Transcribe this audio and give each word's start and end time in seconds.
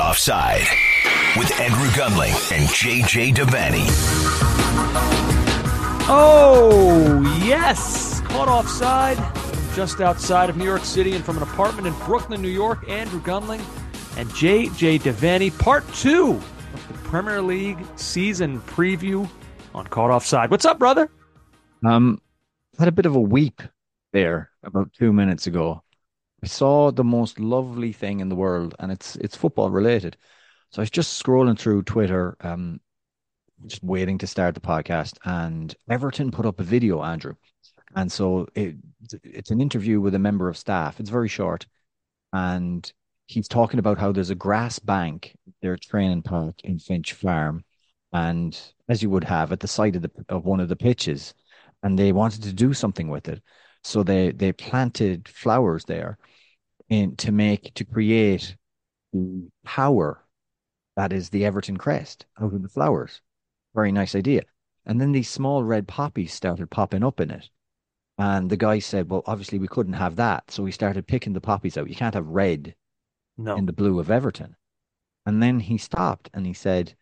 Offside 0.00 0.66
with 1.36 1.52
Andrew 1.60 1.86
Gunling 1.88 2.32
and 2.52 2.68
JJ 2.70 3.34
Devaney. 3.34 3.86
Oh, 6.08 7.20
yes. 7.44 8.20
Caught 8.22 8.48
offside 8.48 9.18
just 9.74 10.00
outside 10.00 10.50
of 10.50 10.56
New 10.56 10.64
York 10.64 10.84
City 10.84 11.14
and 11.14 11.24
from 11.24 11.36
an 11.36 11.42
apartment 11.42 11.86
in 11.86 11.92
Brooklyn, 12.06 12.40
New 12.40 12.48
York. 12.48 12.88
Andrew 12.88 13.20
Gunling 13.20 13.60
and 14.16 14.28
JJ 14.30 15.00
Devaney, 15.00 15.56
part 15.58 15.86
two 15.94 16.40
of 16.74 16.88
the 16.88 16.94
Premier 17.08 17.42
League 17.42 17.78
season 17.96 18.60
preview 18.62 19.28
on 19.74 19.86
Caught 19.86 20.10
Offside. 20.10 20.50
What's 20.50 20.64
up, 20.64 20.78
brother? 20.78 21.10
Um, 21.84 22.20
had 22.78 22.88
a 22.88 22.92
bit 22.92 23.06
of 23.06 23.14
a 23.14 23.20
weep 23.20 23.62
there 24.12 24.50
about 24.64 24.92
two 24.92 25.12
minutes 25.12 25.46
ago. 25.46 25.82
I 26.42 26.46
saw 26.46 26.90
the 26.90 27.04
most 27.04 27.38
lovely 27.38 27.92
thing 27.92 28.20
in 28.20 28.28
the 28.28 28.36
world, 28.36 28.74
and 28.78 28.90
it's 28.90 29.16
it's 29.16 29.36
football 29.36 29.70
related. 29.70 30.16
So 30.70 30.80
I 30.80 30.84
was 30.84 30.90
just 30.90 31.22
scrolling 31.22 31.58
through 31.58 31.82
Twitter, 31.82 32.36
um, 32.40 32.80
just 33.66 33.82
waiting 33.84 34.18
to 34.18 34.26
start 34.26 34.54
the 34.54 34.60
podcast, 34.60 35.18
and 35.24 35.74
Everton 35.90 36.30
put 36.30 36.46
up 36.46 36.60
a 36.60 36.64
video, 36.64 37.02
Andrew, 37.02 37.34
and 37.94 38.10
so 38.10 38.48
it 38.54 38.76
it's 39.24 39.50
an 39.50 39.60
interview 39.60 40.00
with 40.00 40.14
a 40.14 40.18
member 40.18 40.48
of 40.48 40.56
staff. 40.56 40.98
It's 41.00 41.10
very 41.10 41.28
short, 41.28 41.66
and 42.32 42.90
he's 43.26 43.48
talking 43.48 43.78
about 43.78 43.98
how 43.98 44.12
there's 44.12 44.30
a 44.30 44.34
grass 44.34 44.78
bank, 44.78 45.36
their 45.62 45.76
training 45.76 46.22
park 46.22 46.60
in 46.64 46.78
Finch 46.78 47.12
Farm, 47.12 47.64
and 48.12 48.58
as 48.88 49.02
you 49.02 49.10
would 49.10 49.24
have 49.24 49.52
at 49.52 49.60
the 49.60 49.68
side 49.68 49.96
of 49.96 50.02
the 50.02 50.10
of 50.30 50.46
one 50.46 50.60
of 50.60 50.68
the 50.68 50.76
pitches, 50.76 51.34
and 51.82 51.98
they 51.98 52.12
wanted 52.12 52.42
to 52.44 52.52
do 52.52 52.72
something 52.72 53.08
with 53.08 53.28
it, 53.28 53.42
so 53.84 54.02
they 54.02 54.32
they 54.32 54.52
planted 54.52 55.28
flowers 55.28 55.84
there, 55.84 56.18
in 56.90 57.16
to 57.16 57.32
make 57.32 57.72
to 57.74 57.84
create 57.84 58.56
the 59.12 59.48
power 59.64 60.24
that 60.96 61.12
is 61.12 61.30
the 61.30 61.44
Everton 61.46 61.76
crest 61.78 62.26
out 62.40 62.52
of 62.52 62.62
the 62.62 62.68
flowers. 62.68 63.22
Very 63.74 63.92
nice 63.92 64.14
idea. 64.14 64.42
And 64.86 65.00
then 65.00 65.12
these 65.12 65.28
small 65.28 65.64
red 65.64 65.88
poppies 65.88 66.32
started 66.34 66.70
popping 66.70 67.04
up 67.04 67.20
in 67.20 67.30
it. 67.30 67.48
And 68.18 68.50
the 68.50 68.56
guy 68.56 68.80
said, 68.80 69.08
Well, 69.08 69.22
obviously 69.26 69.58
we 69.58 69.68
couldn't 69.68 69.94
have 69.94 70.16
that. 70.16 70.50
So 70.50 70.62
we 70.62 70.72
started 70.72 71.06
picking 71.06 71.32
the 71.32 71.40
poppies 71.40 71.78
out. 71.78 71.88
You 71.88 71.96
can't 71.96 72.14
have 72.14 72.26
red 72.26 72.74
No. 73.38 73.56
in 73.56 73.66
the 73.66 73.72
blue 73.72 73.98
of 74.00 74.10
Everton. 74.10 74.56
And 75.26 75.42
then 75.42 75.60
he 75.60 75.78
stopped 75.78 76.30
and 76.34 76.46
he 76.46 76.54
said, 76.54 76.94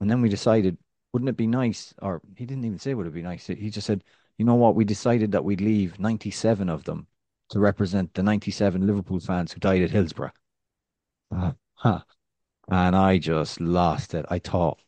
and 0.00 0.10
then 0.10 0.20
we 0.22 0.28
decided, 0.28 0.78
wouldn't 1.12 1.28
it 1.28 1.36
be 1.36 1.46
nice? 1.46 1.94
Or 2.02 2.20
he 2.36 2.46
didn't 2.46 2.64
even 2.64 2.78
say 2.78 2.94
would 2.94 3.06
it 3.06 3.14
be 3.14 3.22
nice. 3.22 3.46
He 3.46 3.70
just 3.70 3.86
said, 3.86 4.04
you 4.38 4.44
know 4.44 4.54
what? 4.56 4.74
We 4.74 4.84
decided 4.84 5.32
that 5.32 5.44
we'd 5.44 5.60
leave 5.60 5.98
97 5.98 6.68
of 6.68 6.84
them 6.84 7.06
to 7.50 7.58
represent 7.58 8.14
the 8.14 8.22
97 8.22 8.86
Liverpool 8.86 9.20
fans 9.20 9.52
who 9.52 9.60
died 9.60 9.82
at 9.82 9.90
Hillsborough. 9.90 10.32
Uh, 11.34 11.52
huh. 11.74 12.00
And 12.70 12.94
I 12.94 13.18
just 13.18 13.60
lost 13.60 14.14
it. 14.14 14.26
I 14.28 14.38
thought, 14.38 14.78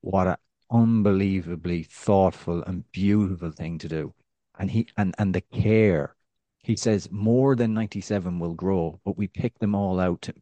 what 0.00 0.26
an 0.26 0.36
unbelievably 0.70 1.84
thoughtful 1.84 2.62
and 2.64 2.90
beautiful 2.92 3.52
thing 3.52 3.78
to 3.78 3.88
do. 3.88 4.14
And 4.58 4.70
he 4.70 4.88
and 4.96 5.14
and 5.18 5.34
the 5.34 5.40
care. 5.40 6.16
He 6.64 6.74
says 6.76 7.10
more 7.10 7.54
than 7.54 7.72
97 7.72 8.40
will 8.40 8.54
grow, 8.54 9.00
but 9.04 9.16
we 9.16 9.28
pick 9.28 9.58
them 9.58 9.74
all 9.74 10.00
out 10.00 10.22
to, 10.22 10.34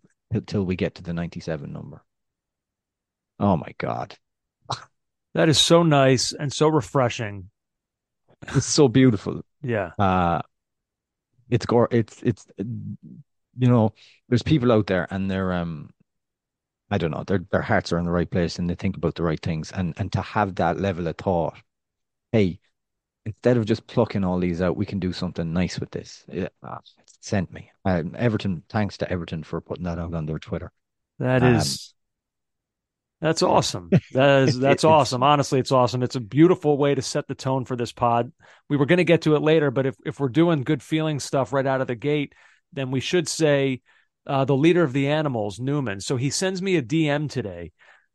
till 0.46 0.64
we 0.64 0.74
get 0.74 0.94
to 0.96 1.02
the 1.02 1.12
97 1.12 1.72
number. 1.72 2.02
Oh 3.38 3.56
my 3.56 3.74
God. 3.78 4.16
That 5.34 5.50
is 5.50 5.58
so 5.58 5.82
nice 5.82 6.32
and 6.32 6.50
so 6.50 6.68
refreshing. 6.68 7.50
It's 8.54 8.66
so 8.66 8.88
beautiful. 8.88 9.42
Yeah. 9.62 9.90
Uh 9.98 10.40
it's 11.50 11.66
gore 11.66 11.88
it's 11.90 12.22
it's 12.22 12.46
you 12.58 13.68
know, 13.68 13.94
there's 14.28 14.42
people 14.42 14.72
out 14.72 14.86
there 14.86 15.06
and 15.10 15.30
they're 15.30 15.52
um 15.52 15.90
I 16.90 16.98
don't 16.98 17.10
know, 17.12 17.24
their 17.24 17.38
their 17.52 17.62
hearts 17.62 17.92
are 17.92 17.98
in 17.98 18.04
the 18.04 18.10
right 18.12 18.30
place 18.30 18.58
and 18.58 18.68
they 18.70 18.74
think 18.76 18.96
about 18.96 19.14
the 19.16 19.22
right 19.24 19.40
things 19.40 19.72
and 19.72 19.94
and 19.98 20.12
to 20.12 20.22
have 20.22 20.56
that 20.56 20.78
level 20.80 21.06
of 21.08 21.16
thought, 21.16 21.56
hey, 22.32 22.60
instead 23.26 23.56
of 23.58 23.66
just 23.66 23.86
plucking 23.88 24.24
all 24.24 24.38
these 24.40 24.62
out, 24.62 24.76
we 24.76 24.86
can 24.86 25.00
do 25.00 25.12
something 25.12 25.52
nice 25.52 25.80
with 25.80 25.90
this. 25.92 26.24
It, 26.28 26.54
uh, 26.62 26.78
it 26.98 27.10
sent 27.20 27.52
me. 27.52 27.72
Um, 27.84 28.14
Everton, 28.18 28.64
thanks 28.70 28.98
to 28.98 29.10
Everton 29.10 29.44
for 29.44 29.60
putting 29.60 29.84
that 29.84 29.98
out 30.00 30.14
on 30.14 30.26
their 30.26 30.38
Twitter. 30.40 30.72
That 31.18 31.42
Um, 31.42 31.52
is 31.56 31.94
that's 33.20 33.42
awesome. 33.42 33.90
That 34.12 34.48
is 34.48 34.58
that's 34.58 34.84
awesome. 34.84 35.22
Honestly, 35.22 35.58
it's 35.58 35.72
awesome. 35.72 36.02
It's 36.02 36.16
a 36.16 36.20
beautiful 36.20 36.76
way 36.78 36.94
to 36.94 37.02
set 37.02 37.26
the 37.26 37.34
tone 37.34 37.64
for 37.64 37.76
this 37.76 37.92
pod. 37.92 38.32
We 38.68 38.76
were 38.76 38.86
going 38.86 38.98
to 38.98 39.04
get 39.04 39.22
to 39.22 39.36
it 39.36 39.42
later, 39.42 39.70
but 39.70 39.86
if 39.86 39.96
if 40.04 40.20
we're 40.20 40.28
doing 40.28 40.62
good 40.62 40.82
feeling 40.82 41.20
stuff 41.20 41.52
right 41.52 41.66
out 41.66 41.80
of 41.80 41.86
the 41.86 41.94
gate, 41.94 42.34
then 42.72 42.90
we 42.90 43.00
should 43.00 43.28
say 43.28 43.80
uh, 44.26 44.44
the 44.44 44.56
leader 44.56 44.82
of 44.82 44.92
the 44.92 45.08
animals, 45.08 45.58
Newman. 45.60 46.00
So 46.00 46.16
he 46.16 46.30
sends 46.30 46.60
me 46.60 46.76
a 46.76 46.82
DM 46.82 47.28
today 47.30 47.72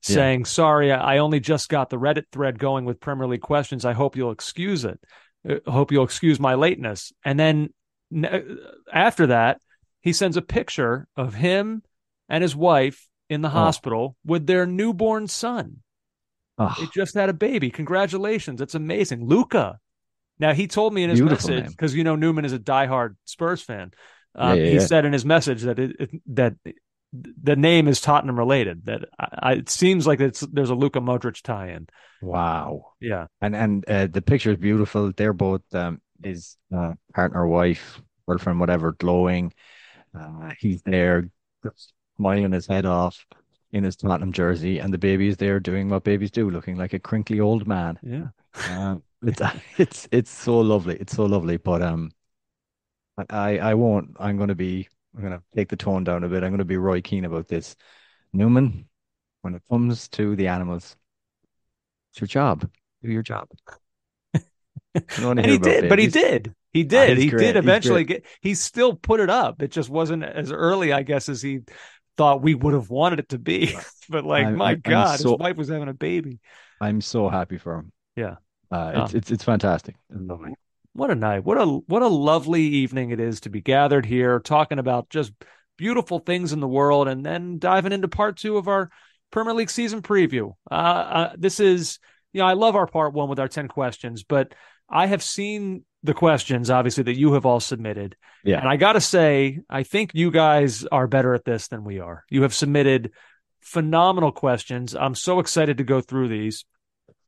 Yeah. 0.07 0.15
saying, 0.15 0.45
"Sorry, 0.45 0.91
I 0.91 1.15
I 1.15 1.17
only 1.19 1.39
just 1.39 1.69
got 1.69 1.89
the 1.89 1.97
Reddit 1.97 2.25
thread 2.31 2.59
going 2.59 2.85
with 2.85 2.99
Premier 2.99 3.27
League 3.27 3.41
questions. 3.41 3.85
I 3.85 3.93
hope 3.93 4.15
you'll 4.17 4.31
excuse 4.31 4.85
it. 4.85 4.99
I 5.47 5.59
hope 5.71 5.91
you'll 5.91 6.03
excuse 6.05 6.39
my 6.39 6.55
lateness." 6.55 7.11
And 7.25 7.39
then 7.39 7.69
after 8.93 9.27
that, 9.27 9.61
he 10.01 10.13
sends 10.13 10.37
a 10.37 10.41
picture 10.41 11.07
of 11.15 11.33
him 11.33 11.83
and 12.29 12.41
his 12.41 12.55
wife 12.55 13.07
in 13.31 13.41
the 13.41 13.47
Oh. 13.47 13.51
hospital 13.51 14.15
with 14.25 14.45
their 14.45 14.65
newborn 14.65 15.27
son. 15.27 15.77
Oh, 16.57 16.75
They 16.79 16.87
just 16.93 17.15
had 17.15 17.29
a 17.29 17.33
baby. 17.33 17.71
Congratulations. 17.71 18.61
It's 18.61 18.75
amazing. 18.75 19.25
Luca. 19.25 19.79
Now, 20.37 20.53
he 20.53 20.67
told 20.67 20.93
me 20.93 21.03
in 21.03 21.09
his 21.09 21.19
Beautiful 21.19 21.49
message, 21.49 21.69
because 21.71 21.95
you 21.95 22.03
know 22.03 22.15
Newman 22.15 22.45
is 22.45 22.53
a 22.53 22.59
diehard 22.59 23.15
Spurs 23.25 23.61
fan. 23.61 23.91
Um, 24.35 24.57
Yeah, 24.57 24.63
yeah, 24.63 24.69
he 24.69 24.75
yeah. 24.75 24.85
said 24.91 25.05
in 25.05 25.13
his 25.13 25.23
message 25.25 25.61
that 25.63 25.79
it, 25.79 25.95
it, 25.99 26.09
that 26.35 26.53
the 27.43 27.55
name 27.55 27.87
is 27.87 28.01
Tottenham 28.01 28.37
related. 28.37 28.85
That 28.85 29.01
I, 29.19 29.27
I, 29.49 29.51
it 29.53 29.69
seems 29.69 30.05
like 30.07 30.19
it's 30.19 30.41
there's 30.41 30.69
a 30.69 30.75
Luka 30.75 30.99
Modric 30.99 31.41
tie-in. 31.41 31.87
wow. 32.21 32.93
Yeah, 32.99 33.27
And 33.41 33.55
and 33.55 33.89
uh, 33.89 34.07
the 34.07 34.21
picture 34.21 34.51
is 34.51 34.57
beautiful. 34.57 35.11
They're 35.15 35.33
both 35.33 35.61
um, 35.73 36.01
his 36.23 36.57
uh, 36.75 36.93
partner, 37.13 37.47
wife, 37.47 38.01
girlfriend, 38.27 38.59
whatever, 38.59 38.91
glowing. 38.93 39.53
Uh, 40.17 40.51
he's 40.59 40.81
there, 40.83 41.29
just 41.63 41.93
smiling 42.21 42.51
his 42.51 42.67
head 42.67 42.85
off 42.85 43.25
in 43.71 43.83
his 43.83 43.95
Tottenham 43.95 44.31
jersey, 44.31 44.79
and 44.79 44.93
the 44.93 44.97
baby 44.97 45.27
is 45.27 45.37
there 45.37 45.59
doing 45.59 45.89
what 45.89 46.03
babies 46.03 46.29
do, 46.29 46.49
looking 46.49 46.77
like 46.77 46.93
a 46.93 46.99
crinkly 46.99 47.39
old 47.39 47.67
man. 47.67 47.97
yeah. 48.03 48.27
Um, 48.69 49.01
it's 49.23 49.41
it's 49.77 50.07
it's 50.11 50.31
so 50.31 50.59
lovely. 50.59 50.97
It's 50.97 51.15
so 51.15 51.25
lovely. 51.25 51.57
But 51.57 51.81
um, 51.81 52.11
I 53.29 53.57
I 53.57 53.73
won't. 53.73 54.15
I'm 54.19 54.37
going 54.37 54.49
to 54.49 54.55
be 54.55 54.87
I'm 55.15 55.23
gonna 55.23 55.41
take 55.55 55.69
the 55.69 55.75
tone 55.75 56.03
down 56.03 56.23
a 56.23 56.29
bit. 56.29 56.43
I'm 56.43 56.51
gonna 56.51 56.65
be 56.65 56.77
Roy 56.77 57.01
Keane 57.01 57.25
about 57.25 57.47
this. 57.47 57.75
Newman, 58.33 58.87
when 59.41 59.55
it 59.55 59.63
comes 59.69 60.07
to 60.09 60.35
the 60.35 60.47
animals, 60.47 60.95
it's 62.11 62.21
your 62.21 62.27
job. 62.27 62.69
Do 63.03 63.11
your 63.11 63.23
job. 63.23 63.47
and 64.33 65.45
he 65.45 65.57
did, 65.57 65.89
but 65.89 65.99
he 65.99 66.07
did. 66.07 66.53
He 66.71 66.83
did. 66.83 67.17
he 67.17 67.29
great. 67.29 67.47
did 67.47 67.57
eventually 67.57 68.05
get. 68.05 68.25
He 68.41 68.53
still 68.53 68.95
put 68.95 69.19
it 69.19 69.29
up. 69.29 69.61
It 69.61 69.71
just 69.71 69.89
wasn't 69.89 70.23
as 70.23 70.51
early, 70.51 70.93
I 70.93 71.03
guess, 71.03 71.27
as 71.27 71.41
he 71.41 71.61
thought 72.17 72.41
we 72.41 72.55
would 72.55 72.73
have 72.73 72.89
wanted 72.89 73.19
it 73.19 73.29
to 73.29 73.39
be. 73.39 73.75
but 74.09 74.25
like, 74.25 74.45
I'm, 74.45 74.55
my 74.55 74.71
I'm 74.71 74.81
God, 74.81 75.19
so, 75.19 75.31
his 75.31 75.39
wife 75.39 75.57
was 75.57 75.69
having 75.69 75.89
a 75.89 75.93
baby. 75.93 76.39
I'm 76.79 77.01
so 77.01 77.29
happy 77.29 77.57
for 77.57 77.75
him. 77.75 77.91
Yeah, 78.15 78.35
uh, 78.71 78.91
it's, 78.95 79.13
um, 79.13 79.17
it's 79.17 79.31
it's 79.31 79.43
fantastic. 79.43 79.95
What 80.93 81.11
a 81.11 81.15
night! 81.15 81.45
What 81.45 81.57
a 81.57 81.65
what 81.65 82.01
a 82.01 82.07
lovely 82.07 82.61
evening 82.61 83.11
it 83.11 83.19
is 83.19 83.41
to 83.41 83.49
be 83.49 83.61
gathered 83.61 84.05
here, 84.05 84.39
talking 84.39 84.79
about 84.79 85.09
just 85.09 85.31
beautiful 85.77 86.19
things 86.19 86.53
in 86.53 86.59
the 86.59 86.67
world, 86.67 87.07
and 87.07 87.25
then 87.25 87.59
diving 87.59 87.91
into 87.91 88.07
part 88.07 88.37
two 88.37 88.57
of 88.57 88.67
our 88.67 88.89
Premier 89.31 89.53
League 89.53 89.69
season 89.69 90.01
preview. 90.01 90.53
Uh, 90.69 90.73
uh, 90.73 91.33
this 91.37 91.59
is, 91.59 91.99
you 92.33 92.41
know, 92.41 92.45
I 92.45 92.53
love 92.53 92.75
our 92.75 92.87
part 92.87 93.13
one 93.13 93.29
with 93.29 93.39
our 93.39 93.47
ten 93.47 93.67
questions, 93.67 94.23
but 94.23 94.53
I 94.89 95.07
have 95.07 95.23
seen 95.23 95.85
the 96.03 96.13
questions, 96.13 96.69
obviously, 96.69 97.03
that 97.03 97.17
you 97.17 97.33
have 97.33 97.45
all 97.45 97.59
submitted. 97.59 98.15
Yeah. 98.43 98.59
And 98.59 98.67
I 98.67 98.77
got 98.77 98.93
to 98.93 99.01
say, 99.01 99.59
I 99.69 99.83
think 99.83 100.11
you 100.13 100.31
guys 100.31 100.85
are 100.85 101.07
better 101.07 101.33
at 101.33 101.45
this 101.45 101.67
than 101.67 101.83
we 101.83 101.99
are. 101.99 102.23
You 102.29 102.41
have 102.41 102.53
submitted 102.53 103.11
phenomenal 103.61 104.31
questions. 104.31 104.95
I'm 104.95 105.15
so 105.15 105.39
excited 105.39 105.77
to 105.77 105.83
go 105.83 106.01
through 106.01 106.29
these. 106.29 106.65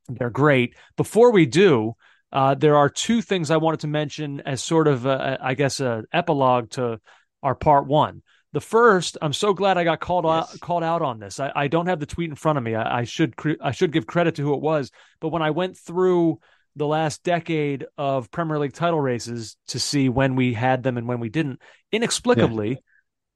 They're 0.10 0.30
great. 0.30 0.76
Before 0.98 1.32
we 1.32 1.46
do, 1.46 1.94
uh, 2.32 2.56
there 2.56 2.78
are 2.78 2.90
two 2.90 3.22
things 3.22 3.52
I 3.52 3.58
wanted 3.58 3.82
to 3.82 3.88
mention 3.88 4.42
as 4.42 4.64
sort 4.64 4.88
of, 4.88 5.06
a, 5.06 5.38
I 5.42 5.54
guess, 5.54 5.80
an 5.80 6.06
epilogue 6.12 6.72
to 6.72 7.00
our 7.44 7.54
part 7.54 7.86
one. 7.86 8.24
The 8.54 8.62
first, 8.62 9.18
I'm 9.22 9.34
so 9.34 9.54
glad 9.54 9.78
I 9.78 9.84
got 9.84 10.00
called 10.00 10.26
yes. 10.26 10.54
out 10.54 10.60
called 10.60 10.84
out 10.84 11.02
on 11.02 11.20
this. 11.20 11.40
I, 11.40 11.52
I, 11.56 11.68
don't 11.68 11.88
have 11.88 12.00
the 12.00 12.06
tweet 12.06 12.30
in 12.30 12.36
front 12.36 12.60
of 12.60 12.64
me. 12.64 12.76
I, 12.76 13.00
I 13.00 13.04
should 13.04 13.34
I 13.60 13.72
should 13.72 13.92
give 13.92 14.06
credit 14.06 14.36
to 14.36 14.44
who 14.44 14.54
it 14.54 14.62
was. 14.62 14.92
But 15.20 15.30
when 15.30 15.42
I 15.42 15.50
went 15.50 15.76
through 15.76 16.40
the 16.76 16.88
last 16.88 17.24
decade 17.24 17.86
of 17.98 18.32
Premier 18.32 18.60
League 18.60 18.74
title 18.74 19.00
races 19.00 19.58
to 19.68 19.80
see 19.80 20.10
when 20.10 20.36
we 20.36 20.54
had 20.54 20.84
them 20.84 20.98
and 20.98 21.08
when 21.08 21.20
we 21.20 21.30
didn't. 21.30 21.62
Inexplicably, 21.92 22.70
yeah. 22.70 22.76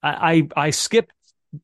I, 0.01 0.31
I, 0.31 0.66
I 0.68 0.69
skipped 0.72 1.13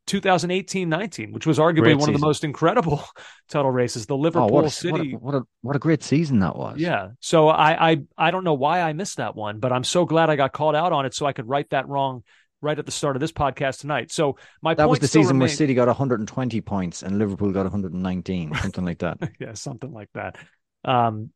2018-19, 0.08 1.34
which 1.34 1.46
was 1.46 1.60
arguably 1.60 1.82
great 1.82 1.94
one 1.96 2.02
season. 2.02 2.16
of 2.16 2.22
the 2.22 2.28
most 2.28 2.44
incredible 2.44 3.04
title 3.50 3.72
races. 3.72 4.06
The 4.06 4.18
Liverpool 4.18 4.50
oh, 4.50 4.54
what 4.54 4.66
a, 4.66 4.70
City, 4.70 5.16
what 5.16 5.36
a, 5.36 5.36
what 5.36 5.36
a, 5.36 5.42
what 5.62 5.76
a 5.76 5.80
great 5.80 6.04
season 6.04 6.40
that 6.40 6.56
was. 6.56 6.80
Yeah. 6.80 7.10
So 7.20 7.50
I, 7.50 7.92
I 7.92 7.98
I 8.18 8.32
don't 8.32 8.44
know 8.44 8.54
why 8.54 8.82
I 8.82 8.94
missed 8.94 9.18
that 9.18 9.36
one, 9.36 9.60
but 9.60 9.72
I'm 9.72 9.84
so 9.84 10.06
glad 10.06 10.30
I 10.30 10.36
got 10.36 10.54
called 10.54 10.76
out 10.76 10.94
on 10.94 11.06
it 11.06 11.14
so 11.14 11.26
I 11.26 11.34
could 11.34 11.48
right 11.48 11.70
that 11.72 11.88
wrong 11.88 12.24
right 12.62 12.80
at 12.80 12.86
the 12.86 12.92
start 12.92 13.16
of 13.16 13.20
this 13.20 13.32
podcast 13.32 13.80
tonight. 13.80 14.12
So 14.12 14.38
my 14.62 14.74
that 14.74 14.90
was 14.90 15.00
the 15.00 15.08
season 15.08 15.36
remain... 15.36 15.40
where 15.42 15.50
City 15.50 15.74
got 15.74 15.88
120 15.88 16.62
points 16.62 17.04
and 17.04 17.20
Liverpool 17.20 17.52
got 17.52 17.64
119, 17.64 18.56
something 18.56 18.86
like 18.86 19.00
that. 19.00 19.18
yeah, 19.40 19.54
something 19.54 19.92
like 19.92 20.10
that. 20.14 20.38
Um, 20.86 21.32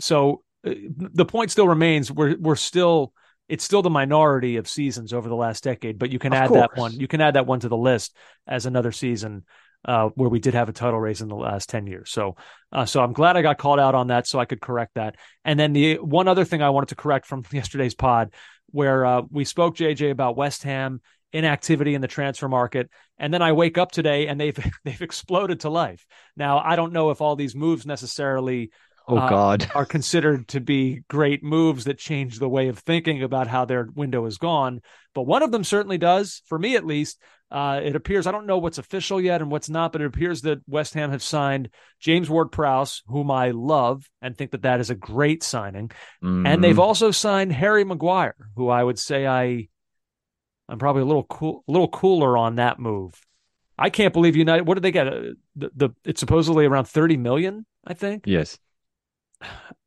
so 0.00 0.42
uh, 0.66 0.74
the 0.96 1.24
point 1.24 1.50
still 1.50 1.68
remains 1.68 2.10
we're 2.10 2.36
we're 2.38 2.56
still 2.56 3.12
it's 3.50 3.64
still 3.64 3.82
the 3.82 3.90
minority 3.90 4.56
of 4.56 4.68
seasons 4.68 5.12
over 5.12 5.28
the 5.28 5.34
last 5.34 5.64
decade, 5.64 5.98
but 5.98 6.10
you 6.10 6.20
can 6.20 6.32
of 6.32 6.38
add 6.38 6.48
course. 6.48 6.60
that 6.60 6.80
one. 6.80 6.92
You 6.92 7.08
can 7.08 7.20
add 7.20 7.34
that 7.34 7.46
one 7.46 7.58
to 7.60 7.68
the 7.68 7.76
list 7.76 8.16
as 8.46 8.64
another 8.64 8.92
season 8.92 9.44
uh, 9.84 10.10
where 10.14 10.28
we 10.28 10.38
did 10.38 10.54
have 10.54 10.68
a 10.68 10.72
title 10.72 11.00
race 11.00 11.20
in 11.20 11.28
the 11.28 11.34
last 11.34 11.68
ten 11.68 11.86
years. 11.88 12.10
So, 12.10 12.36
uh, 12.70 12.84
so 12.84 13.02
I'm 13.02 13.12
glad 13.12 13.36
I 13.36 13.42
got 13.42 13.58
called 13.58 13.80
out 13.80 13.96
on 13.96 14.06
that, 14.06 14.28
so 14.28 14.38
I 14.38 14.44
could 14.44 14.60
correct 14.60 14.94
that. 14.94 15.16
And 15.44 15.58
then 15.58 15.72
the 15.72 15.96
one 15.96 16.28
other 16.28 16.44
thing 16.44 16.62
I 16.62 16.70
wanted 16.70 16.90
to 16.90 16.96
correct 16.96 17.26
from 17.26 17.42
yesterday's 17.52 17.94
pod, 17.94 18.32
where 18.70 19.04
uh, 19.04 19.22
we 19.30 19.44
spoke 19.44 19.76
JJ 19.76 20.12
about 20.12 20.36
West 20.36 20.62
Ham 20.62 21.00
inactivity 21.32 21.94
in 21.94 22.00
the 22.00 22.08
transfer 22.08 22.48
market, 22.48 22.88
and 23.18 23.34
then 23.34 23.42
I 23.42 23.52
wake 23.52 23.78
up 23.78 23.90
today 23.90 24.28
and 24.28 24.40
they've 24.40 24.58
they've 24.84 25.02
exploded 25.02 25.60
to 25.60 25.70
life. 25.70 26.06
Now 26.36 26.60
I 26.60 26.76
don't 26.76 26.92
know 26.92 27.10
if 27.10 27.20
all 27.20 27.34
these 27.34 27.56
moves 27.56 27.84
necessarily 27.84 28.70
oh 29.08 29.18
uh, 29.18 29.28
God, 29.28 29.70
are 29.74 29.86
considered 29.86 30.48
to 30.48 30.60
be 30.60 31.02
great 31.08 31.42
moves 31.42 31.84
that 31.84 31.98
change 31.98 32.38
the 32.38 32.48
way 32.48 32.68
of 32.68 32.78
thinking 32.78 33.22
about 33.22 33.46
how 33.46 33.64
their 33.64 33.88
window 33.94 34.26
is 34.26 34.38
gone. 34.38 34.80
But 35.14 35.22
one 35.22 35.42
of 35.42 35.52
them 35.52 35.64
certainly 35.64 35.98
does, 35.98 36.42
for 36.46 36.58
me 36.58 36.76
at 36.76 36.86
least. 36.86 37.20
Uh, 37.52 37.80
it 37.82 37.96
appears 37.96 38.28
I 38.28 38.30
don't 38.30 38.46
know 38.46 38.58
what's 38.58 38.78
official 38.78 39.20
yet 39.20 39.42
and 39.42 39.50
what's 39.50 39.68
not, 39.68 39.90
but 39.90 40.00
it 40.00 40.06
appears 40.06 40.42
that 40.42 40.60
West 40.68 40.94
Ham 40.94 41.10
have 41.10 41.22
signed 41.22 41.70
James 41.98 42.30
Ward-Prowse, 42.30 43.02
whom 43.06 43.28
I 43.28 43.50
love 43.50 44.08
and 44.22 44.38
think 44.38 44.52
that 44.52 44.62
that 44.62 44.78
is 44.78 44.90
a 44.90 44.94
great 44.94 45.42
signing, 45.42 45.88
mm-hmm. 46.22 46.46
and 46.46 46.62
they've 46.62 46.78
also 46.78 47.10
signed 47.10 47.52
Harry 47.52 47.82
Maguire, 47.82 48.36
who 48.54 48.68
I 48.68 48.84
would 48.84 49.00
say 49.00 49.26
I 49.26 49.66
I'm 50.70 50.78
probably 50.78 51.02
a 51.02 51.06
little 51.06 51.24
cool, 51.24 51.64
a 51.66 51.72
little 51.72 51.88
cooler 51.88 52.36
on 52.36 52.54
that 52.56 52.78
move. 52.78 53.20
I 53.76 53.90
can't 53.90 54.12
believe 54.12 54.36
United. 54.36 54.66
What 54.66 54.74
did 54.74 54.84
they 54.84 54.92
get? 54.92 55.08
Uh, 55.08 55.20
the, 55.56 55.70
the 55.74 55.90
it's 56.04 56.20
supposedly 56.20 56.66
around 56.66 56.84
30 56.84 57.16
million, 57.16 57.66
I 57.84 57.94
think. 57.94 58.24
Yes. 58.26 58.58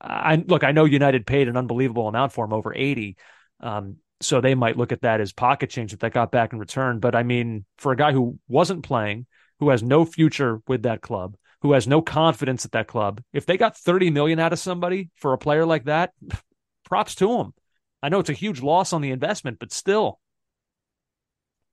I 0.02 0.36
look, 0.36 0.64
I 0.64 0.72
know 0.72 0.86
United 0.86 1.26
paid 1.26 1.48
an 1.48 1.58
unbelievable 1.58 2.08
amount 2.08 2.34
for 2.34 2.46
him, 2.46 2.54
over 2.54 2.74
80. 2.76 3.18
Um, 3.60 3.98
so 4.22 4.42
they 4.42 4.56
might 4.56 4.78
look 4.78 4.92
at 4.92 5.02
that 5.02 5.22
as 5.22 5.34
pocket 5.34 5.70
change 5.70 5.92
that 5.92 6.00
they 6.00 6.10
got 6.10 6.32
back 6.32 6.54
in 6.54 6.60
return. 6.60 7.00
But 7.00 7.16
I 7.16 7.24
mean, 7.24 7.66
for 7.78 7.92
a 7.92 7.98
guy 7.98 8.12
who 8.12 8.40
wasn't 8.48 8.84
playing, 8.84 9.26
who 9.60 9.70
has 9.70 9.84
no 9.84 10.06
future 10.06 10.62
with 10.68 10.84
that 10.84 11.02
club, 11.02 11.36
who 11.62 11.74
has 11.74 11.88
no 11.88 12.02
confidence 12.02 12.66
at 12.66 12.72
that 12.72 12.88
club, 12.88 13.22
if 13.32 13.46
they 13.46 13.58
got 13.58 13.78
30 13.78 14.10
million 14.10 14.40
out 14.40 14.54
of 14.54 14.60
somebody 14.60 15.10
for 15.16 15.34
a 15.34 15.38
player 15.38 15.66
like 15.66 15.86
that, 15.86 16.12
props 16.86 17.16
to 17.16 17.38
them. 17.38 17.54
I 18.02 18.10
know 18.10 18.20
it's 18.20 18.30
a 18.30 18.34
huge 18.34 18.62
loss 18.62 18.92
on 18.92 19.02
the 19.02 19.12
investment, 19.12 19.60
but 19.60 19.72
still. 19.72 20.20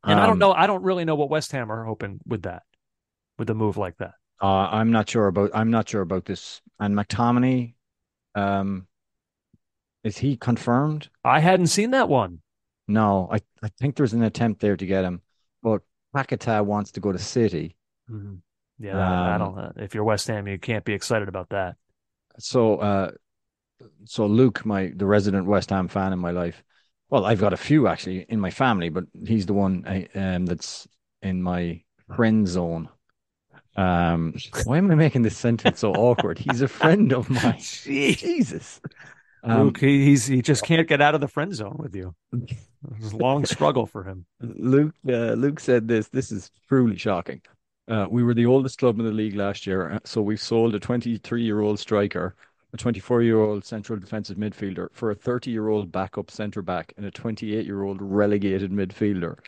And 0.05 0.15
um, 0.15 0.19
I 0.21 0.27
don't 0.27 0.35
um, 0.35 0.39
know. 0.39 0.53
I 0.53 0.67
don't 0.67 0.83
really 0.83 1.05
know 1.05 1.17
what 1.17 1.31
West 1.31 1.53
Ham 1.53 1.71
are 1.71 1.85
hoping 1.85 2.21
with 2.25 2.43
that, 2.43 2.63
with 3.39 3.51
a 3.51 3.55
move 3.55 3.77
like 3.77 3.97
that. 3.99 4.15
Uh, 4.41 4.69
I'm 4.71 4.91
not 4.91 5.11
sure 5.11 5.27
about. 5.27 5.51
I'm 5.55 5.71
not 5.71 5.89
sure 5.89 6.01
about 6.01 6.25
this. 6.25 6.63
And 6.79 6.97
McTominay, 6.97 7.75
um, 8.35 8.87
is 10.03 10.19
he 10.19 10.37
confirmed? 10.37 11.09
I 11.25 11.41
hadn't 11.41 11.67
seen 11.67 11.91
that 11.91 12.09
one. 12.09 12.41
No, 12.89 13.29
I 13.31 13.41
I 13.63 13.69
think 13.79 13.97
there's 13.97 14.15
an 14.15 14.23
attempt 14.23 14.61
there 14.61 14.77
to 14.77 14.87
get 14.87 15.05
him, 15.05 15.23
but 15.63 15.83
Paquetá 16.15 16.65
wants 16.65 16.93
to 16.93 17.01
go 17.01 17.13
to 17.13 17.19
City. 17.19 17.77
Mm-hmm. 18.11 18.37
Yeah, 18.85 18.93
um, 18.93 19.29
I 19.29 19.39
don't. 19.39 19.59
Uh, 19.59 19.73
if 19.77 19.95
you're 19.95 20.05
West 20.05 20.27
Ham, 20.29 20.49
you 20.49 20.59
can't 20.59 20.85
be 20.85 20.95
excited 20.95 21.29
about 21.29 21.51
that. 21.51 21.77
So, 22.39 22.77
uh, 22.79 23.11
so 24.05 24.27
Luke, 24.27 24.65
my 24.65 24.93
the 24.97 25.07
resident 25.07 25.47
West 25.47 25.71
Ham 25.71 25.89
fan 25.89 26.13
in 26.13 26.19
my 26.19 26.31
life. 26.31 26.63
Well, 27.11 27.27
I've 27.27 27.41
got 27.41 27.53
a 27.53 27.59
few 27.59 27.89
actually 27.89 28.25
in 28.29 28.41
my 28.41 28.51
family, 28.51 28.89
but 28.89 29.05
he's 29.27 29.45
the 29.45 29.53
one 29.53 29.85
I, 29.87 30.09
um, 30.15 30.47
that's 30.47 30.87
in 31.23 31.43
my 31.43 31.83
friend 32.15 32.47
zone. 32.49 32.89
Um, 33.81 34.35
why 34.65 34.77
am 34.77 34.91
I 34.91 34.95
making 34.95 35.23
this 35.23 35.39
sentence 35.39 35.81
so 35.81 35.93
awkward? 35.93 36.39
He's 36.39 36.61
a 36.61 36.69
friend 36.69 37.13
of 37.13 37.31
mine. 37.31 37.57
Jesus. 37.61 38.79
Um, 39.43 39.65
Luke, 39.65 39.81
he, 39.81 40.05
he's 40.05 40.27
he 40.27 40.43
just 40.43 40.65
can't 40.65 40.87
get 40.87 41.01
out 41.01 41.15
of 41.15 41.23
the 41.23 41.29
friend 41.29 41.55
zone 41.55 41.77
with 41.79 41.97
you. 41.97 42.15
It's 42.35 43.13
a 43.13 43.17
long 43.17 43.47
struggle 43.47 43.87
for 43.87 44.05
him. 44.05 44.27
Luke 44.41 44.95
uh, 45.09 45.33
Luke 45.33 45.61
said 45.61 45.89
this. 45.89 46.09
This 46.09 46.31
is 46.31 46.51
truly 46.69 46.99
shocking. 46.99 47.41
Uh, 47.89 48.07
we 48.11 48.23
were 48.23 48.35
the 48.35 48.45
oldest 48.45 48.79
club 48.79 48.99
in 49.01 49.07
the 49.07 49.13
league 49.13 49.35
last 49.35 49.67
year, 49.67 49.93
uh, 49.93 49.99
so 50.05 50.21
we 50.21 50.37
sold 50.37 50.75
a 50.75 50.79
23 50.79 51.43
year 51.43 51.61
old 51.61 51.79
striker, 51.79 52.37
a 52.75 52.77
24 52.77 53.23
year 53.23 53.41
old 53.41 53.65
central 53.65 53.99
defensive 53.99 54.37
midfielder 54.37 54.89
for 54.93 55.11
a 55.11 55.15
30 55.15 55.51
year 55.51 55.69
old 55.69 55.91
backup 55.91 56.31
centre 56.31 56.63
back, 56.63 56.93
and 56.99 57.07
a 57.07 57.11
28 57.11 57.65
year 57.65 57.83
old 57.83 58.03
relegated 58.03 58.71
midfielder. 58.71 59.39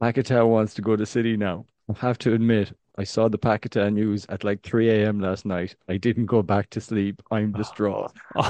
Paquetá 0.00 0.48
wants 0.48 0.74
to 0.74 0.82
go 0.82 0.94
to 0.94 1.04
City 1.04 1.36
now. 1.36 1.66
I 1.88 1.98
have 1.98 2.18
to 2.18 2.32
admit, 2.32 2.72
I 2.96 3.04
saw 3.04 3.28
the 3.28 3.38
Paquetá 3.38 3.92
news 3.92 4.24
at 4.28 4.44
like 4.44 4.62
3 4.62 4.88
a.m. 4.88 5.20
last 5.20 5.44
night. 5.44 5.74
I 5.88 5.96
didn't 5.96 6.26
go 6.26 6.42
back 6.42 6.70
to 6.70 6.80
sleep. 6.80 7.22
I'm 7.30 7.52
distraught. 7.52 8.12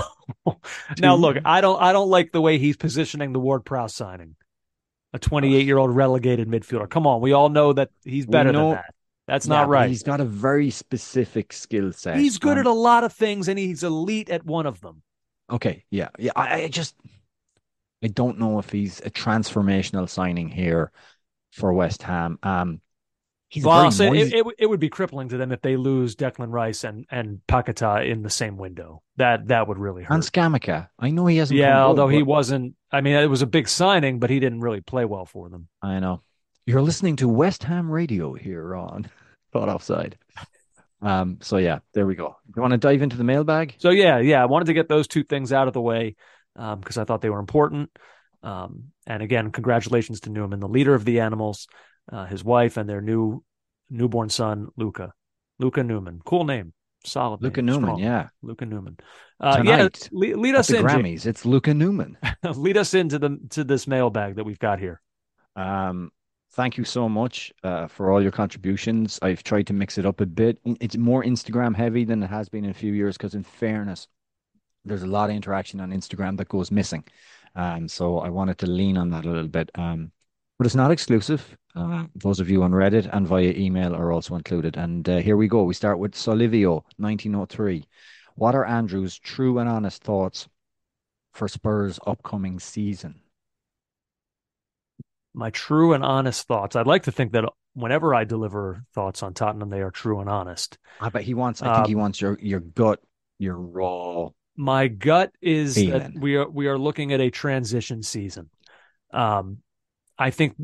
Oh. 0.47 0.57
now 0.99 1.15
look, 1.17 1.37
I 1.45 1.61
don't 1.61 1.81
I 1.83 1.93
don't 1.93 2.09
like 2.09 2.33
the 2.33 2.41
way 2.41 2.57
he's 2.57 2.79
positioning 2.79 3.35
the 3.35 3.41
Ward 3.41 3.67
Prowse 3.67 3.95
signing. 3.95 4.37
A 5.13 5.19
28 5.19 5.67
year 5.67 5.77
old 5.77 5.95
relegated 5.95 6.49
midfielder. 6.49 6.89
Come 6.89 7.07
on, 7.07 7.21
we 7.21 7.33
all 7.33 7.51
know 7.51 7.75
that 7.75 7.91
he's 8.05 8.25
better 8.25 8.51
know, 8.51 8.71
than 8.71 8.77
that. 8.77 8.95
That's 9.27 9.47
yeah, 9.47 9.55
not 9.55 9.69
right. 9.69 9.89
He's 9.89 10.03
got 10.03 10.21
a 10.21 10.25
very 10.25 10.71
specific 10.71 11.53
skill 11.53 11.93
set. 11.93 12.17
He's 12.17 12.39
good 12.39 12.57
at 12.57 12.65
a 12.65 12.73
lot 12.73 13.05
of 13.05 13.13
things, 13.13 13.49
and 13.49 13.59
he's 13.59 13.83
elite 13.83 14.31
at 14.31 14.47
one 14.47 14.65
of 14.65 14.81
them. 14.81 15.03
Okay, 15.51 15.85
yeah, 15.91 16.09
yeah. 16.19 16.33
I, 16.35 16.63
I 16.63 16.69
just 16.69 16.95
I 18.03 18.09
don't 18.09 18.39
know 18.39 18.59
if 18.59 18.71
he's 18.71 19.01
a 19.01 19.11
transformational 19.11 20.09
signing 20.09 20.49
here 20.49 20.91
for 21.53 21.73
West 21.73 22.03
Ham. 22.03 22.39
Um, 22.43 22.81
He's 23.55 23.65
well, 23.65 23.89
say 23.93 24.09
it, 24.09 24.35
it, 24.35 24.47
it, 24.59 24.67
would 24.67 24.81
be 24.81 24.89
crippling 24.89 25.29
to 25.29 25.37
them 25.37 25.53
if 25.53 25.63
they 25.63 25.77
lose 25.77 26.17
Declan 26.17 26.51
Rice 26.51 26.83
and 26.83 27.07
and 27.09 27.41
Paquetá 27.47 28.05
in 28.05 28.23
the 28.23 28.29
same 28.29 28.57
window. 28.57 29.01
That 29.17 29.47
that 29.47 29.69
would 29.69 29.79
really 29.79 30.03
hurt. 30.03 30.13
And 30.13 30.25
Scamacca, 30.25 30.89
I 30.99 31.11
know 31.11 31.27
he 31.27 31.37
hasn't. 31.37 31.61
Yeah, 31.61 31.81
although 31.81 32.09
he 32.09 32.25
wasn't. 32.25 32.75
I 32.91 33.01
mean, 33.01 33.15
it 33.15 33.31
was 33.31 33.43
a 33.43 33.47
big 33.47 33.69
signing, 33.69 34.19
but 34.19 34.29
he 34.29 34.41
didn't 34.41 34.59
really 34.59 34.81
play 34.81 35.05
well 35.05 35.25
for 35.25 35.49
them. 35.49 35.69
I 35.81 36.01
know. 36.01 36.23
You're 36.67 36.83
listening 36.83 37.15
to 37.17 37.29
West 37.29 37.63
Ham 37.63 37.89
Radio 37.89 38.33
here 38.33 38.75
on 38.75 39.09
Caught 39.53 39.69
Offside. 39.69 40.19
Um. 41.01 41.39
So 41.41 41.59
yeah, 41.59 41.79
there 41.93 42.07
we 42.07 42.17
go. 42.17 42.37
You 42.57 42.61
want 42.61 42.73
to 42.73 42.77
dive 42.77 43.03
into 43.03 43.17
the 43.17 43.23
mailbag? 43.23 43.77
So 43.79 43.91
yeah, 43.91 44.19
yeah. 44.19 44.43
I 44.43 44.47
wanted 44.47 44.65
to 44.65 44.75
get 44.75 44.89
those 44.89 45.07
two 45.07 45.23
things 45.23 45.53
out 45.53 45.69
of 45.69 45.75
the 45.75 45.81
way 45.81 46.17
because 46.57 46.97
um, 46.97 47.03
I 47.03 47.05
thought 47.05 47.21
they 47.21 47.31
were 47.31 47.39
important. 47.39 47.97
Um, 48.43 48.87
and 49.07 49.23
again, 49.23 49.53
congratulations 49.53 50.23
to 50.23 50.31
Newman, 50.31 50.59
the 50.59 50.67
leader 50.67 50.93
of 50.97 51.05
the 51.05 51.21
animals, 51.21 51.69
uh, 52.11 52.27
his 52.27 52.45
wife, 52.45 52.77
and 52.77 52.89
their 52.89 53.01
new 53.01 53.43
newborn 53.91 54.29
son, 54.29 54.69
Luca. 54.77 55.13
Luca 55.59 55.83
Newman. 55.83 56.21
Cool 56.25 56.45
name. 56.45 56.73
Solid. 57.05 57.43
Luca 57.43 57.63
name. 57.63 57.75
Newman, 57.75 57.91
Strong. 57.91 58.01
yeah. 58.01 58.29
Luca 58.43 58.67
Newman. 58.67 58.97
Uh, 59.39 59.59
Tonight, 59.59 60.09
yeah, 60.11 60.19
lead, 60.19 60.37
lead 60.37 60.55
us 60.55 60.69
the 60.69 60.79
in. 60.79 60.85
Grammys, 60.85 61.27
it's 61.27 61.45
Luca 61.45 61.75
Newman. 61.75 62.17
lead 62.57 62.77
us 62.77 62.95
into 62.95 63.19
the 63.19 63.39
to 63.51 63.65
this 63.65 63.87
mailbag 63.87 64.37
that 64.37 64.45
we've 64.45 64.59
got 64.59 64.79
here. 64.79 65.01
Um, 65.55 66.11
thank 66.53 66.79
you 66.79 66.85
so 66.85 67.09
much 67.09 67.53
uh, 67.63 67.89
for 67.89 68.11
all 68.11 68.23
your 68.23 68.33
contributions. 68.33 69.19
I've 69.23 69.43
tried 69.43 69.67
to 69.69 69.73
mix 69.73 69.99
it 69.99 70.07
up 70.07 70.21
a 70.21 70.27
bit. 70.27 70.59
It's 70.65 70.97
more 70.97 71.23
Instagram 71.23 71.77
heavy 71.77 72.05
than 72.05 72.23
it 72.23 72.29
has 72.29 72.49
been 72.49 72.65
in 72.65 72.71
a 72.71 72.75
few 72.75 72.93
years 72.93 73.17
because, 73.17 73.35
in 73.35 73.43
fairness, 73.43 74.09
there's 74.85 75.03
a 75.03 75.07
lot 75.07 75.31
of 75.31 75.37
interaction 75.37 75.81
on 75.81 75.91
Instagram 75.91 76.37
that 76.39 76.49
goes 76.49 76.71
missing. 76.71 77.05
Um, 77.55 77.89
so 77.89 78.19
I 78.19 78.31
wanted 78.31 78.59
to 78.59 78.67
lean 78.67 78.97
on 78.97 79.11
that 79.11 79.25
a 79.25 79.29
little 79.29 79.49
bit. 79.49 79.71
Um, 79.75 80.11
but 80.59 80.67
it's 80.67 80.75
not 80.75 80.91
exclusive. 80.91 81.57
Uh, 81.75 82.05
those 82.15 82.39
of 82.41 82.49
you 82.49 82.63
on 82.63 82.71
Reddit 82.71 83.09
and 83.13 83.27
via 83.27 83.53
email 83.53 83.95
are 83.95 84.13
also 84.13 84.37
included. 84.37 84.77
And 84.77 85.09
uh, 85.09 85.19
here 85.19 85.37
we 85.37 85.49
go. 85.49 85.65
We 85.65 85.75
start 85.75 85.99
with 85.99 86.13
Solivio, 86.15 86.85
1903. 86.99 87.85
What 88.37 88.55
are 88.55 88.65
Andrew's 88.65 89.19
true 89.19 89.59
and 89.59 89.69
honest 89.69 90.03
thoughts 90.03 90.49
for 91.33 91.49
Spurs' 91.49 91.99
upcoming 92.07 92.61
season? 92.61 93.21
My 95.33 95.51
true 95.51 95.93
and 95.95 96.05
honest 96.05 96.47
thoughts. 96.47 96.77
I'd 96.77 96.87
like 96.87 97.05
to 97.05 97.13
think 97.13 97.33
that 97.33 97.45
whenever 97.75 98.15
I 98.15 98.23
deliver 98.23 98.85
thoughts 98.95 99.23
on 99.23 99.35
Tottenham, 99.35 99.69
they 99.69 99.83
are 99.83 99.91
true 99.91 100.21
and 100.21 100.31
honest. 100.31 100.79
I 101.01 101.09
bet 101.09 101.23
he 101.23 101.35
wants. 101.35 101.61
I 101.61 101.75
think 101.75 101.89
he 101.89 101.95
Um, 101.95 102.01
wants 102.01 102.21
your 102.21 102.39
your 102.41 102.61
gut, 102.61 103.01
your 103.39 103.57
raw. 103.57 104.29
My 104.57 104.87
gut 104.87 105.33
is 105.43 105.75
that 105.75 106.13
we 106.15 106.37
are 106.37 106.49
we 106.49 106.69
are 106.69 106.79
looking 106.79 107.13
at 107.13 107.21
a 107.21 107.31
transition 107.31 108.05
season. 108.05 108.49
Um, 109.13 109.59
I 110.19 110.31
think 110.31 110.57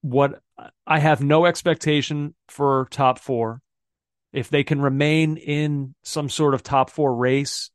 what 0.00 0.40
I 0.86 0.98
have 0.98 1.22
no 1.22 1.46
expectation 1.46 2.34
for 2.48 2.86
top 2.90 3.18
four. 3.18 3.60
If 4.32 4.50
they 4.50 4.62
can 4.62 4.80
remain 4.80 5.36
in 5.36 5.94
some 6.02 6.28
sort 6.28 6.54
of 6.54 6.62
top 6.62 6.90
four 6.90 7.14
race, 7.14 7.70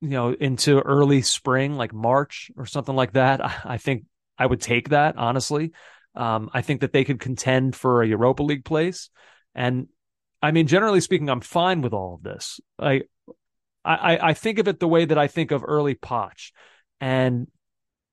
you 0.00 0.08
know, 0.08 0.32
into 0.32 0.80
early 0.80 1.22
spring, 1.22 1.76
like 1.76 1.92
March 1.92 2.50
or 2.56 2.66
something 2.66 2.96
like 2.96 3.12
that, 3.12 3.40
I, 3.64 3.78
think 3.78 4.04
I 4.38 4.46
would 4.46 4.60
take 4.60 4.90
that, 4.90 5.16
honestly. 5.16 5.72
Um, 6.14 6.50
I 6.52 6.62
think 6.62 6.80
that 6.80 6.92
they 6.92 7.04
could 7.04 7.20
contend 7.20 7.76
for 7.76 8.02
a 8.02 8.08
Europa 8.08 8.42
League 8.42 8.64
place. 8.64 9.10
And 9.54 9.88
I 10.42 10.50
mean, 10.50 10.66
generally 10.66 11.00
speaking, 11.00 11.28
I'm 11.28 11.40
fine 11.40 11.80
with 11.80 11.92
all 11.92 12.14
of 12.14 12.22
this. 12.22 12.60
I, 12.78 13.02
I, 13.84 14.18
I 14.18 14.34
think 14.34 14.58
of 14.58 14.68
it 14.68 14.80
the 14.80 14.88
way 14.88 15.04
that 15.04 15.18
I 15.18 15.28
think 15.28 15.50
of 15.50 15.64
early 15.66 15.94
Poch. 15.94 16.52
and 17.00 17.46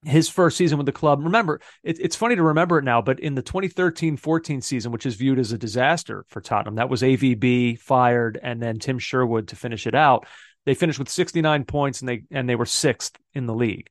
his 0.05 0.29
first 0.29 0.57
season 0.57 0.77
with 0.77 0.85
the 0.85 0.91
club. 0.91 1.23
Remember, 1.23 1.59
it, 1.83 1.99
it's 1.99 2.15
funny 2.15 2.35
to 2.35 2.43
remember 2.43 2.77
it 2.79 2.83
now, 2.83 3.01
but 3.01 3.19
in 3.19 3.35
the 3.35 3.41
2013 3.41 4.17
14 4.17 4.61
season, 4.61 4.91
which 4.91 5.05
is 5.05 5.15
viewed 5.15 5.39
as 5.39 5.51
a 5.51 5.57
disaster 5.57 6.25
for 6.29 6.41
Tottenham, 6.41 6.75
that 6.75 6.89
was 6.89 7.01
AVB 7.01 7.79
fired 7.79 8.39
and 8.41 8.61
then 8.61 8.79
Tim 8.79 8.99
Sherwood 8.99 9.49
to 9.49 9.55
finish 9.55 9.87
it 9.87 9.95
out. 9.95 10.27
They 10.65 10.73
finished 10.73 10.99
with 10.99 11.09
69 11.09 11.65
points 11.65 12.01
and 12.01 12.09
they 12.09 12.23
and 12.31 12.49
they 12.49 12.55
were 12.55 12.65
sixth 12.65 13.17
in 13.33 13.45
the 13.45 13.53
league. 13.53 13.89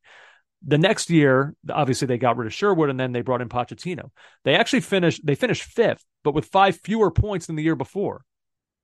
The 0.66 0.78
next 0.78 1.10
year, 1.10 1.54
obviously 1.70 2.06
they 2.06 2.18
got 2.18 2.36
rid 2.36 2.46
of 2.46 2.54
Sherwood 2.54 2.90
and 2.90 2.98
then 2.98 3.12
they 3.12 3.20
brought 3.20 3.42
in 3.42 3.48
Pochettino. 3.48 4.10
They 4.44 4.54
actually 4.54 4.80
finished 4.80 5.24
they 5.24 5.34
finished 5.34 5.64
fifth, 5.64 6.04
but 6.22 6.34
with 6.34 6.46
five 6.46 6.80
fewer 6.82 7.10
points 7.10 7.46
than 7.46 7.56
the 7.56 7.62
year 7.62 7.76
before. 7.76 8.24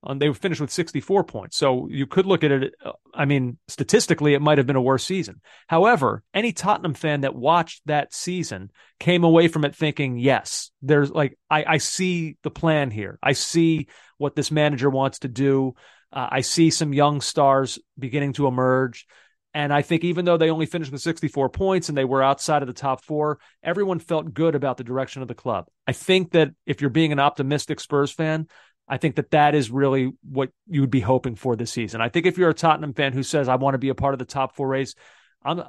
Um, 0.02 0.18
they 0.18 0.32
finished 0.32 0.60
with 0.60 0.70
64 0.70 1.24
points. 1.24 1.56
So 1.56 1.86
you 1.90 2.06
could 2.06 2.24
look 2.24 2.42
at 2.42 2.50
it. 2.50 2.74
uh, 2.84 2.92
I 3.12 3.26
mean, 3.26 3.58
statistically, 3.68 4.34
it 4.34 4.40
might 4.40 4.58
have 4.58 4.66
been 4.66 4.76
a 4.76 4.82
worse 4.82 5.04
season. 5.04 5.40
However, 5.66 6.22
any 6.32 6.52
Tottenham 6.52 6.94
fan 6.94 7.20
that 7.20 7.34
watched 7.34 7.82
that 7.86 8.14
season 8.14 8.70
came 8.98 9.24
away 9.24 9.48
from 9.48 9.64
it 9.64 9.76
thinking, 9.76 10.16
yes, 10.16 10.70
there's 10.80 11.10
like, 11.10 11.38
I, 11.50 11.64
I 11.66 11.78
see 11.78 12.36
the 12.42 12.50
plan 12.50 12.90
here. 12.90 13.18
I 13.22 13.32
see 13.32 13.88
what 14.16 14.34
this 14.34 14.50
manager 14.50 14.88
wants 14.88 15.20
to 15.20 15.28
do. 15.28 15.74
Uh, 16.12 16.28
I 16.30 16.40
see 16.40 16.70
some 16.70 16.94
young 16.94 17.20
stars 17.20 17.78
beginning 17.98 18.32
to 18.34 18.46
emerge. 18.46 19.06
And 19.52 19.72
I 19.72 19.82
think 19.82 20.04
even 20.04 20.24
though 20.24 20.36
they 20.36 20.50
only 20.50 20.66
finished 20.66 20.92
with 20.92 21.00
64 21.00 21.48
points 21.48 21.88
and 21.88 21.98
they 21.98 22.04
were 22.04 22.22
outside 22.22 22.62
of 22.62 22.68
the 22.68 22.72
top 22.72 23.04
four, 23.04 23.40
everyone 23.62 23.98
felt 23.98 24.32
good 24.32 24.54
about 24.54 24.76
the 24.76 24.84
direction 24.84 25.22
of 25.22 25.28
the 25.28 25.34
club. 25.34 25.66
I 25.86 25.92
think 25.92 26.32
that 26.32 26.50
if 26.66 26.80
you're 26.80 26.90
being 26.90 27.10
an 27.10 27.18
optimistic 27.18 27.80
Spurs 27.80 28.12
fan, 28.12 28.46
I 28.90 28.96
think 28.96 29.14
that 29.16 29.30
that 29.30 29.54
is 29.54 29.70
really 29.70 30.12
what 30.28 30.50
you 30.68 30.80
would 30.80 30.90
be 30.90 31.00
hoping 31.00 31.36
for 31.36 31.54
this 31.54 31.70
season. 31.70 32.00
I 32.00 32.08
think 32.08 32.26
if 32.26 32.36
you're 32.36 32.50
a 32.50 32.54
Tottenham 32.54 32.92
fan 32.92 33.12
who 33.12 33.22
says 33.22 33.48
I 33.48 33.54
want 33.54 33.74
to 33.74 33.78
be 33.78 33.88
a 33.88 33.94
part 33.94 34.14
of 34.14 34.18
the 34.18 34.24
top 34.24 34.56
four 34.56 34.66
race, 34.66 34.96
I'm 35.44 35.62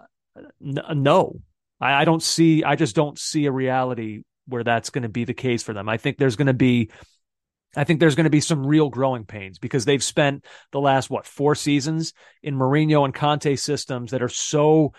no, 0.59 1.39
I, 1.79 2.01
I 2.01 2.05
don't 2.05 2.23
see. 2.23 2.63
I 2.63 2.75
just 2.75 2.95
don't 2.95 3.19
see 3.19 3.45
a 3.45 3.51
reality 3.51 4.23
where 4.47 4.63
that's 4.63 4.89
going 4.89 5.03
to 5.03 5.09
be 5.09 5.23
the 5.23 5.35
case 5.35 5.61
for 5.61 5.73
them. 5.73 5.87
I 5.87 5.97
think 5.97 6.17
there's 6.17 6.35
going 6.35 6.47
to 6.47 6.53
be. 6.53 6.89
I 7.75 7.85
think 7.85 7.99
there's 7.99 8.15
going 8.15 8.25
to 8.25 8.31
be 8.31 8.41
some 8.41 8.65
real 8.65 8.89
growing 8.89 9.23
pains 9.23 9.57
because 9.59 9.85
they've 9.85 10.03
spent 10.03 10.43
the 10.71 10.81
last 10.81 11.09
what 11.09 11.27
four 11.27 11.55
seasons 11.55 12.13
in 12.41 12.55
Mourinho 12.55 13.05
and 13.05 13.13
Conte 13.13 13.55
systems 13.55 14.11
that 14.11 14.23
are 14.23 14.29
so 14.29 14.93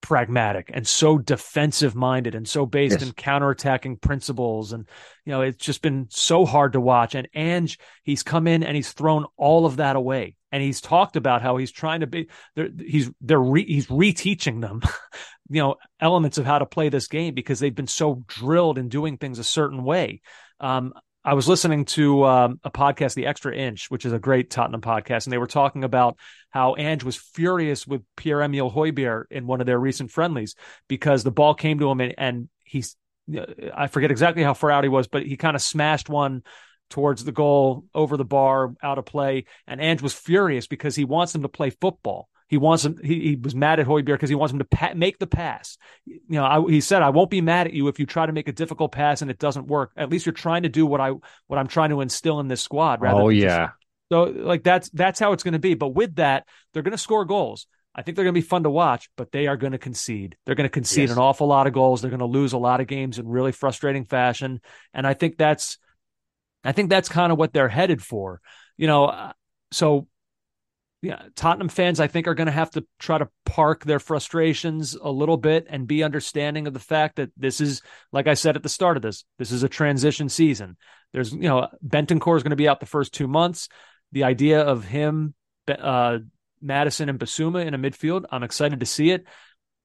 pragmatic 0.00 0.70
and 0.72 0.86
so 0.86 1.18
defensive 1.18 1.94
minded 1.96 2.34
and 2.34 2.46
so 2.48 2.64
based 2.64 3.00
Yes. 3.00 3.08
in 3.08 3.12
counterattacking 3.14 4.00
principles. 4.00 4.72
And 4.72 4.88
you 5.24 5.32
know 5.32 5.40
it's 5.42 5.64
just 5.64 5.82
been 5.82 6.06
so 6.10 6.44
hard 6.46 6.74
to 6.74 6.80
watch. 6.80 7.14
And 7.14 7.28
Ange 7.34 7.78
he's 8.04 8.22
come 8.22 8.46
in 8.46 8.62
and 8.62 8.76
he's 8.76 8.92
thrown 8.92 9.26
all 9.36 9.66
of 9.66 9.76
that 9.76 9.96
away. 9.96 10.36
And 10.52 10.62
he's 10.62 10.80
talked 10.80 11.16
about 11.16 11.42
how 11.42 11.56
he's 11.56 11.72
trying 11.72 12.00
to 12.00 12.06
be 12.06 12.28
they're, 12.54 12.70
he's 12.78 13.10
they're 13.20 13.40
re, 13.40 13.64
he's 13.66 13.88
reteaching 13.88 14.60
them 14.60 14.80
you 15.50 15.60
know 15.60 15.76
elements 16.00 16.38
of 16.38 16.46
how 16.46 16.58
to 16.58 16.66
play 16.66 16.88
this 16.88 17.08
game 17.08 17.34
because 17.34 17.58
they've 17.58 17.74
been 17.74 17.86
so 17.86 18.22
drilled 18.28 18.78
in 18.78 18.88
doing 18.88 19.16
things 19.18 19.38
a 19.38 19.44
certain 19.44 19.82
way. 19.82 20.20
Um 20.60 20.92
I 21.26 21.34
was 21.34 21.48
listening 21.48 21.86
to 21.86 22.24
um, 22.24 22.60
a 22.62 22.70
podcast, 22.70 23.14
The 23.14 23.26
Extra 23.26 23.52
Inch, 23.52 23.90
which 23.90 24.04
is 24.04 24.12
a 24.12 24.18
great 24.18 24.48
Tottenham 24.48 24.80
podcast, 24.80 25.26
and 25.26 25.32
they 25.32 25.38
were 25.38 25.48
talking 25.48 25.82
about 25.82 26.16
how 26.50 26.76
Ange 26.76 27.02
was 27.02 27.16
furious 27.16 27.84
with 27.84 28.02
Pierre 28.16 28.42
Emile 28.42 28.70
Højbjerg 28.70 29.24
in 29.32 29.48
one 29.48 29.60
of 29.60 29.66
their 29.66 29.80
recent 29.80 30.12
friendlies 30.12 30.54
because 30.86 31.24
the 31.24 31.32
ball 31.32 31.52
came 31.52 31.80
to 31.80 31.90
him 31.90 32.00
and, 32.00 32.14
and 32.16 32.48
he's, 32.62 32.94
I 33.74 33.88
forget 33.88 34.12
exactly 34.12 34.44
how 34.44 34.54
far 34.54 34.70
out 34.70 34.84
he 34.84 34.88
was, 34.88 35.08
but 35.08 35.26
he 35.26 35.36
kind 35.36 35.56
of 35.56 35.62
smashed 35.62 36.08
one 36.08 36.44
towards 36.90 37.24
the 37.24 37.32
goal 37.32 37.86
over 37.92 38.16
the 38.16 38.24
bar 38.24 38.76
out 38.80 38.98
of 38.98 39.04
play. 39.04 39.46
And 39.66 39.80
Ange 39.80 40.02
was 40.02 40.14
furious 40.14 40.68
because 40.68 40.94
he 40.94 41.04
wants 41.04 41.34
him 41.34 41.42
to 41.42 41.48
play 41.48 41.70
football. 41.70 42.28
He 42.48 42.56
wants 42.58 42.84
him. 42.84 42.98
He, 43.02 43.20
he 43.30 43.36
was 43.36 43.54
mad 43.54 43.80
at 43.80 43.86
Højbjerg 43.86 44.06
because 44.06 44.28
he 44.28 44.36
wants 44.36 44.52
him 44.52 44.60
to 44.60 44.64
pa- 44.64 44.94
make 44.94 45.18
the 45.18 45.26
pass. 45.26 45.76
You 46.04 46.20
know, 46.28 46.44
I, 46.44 46.60
he 46.70 46.80
said, 46.80 47.02
"I 47.02 47.10
won't 47.10 47.30
be 47.30 47.40
mad 47.40 47.66
at 47.66 47.72
you 47.72 47.88
if 47.88 47.98
you 47.98 48.06
try 48.06 48.24
to 48.26 48.32
make 48.32 48.46
a 48.48 48.52
difficult 48.52 48.92
pass 48.92 49.20
and 49.22 49.30
it 49.30 49.38
doesn't 49.38 49.66
work. 49.66 49.90
At 49.96 50.10
least 50.10 50.26
you're 50.26 50.32
trying 50.32 50.62
to 50.62 50.68
do 50.68 50.86
what 50.86 51.00
I 51.00 51.10
what 51.48 51.58
I'm 51.58 51.66
trying 51.66 51.90
to 51.90 52.00
instill 52.00 52.38
in 52.40 52.48
this 52.48 52.60
squad." 52.60 53.00
Rather 53.00 53.20
Oh 53.22 53.28
than 53.28 53.36
just- 53.40 53.44
yeah, 53.44 53.68
so 54.12 54.24
like 54.24 54.62
that's 54.62 54.88
that's 54.90 55.18
how 55.18 55.32
it's 55.32 55.42
going 55.42 55.54
to 55.54 55.58
be. 55.58 55.74
But 55.74 55.88
with 55.88 56.16
that, 56.16 56.46
they're 56.72 56.82
going 56.84 56.92
to 56.92 56.98
score 56.98 57.24
goals. 57.24 57.66
I 57.98 58.02
think 58.02 58.14
they're 58.14 58.26
going 58.26 58.34
to 58.34 58.40
be 58.40 58.46
fun 58.46 58.62
to 58.64 58.70
watch, 58.70 59.08
but 59.16 59.32
they 59.32 59.46
are 59.46 59.56
going 59.56 59.72
to 59.72 59.78
concede. 59.78 60.36
They're 60.44 60.54
going 60.54 60.68
to 60.68 60.72
concede 60.72 61.08
Yes. 61.08 61.16
an 61.16 61.18
awful 61.18 61.46
lot 61.46 61.66
of 61.66 61.72
goals. 61.72 62.02
They're 62.02 62.10
going 62.10 62.20
to 62.20 62.26
lose 62.26 62.52
a 62.52 62.58
lot 62.58 62.80
of 62.82 62.86
games 62.86 63.18
in 63.18 63.26
really 63.26 63.52
frustrating 63.52 64.04
fashion, 64.04 64.60
and 64.92 65.06
I 65.06 65.14
think 65.14 65.38
that's, 65.38 65.78
I 66.62 66.72
think 66.72 66.90
that's 66.90 67.08
kind 67.08 67.32
of 67.32 67.38
what 67.38 67.54
they're 67.54 67.70
headed 67.70 68.02
for. 68.02 68.42
You 68.76 68.86
know, 68.86 69.06
uh, 69.06 69.32
so 69.72 70.08
yeah, 71.02 71.22
Tottenham 71.34 71.68
fans, 71.68 72.00
I 72.00 72.06
think, 72.06 72.26
are 72.26 72.34
going 72.34 72.46
to 72.46 72.52
have 72.52 72.70
to 72.70 72.84
try 72.98 73.18
to 73.18 73.28
park 73.44 73.84
their 73.84 73.98
frustrations 73.98 74.94
a 74.94 75.10
little 75.10 75.36
bit 75.36 75.66
and 75.68 75.86
be 75.86 76.02
understanding 76.02 76.66
of 76.66 76.72
the 76.72 76.80
fact 76.80 77.16
that 77.16 77.30
this 77.36 77.60
is, 77.60 77.82
like 78.12 78.26
I 78.26 78.34
said 78.34 78.56
at 78.56 78.62
the 78.62 78.68
start 78.68 78.96
of 78.96 79.02
this, 79.02 79.24
this 79.38 79.52
is 79.52 79.62
a 79.62 79.68
transition 79.68 80.28
season. 80.28 80.76
There's, 81.12 81.32
you 81.32 81.48
know, 81.48 81.68
Bentancur 81.86 82.36
is 82.36 82.42
going 82.42 82.50
to 82.50 82.56
be 82.56 82.68
out 82.68 82.80
the 82.80 82.86
first 82.86 83.12
two 83.12 83.28
months. 83.28 83.68
The 84.12 84.24
idea 84.24 84.60
of 84.62 84.84
him, 84.84 85.34
uh, 85.68 86.18
Maddison 86.62 87.08
and 87.08 87.18
Bissouma 87.18 87.64
in 87.64 87.74
a 87.74 87.78
midfield, 87.78 88.24
I'm 88.30 88.42
excited 88.42 88.80
to 88.80 88.86
see 88.86 89.10
it. 89.10 89.24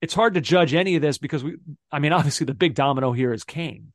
It's 0.01 0.13
hard 0.13 0.34
to 0.36 0.41
judge 0.41 0.74
any 0.74 0.96
of 0.96 1.01
this 1.01 1.18
because 1.18 1.44
we, 1.44 1.58
I 1.91 2.00
mean, 2.00 2.13
obviously 2.13 2.46
the 2.46 2.53
big 2.53 2.74
domino 2.74 3.12
here 3.12 3.34
is 3.34 3.44
Kane. 3.44 3.91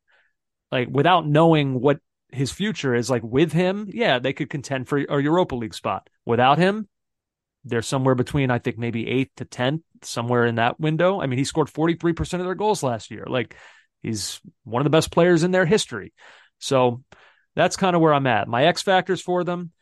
Like 0.70 0.88
without 0.90 1.26
knowing 1.26 1.80
what 1.80 1.98
his 2.30 2.52
future 2.52 2.94
is, 2.94 3.08
like 3.08 3.22
with 3.22 3.52
him, 3.52 3.88
yeah, 3.88 4.18
they 4.18 4.32
could 4.32 4.50
contend 4.50 4.88
for 4.88 4.98
a 4.98 5.22
Europa 5.22 5.54
League 5.54 5.74
spot. 5.74 6.08
Without 6.24 6.58
him, 6.58 6.88
they're 7.66 7.82
somewhere 7.82 8.14
between 8.14 8.50
I 8.50 8.58
think 8.58 8.78
maybe 8.78 9.06
eighth 9.08 9.32
to 9.36 9.44
tenth, 9.44 9.82
somewhere 10.02 10.46
in 10.46 10.54
that 10.54 10.80
window. 10.80 11.20
I 11.20 11.26
mean, 11.26 11.38
he 11.38 11.44
scored 11.44 11.68
forty 11.68 11.94
three 11.94 12.12
percent 12.12 12.40
of 12.40 12.46
their 12.46 12.54
goals 12.54 12.82
last 12.82 13.10
year. 13.10 13.24
Like 13.26 13.56
he's 14.02 14.40
one 14.64 14.80
of 14.80 14.84
the 14.84 14.90
best 14.96 15.10
players 15.10 15.42
in 15.42 15.50
their 15.50 15.66
history. 15.66 16.14
So 16.58 17.02
that's 17.54 17.76
kind 17.76 17.96
of 17.96 18.02
where 18.02 18.14
I'm 18.14 18.26
at. 18.26 18.48
My 18.48 18.64
X 18.64 18.82
factors 18.82 19.20
for 19.20 19.44
them, 19.44 19.72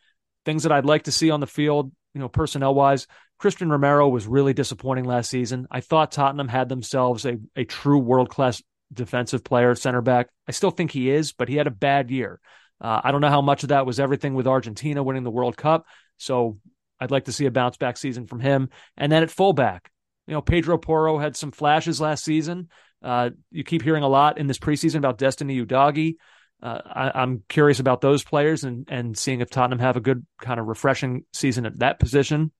things 0.43 0.63
that 0.63 0.71
I'd 0.71 0.85
like 0.85 1.03
to 1.03 1.11
see 1.11 1.29
on 1.29 1.39
the 1.39 1.47
field, 1.47 1.91
you 2.13 2.19
know, 2.19 2.27
personnel 2.27 2.73
wise. 2.73 3.07
Christian 3.37 3.69
Romero 3.69 4.07
was 4.07 4.27
really 4.27 4.53
disappointing 4.53 5.03
last 5.03 5.29
season. 5.29 5.67
I 5.69 5.81
thought 5.81 6.11
Tottenham 6.11 6.47
had 6.47 6.69
themselves 6.69 7.25
a, 7.25 7.37
a 7.55 7.65
true 7.65 7.99
world 7.99 8.29
class 8.29 8.63
defensive 8.93 9.43
player, 9.43 9.75
center 9.75 10.01
back. 10.01 10.29
I 10.47 10.51
still 10.51 10.71
think 10.71 10.91
he 10.91 11.09
is, 11.09 11.33
but 11.33 11.49
he 11.49 11.55
had 11.55 11.67
a 11.67 11.71
bad 11.71 12.09
year. 12.09 12.39
Uh, 12.79 13.01
I 13.03 13.11
don't 13.11 13.21
know 13.21 13.29
how 13.29 13.41
much 13.41 13.63
of 13.63 13.69
that 13.69 13.85
was 13.85 13.99
everything 13.99 14.35
with 14.35 14.47
Argentina 14.47 15.03
winning 15.03 15.23
the 15.23 15.31
World 15.31 15.57
Cup. 15.57 15.85
So 16.17 16.59
I'd 16.99 17.11
like 17.11 17.25
to 17.25 17.31
see 17.31 17.45
a 17.45 17.51
bounce 17.51 17.77
back 17.77 17.97
season 17.97 18.27
from 18.27 18.39
him. 18.39 18.69
And 18.97 19.11
then 19.11 19.23
at 19.23 19.31
fullback, 19.31 19.91
you 20.27 20.33
know, 20.33 20.41
Pedro 20.41 20.77
Porro 20.77 21.19
had 21.19 21.35
some 21.35 21.51
flashes 21.51 22.01
last 22.01 22.23
season, 22.23 22.69
Uh, 23.03 23.29
you 23.51 23.63
keep 23.63 23.83
hearing 23.83 24.03
a 24.03 24.07
lot 24.07 24.37
in 24.39 24.47
this 24.47 24.57
preseason 24.57 24.97
about 24.97 25.19
Destiny 25.19 25.63
Udogie. 25.63 26.15
Uh, 26.63 26.81
I, 26.83 27.21
am 27.21 27.43
curious 27.47 27.79
about 27.79 28.01
those 28.01 28.23
players 28.23 28.63
and 28.63 28.87
and 28.89 29.15
seeing 29.15 29.41
if 29.41 29.49
Tottenham 29.49 29.79
have 29.79 29.97
a 29.97 30.01
good 30.01 30.25
kind 30.41 30.59
of 30.59 30.65
refreshing 30.65 31.25
season 31.31 31.65
at 31.65 31.79
that 31.79 31.99
position. 31.99 32.51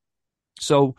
So, 0.59 0.95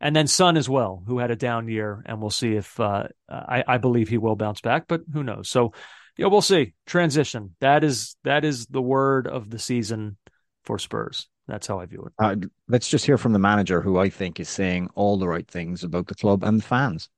and 0.00 0.16
then 0.16 0.26
Son 0.26 0.56
as 0.56 0.68
well, 0.68 1.02
who 1.06 1.18
had 1.18 1.30
a 1.30 1.36
down 1.36 1.68
year, 1.68 2.02
and 2.06 2.20
we'll 2.20 2.30
see 2.30 2.56
if 2.56 2.80
uh, 2.80 3.08
I, 3.28 3.62
I 3.66 3.78
believe 3.78 4.08
he 4.08 4.18
will 4.18 4.34
bounce 4.34 4.60
back, 4.60 4.86
but 4.88 5.02
who 5.12 5.22
knows? 5.22 5.48
So, 5.48 5.72
yeah, 6.16 6.26
we'll 6.26 6.42
see. 6.42 6.74
Transition. 6.86 7.54
That 7.60 7.84
is 7.84 8.16
that 8.24 8.44
is 8.44 8.66
the 8.66 8.82
word 8.82 9.28
of 9.28 9.50
the 9.50 9.58
season 9.58 10.16
for 10.64 10.78
Spurs. 10.78 11.28
That's 11.48 11.66
how 11.66 11.80
I 11.80 11.86
view 11.86 12.04
it. 12.06 12.12
Uh, 12.18 12.36
let's 12.68 12.88
just 12.88 13.06
hear 13.06 13.16
from 13.16 13.32
the 13.32 13.38
manager, 13.38 13.80
who 13.80 13.98
I 13.98 14.10
think 14.10 14.38
is 14.38 14.50
saying 14.50 14.90
all 14.94 15.18
the 15.18 15.26
right 15.26 15.48
things 15.48 15.82
about 15.82 16.06
the 16.06 16.14
club 16.14 16.44
and 16.44 16.60
the 16.60 16.64
fans. 16.64 17.08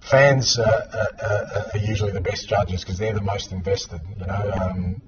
Fans 0.00 0.58
uh, 0.58 0.62
uh, 0.62 1.62
are 1.74 1.78
usually 1.78 2.12
the 2.12 2.20
best 2.20 2.48
judges 2.48 2.80
because 2.80 2.98
they're 2.98 3.12
the 3.12 3.20
most 3.20 3.52
invested. 3.52 4.00
You 4.18 4.26
know, 4.26 4.52
um, 4.60 5.02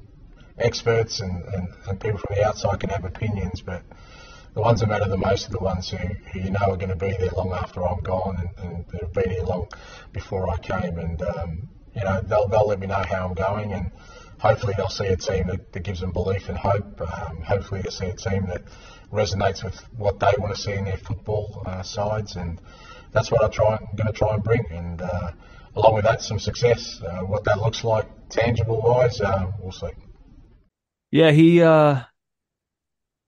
experts 0.58 1.20
and, 1.20 1.42
and, 1.42 1.68
and, 1.88 2.00
people 2.00 2.18
from 2.18 2.36
the 2.36 2.46
outside 2.46 2.78
can 2.78 2.90
have 2.90 3.04
opinions, 3.04 3.60
but 3.60 3.82
the 4.52 4.60
ones 4.60 4.80
that 4.80 4.88
matter 4.88 5.08
the 5.08 5.16
most 5.16 5.48
are 5.48 5.52
the 5.52 5.58
ones 5.58 5.88
who, 5.88 5.96
who 5.96 6.38
you 6.38 6.50
know 6.50 6.60
are 6.68 6.76
going 6.76 6.90
to 6.90 6.96
be 6.96 7.10
there 7.18 7.30
long 7.36 7.52
after 7.52 7.82
I'm 7.82 8.00
gone 8.02 8.36
and, 8.38 8.70
and 8.70 8.86
that 8.92 9.00
have 9.00 9.12
been 9.12 9.30
here 9.30 9.42
long 9.42 9.66
before 10.12 10.48
I 10.48 10.58
came. 10.58 10.98
And 10.98 11.20
um, 11.22 11.68
you 11.96 12.04
know, 12.04 12.20
they'll 12.20 12.46
they'll 12.48 12.68
let 12.68 12.78
me 12.78 12.86
know 12.86 13.02
how 13.08 13.26
I'm 13.26 13.34
going 13.34 13.72
and 13.72 13.90
hopefully 14.44 14.74
they'll 14.76 14.90
see 14.90 15.06
a 15.06 15.16
team 15.16 15.46
that, 15.46 15.72
that 15.72 15.82
gives 15.82 16.00
them 16.00 16.12
belief 16.12 16.48
and 16.50 16.58
hope. 16.58 17.00
Um, 17.00 17.40
hopefully 17.40 17.80
they'll 17.80 17.90
see 17.90 18.06
a 18.06 18.14
team 18.14 18.44
that 18.46 18.62
resonates 19.10 19.64
with 19.64 19.76
what 19.96 20.20
they 20.20 20.32
want 20.38 20.54
to 20.54 20.60
see 20.60 20.72
in 20.72 20.84
their 20.84 20.98
football 20.98 21.62
uh, 21.66 21.82
sides, 21.82 22.36
and 22.36 22.60
that's 23.10 23.30
what 23.30 23.42
I 23.42 23.48
try. 23.48 23.76
I'm 23.76 23.96
going 23.96 24.06
to 24.06 24.12
try 24.12 24.34
and 24.34 24.44
bring, 24.44 24.64
and 24.70 25.00
uh, 25.00 25.30
along 25.76 25.94
with 25.94 26.04
that, 26.04 26.20
some 26.20 26.38
success. 26.38 27.00
Uh, 27.02 27.20
what 27.20 27.44
that 27.44 27.58
looks 27.58 27.84
like, 27.84 28.06
tangible 28.28 28.82
wise, 28.82 29.18
uh, 29.20 29.50
we'll 29.60 29.72
see. 29.72 29.88
Yeah, 31.10 31.30
he 31.30 31.62
uh, 31.62 32.02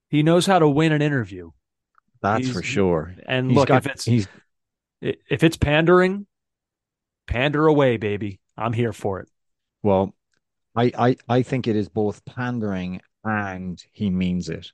he 0.08 0.22
knows 0.22 0.44
how 0.44 0.58
to 0.58 0.68
win 0.68 0.92
an 0.92 1.00
interview. 1.00 1.50
That's 2.20 2.46
he's, 2.46 2.54
for 2.54 2.62
sure. 2.62 3.14
And 3.26 3.50
he's 3.50 3.56
look, 3.56 3.68
got, 3.68 3.86
if 3.86 3.92
it's 3.92 4.04
he's 4.04 4.28
if 5.00 5.44
it's 5.44 5.56
pandering, 5.56 6.26
pander 7.26 7.66
away, 7.66 7.96
baby. 7.96 8.40
I'm 8.58 8.72
here 8.72 8.92
for 8.92 9.20
it. 9.20 9.28
Well, 9.82 10.15
I, 10.76 10.92
I, 10.98 11.16
I 11.28 11.42
think 11.42 11.66
it 11.66 11.76
is 11.76 11.88
both 11.88 12.24
pandering 12.24 13.00
and 13.24 13.82
he 13.92 14.10
means 14.10 14.48
it. 14.48 14.72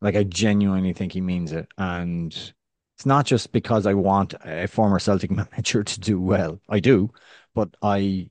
Like 0.00 0.16
I 0.16 0.24
genuinely 0.24 0.92
think 0.92 1.12
he 1.12 1.20
means 1.20 1.52
it. 1.52 1.66
And 1.76 2.32
it's 2.96 3.06
not 3.06 3.26
just 3.26 3.52
because 3.52 3.86
I 3.86 3.94
want 3.94 4.34
a 4.44 4.68
former 4.68 4.98
Celtic 4.98 5.30
manager 5.32 5.82
to 5.82 6.00
do 6.00 6.20
well. 6.20 6.60
I 6.68 6.80
do, 6.80 7.10
but 7.54 7.70
I 7.82 8.30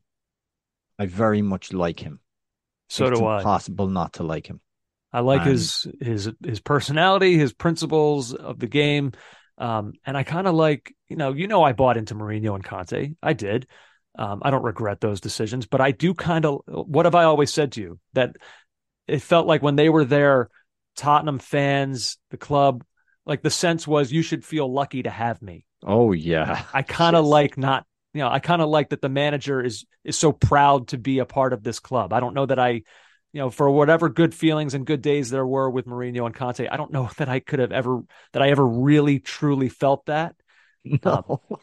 I 0.98 1.06
very 1.08 1.42
much 1.42 1.74
like 1.74 2.00
him. 2.00 2.20
So 2.90 3.08
it's 3.08 3.20
do 3.20 3.26
I. 3.26 3.44
Possible 3.44 3.88
not 3.88 4.14
to 4.14 4.24
like 4.24 4.48
him. 4.48 4.62
I 5.12 5.20
like 5.20 5.42
and, 5.42 5.52
his 5.52 5.88
his 6.00 6.32
his 6.44 6.60
personality, 6.60 7.38
his 7.38 7.54
principles 7.54 8.34
of 8.34 8.60
the 8.60 8.68
game, 8.68 9.12
um, 9.58 9.94
and 10.06 10.18
I 10.18 10.24
kind 10.24 10.48
of 10.48 10.56
like 10.56 10.94
you 11.08 11.16
know 11.16 11.34
you 11.34 11.48
know 11.48 11.64
I 11.64 11.74
bought 11.74 11.98
into 11.98 12.16
Mourinho 12.16 12.56
and 12.56 12.64
Conte. 12.64 13.14
I 13.22 13.34
did. 13.34 13.68
Um, 14.18 14.42
I 14.44 14.52
don't 14.52 14.64
regret 14.64 15.02
those 15.02 15.22
decisions, 15.22 15.66
but 15.66 15.82
I 15.82 15.92
do 15.92 16.14
kind 16.14 16.46
of. 16.46 16.62
What 16.68 17.06
have 17.06 17.16
I 17.16 17.24
always 17.24 17.52
said 17.52 17.74
to 17.74 17.82
you? 17.82 18.00
That 18.14 18.36
it 19.08 19.22
felt 19.22 19.48
like 19.48 19.62
when 19.62 19.76
they 19.76 19.90
were 19.90 20.06
there, 20.06 20.50
Tottenham 20.96 21.40
fans, 21.40 22.18
the 22.30 22.38
club, 22.38 22.84
like 23.26 23.42
the 23.42 23.50
sense 23.50 23.88
was 23.88 24.12
you 24.12 24.22
should 24.22 24.46
feel 24.46 24.72
lucky 24.72 25.04
to 25.04 25.10
have 25.10 25.42
me. 25.42 25.66
Oh 25.84 26.12
yeah, 26.12 26.64
I 26.74 26.82
kind 26.84 27.16
of 27.16 27.26
yes. 27.26 27.32
like 27.32 27.58
not. 27.58 27.86
You 28.14 28.22
know, 28.22 28.30
I 28.30 28.38
kind 28.38 28.62
of 28.62 28.70
like 28.70 28.90
that 28.90 29.02
the 29.02 29.10
manager 29.10 29.64
is 29.64 29.86
is 30.04 30.18
so 30.18 30.32
proud 30.32 30.90
to 30.90 31.00
be 31.00 31.20
a 31.20 31.26
part 31.26 31.52
of 31.52 31.64
this 31.64 31.80
club. 31.80 32.14
I 32.14 32.20
don't 32.20 32.36
know 32.36 32.46
that 32.46 32.60
I, 32.60 32.70
you 32.70 32.84
know, 33.34 33.50
for 33.50 33.68
whatever 33.72 34.10
good 34.10 34.36
feelings 34.36 34.76
and 34.76 34.86
good 34.86 35.02
days 35.02 35.32
there 35.32 35.46
were 35.46 35.70
with 35.70 35.88
Mourinho 35.88 36.28
and 36.28 36.36
Conte, 36.36 36.68
I 36.68 36.78
don't 36.78 36.92
know 36.92 37.10
that 37.18 37.30
I 37.30 37.40
could 37.40 37.60
have 37.60 37.72
ever 37.72 38.02
that 38.34 38.44
I 38.44 38.50
ever 38.50 38.66
really 38.66 39.20
truly 39.20 39.70
felt 39.70 40.06
that. 40.06 40.36
No. 41.06 41.42
Um, 41.50 41.58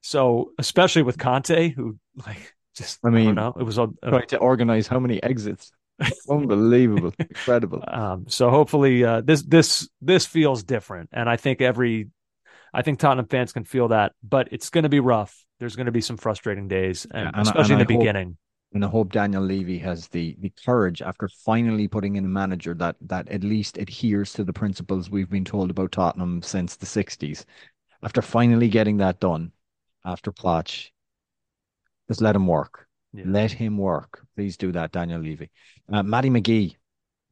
so 0.00 0.52
especially 0.58 1.02
with 1.02 1.18
Conte, 1.18 1.70
who 1.70 1.98
like 2.26 2.54
just 2.74 2.98
I 3.04 3.10
mean, 3.10 3.38
I 3.38 3.48
it 3.48 3.64
was 3.64 3.78
a, 3.78 3.88
a, 4.02 4.10
trying 4.10 4.26
to 4.28 4.38
organize 4.38 4.86
how 4.86 4.98
many 4.98 5.22
exits. 5.22 5.72
Unbelievable, 6.30 7.12
incredible. 7.18 7.84
Um, 7.86 8.24
so 8.28 8.50
hopefully 8.50 9.04
uh, 9.04 9.20
this 9.20 9.42
this 9.42 9.88
this 10.00 10.26
feels 10.26 10.62
different, 10.62 11.10
and 11.12 11.28
I 11.28 11.36
think 11.36 11.60
every 11.60 12.08
I 12.72 12.82
think 12.82 12.98
Tottenham 12.98 13.26
fans 13.26 13.52
can 13.52 13.64
feel 13.64 13.88
that, 13.88 14.12
but 14.22 14.48
it's 14.52 14.70
going 14.70 14.84
to 14.84 14.88
be 14.88 15.00
rough. 15.00 15.44
There's 15.58 15.76
going 15.76 15.86
to 15.86 15.92
be 15.92 16.00
some 16.00 16.16
frustrating 16.16 16.68
days, 16.68 17.06
and, 17.10 17.24
yeah, 17.24 17.30
and 17.34 17.46
especially 17.46 17.74
and 17.74 17.82
in 17.82 17.86
the 17.86 17.94
hope, 17.94 18.00
beginning. 18.00 18.36
And 18.72 18.84
I 18.84 18.88
hope 18.88 19.12
Daniel 19.12 19.42
Levy 19.42 19.78
has 19.78 20.08
the 20.08 20.36
the 20.40 20.52
courage 20.64 21.02
after 21.02 21.28
finally 21.28 21.88
putting 21.88 22.16
in 22.16 22.24
a 22.24 22.28
manager 22.28 22.74
that 22.74 22.96
that 23.02 23.28
at 23.28 23.44
least 23.44 23.76
adheres 23.76 24.32
to 24.34 24.44
the 24.44 24.52
principles 24.52 25.10
we've 25.10 25.30
been 25.30 25.44
told 25.44 25.70
about 25.70 25.92
Tottenham 25.92 26.40
since 26.42 26.76
the 26.76 26.86
'60s. 26.86 27.44
After 28.02 28.22
finally 28.22 28.68
getting 28.68 28.96
that 28.98 29.20
done, 29.20 29.52
after 30.04 30.32
Poch. 30.32 30.90
Just 32.08 32.20
let 32.20 32.36
him 32.36 32.46
work. 32.46 32.86
Yeah. 33.12 33.24
Let 33.26 33.52
him 33.52 33.78
work. 33.78 34.24
Please 34.36 34.56
do 34.56 34.72
that, 34.72 34.92
Daniel 34.92 35.20
Levy. 35.20 35.50
Uh, 35.92 36.02
Matty 36.02 36.30
McGee, 36.30 36.76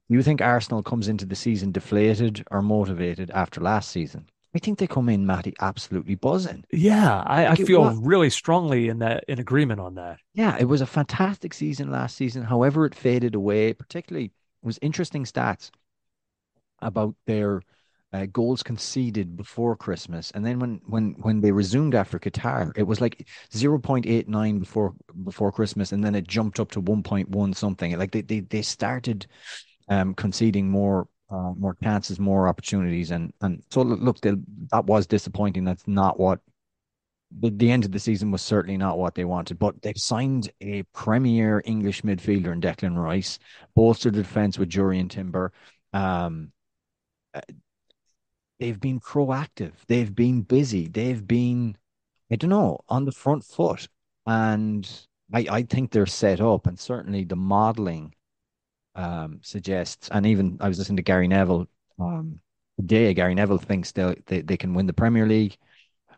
you 0.08 0.22
think 0.22 0.40
Arsenal 0.40 0.82
comes 0.82 1.08
into 1.08 1.26
the 1.26 1.36
season 1.36 1.72
deflated 1.72 2.44
or 2.50 2.62
motivated 2.62 3.30
after 3.30 3.60
last 3.60 3.90
season? 3.90 4.28
I 4.54 4.58
think 4.58 4.78
they 4.78 4.86
come 4.86 5.08
in, 5.10 5.26
Matty, 5.26 5.54
absolutely 5.60 6.14
buzzing. 6.14 6.64
Yeah, 6.72 7.22
I, 7.26 7.48
like 7.48 7.60
I 7.60 7.64
feel 7.64 7.94
really 7.96 8.30
strongly 8.30 8.88
in 8.88 8.98
that 9.00 9.24
in 9.28 9.38
agreement 9.38 9.78
on 9.80 9.96
that. 9.96 10.18
Yeah, 10.32 10.56
it 10.58 10.64
was 10.64 10.80
a 10.80 10.86
fantastic 10.86 11.52
season 11.52 11.90
last 11.90 12.16
season. 12.16 12.42
However, 12.42 12.86
it 12.86 12.94
faded 12.94 13.34
away. 13.34 13.74
Particularly, 13.74 14.26
it 14.26 14.66
was 14.66 14.78
interesting 14.80 15.24
stats 15.24 15.70
about 16.80 17.14
their 17.26 17.62
uh, 18.12 18.26
goals 18.26 18.62
conceded 18.62 19.36
before 19.36 19.76
Christmas, 19.76 20.30
and 20.30 20.44
then 20.44 20.58
when 20.58 20.80
when 20.86 21.14
when 21.18 21.40
they 21.40 21.52
resumed 21.52 21.94
after 21.94 22.18
Qatar, 22.18 22.72
it 22.76 22.84
was 22.84 23.00
like 23.00 23.28
zero 23.54 23.78
point 23.78 24.06
eight 24.06 24.28
nine 24.28 24.58
before 24.58 24.94
before 25.24 25.52
Christmas, 25.52 25.92
and 25.92 26.02
then 26.02 26.14
it 26.14 26.26
jumped 26.26 26.58
up 26.58 26.70
to 26.70 26.80
one 26.80 27.02
point 27.02 27.28
one 27.28 27.52
something. 27.52 27.98
Like 27.98 28.12
they 28.12 28.22
they 28.22 28.40
they 28.40 28.62
started 28.62 29.26
um, 29.88 30.14
conceding 30.14 30.70
more 30.70 31.08
uh, 31.30 31.52
more 31.54 31.76
chances, 31.82 32.18
more 32.18 32.48
opportunities, 32.48 33.10
and 33.10 33.32
and 33.42 33.62
so 33.70 33.82
look, 33.82 34.20
that 34.22 34.84
was 34.86 35.06
disappointing. 35.06 35.64
That's 35.64 35.86
not 35.86 36.18
what 36.18 36.40
the, 37.40 37.50
the 37.50 37.70
end 37.70 37.84
of 37.84 37.92
the 37.92 37.98
season 37.98 38.30
was 38.30 38.42
certainly 38.42 38.78
not 38.78 38.98
what 38.98 39.14
they 39.14 39.26
wanted, 39.26 39.58
but 39.58 39.80
they've 39.82 39.98
signed 39.98 40.50
a 40.60 40.82
premier 40.94 41.62
English 41.66 42.02
midfielder 42.02 42.52
in 42.52 42.60
Declan 42.60 42.96
Rice, 42.96 43.38
bolstered 43.74 44.14
the 44.14 44.22
defense 44.22 44.58
with 44.58 44.70
Jurrien 44.70 45.10
Timber. 45.10 45.52
Um, 45.92 46.52
they've 48.58 48.80
been 48.80 49.00
proactive. 49.00 49.72
They've 49.86 50.14
been 50.14 50.42
busy. 50.42 50.88
They've 50.88 51.26
been, 51.26 51.76
I 52.30 52.36
don't 52.36 52.50
know, 52.50 52.80
on 52.88 53.04
the 53.04 53.12
front 53.12 53.44
foot. 53.44 53.88
And 54.26 54.88
I, 55.32 55.46
I 55.50 55.62
think 55.62 55.90
they're 55.90 56.06
set 56.06 56.40
up. 56.40 56.66
And 56.66 56.78
certainly 56.78 57.24
the 57.24 57.36
modeling 57.36 58.14
um, 58.94 59.40
suggests, 59.42 60.08
and 60.10 60.26
even 60.26 60.58
I 60.60 60.68
was 60.68 60.78
listening 60.78 60.96
to 60.96 61.02
Gary 61.02 61.28
Neville 61.28 61.66
um, 61.98 62.40
today. 62.76 63.14
Gary 63.14 63.34
Neville 63.34 63.58
thinks 63.58 63.92
they, 63.92 64.16
they, 64.26 64.40
they 64.42 64.56
can 64.56 64.74
win 64.74 64.86
the 64.86 64.92
Premier 64.92 65.26
League. 65.26 65.56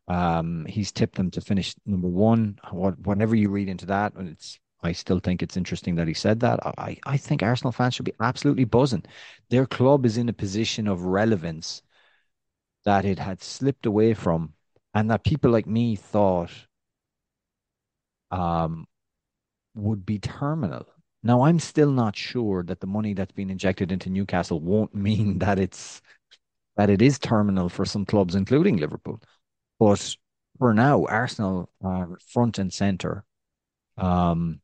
Um, 0.08 0.66
he's 0.66 0.90
tipped 0.90 1.16
them 1.16 1.30
to 1.32 1.40
finish 1.40 1.74
number 1.86 2.08
one. 2.08 2.58
What, 2.70 2.98
whatever 3.00 3.36
you 3.36 3.48
read 3.50 3.68
into 3.68 3.86
that, 3.86 4.14
and 4.14 4.28
it's 4.28 4.58
I 4.82 4.92
still 4.92 5.18
think 5.18 5.42
it's 5.42 5.58
interesting 5.58 5.94
that 5.96 6.08
he 6.08 6.14
said 6.14 6.40
that. 6.40 6.58
I, 6.78 6.96
I 7.04 7.16
think 7.16 7.42
Arsenal 7.42 7.70
fans 7.70 7.94
should 7.94 8.06
be 8.06 8.14
absolutely 8.18 8.64
buzzing. 8.64 9.04
Their 9.50 9.66
club 9.66 10.06
is 10.06 10.16
in 10.16 10.28
a 10.28 10.32
position 10.32 10.88
of 10.88 11.02
relevance 11.02 11.82
that 12.84 13.04
it 13.04 13.18
had 13.18 13.42
slipped 13.42 13.86
away 13.86 14.14
from 14.14 14.54
and 14.94 15.10
that 15.10 15.24
people 15.24 15.50
like 15.50 15.66
me 15.66 15.96
thought 15.96 16.50
um, 18.30 18.86
would 19.74 20.04
be 20.04 20.18
terminal. 20.18 20.86
Now, 21.22 21.42
I'm 21.42 21.58
still 21.58 21.90
not 21.90 22.16
sure 22.16 22.62
that 22.64 22.80
the 22.80 22.86
money 22.86 23.12
that's 23.14 23.32
been 23.32 23.50
injected 23.50 23.92
into 23.92 24.10
Newcastle 24.10 24.60
won't 24.60 24.94
mean 25.06 25.38
that 25.40 25.58
it's 25.58 26.00
that 26.76 26.90
it 26.90 27.02
is 27.02 27.18
terminal 27.18 27.68
for 27.68 27.84
some 27.84 28.06
clubs, 28.06 28.34
including 28.34 28.76
Liverpool. 28.78 29.20
But 29.78 30.16
for 30.58 30.72
now, 30.72 31.04
Arsenal 31.04 31.68
are 31.82 32.18
front 32.32 32.58
and 32.58 32.72
center, 32.72 33.24
um, 33.98 34.60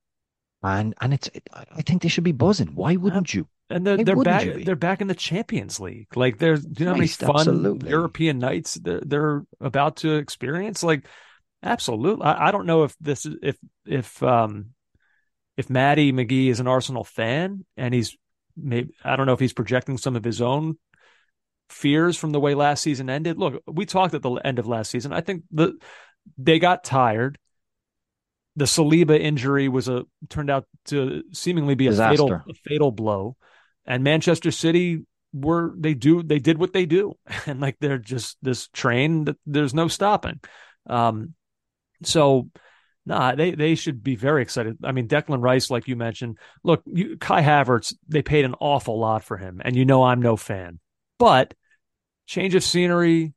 and 0.66 0.94
and 1.00 1.14
it's 1.14 1.30
I 1.52 1.82
think 1.82 2.02
they 2.02 2.08
should 2.08 2.24
be 2.24 2.32
buzzing. 2.32 2.74
Why 2.74 2.96
wouldn't 2.96 3.34
you? 3.34 3.48
and 3.68 3.86
they're, 3.86 4.02
they're 4.02 4.16
back. 4.16 4.46
They're 4.64 4.76
back 4.76 5.00
in 5.00 5.08
the 5.08 5.14
Champions 5.14 5.80
League. 5.80 6.16
Like 6.16 6.38
there's, 6.38 6.64
do 6.64 6.84
you 6.84 6.86
know 6.86 6.92
how 6.92 6.98
many 6.98 7.08
fun 7.08 7.36
absolutely. 7.36 7.90
European 7.90 8.38
nights 8.38 8.74
they're, 8.74 9.00
they're 9.04 9.44
about 9.60 9.96
to 9.98 10.14
experience? 10.14 10.82
Like, 10.82 11.06
absolutely. 11.62 12.24
I, 12.24 12.48
I 12.48 12.50
don't 12.52 12.66
know 12.66 12.84
if 12.84 12.94
this 13.00 13.26
is 13.26 13.36
if 13.42 13.56
if 13.84 14.22
um 14.22 14.70
if 15.56 15.68
Matty 15.68 16.12
McGee 16.12 16.48
is 16.48 16.60
an 16.60 16.68
Arsenal 16.68 17.02
fan 17.02 17.64
and 17.76 17.92
he's 17.92 18.16
maybe 18.56 18.94
I 19.02 19.16
don't 19.16 19.26
know 19.26 19.32
if 19.32 19.40
he's 19.40 19.52
projecting 19.52 19.98
some 19.98 20.14
of 20.14 20.22
his 20.22 20.40
own 20.40 20.78
fears 21.68 22.16
from 22.16 22.30
the 22.30 22.40
way 22.40 22.54
last 22.54 22.82
season 22.82 23.10
ended. 23.10 23.36
Look, 23.36 23.62
we 23.66 23.84
talked 23.84 24.14
at 24.14 24.22
the 24.22 24.32
end 24.34 24.60
of 24.60 24.68
last 24.68 24.90
season. 24.92 25.12
I 25.12 25.22
think 25.22 25.42
the 25.50 25.74
they 26.38 26.60
got 26.60 26.84
tired. 26.84 27.38
The 28.56 28.64
Saliba 28.64 29.18
injury 29.18 29.68
was 29.68 29.88
a 29.88 30.04
turned 30.28 30.50
out 30.50 30.64
to 30.86 31.22
seemingly 31.32 31.74
be 31.74 31.86
a 31.86 31.90
Disaster. 31.90 32.16
fatal 32.16 32.32
a 32.48 32.54
fatal 32.54 32.90
blow, 32.90 33.36
and 33.86 34.02
Manchester 34.02 34.50
City 34.50 35.04
were 35.32 35.74
they 35.76 35.94
do 35.94 36.22
they 36.22 36.38
did 36.38 36.58
what 36.58 36.72
they 36.72 36.86
do, 36.86 37.14
and 37.46 37.60
like 37.60 37.76
they're 37.80 37.98
just 37.98 38.38
this 38.42 38.68
train 38.68 39.24
that 39.26 39.36
there's 39.46 39.74
no 39.74 39.88
stopping. 39.88 40.40
Um, 40.88 41.34
so 42.02 42.48
nah, 43.04 43.34
they 43.34 43.50
they 43.52 43.74
should 43.74 44.02
be 44.02 44.16
very 44.16 44.42
excited. 44.42 44.78
I 44.82 44.92
mean, 44.92 45.06
Declan 45.08 45.42
Rice, 45.42 45.70
like 45.70 45.86
you 45.88 45.96
mentioned, 45.96 46.38
look, 46.64 46.82
you, 46.86 47.16
Kai 47.18 47.42
Havertz, 47.42 47.94
they 48.08 48.22
paid 48.22 48.44
an 48.44 48.54
awful 48.60 48.98
lot 48.98 49.22
for 49.22 49.36
him, 49.36 49.60
and 49.64 49.76
you 49.76 49.84
know 49.84 50.02
I'm 50.02 50.20
no 50.22 50.36
fan, 50.36 50.80
but 51.18 51.54
change 52.26 52.54
of 52.54 52.64
scenery, 52.64 53.34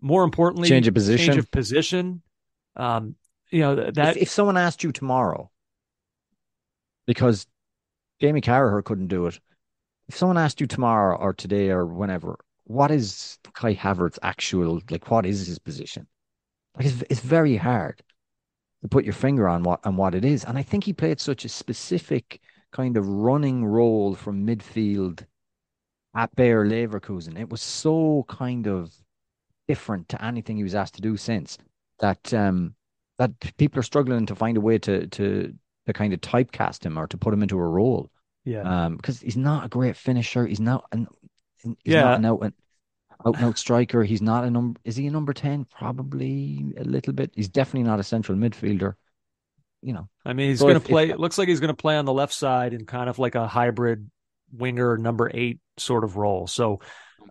more 0.00 0.24
importantly, 0.24 0.68
Change 0.68 0.88
of 0.88 0.94
position. 0.94 1.26
change 1.26 1.38
of 1.38 1.50
position. 1.50 2.22
Um, 2.76 3.16
you 3.52 3.60
know 3.60 3.74
that 3.90 4.16
if, 4.16 4.22
if 4.22 4.28
someone 4.30 4.56
asked 4.56 4.82
you 4.82 4.92
tomorrow, 4.92 5.50
because 7.06 7.46
Jamie 8.20 8.40
Carragher 8.40 8.82
couldn't 8.82 9.08
do 9.08 9.26
it, 9.26 9.38
if 10.08 10.16
someone 10.16 10.38
asked 10.38 10.60
you 10.60 10.66
tomorrow 10.66 11.16
or 11.16 11.32
today 11.34 11.70
or 11.70 11.86
whenever, 11.86 12.38
what 12.64 12.90
is 12.90 13.38
Kai 13.52 13.74
Havertz's 13.74 14.18
actual 14.22 14.80
like? 14.90 15.10
What 15.10 15.26
is 15.26 15.46
his 15.46 15.58
position? 15.58 16.06
Like 16.76 16.86
it's, 16.86 17.02
it's 17.10 17.20
very 17.20 17.56
hard 17.56 18.02
to 18.82 18.88
put 18.88 19.04
your 19.04 19.12
finger 19.12 19.46
on 19.48 19.62
what 19.62 19.84
on 19.84 19.96
what 19.96 20.14
it 20.14 20.24
is. 20.24 20.44
And 20.44 20.56
I 20.56 20.62
think 20.62 20.84
he 20.84 20.92
played 20.92 21.20
such 21.20 21.44
a 21.44 21.48
specific 21.50 22.40
kind 22.72 22.96
of 22.96 23.06
running 23.06 23.64
role 23.66 24.14
from 24.14 24.46
midfield 24.46 25.26
at 26.14 26.34
Bayer 26.36 26.64
Leverkusen. 26.64 27.38
It 27.38 27.50
was 27.50 27.60
so 27.60 28.24
kind 28.28 28.66
of 28.66 28.94
different 29.68 30.08
to 30.08 30.24
anything 30.24 30.56
he 30.56 30.62
was 30.62 30.74
asked 30.74 30.94
to 30.94 31.02
do 31.02 31.16
since 31.16 31.58
that 31.98 32.32
um 32.34 32.74
that 33.40 33.56
people 33.56 33.78
are 33.80 33.84
struggling 33.84 34.26
to 34.26 34.34
find 34.34 34.56
a 34.56 34.60
way 34.60 34.78
to 34.78 35.06
to 35.06 35.54
to 35.86 35.92
kind 35.92 36.12
of 36.12 36.20
typecast 36.20 36.84
him 36.84 36.98
or 36.98 37.06
to 37.08 37.16
put 37.16 37.34
him 37.34 37.42
into 37.42 37.58
a 37.58 37.66
role. 37.66 38.10
yeah. 38.44 38.62
Um, 38.62 38.96
because 38.96 39.20
he's 39.20 39.36
not 39.36 39.64
a 39.64 39.68
great 39.68 39.96
finisher. 39.96 40.46
He's 40.46 40.60
not 40.60 40.84
an 40.92 41.06
he's 41.62 41.74
Yeah. 41.84 42.02
not 42.02 42.18
an 42.18 42.24
out 42.26 42.40
and 42.42 42.52
out 43.24 43.36
and 43.36 43.44
out 43.44 43.58
striker. 43.58 44.02
He's 44.02 44.22
not 44.22 44.44
a 44.44 44.50
number. 44.50 44.80
Is 44.84 44.96
he 44.96 45.06
a 45.06 45.10
number 45.10 45.32
ten? 45.32 45.64
Probably 45.64 46.72
a 46.76 46.84
little 46.84 47.12
bit. 47.12 47.32
He's 47.34 47.48
definitely 47.48 47.88
not 47.88 48.00
a 48.00 48.04
central 48.04 48.36
midfielder. 48.38 48.94
You 49.82 49.92
know, 49.94 50.08
I 50.24 50.32
mean, 50.32 50.50
he's 50.50 50.60
So 50.60 50.66
going 50.66 50.76
if- 50.76 50.84
to 50.84 50.88
play. 50.88 51.04
if- 51.08 51.14
it 51.14 51.20
looks 51.20 51.38
like 51.38 51.48
he's 51.48 51.60
going 51.60 51.74
to 51.76 51.82
play 51.82 51.96
on 51.96 52.04
the 52.04 52.12
left 52.12 52.32
side 52.34 52.72
in 52.74 52.86
kind 52.86 53.08
of 53.10 53.18
like 53.18 53.34
a 53.34 53.46
hybrid 53.48 54.08
winger 54.52 54.96
number 54.98 55.30
eight 55.34 55.58
sort 55.78 56.04
of 56.04 56.16
role. 56.16 56.46
So 56.46 56.80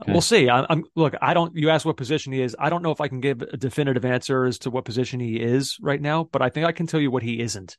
Okay. 0.02 0.12
we'll 0.12 0.22
see. 0.22 0.50
I, 0.50 0.66
I'm 0.70 0.84
look. 0.96 1.14
I 1.22 1.34
don't. 1.34 1.56
You 1.56 1.70
asked 1.70 1.86
what 1.86 1.98
position 1.98 2.34
he 2.34 2.42
is. 2.42 2.56
I 2.58 2.70
don't 2.70 2.82
know 2.82 2.92
if 2.92 3.02
I 3.02 3.08
can 3.08 3.20
give 3.20 3.42
a 3.42 3.58
definitive 3.58 4.06
answer 4.06 4.46
as 4.46 4.60
to 4.60 4.70
what 4.70 4.86
position 4.86 5.20
he 5.20 5.36
is 5.38 5.78
right 5.82 6.02
now, 6.02 6.24
but 6.24 6.42
I 6.42 6.50
think 6.50 6.66
I 6.66 6.72
can 6.72 6.88
tell 6.88 7.00
you 7.00 7.12
what 7.12 7.24
he 7.24 7.40
isn't. 7.40 7.78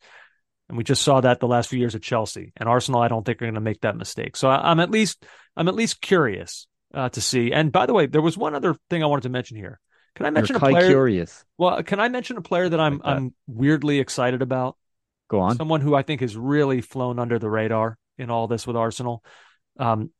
And 0.68 0.78
we 0.78 0.84
just 0.84 1.02
saw 1.02 1.20
that 1.20 1.40
the 1.40 1.48
last 1.48 1.68
few 1.68 1.78
years 1.78 1.94
at 1.94 2.02
Chelsea 2.02 2.52
and 2.56 2.68
Arsenal. 2.68 3.02
I 3.02 3.08
don't 3.08 3.24
think 3.24 3.42
are 3.42 3.46
going 3.46 3.54
to 3.54 3.60
make 3.60 3.80
that 3.80 3.96
mistake. 3.96 4.36
So 4.36 4.48
I, 4.48 4.70
I'm 4.70 4.80
at 4.80 4.90
least 4.90 5.24
I'm 5.56 5.68
at 5.68 5.74
least 5.74 6.00
curious 6.00 6.66
uh, 6.94 7.08
to 7.10 7.20
see. 7.20 7.52
And 7.52 7.72
by 7.72 7.86
the 7.86 7.94
way, 7.94 8.06
there 8.06 8.22
was 8.22 8.38
one 8.38 8.54
other 8.54 8.76
thing 8.88 9.02
I 9.02 9.06
wanted 9.06 9.22
to 9.22 9.30
mention 9.30 9.56
here. 9.56 9.80
Can 10.14 10.26
I 10.26 10.30
mention 10.30 10.54
you're 10.54 10.68
a 10.68 10.72
player? 10.72 10.88
curious. 10.88 11.44
Well, 11.56 11.82
can 11.82 11.98
I 11.98 12.08
mention 12.08 12.36
a 12.36 12.42
player 12.42 12.68
that 12.68 12.78
I'm 12.78 12.94
Like 12.94 13.02
that. 13.02 13.08
I'm 13.16 13.34
weirdly 13.46 13.98
excited 13.98 14.42
about? 14.42 14.76
Go 15.28 15.40
on. 15.40 15.56
someone 15.56 15.80
who 15.80 15.94
I 15.94 16.02
think 16.02 16.20
has 16.20 16.36
really 16.36 16.82
flown 16.82 17.18
under 17.18 17.38
the 17.38 17.48
radar 17.48 17.96
in 18.18 18.28
all 18.28 18.48
this 18.48 18.66
with 18.66 18.76
Arsenal. 18.76 19.24
Um, 19.78 20.10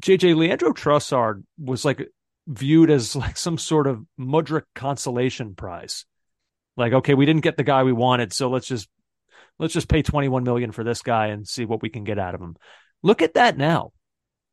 JJ 0.00 0.36
Leandro 0.36 0.72
Trossard 0.72 1.42
was 1.58 1.84
like 1.84 2.08
viewed 2.46 2.90
as 2.90 3.14
like 3.16 3.36
some 3.36 3.58
sort 3.58 3.86
of 3.86 4.04
Mudryk 4.18 4.64
consolation 4.74 5.54
prize. 5.54 6.04
Like, 6.76 6.92
okay, 6.92 7.14
we 7.14 7.26
didn't 7.26 7.42
get 7.42 7.56
the 7.56 7.64
guy 7.64 7.82
we 7.82 7.92
wanted, 7.92 8.32
so 8.32 8.48
let's 8.48 8.66
just 8.66 8.88
let's 9.58 9.74
just 9.74 9.88
pay 9.88 10.02
21 10.02 10.44
million 10.44 10.72
for 10.72 10.84
this 10.84 11.02
guy 11.02 11.28
and 11.28 11.46
see 11.46 11.64
what 11.64 11.82
we 11.82 11.88
can 11.88 12.04
get 12.04 12.18
out 12.18 12.34
of 12.34 12.40
him. 12.40 12.56
Look 13.02 13.22
at 13.22 13.34
that 13.34 13.56
now. 13.56 13.92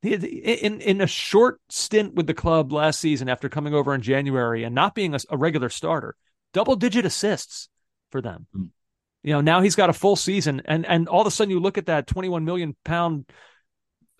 In 0.02 0.80
in 0.80 1.00
a 1.00 1.06
short 1.06 1.60
stint 1.68 2.14
with 2.14 2.26
the 2.26 2.34
club 2.34 2.72
last 2.72 3.00
season 3.00 3.28
after 3.28 3.48
coming 3.48 3.74
over 3.74 3.94
in 3.94 4.02
January 4.02 4.62
and 4.62 4.74
not 4.74 4.94
being 4.94 5.14
a, 5.14 5.18
a 5.30 5.36
regular 5.36 5.68
starter, 5.68 6.14
double 6.52 6.76
digit 6.76 7.04
assists 7.04 7.68
for 8.10 8.20
them. 8.20 8.46
Mm. 8.54 8.68
You 9.22 9.32
know, 9.32 9.40
now 9.40 9.62
he's 9.62 9.74
got 9.74 9.90
a 9.90 9.94
full 9.94 10.14
season 10.14 10.62
and 10.66 10.86
and 10.86 11.08
all 11.08 11.22
of 11.22 11.26
a 11.26 11.30
sudden 11.30 11.50
you 11.50 11.58
look 11.58 11.78
at 11.78 11.86
that 11.86 12.06
21 12.06 12.44
million 12.44 12.76
pound 12.84 13.24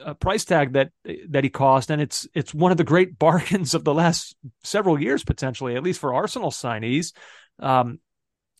uh, 0.04 0.14
price 0.14 0.44
tag 0.44 0.74
that 0.74 0.90
that 1.28 1.44
he 1.44 1.50
cost 1.50 1.90
and 1.90 2.02
it's 2.02 2.26
it's 2.34 2.54
one 2.54 2.70
of 2.70 2.78
the 2.78 2.84
great 2.84 3.18
bargains 3.18 3.74
of 3.74 3.84
the 3.84 3.94
last 3.94 4.36
several 4.62 5.00
years 5.00 5.24
potentially 5.24 5.76
at 5.76 5.82
least 5.82 6.00
for 6.00 6.14
Arsenal 6.14 6.50
signees. 6.50 7.12
Um 7.58 8.00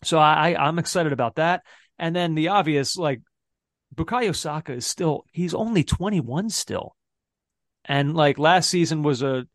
so 0.03 0.17
I 0.17 0.55
I'm 0.55 0.79
excited 0.79 1.13
about 1.13 1.35
that. 1.35 1.63
And 1.99 2.15
then 2.15 2.35
the 2.35 2.49
obvious 2.49 2.97
like 2.97 3.21
Bukayo 3.95 4.35
Saka 4.35 4.73
is 4.73 4.85
still 4.85 5.25
he's 5.31 5.53
only 5.53 5.83
21 5.83 6.49
still. 6.49 6.95
And 7.85 8.15
like 8.15 8.37
last 8.37 8.69
season 8.69 9.03
was 9.03 9.21
a 9.21 9.47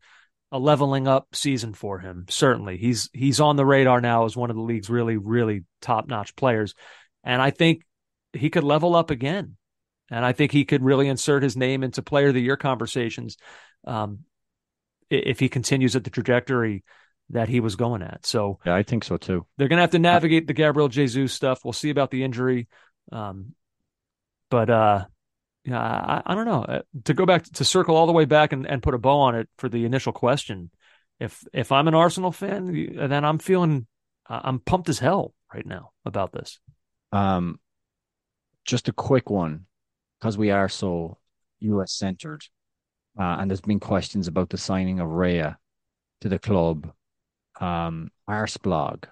a 0.51 0.59
leveling 0.59 1.07
up 1.07 1.27
season 1.33 1.73
for 1.73 1.99
him. 1.99 2.25
Certainly. 2.29 2.77
He's 2.77 3.09
he's 3.11 3.39
on 3.39 3.55
the 3.55 3.65
radar 3.65 4.01
now 4.01 4.25
as 4.25 4.37
one 4.37 4.49
of 4.49 4.55
the 4.55 4.61
league's 4.61 4.89
really 4.89 5.17
really 5.17 5.63
top-notch 5.81 6.35
players. 6.35 6.75
And 7.23 7.41
I 7.41 7.49
think 7.51 7.83
he 8.33 8.49
could 8.49 8.63
level 8.63 8.95
up 8.95 9.11
again. 9.11 9.57
And 10.11 10.25
I 10.25 10.33
think 10.33 10.51
he 10.51 10.65
could 10.65 10.83
really 10.83 11.07
insert 11.07 11.43
his 11.43 11.57
name 11.57 11.83
into 11.83 12.01
player 12.01 12.27
of 12.27 12.33
the 12.33 12.41
year 12.41 12.57
conversations 12.57 13.37
um, 13.85 14.19
if 15.09 15.39
he 15.39 15.49
continues 15.49 15.95
at 15.95 16.03
the 16.03 16.09
trajectory 16.09 16.83
that 17.29 17.49
he 17.49 17.59
was 17.59 17.75
going 17.75 18.01
at. 18.01 18.25
So 18.25 18.59
Yeah, 18.65 18.75
I 18.75 18.83
think 18.83 19.03
so 19.03 19.17
too. 19.17 19.45
they're 19.57 19.69
going 19.69 19.77
to 19.77 19.83
have 19.83 19.91
to 19.91 19.99
navigate 19.99 20.45
the 20.45 20.53
Gabriel 20.53 20.89
Jesus 20.89 21.33
stuff. 21.33 21.63
We'll 21.63 21.73
see 21.73 21.89
about 21.89 22.11
the 22.11 22.23
injury. 22.23 22.67
Um, 23.11 23.55
but 24.49 24.69
uh, 24.69 25.05
yeah, 25.65 25.79
I, 25.79 26.21
I 26.25 26.35
don't 26.35 26.45
know. 26.45 26.63
Uh, 26.63 26.81
To 27.05 27.13
go 27.13 27.25
back 27.25 27.43
to 27.43 27.65
circle 27.65 27.95
all 27.95 28.05
the 28.05 28.13
way 28.13 28.25
back 28.25 28.53
and, 28.53 28.67
and 28.67 28.83
put 28.83 28.93
a 28.93 28.99
bow 28.99 29.19
on 29.21 29.35
it 29.35 29.49
for 29.57 29.69
the 29.69 29.85
initial 29.85 30.13
question. 30.13 30.69
If 31.19 31.43
if 31.53 31.71
I'm 31.71 31.87
an 31.87 31.95
Arsenal 31.95 32.31
fan, 32.31 32.95
then 32.95 33.23
I'm 33.23 33.39
feeling 33.39 33.87
uh, 34.29 34.41
I'm 34.43 34.59
pumped 34.59 34.89
as 34.89 34.99
hell 34.99 35.33
right 35.53 35.65
now 35.65 35.91
about 36.05 36.33
this. 36.33 36.59
Um, 37.11 37.59
just 38.65 38.89
a 38.89 38.93
quick 38.93 39.29
one, 39.29 39.65
because 40.23 40.37
we 40.37 40.51
are 40.51 40.69
so 40.69 41.17
US 41.59 41.91
centered, 41.91 42.43
uh, 43.19 43.35
and 43.39 43.51
there's 43.51 43.59
been 43.59 43.81
questions 43.81 44.29
about 44.29 44.49
the 44.49 44.57
signing 44.57 45.01
of 45.01 45.09
Raya 45.09 45.57
to 46.21 46.29
the 46.29 46.39
club. 46.39 46.93
Um, 47.59 48.09
Arsblog 48.29 49.03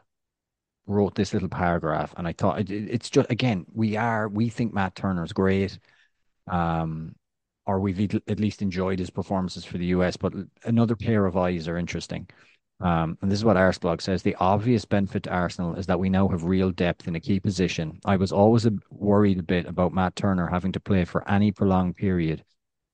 wrote 0.87 1.13
this 1.13 1.33
little 1.33 1.49
paragraph, 1.49 2.13
and 2.15 2.25
I 2.25 2.31
thought 2.31 2.61
it, 2.61 2.71
it's 2.71 3.09
just 3.09 3.29
again 3.29 3.65
we 3.73 3.97
are 3.97 4.29
we 4.29 4.47
think 4.47 4.73
Matt 4.73 4.95
Turner's 4.95 5.33
great, 5.33 5.77
um, 6.49 7.13
or 7.65 7.81
we've 7.81 8.15
at 8.29 8.39
least 8.39 8.61
enjoyed 8.61 8.99
his 8.99 9.09
performances 9.09 9.65
for 9.65 9.77
the 9.77 9.87
US, 9.87 10.15
but 10.15 10.31
another 10.63 10.95
pair 10.95 11.25
of 11.25 11.35
eyes 11.35 11.67
are 11.67 11.77
interesting. 11.77 12.25
Um, 12.81 13.17
and 13.21 13.31
this 13.31 13.37
is 13.37 13.45
what 13.45 13.57
Arsblog 13.57 14.01
says. 14.01 14.23
The 14.23 14.35
obvious 14.39 14.85
benefit 14.85 15.23
to 15.23 15.29
Arsenal 15.31 15.75
is 15.75 15.85
that 15.85 15.99
we 15.99 16.09
now 16.09 16.27
have 16.29 16.43
real 16.43 16.71
depth 16.71 17.07
in 17.07 17.15
a 17.15 17.19
key 17.19 17.39
position. 17.39 17.99
I 18.05 18.15
was 18.15 18.31
always 18.31 18.65
a, 18.65 18.73
worried 18.89 19.39
a 19.39 19.43
bit 19.43 19.67
about 19.67 19.93
Matt 19.93 20.15
Turner 20.15 20.47
having 20.47 20.71
to 20.71 20.79
play 20.79 21.05
for 21.05 21.27
any 21.29 21.51
prolonged 21.51 21.95
period 21.95 22.43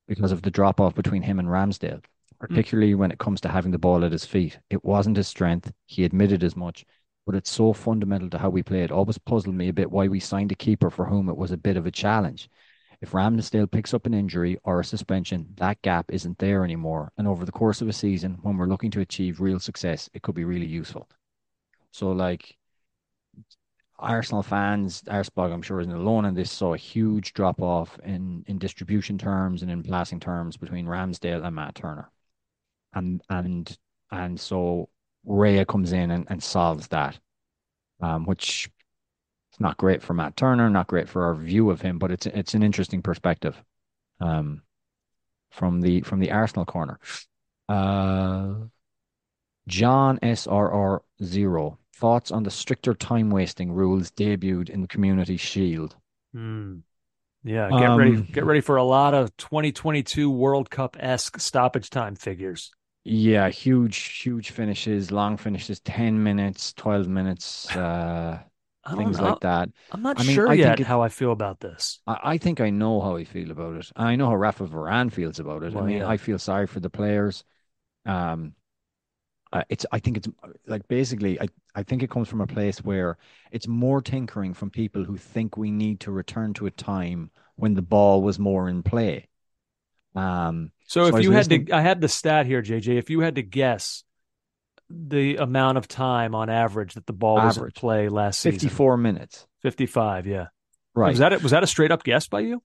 because 0.06 0.30
of 0.30 0.42
the 0.42 0.50
drop 0.50 0.78
off 0.80 0.94
between 0.94 1.22
him 1.22 1.38
and 1.38 1.48
Ramsdale, 1.48 2.04
particularly 2.38 2.94
when 2.94 3.10
it 3.10 3.18
comes 3.18 3.40
to 3.42 3.48
having 3.48 3.70
the 3.70 3.78
ball 3.78 4.04
at 4.04 4.12
his 4.12 4.26
feet. 4.26 4.58
It 4.68 4.84
wasn't 4.84 5.16
his 5.16 5.28
strength. 5.28 5.72
He 5.86 6.04
admitted 6.04 6.44
as 6.44 6.54
much, 6.54 6.84
but 7.24 7.34
it's 7.34 7.50
so 7.50 7.72
fundamental 7.72 8.28
to 8.30 8.38
how 8.38 8.50
we 8.50 8.62
play. 8.62 8.82
It 8.82 8.92
always 8.92 9.18
puzzled 9.18 9.54
me 9.54 9.68
a 9.68 9.72
bit 9.72 9.90
why 9.90 10.08
we 10.08 10.20
signed 10.20 10.52
a 10.52 10.54
keeper 10.54 10.90
for 10.90 11.06
whom 11.06 11.30
it 11.30 11.36
was 11.36 11.50
a 11.50 11.56
bit 11.56 11.78
of 11.78 11.86
a 11.86 11.90
challenge. 11.90 12.50
If 13.00 13.12
Ramsdale 13.12 13.70
picks 13.70 13.94
up 13.94 14.06
an 14.06 14.14
injury 14.14 14.58
or 14.64 14.80
a 14.80 14.84
suspension, 14.84 15.54
that 15.56 15.80
gap 15.82 16.06
isn't 16.10 16.38
there 16.38 16.64
anymore. 16.64 17.12
And 17.16 17.28
over 17.28 17.44
the 17.44 17.52
course 17.52 17.80
of 17.80 17.88
a 17.88 17.92
season, 17.92 18.38
when 18.42 18.56
we're 18.56 18.66
looking 18.66 18.90
to 18.92 19.00
achieve 19.00 19.40
real 19.40 19.60
success, 19.60 20.10
it 20.14 20.22
could 20.22 20.34
be 20.34 20.44
really 20.44 20.66
useful. 20.66 21.08
So, 21.92 22.10
like, 22.10 22.56
Arsenal 23.98 24.42
fans, 24.42 25.02
Arsblog, 25.02 25.52
I'm 25.52 25.62
sure, 25.62 25.80
isn't 25.80 25.92
alone 25.92 26.24
in 26.24 26.34
this, 26.34 26.50
saw 26.50 26.74
a 26.74 26.78
huge 26.78 27.34
drop 27.34 27.60
off 27.62 27.98
in, 28.04 28.44
in 28.46 28.58
distribution 28.58 29.16
terms 29.16 29.62
and 29.62 29.70
in 29.70 29.82
passing 29.82 30.20
terms 30.20 30.56
between 30.56 30.86
Ramsdale 30.86 31.44
and 31.44 31.54
Matt 31.54 31.76
Turner. 31.76 32.10
And 32.94 33.22
and 33.28 33.76
and 34.10 34.40
so 34.40 34.88
Raya 35.26 35.66
comes 35.66 35.92
in 35.92 36.10
and, 36.10 36.26
and 36.28 36.42
solves 36.42 36.88
that. 36.88 37.18
Um, 38.00 38.24
which 38.24 38.70
it's 39.58 39.62
not 39.62 39.76
great 39.76 40.02
for 40.02 40.14
Matt 40.14 40.36
Turner, 40.36 40.70
not 40.70 40.86
great 40.86 41.08
for 41.08 41.24
our 41.24 41.34
view 41.34 41.70
of 41.70 41.80
him, 41.80 41.98
but 41.98 42.12
it's 42.12 42.26
it's 42.26 42.54
an 42.54 42.62
interesting 42.62 43.02
perspective 43.02 43.60
um, 44.20 44.62
from 45.50 45.80
the 45.80 46.02
from 46.02 46.20
the 46.20 46.30
Arsenal 46.30 46.64
corner. 46.64 47.00
Uh, 47.68 48.54
John 49.66 50.20
SRR 50.22 51.02
zero 51.24 51.78
thoughts 51.92 52.30
on 52.30 52.44
the 52.44 52.52
stricter 52.52 52.94
time 52.94 53.30
wasting 53.30 53.72
rules 53.72 54.12
debuted 54.12 54.70
in 54.70 54.80
the 54.80 54.86
Community 54.86 55.36
Shield. 55.36 55.96
Hmm. 56.32 56.76
Yeah, 57.42 57.68
get 57.70 57.96
ready. 57.96 58.16
Um, 58.16 58.28
Get 58.30 58.44
ready 58.44 58.60
for 58.60 58.76
a 58.76 58.84
lot 58.84 59.14
of 59.14 59.36
2022 59.38 60.30
World 60.30 60.70
Cup 60.70 60.96
esque 61.00 61.40
stoppage 61.40 61.90
time 61.90 62.14
figures. 62.14 62.70
Yeah, 63.04 63.48
huge, 63.48 63.96
huge 64.22 64.50
finishes, 64.50 65.10
long 65.10 65.36
finishes, 65.36 65.80
ten 65.80 66.22
minutes, 66.22 66.72
twelve 66.74 67.08
minutes. 67.08 67.74
Uh, 67.74 68.40
things 68.96 69.18
know. 69.18 69.24
like 69.30 69.40
that. 69.40 69.68
I'm 69.92 70.02
not 70.02 70.18
I 70.20 70.22
mean, 70.24 70.34
sure 70.34 70.48
I 70.48 70.54
yet 70.54 70.80
it- 70.80 70.86
how 70.86 71.00
I 71.02 71.08
feel 71.08 71.32
about 71.32 71.60
this. 71.60 72.00
I, 72.06 72.18
I 72.24 72.38
think 72.38 72.60
I 72.60 72.70
know 72.70 73.00
how 73.00 73.16
I 73.16 73.24
feel 73.24 73.50
about 73.50 73.76
it. 73.76 73.90
I 73.96 74.16
know 74.16 74.26
how 74.26 74.36
Rafa 74.36 74.66
Varane 74.66 75.12
feels 75.12 75.38
about 75.38 75.62
it. 75.62 75.72
Well, 75.74 75.84
I 75.84 75.86
mean, 75.86 75.98
yeah. 75.98 76.08
I 76.08 76.16
feel 76.16 76.38
sorry 76.38 76.66
for 76.66 76.80
the 76.80 76.90
players. 76.90 77.44
Um, 78.06 78.54
uh, 79.52 79.62
it's 79.70 79.86
I 79.92 79.98
think 79.98 80.18
it's 80.18 80.28
like 80.66 80.86
basically 80.88 81.40
I 81.40 81.48
I 81.74 81.82
think 81.82 82.02
it 82.02 82.10
comes 82.10 82.28
from 82.28 82.40
a 82.42 82.46
place 82.46 82.78
where 82.84 83.16
it's 83.50 83.66
more 83.66 84.02
tinkering 84.02 84.52
from 84.54 84.70
people 84.70 85.04
who 85.04 85.16
think 85.16 85.56
we 85.56 85.70
need 85.70 86.00
to 86.00 86.10
return 86.10 86.52
to 86.54 86.66
a 86.66 86.70
time 86.70 87.30
when 87.56 87.74
the 87.74 87.82
ball 87.82 88.22
was 88.22 88.38
more 88.38 88.68
in 88.68 88.82
play. 88.82 89.28
Um, 90.14 90.72
So, 90.86 91.10
So 91.10 91.16
if 91.16 91.22
you 91.22 91.30
had 91.32 91.38
listening- 91.48 91.66
to, 91.66 91.76
I 91.76 91.80
had 91.80 92.00
the 92.00 92.08
stat 92.08 92.46
here, 92.46 92.62
JJ. 92.62 92.98
If 92.98 93.08
you 93.10 93.20
had 93.20 93.34
to 93.36 93.42
guess 93.42 94.04
the 94.90 95.36
amount 95.36 95.78
of 95.78 95.86
time 95.88 96.34
on 96.34 96.48
average 96.48 96.94
that 96.94 97.06
the 97.06 97.12
ball 97.12 97.36
was 97.36 97.58
in 97.58 97.70
play 97.72 98.08
last 98.08 98.40
season, 98.40 98.58
54 98.60 98.96
minutes. 98.96 99.46
55, 99.62 100.26
yeah. 100.26 100.46
Right. 100.94 101.10
Was 101.10 101.18
that 101.18 101.32
a, 101.32 101.38
was 101.38 101.52
that 101.52 101.62
a 101.62 101.66
straight 101.66 101.90
up 101.90 102.02
guess 102.04 102.28
by 102.28 102.40
you? 102.40 102.62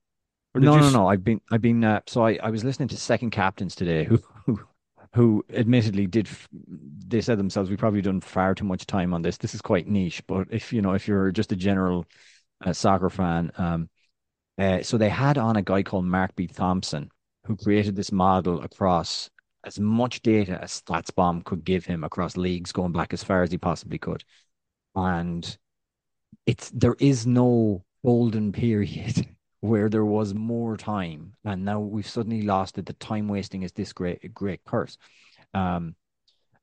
No, 0.54 0.74
you 0.76 0.80
no, 0.82 0.90
no. 0.90 1.08
I've 1.08 1.24
been, 1.24 1.40
I've 1.50 1.60
been. 1.60 1.82
Uh, 1.84 2.00
so 2.06 2.24
I, 2.24 2.38
I 2.42 2.50
was 2.50 2.64
listening 2.64 2.88
to 2.88 2.96
second 2.96 3.30
captains 3.30 3.74
today, 3.74 4.04
who, 4.04 4.20
who, 4.46 4.60
who 5.14 5.44
admittedly 5.52 6.06
did. 6.06 6.28
f- 6.28 6.48
They 6.52 7.20
said 7.20 7.38
themselves, 7.38 7.70
we've 7.70 7.78
probably 7.78 8.02
done 8.02 8.20
far 8.20 8.54
too 8.54 8.64
much 8.64 8.86
time 8.86 9.14
on 9.14 9.22
this. 9.22 9.36
This 9.36 9.54
is 9.54 9.60
quite 9.62 9.86
niche, 9.88 10.22
but 10.26 10.48
if 10.50 10.72
you 10.72 10.80
know, 10.82 10.92
if 10.92 11.08
you're 11.08 11.30
just 11.32 11.52
a 11.52 11.56
general 11.56 12.06
uh, 12.64 12.72
soccer 12.72 13.10
fan, 13.10 13.50
um, 13.58 13.88
uh, 14.58 14.82
so 14.82 14.96
they 14.96 15.08
had 15.08 15.38
on 15.38 15.56
a 15.56 15.62
guy 15.62 15.82
called 15.82 16.04
Mark 16.04 16.34
B. 16.36 16.46
Thompson, 16.46 17.10
who 17.46 17.56
created 17.56 17.96
this 17.96 18.12
model 18.12 18.62
across 18.62 19.30
as 19.64 19.80
much 19.80 20.22
data 20.22 20.62
as 20.62 20.82
StatsBomb 20.82 21.44
could 21.44 21.64
give 21.64 21.84
him 21.84 22.04
across 22.04 22.36
leagues, 22.36 22.72
going 22.72 22.92
back 22.92 23.12
as 23.12 23.24
far 23.24 23.42
as 23.42 23.50
he 23.50 23.58
possibly 23.58 23.98
could, 23.98 24.24
and 24.94 25.56
it's 26.46 26.70
there 26.70 26.96
is 26.98 27.26
no 27.26 27.84
golden 28.04 28.52
period 28.52 29.26
where 29.60 29.88
there 29.88 30.04
was 30.04 30.34
more 30.34 30.76
time, 30.76 31.34
and 31.44 31.64
now 31.64 31.80
we've 31.80 32.08
suddenly 32.08 32.42
lost 32.42 32.78
it. 32.78 32.86
The 32.86 32.92
time 32.94 33.28
wasting 33.28 33.62
is 33.62 33.72
this 33.72 33.92
great 33.92 34.34
great 34.34 34.60
curse. 34.64 34.98
Um, 35.54 35.94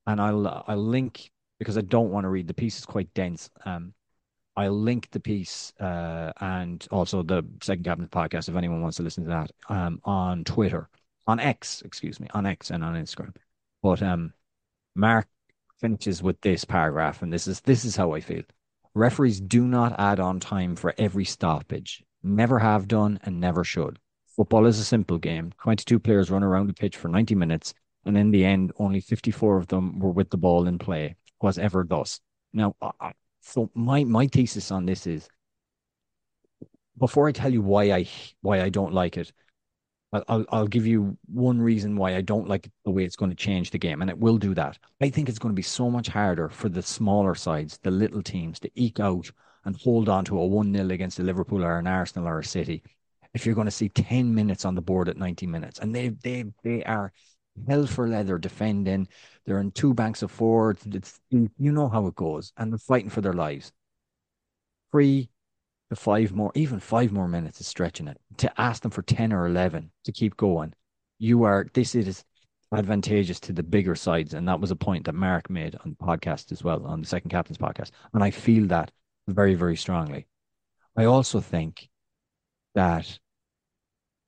and 0.07 0.21
I'll 0.21 0.63
I'll 0.67 0.77
link 0.77 1.31
because 1.59 1.77
I 1.77 1.81
don't 1.81 2.11
want 2.11 2.25
to 2.25 2.29
read 2.29 2.47
the 2.47 2.53
piece; 2.53 2.79
is 2.79 2.85
quite 2.85 3.13
dense. 3.13 3.49
Um, 3.65 3.93
I'll 4.55 4.77
link 4.77 5.09
the 5.11 5.19
piece 5.19 5.71
uh, 5.79 6.31
and 6.41 6.85
also 6.91 7.23
the 7.23 7.43
Second 7.63 7.85
Captains 7.85 8.09
podcast 8.09 8.49
if 8.49 8.55
anyone 8.55 8.81
wants 8.81 8.97
to 8.97 9.03
listen 9.03 9.23
to 9.23 9.29
that 9.29 9.51
um, 9.69 9.99
on 10.03 10.43
Twitter, 10.43 10.89
on 11.27 11.39
X, 11.39 11.81
excuse 11.83 12.19
me, 12.19 12.27
on 12.33 12.45
X 12.45 12.69
and 12.69 12.83
on 12.83 12.95
Instagram. 12.95 13.35
But 13.81 14.01
um, 14.01 14.33
Mark 14.95 15.27
finishes 15.79 16.21
with 16.21 16.39
this 16.41 16.65
paragraph, 16.65 17.21
and 17.21 17.31
this 17.31 17.47
is 17.47 17.61
this 17.61 17.85
is 17.85 17.95
how 17.95 18.13
I 18.13 18.21
feel. 18.21 18.43
Referees 18.93 19.39
do 19.39 19.65
not 19.65 19.99
add 19.99 20.19
on 20.19 20.39
time 20.39 20.75
for 20.75 20.93
every 20.97 21.25
stoppage. 21.25 22.03
Never 22.23 22.59
have 22.59 22.87
done 22.87 23.19
and 23.23 23.39
never 23.39 23.63
should. 23.63 23.99
Football 24.35 24.65
is 24.65 24.79
a 24.79 24.83
simple 24.83 25.17
game. 25.17 25.53
22 25.61 25.99
players 25.99 26.29
run 26.29 26.43
around 26.43 26.67
the 26.67 26.73
pitch 26.73 26.97
for 26.97 27.07
90 27.07 27.35
minutes, 27.35 27.73
and 28.05 28.17
in 28.17 28.31
the 28.31 28.45
end, 28.45 28.71
only 28.77 29.01
54 29.01 29.57
of 29.57 29.67
them 29.67 29.99
were 29.99 30.11
with 30.11 30.29
the 30.29 30.37
ball 30.37 30.67
in 30.67 30.77
play. 30.77 31.15
Was 31.41 31.57
ever 31.57 31.83
thus. 31.83 32.19
Now, 32.53 32.75
so 33.41 33.71
my 33.73 34.03
my 34.03 34.27
thesis 34.27 34.71
on 34.71 34.85
this 34.85 35.07
is 35.07 35.27
before 36.97 37.27
I 37.27 37.31
tell 37.31 37.51
you 37.51 37.61
why 37.61 37.91
I 37.91 38.07
why 38.41 38.61
I 38.61 38.69
don't 38.69 38.93
like 38.93 39.17
it, 39.17 39.31
I'll 40.13 40.45
I'll, 40.49 40.67
give 40.67 40.85
you 40.85 41.17
one 41.27 41.61
reason 41.61 41.95
why 41.95 42.15
I 42.15 42.21
don't 42.21 42.47
like 42.47 42.69
the 42.83 42.91
way 42.91 43.05
it's 43.05 43.15
going 43.15 43.31
to 43.31 43.35
change 43.35 43.71
the 43.71 43.77
game, 43.77 44.01
and 44.01 44.09
it 44.09 44.17
will 44.17 44.37
do 44.37 44.53
that. 44.55 44.77
I 44.99 45.09
think 45.09 45.29
it's 45.29 45.39
going 45.39 45.53
to 45.53 45.59
be 45.59 45.61
so 45.61 45.89
much 45.89 46.09
harder 46.09 46.49
for 46.49 46.67
the 46.67 46.81
smaller 46.81 47.33
sides, 47.33 47.79
the 47.81 47.91
little 47.91 48.21
teams, 48.21 48.59
to 48.59 48.71
eke 48.75 48.99
out 48.99 49.31
and 49.63 49.75
hold 49.77 50.09
on 50.09 50.25
to 50.25 50.37
a 50.37 50.45
one 50.45 50.73
0 50.73 50.89
against 50.89 51.19
a 51.19 51.23
Liverpool 51.23 51.63
or 51.63 51.79
an 51.79 51.87
Arsenal 51.87 52.27
or 52.27 52.39
a 52.39 52.43
City. 52.43 52.83
If 53.33 53.45
you're 53.45 53.55
going 53.55 53.65
to 53.65 53.71
see 53.71 53.87
ten 53.87 54.35
minutes 54.35 54.65
on 54.65 54.75
the 54.75 54.81
board 54.81 55.07
at 55.07 55.15
ninety 55.15 55.47
minutes, 55.47 55.79
and 55.79 55.95
they 55.95 56.09
they 56.09 56.45
they 56.63 56.83
are 56.83 57.13
hell 57.67 57.87
for 57.87 58.07
leather 58.07 58.37
defending, 58.37 59.07
they're 59.45 59.61
in 59.61 59.71
two 59.71 59.93
banks 59.93 60.23
of 60.23 60.31
four. 60.31 60.75
It's 60.87 61.21
you 61.29 61.49
know 61.57 61.87
how 61.87 62.07
it 62.07 62.15
goes, 62.15 62.51
and 62.57 62.71
they're 62.71 62.79
fighting 62.79 63.09
for 63.09 63.21
their 63.21 63.33
lives. 63.33 63.71
To 64.93 65.27
five 65.95 66.31
more, 66.31 66.51
even 66.55 66.79
five 66.79 67.11
more 67.11 67.27
minutes 67.27 67.59
is 67.59 67.67
stretching 67.67 68.07
it. 68.07 68.17
To 68.37 68.61
ask 68.61 68.81
them 68.81 68.91
for 68.91 69.01
10 69.01 69.33
or 69.33 69.45
11 69.45 69.91
to 70.05 70.11
keep 70.11 70.37
going, 70.37 70.73
you 71.19 71.43
are, 71.43 71.67
this 71.73 71.95
is 71.95 72.23
advantageous 72.73 73.39
to 73.41 73.53
the 73.53 73.63
bigger 73.63 73.95
sides. 73.95 74.33
And 74.33 74.47
that 74.47 74.59
was 74.59 74.71
a 74.71 74.75
point 74.75 75.05
that 75.05 75.15
Mark 75.15 75.49
made 75.49 75.75
on 75.75 75.95
the 75.97 76.05
podcast 76.05 76.51
as 76.51 76.63
well, 76.63 76.85
on 76.85 77.01
the 77.01 77.07
Second 77.07 77.29
Captain's 77.29 77.57
podcast. 77.57 77.91
And 78.13 78.23
I 78.23 78.31
feel 78.31 78.67
that 78.67 78.91
very, 79.27 79.55
very 79.55 79.75
strongly. 79.75 80.27
I 80.95 81.05
also 81.05 81.39
think 81.39 81.89
that, 82.75 83.19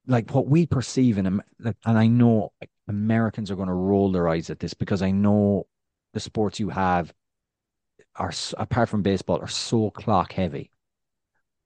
like, 0.08 0.32
what 0.32 0.48
we 0.48 0.66
perceive 0.66 1.18
in, 1.18 1.42
like, 1.60 1.78
and 1.86 1.98
I 1.98 2.08
know 2.08 2.52
Americans 2.88 3.50
are 3.50 3.56
going 3.56 3.70
to 3.70 3.74
roll 3.74 4.12
their 4.12 4.28
eyes 4.28 4.50
at 4.50 4.60
this 4.60 4.74
because 4.74 5.02
I 5.02 5.12
know 5.12 5.68
the 6.14 6.20
sports 6.20 6.60
you 6.60 6.70
have 6.70 7.14
are, 8.16 8.34
apart 8.58 8.90
from 8.90 9.02
baseball, 9.02 9.40
are 9.40 9.48
so 9.48 9.90
clock 9.90 10.34
heavy. 10.34 10.70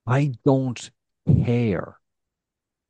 I 0.07 0.31
don't 0.45 0.89
care 1.43 1.97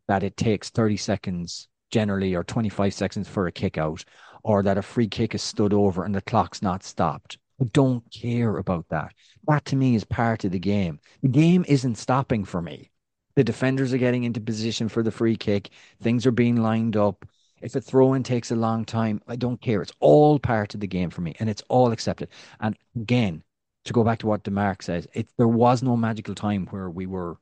that 0.07 0.21
it 0.21 0.37
takes 0.37 0.69
30 0.69 0.97
seconds 0.97 1.67
generally 1.89 2.35
or 2.35 2.43
25 2.43 2.93
seconds 2.93 3.27
for 3.27 3.47
a 3.47 3.51
kick 3.51 3.77
out 3.77 4.03
or 4.43 4.61
that 4.63 4.77
a 4.77 4.83
free 4.83 5.07
kick 5.07 5.33
is 5.33 5.41
stood 5.41 5.73
over 5.73 6.03
and 6.03 6.13
the 6.13 6.21
clock's 6.21 6.61
not 6.61 6.83
stopped. 6.83 7.39
I 7.59 7.65
don't 7.73 8.03
care 8.11 8.57
about 8.57 8.87
that. 8.89 9.13
That 9.47 9.65
to 9.65 9.75
me 9.75 9.95
is 9.95 10.03
part 10.03 10.43
of 10.43 10.51
the 10.51 10.59
game. 10.59 10.99
The 11.23 11.29
game 11.29 11.65
isn't 11.67 11.95
stopping 11.95 12.45
for 12.45 12.61
me. 12.61 12.91
The 13.35 13.43
defenders 13.43 13.93
are 13.93 13.97
getting 13.97 14.23
into 14.23 14.39
position 14.39 14.87
for 14.87 15.01
the 15.01 15.11
free 15.11 15.35
kick. 15.37 15.69
Things 16.01 16.25
are 16.27 16.31
being 16.31 16.57
lined 16.57 16.95
up. 16.95 17.25
If 17.61 17.75
a 17.75 17.81
throw 17.81 18.13
in 18.13 18.21
takes 18.21 18.51
a 18.51 18.55
long 18.55 18.85
time, 18.85 19.21
I 19.27 19.37
don't 19.37 19.59
care. 19.59 19.81
It's 19.81 19.93
all 19.99 20.37
part 20.37 20.75
of 20.75 20.81
the 20.81 20.87
game 20.87 21.09
for 21.09 21.21
me 21.21 21.33
and 21.39 21.49
it's 21.49 21.63
all 21.67 21.91
accepted. 21.91 22.29
And 22.59 22.77
again, 22.95 23.43
to 23.87 23.93
go 23.93 24.03
back 24.03 24.19
to 24.19 24.27
what 24.27 24.43
DeMarc 24.43 24.81
says, 24.83 25.07
it 25.13 25.29
there 25.37 25.47
was 25.47 25.83
no 25.83 25.97
magical 25.97 26.35
time 26.35 26.67
where 26.67 26.89
we 26.89 27.05
were 27.07 27.37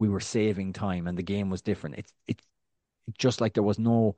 we 0.00 0.08
were 0.08 0.20
saving 0.20 0.72
time 0.72 1.06
and 1.06 1.16
the 1.18 1.22
game 1.22 1.50
was 1.50 1.62
different. 1.62 1.96
It's 1.98 2.12
it's 2.28 2.44
just 3.18 3.40
like 3.40 3.54
there 3.54 3.62
was 3.62 3.78
no 3.78 4.16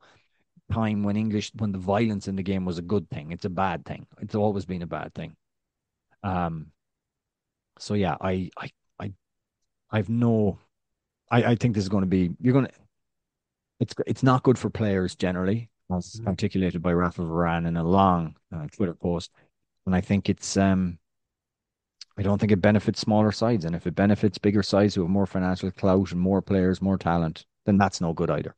time 0.71 1.03
when 1.03 1.17
English 1.17 1.51
when 1.57 1.71
the 1.71 1.79
violence 1.79 2.27
in 2.27 2.35
the 2.35 2.43
game 2.43 2.65
was 2.65 2.77
a 2.77 2.83
good 2.83 3.09
thing. 3.09 3.31
It's 3.31 3.45
a 3.45 3.49
bad 3.49 3.85
thing. 3.85 4.07
It's 4.21 4.35
always 4.35 4.65
been 4.65 4.81
a 4.83 4.87
bad 4.87 5.13
thing. 5.13 5.35
Um 6.23 6.71
so 7.79 7.93
yeah, 7.93 8.15
I 8.21 8.49
I 8.57 8.69
I 8.99 9.13
I've 9.91 10.09
no 10.09 10.59
I, 11.31 11.43
I 11.43 11.55
think 11.55 11.75
this 11.75 11.83
is 11.83 11.89
going 11.89 12.03
to 12.03 12.09
be 12.09 12.31
you're 12.41 12.53
going 12.53 12.67
to 12.67 12.73
it's 13.79 13.93
it's 14.07 14.23
not 14.23 14.43
good 14.43 14.57
for 14.57 14.69
players 14.69 15.15
generally, 15.15 15.69
as 15.95 16.19
Mhm. 16.21 16.27
articulated 16.27 16.81
by 16.81 16.93
Rafa 16.93 17.21
Varane 17.23 17.67
in 17.67 17.77
a 17.77 17.83
long 17.83 18.35
uh, 18.51 18.67
Twitter 18.67 18.93
post. 18.93 19.31
And 19.85 19.95
I 19.95 20.01
think 20.01 20.29
it's 20.29 20.57
um 20.57 20.97
I 22.17 22.21
don't 22.23 22.39
think 22.39 22.51
it 22.51 22.61
benefits 22.61 23.01
smaller 23.01 23.31
sides. 23.31 23.65
And 23.65 23.75
if 23.75 23.85
it 23.87 23.95
benefits 23.95 24.37
bigger 24.37 24.63
sides 24.63 24.95
who 24.95 25.01
have 25.01 25.09
more 25.09 25.25
financial 25.25 25.69
clout 25.71 26.11
and 26.11 26.19
more 26.21 26.41
players, 26.41 26.81
more 26.81 26.97
talent, 26.97 27.45
then 27.65 27.77
that's 27.77 27.99
no 27.99 28.13
good 28.13 28.29
either. 28.29 28.55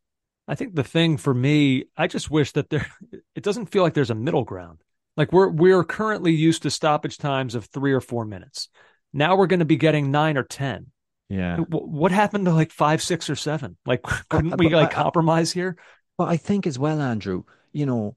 I 0.47 0.55
think 0.55 0.75
the 0.75 0.83
thing 0.83 1.17
for 1.17 1.33
me, 1.33 1.85
I 1.97 2.07
just 2.07 2.29
wish 2.31 2.51
that 2.53 2.69
there 2.69 2.87
it 3.35 3.43
doesn't 3.43 3.65
feel 3.67 3.83
like 3.83 3.93
there's 3.93 4.11
a 4.11 4.15
middle 4.15 4.43
ground. 4.43 4.79
Like 5.17 5.33
we're 5.33 5.49
we're 5.49 5.83
currently 5.83 6.31
used 6.31 6.61
to 6.63 6.69
stoppage 6.69 7.17
times 7.17 7.55
of 7.55 7.65
3 7.65 7.91
or 7.93 8.01
4 8.01 8.25
minutes. 8.25 8.69
Now 9.13 9.35
we're 9.35 9.47
going 9.47 9.59
to 9.59 9.65
be 9.65 9.77
getting 9.77 10.11
9 10.11 10.37
or 10.37 10.43
10. 10.43 10.87
Yeah. 11.29 11.57
Wh- 11.57 11.87
What 11.89 12.11
happened 12.11 12.45
to 12.45 12.53
like 12.53 12.71
5, 12.71 13.01
6 13.01 13.29
or 13.29 13.35
7? 13.35 13.75
Like 13.85 14.03
couldn't 14.29 14.51
but 14.51 14.59
we 14.59 14.69
like 14.69 14.91
I- 14.91 15.03
compromise 15.03 15.51
here? 15.51 15.75
But 16.17 16.29
I 16.29 16.37
think 16.37 16.65
as 16.67 16.77
well, 16.79 17.01
Andrew, 17.01 17.43
you 17.73 17.85
know, 17.85 18.15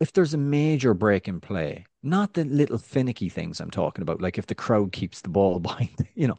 if 0.00 0.12
there's 0.12 0.34
a 0.34 0.38
major 0.38 0.92
break 0.94 1.28
in 1.28 1.40
play, 1.40 1.86
not 2.04 2.34
the 2.34 2.44
little 2.44 2.78
finicky 2.78 3.28
things 3.28 3.60
I'm 3.60 3.70
talking 3.70 4.02
about, 4.02 4.20
like 4.20 4.38
if 4.38 4.46
the 4.46 4.54
crowd 4.54 4.92
keeps 4.92 5.20
the 5.20 5.28
ball 5.28 5.58
behind, 5.60 5.90
you 6.14 6.28
know, 6.28 6.36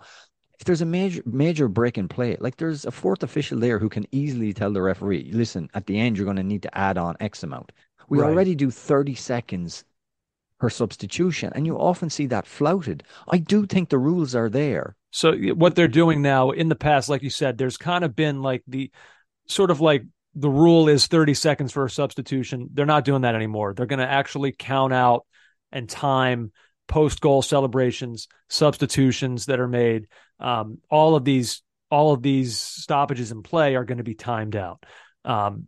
if 0.60 0.66
there's 0.66 0.82
a 0.82 0.86
major 0.86 1.22
major 1.26 1.68
break 1.68 1.98
in 1.98 2.08
play, 2.08 2.38
like 2.40 2.58
there's 2.58 2.86
a 2.86 2.92
fourth 2.92 3.24
official 3.24 3.60
there 3.60 3.80
who 3.80 3.90
can 3.90 4.06
easily 4.12 4.54
tell 4.54 4.72
the 4.72 4.82
referee, 4.82 5.32
listen, 5.34 5.70
at 5.74 5.86
the 5.86 6.00
end 6.00 6.18
you're 6.18 6.26
going 6.26 6.38
to 6.38 6.44
need 6.44 6.64
to 6.64 6.78
add 6.78 6.98
on 6.98 7.16
X 7.20 7.44
amount. 7.44 7.72
We 8.10 8.20
Right. 8.20 8.30
already 8.30 8.56
do 8.56 8.72
30 8.72 9.16
seconds 9.16 9.84
per 10.60 10.70
substitution, 10.70 11.52
and 11.56 11.66
you 11.66 11.78
often 11.78 12.10
see 12.10 12.28
that 12.28 12.48
flouted. 12.48 13.04
I 13.28 13.38
do 13.40 13.66
think 13.66 13.90
the 13.90 14.00
rules 14.00 14.36
are 14.36 14.50
there. 14.50 14.96
So 15.12 15.34
what 15.54 15.76
they're 15.76 15.88
doing 15.88 16.22
now 16.22 16.52
in 16.52 16.70
the 16.70 16.76
past, 16.76 17.10
like 17.10 17.24
you 17.24 17.30
said, 17.30 17.58
there's 17.58 17.78
kind 17.78 18.04
of 18.04 18.16
been 18.16 18.42
like 18.42 18.64
the 18.68 18.92
sort 19.48 19.72
of 19.72 19.82
like 19.82 20.04
the 20.36 20.50
rule 20.50 20.90
is 20.90 21.08
30 21.08 21.34
seconds 21.34 21.72
for 21.72 21.86
a 21.86 21.90
substitution. 21.90 22.70
They're 22.74 22.86
not 22.86 23.06
doing 23.06 23.22
that 23.22 23.36
anymore. 23.36 23.74
They're 23.74 23.86
going 23.86 24.00
to 24.00 24.10
actually 24.10 24.52
count 24.52 24.94
out 24.94 25.26
and 25.76 25.88
time 25.88 26.52
post 26.88 27.22
goal 27.22 27.42
celebrations, 27.42 28.28
substitutions 28.50 29.46
that 29.46 29.60
are 29.60 29.68
made. 29.68 30.08
Um, 30.40 30.80
all 30.90 31.16
of 31.16 31.24
these, 31.24 31.62
all 31.92 32.14
of 32.14 32.22
these 32.22 32.58
stoppages 32.58 33.32
in 33.32 33.44
play 33.44 33.76
are 33.76 33.86
going 33.86 34.00
to 34.00 34.04
be 34.04 34.16
timed 34.16 34.56
out. 34.56 34.84
Um, 35.24 35.68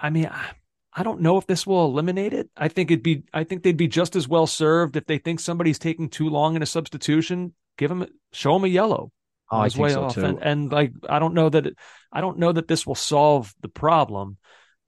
I 0.00 0.10
mean, 0.10 0.26
I, 0.26 0.50
I 0.92 1.02
don't 1.02 1.20
know 1.20 1.36
if 1.36 1.46
this 1.46 1.66
will 1.66 1.86
eliminate 1.86 2.32
it. 2.32 2.50
I 2.56 2.68
think 2.68 2.90
it'd 2.90 3.02
be, 3.02 3.24
I 3.32 3.44
think 3.44 3.62
they'd 3.62 3.76
be 3.76 3.88
just 3.88 4.16
as 4.16 4.26
well 4.26 4.46
served 4.46 4.96
if 4.96 5.06
they 5.06 5.18
think 5.18 5.38
somebody's 5.38 5.78
taking 5.78 6.08
too 6.08 6.28
long 6.28 6.56
in 6.56 6.62
a 6.62 6.66
substitution 6.66 7.54
give 7.76 7.88
them, 7.88 8.06
show 8.32 8.54
them 8.54 8.64
a 8.64 8.68
yellow. 8.68 9.10
Oh, 9.50 9.58
I 9.58 9.68
think 9.68 9.90
so 9.90 10.04
off. 10.04 10.14
too. 10.14 10.24
And, 10.24 10.38
and 10.42 10.72
like 10.72 10.92
I 11.08 11.18
don't 11.18 11.34
know 11.34 11.48
that 11.48 11.66
it, 11.66 11.76
I 12.12 12.20
don't 12.20 12.38
know 12.38 12.52
that 12.52 12.68
this 12.68 12.86
will 12.86 12.94
solve 12.94 13.52
the 13.62 13.68
problem. 13.68 14.36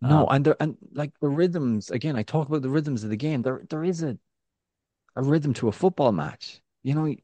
No, 0.03 0.27
Um, 0.27 0.37
and 0.37 0.45
there 0.45 0.57
and 0.61 0.77
like 0.93 1.19
the 1.21 1.29
rhythms 1.29 1.91
again. 1.91 2.17
I 2.17 2.23
talk 2.25 2.49
about 2.49 2.63
the 2.63 2.71
rhythms 2.71 3.05
of 3.05 3.11
the 3.11 3.17
game. 3.17 3.43
There, 3.43 3.63
there 3.71 3.85
is 3.85 4.03
a 4.03 4.19
a 5.17 5.23
rhythm 5.23 5.55
to 5.55 5.69
a 5.69 5.73
football 5.73 6.13
match. 6.13 6.61
You 6.83 6.95
know, 6.95 7.15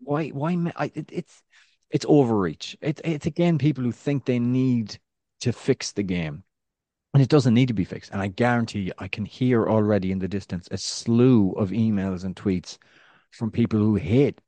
why 0.00 0.28
why 0.28 0.72
I, 0.76 0.90
it, 0.94 1.10
it's 1.12 1.42
it's 1.90 2.06
overreach. 2.08 2.76
It, 2.80 3.00
it's 3.04 3.26
again 3.26 3.58
people 3.58 3.84
who 3.84 3.92
think 3.92 4.24
they 4.24 4.38
need 4.38 4.98
to 5.40 5.52
fix 5.52 5.92
the 5.92 6.02
game, 6.02 6.44
and 7.14 7.22
it 7.22 7.28
doesn't 7.30 7.54
need 7.54 7.68
to 7.68 7.74
be 7.74 7.84
fixed. 7.84 8.12
And 8.12 8.22
I 8.22 8.28
guarantee 8.28 8.80
you, 8.82 8.92
I 8.98 9.08
can 9.08 9.24
hear 9.24 9.68
already 9.68 10.12
in 10.12 10.18
the 10.18 10.28
distance 10.28 10.68
a 10.70 10.78
slew 10.78 11.52
of 11.52 11.70
emails 11.70 12.24
and 12.24 12.36
tweets 12.36 12.78
from 13.32 13.50
people 13.50 13.78
who 13.80 13.96
hate, 13.96 14.40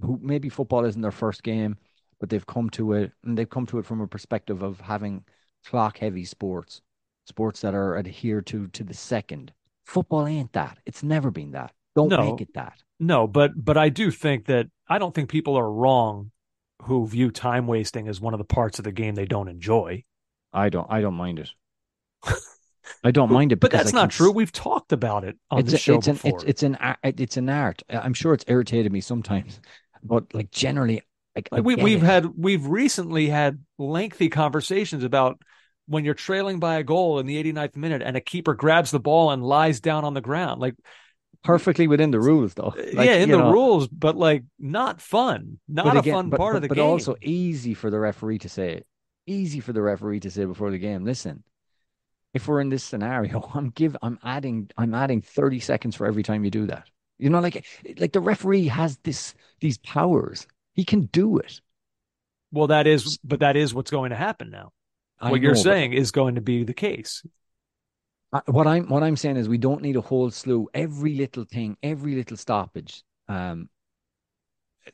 who 0.00 0.18
maybe 0.22 0.48
football 0.48 0.84
isn't 0.84 1.02
their 1.02 1.12
first 1.12 1.42
game, 1.42 1.78
but 2.20 2.30
they've 2.30 2.46
come 2.46 2.70
to 2.70 2.94
it 2.94 3.12
and 3.24 3.38
they've 3.38 3.50
come 3.50 3.66
to 3.66 3.78
it 3.78 3.86
from 3.86 4.00
a 4.00 4.08
perspective 4.08 4.62
of 4.62 4.80
having 4.80 5.24
clock 5.64 5.98
heavy 5.98 6.24
sports, 6.24 6.80
sports 7.26 7.60
that 7.60 7.74
are 7.74 7.96
adhered 7.96 8.46
to 8.46 8.68
to 8.68 8.84
the 8.84 8.94
second. 8.94 9.52
Football 9.84 10.26
ain't 10.26 10.52
that. 10.52 10.78
It's 10.86 11.02
never 11.02 11.30
been 11.30 11.52
that. 11.52 11.72
Don't 11.94 12.08
No. 12.08 12.32
make 12.32 12.40
it 12.40 12.54
that. 12.54 12.82
No, 12.98 13.26
but 13.26 13.52
but 13.56 13.76
I 13.76 13.88
do 13.88 14.10
think 14.10 14.46
that 14.46 14.68
I 14.88 14.98
don't 14.98 15.14
think 15.14 15.28
people 15.28 15.56
are 15.56 15.70
wrong 15.70 16.30
who 16.82 17.06
view 17.06 17.30
time 17.30 17.66
wasting 17.66 18.08
as 18.08 18.20
one 18.20 18.34
of 18.34 18.38
the 18.38 18.44
parts 18.44 18.78
of 18.78 18.84
the 18.84 18.92
game 18.92 19.14
they 19.14 19.26
don't 19.26 19.48
enjoy. 19.48 20.04
I 20.52 20.68
don't. 20.68 20.86
I 20.90 21.00
don't 21.00 21.14
mind 21.14 21.38
it. 21.40 21.50
I 23.02 23.10
don't 23.10 23.32
mind 23.32 23.52
it, 23.52 23.60
But 23.60 23.70
that's 23.70 23.92
not 23.92 24.10
true. 24.10 24.30
We've 24.30 24.52
talked 24.52 24.92
about 24.92 25.24
it 25.24 25.36
on 25.50 25.60
it's 25.60 25.72
the 25.72 25.78
show 25.78 25.96
it's 25.96 26.06
an, 26.06 26.14
before. 26.14 26.30
it's 26.40 26.44
it's 26.44 26.62
an 26.62 26.78
it's 27.02 27.36
an 27.36 27.48
art. 27.48 27.82
I'm 27.88 28.14
sure 28.14 28.34
it's 28.34 28.44
irritated 28.46 28.92
me 28.92 29.00
sometimes, 29.00 29.60
but 30.02 30.32
like 30.34 30.50
generally, 30.50 31.02
like, 31.34 31.48
Like 31.50 31.64
we, 31.64 31.74
we've 31.76 32.02
it. 32.02 32.06
had 32.06 32.26
we've 32.36 32.66
recently 32.66 33.28
had 33.28 33.64
lengthy 33.78 34.28
conversations 34.28 35.04
about 35.04 35.40
when 35.86 36.04
you're 36.04 36.14
trailing 36.14 36.60
by 36.60 36.76
a 36.76 36.82
goal 36.82 37.18
in 37.18 37.26
the 37.26 37.42
89th 37.42 37.76
minute 37.76 38.02
and 38.02 38.16
a 38.16 38.20
keeper 38.20 38.54
grabs 38.54 38.90
the 38.90 39.00
ball 39.00 39.30
and 39.30 39.42
lies 39.44 39.80
down 39.80 40.04
on 40.04 40.14
the 40.14 40.20
ground. 40.20 40.60
Like 40.60 40.74
perfectly 41.42 41.86
within 41.86 42.10
the 42.10 42.20
rules, 42.20 42.54
though. 42.54 42.72
Like, 42.76 43.06
yeah, 43.06 43.16
in 43.16 43.30
the 43.30 43.38
know, 43.38 43.52
rules, 43.52 43.86
but 43.88 44.16
like 44.16 44.44
not 44.58 45.00
fun. 45.00 45.58
Not 45.68 45.84
but 45.84 45.96
a 45.96 45.98
again- 46.00 46.14
fun 46.14 46.30
but, 46.30 46.38
part 46.38 46.54
but, 46.54 46.56
of 46.56 46.62
the 46.62 46.68
but 46.68 46.74
game. 46.76 46.84
But 46.84 46.90
also 46.90 47.16
easy 47.22 47.74
for 47.74 47.90
the 47.90 47.98
referee 47.98 48.38
to 48.40 48.48
say 48.48 48.72
it. 48.74 48.86
Easy 49.26 49.60
for 49.60 49.72
the 49.72 49.82
referee 49.82 50.20
to 50.20 50.30
say 50.30 50.44
before 50.44 50.70
the 50.70 50.78
game. 50.78 51.04
Listen, 51.04 51.44
if 52.34 52.48
we're 52.48 52.60
in 52.60 52.68
this 52.68 52.84
scenario, 52.84 53.48
I'm 53.54 53.70
give 53.70 53.96
I'm 54.02 54.18
adding 54.22 54.70
I'm 54.76 54.94
adding 54.94 55.22
30 55.22 55.60
seconds 55.60 55.96
for 55.96 56.06
every 56.06 56.22
time 56.22 56.44
you 56.44 56.50
do 56.50 56.66
that. 56.66 56.88
You 57.18 57.30
know, 57.30 57.40
like 57.40 57.64
like 57.98 58.12
the 58.12 58.20
referee 58.20 58.66
has 58.68 58.98
this 59.04 59.34
these 59.60 59.78
powers. 59.78 60.46
He 60.74 60.84
can 60.84 61.02
do 61.06 61.38
it. 61.38 61.60
well, 62.52 62.66
that 62.68 62.86
is 62.86 63.18
but 63.24 63.40
that 63.40 63.56
is 63.56 63.72
what's 63.74 63.90
going 63.90 64.10
to 64.10 64.16
happen 64.16 64.50
now. 64.50 64.72
I 65.20 65.30
what 65.30 65.40
you're 65.40 65.54
saying 65.54 65.92
is 65.92 66.10
going 66.10 66.34
to 66.34 66.40
be 66.40 66.64
the 66.64 66.74
case. 66.74 67.22
I- 68.32 68.42
what 68.46 68.66
I'm 68.66 68.88
what 68.88 69.02
I'm 69.02 69.16
saying 69.16 69.36
is 69.36 69.48
we 69.48 69.58
don't 69.58 69.82
need 69.82 69.96
a 69.96 70.00
whole 70.00 70.30
slew 70.30 70.68
every 70.74 71.14
little 71.14 71.44
thing, 71.44 71.76
every 71.82 72.14
little 72.16 72.36
stoppage. 72.36 73.02
Um, 73.28 73.68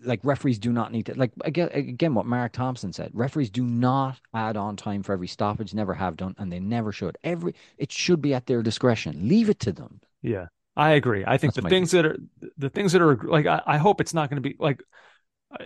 like 0.03 0.21
referees 0.23 0.59
do 0.59 0.73
not 0.73 0.93
need 0.93 1.07
to 1.07 1.15
like 1.15 1.33
again 1.45 1.69
again 1.73 2.15
what 2.15 2.27
Mark 2.27 2.53
Thompson 2.53 2.93
said. 2.93 3.11
Referees 3.13 3.51
do 3.51 3.65
not 3.65 4.21
add 4.33 4.57
on 4.57 4.77
time 4.77 5.03
for 5.03 5.13
every 5.13 5.27
stoppage, 5.27 5.75
never 5.75 5.95
have 5.95 6.17
done, 6.17 6.35
and 6.39 6.53
they 6.53 6.61
never 6.61 6.93
should. 6.93 7.19
Every 7.25 7.55
it 7.77 7.91
should 7.91 8.23
be 8.23 8.33
at 8.35 8.47
their 8.47 8.63
discretion. 8.63 9.27
Leave 9.29 9.51
it 9.51 9.59
to 9.61 9.73
them. 9.73 10.01
Yeah, 10.23 10.47
I 10.77 10.91
agree. 10.93 11.25
I 11.27 11.39
think 11.39 11.55
That's 11.55 11.65
the 11.65 11.71
things 11.71 11.91
that 11.91 12.07
are 12.07 12.17
the 12.57 12.71
things 12.71 12.93
that 12.93 13.03
are 13.03 13.17
like 13.17 13.47
I, 13.47 13.63
I 13.67 13.77
hope 13.79 14.01
it's 14.01 14.15
not 14.15 14.31
going 14.31 14.41
to 14.41 14.49
be 14.49 14.55
like 14.61 14.81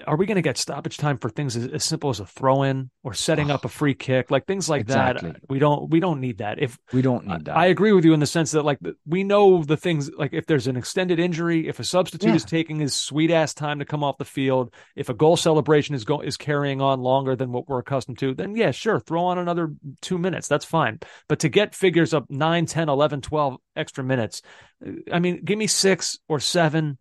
are 0.06 0.16
we 0.16 0.24
going 0.24 0.36
to 0.36 0.42
get 0.42 0.56
stoppage 0.56 0.96
time 0.96 1.18
for 1.18 1.28
things 1.28 1.56
as, 1.56 1.66
as 1.66 1.84
simple 1.84 2.08
as 2.08 2.18
a 2.18 2.24
throw 2.24 2.62
in 2.62 2.90
or 3.02 3.12
setting 3.12 3.50
up 3.50 3.66
a 3.66 3.68
free 3.68 3.92
kick 3.92 4.30
like 4.30 4.46
things 4.46 4.66
like 4.66 4.80
Exactly. 4.80 5.32
that 5.32 5.40
we 5.50 5.58
don't 5.58 5.90
we 5.90 6.00
don't 6.00 6.20
need 6.20 6.38
that 6.38 6.58
if 6.58 6.78
We 6.92 7.02
don't 7.02 7.26
need 7.26 7.44
that. 7.44 7.56
I 7.56 7.66
agree 7.66 7.92
with 7.92 8.04
you 8.06 8.14
in 8.14 8.20
the 8.20 8.26
sense 8.26 8.52
that 8.52 8.62
like 8.64 8.78
we 9.06 9.24
know 9.24 9.62
the 9.62 9.76
things 9.76 10.10
like 10.16 10.32
if 10.32 10.46
there's 10.46 10.66
an 10.68 10.76
extended 10.78 11.20
injury, 11.20 11.68
if 11.68 11.80
a 11.80 11.84
substitute 11.84 12.28
Yeah. 12.30 12.34
is 12.36 12.44
taking 12.44 12.78
his 12.78 12.94
sweet 12.94 13.30
ass 13.30 13.52
time 13.52 13.78
to 13.80 13.84
come 13.84 14.02
off 14.02 14.16
the 14.16 14.24
field, 14.24 14.72
if 14.96 15.10
a 15.10 15.14
goal 15.14 15.36
celebration 15.36 15.94
is 15.94 16.04
go 16.04 16.20
is 16.20 16.38
carrying 16.38 16.80
on 16.80 17.00
longer 17.00 17.36
than 17.36 17.52
what 17.52 17.68
we're 17.68 17.80
accustomed 17.80 18.18
to, 18.20 18.34
then 18.34 18.56
yeah, 18.56 18.70
sure, 18.70 19.00
throw 19.00 19.24
on 19.24 19.36
another 19.38 19.70
2 20.00 20.16
minutes, 20.16 20.48
that's 20.48 20.64
fine. 20.64 20.98
But 21.28 21.40
to 21.40 21.50
get 21.50 21.74
figures 21.74 22.14
up 22.14 22.30
9, 22.30 22.64
10, 22.64 22.88
11, 22.88 23.20
12 23.20 23.56
extra 23.76 24.02
minutes, 24.02 24.40
uh, 24.86 24.92
I 25.12 25.18
mean, 25.18 25.44
give 25.44 25.58
me 25.58 25.66
6 25.66 26.18
or 26.26 26.40
7 26.40 26.96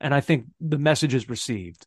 and 0.00 0.14
I 0.14 0.20
think 0.20 0.44
the 0.60 0.78
message 0.78 1.14
is 1.14 1.28
received. 1.28 1.84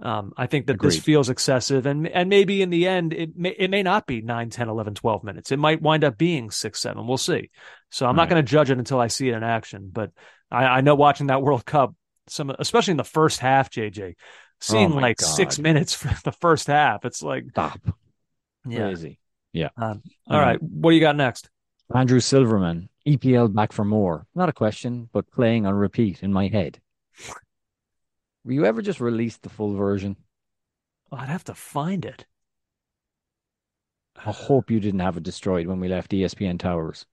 Um, 0.00 0.32
I 0.36 0.46
think 0.48 0.66
that 0.66 0.80
this 0.80 0.98
feels 0.98 1.28
excessive 1.30 1.86
and 1.86 2.08
and 2.08 2.28
maybe 2.28 2.62
in 2.62 2.70
the 2.70 2.88
end 2.88 3.12
it 3.12 3.36
may 3.36 3.50
it 3.50 3.70
may 3.70 3.84
not 3.84 4.08
be 4.08 4.22
9 4.22 4.50
10 4.50 4.68
11 4.68 4.94
12 4.96 5.22
minutes 5.22 5.52
it 5.52 5.58
might 5.58 5.80
wind 5.80 6.02
up 6.02 6.18
being 6.18 6.50
6 6.50 6.80
7 6.80 7.06
we'll 7.06 7.16
see 7.16 7.50
so 7.90 8.04
I'm 8.04 8.16
not 8.16 8.22
Right. 8.22 8.30
going 8.30 8.44
to 8.44 8.50
judge 8.50 8.70
it 8.70 8.78
until 8.78 8.98
I 8.98 9.06
see 9.06 9.28
it 9.28 9.34
in 9.36 9.44
action 9.44 9.90
but 9.92 10.10
I, 10.50 10.64
I 10.64 10.80
know 10.80 10.96
watching 10.96 11.28
that 11.28 11.42
World 11.46 11.64
Cup 11.64 11.94
some 12.26 12.50
especially 12.58 12.90
in 12.90 12.96
the 12.96 13.04
first 13.04 13.38
half 13.38 13.70
JJ 13.70 14.14
seeing 14.60 14.92
Oh 14.92 14.96
like 14.96 15.18
God. 15.18 15.26
6 15.26 15.58
minutes 15.60 15.94
for 16.00 16.08
the 16.24 16.32
first 16.32 16.66
half 16.66 17.04
it's 17.04 17.22
like 17.22 17.44
Stop. 17.50 17.78
yeah 18.68 18.78
Crazy. 18.88 19.20
Yeah. 19.52 19.68
Um, 19.76 20.02
all 20.28 20.40
right 20.40 20.60
what 20.60 20.90
do 20.90 20.96
you 20.96 21.00
got 21.00 21.14
next 21.16 21.48
Andrew 21.94 22.18
Silverman, 22.18 22.88
EPL 23.06 23.54
back 23.54 23.70
for 23.70 23.84
more. 23.84 24.26
Not 24.34 24.48
a 24.48 24.52
question, 24.54 25.08
but 25.12 25.30
playing 25.30 25.66
on 25.66 25.74
repeat 25.74 26.22
in 26.24 26.32
my 26.32 26.48
head. 26.48 26.80
Were 28.44 28.52
you 28.52 28.64
ever 28.66 28.82
just 28.82 29.00
released 29.00 29.42
the 29.42 29.48
full 29.48 29.74
version? 29.74 30.16
Oh, 31.10 31.16
I'd 31.16 31.28
have 31.28 31.44
to 31.44 31.54
find 31.54 32.04
it 32.04 32.26
I 34.16 34.30
hope 34.30 34.70
you 34.70 34.80
didn't 34.80 35.00
have 35.00 35.16
it 35.16 35.22
destroyed 35.22 35.66
when 35.66 35.80
we 35.80 35.88
left 35.88 36.12
ESPN 36.12 36.58
Towers. 36.58 37.06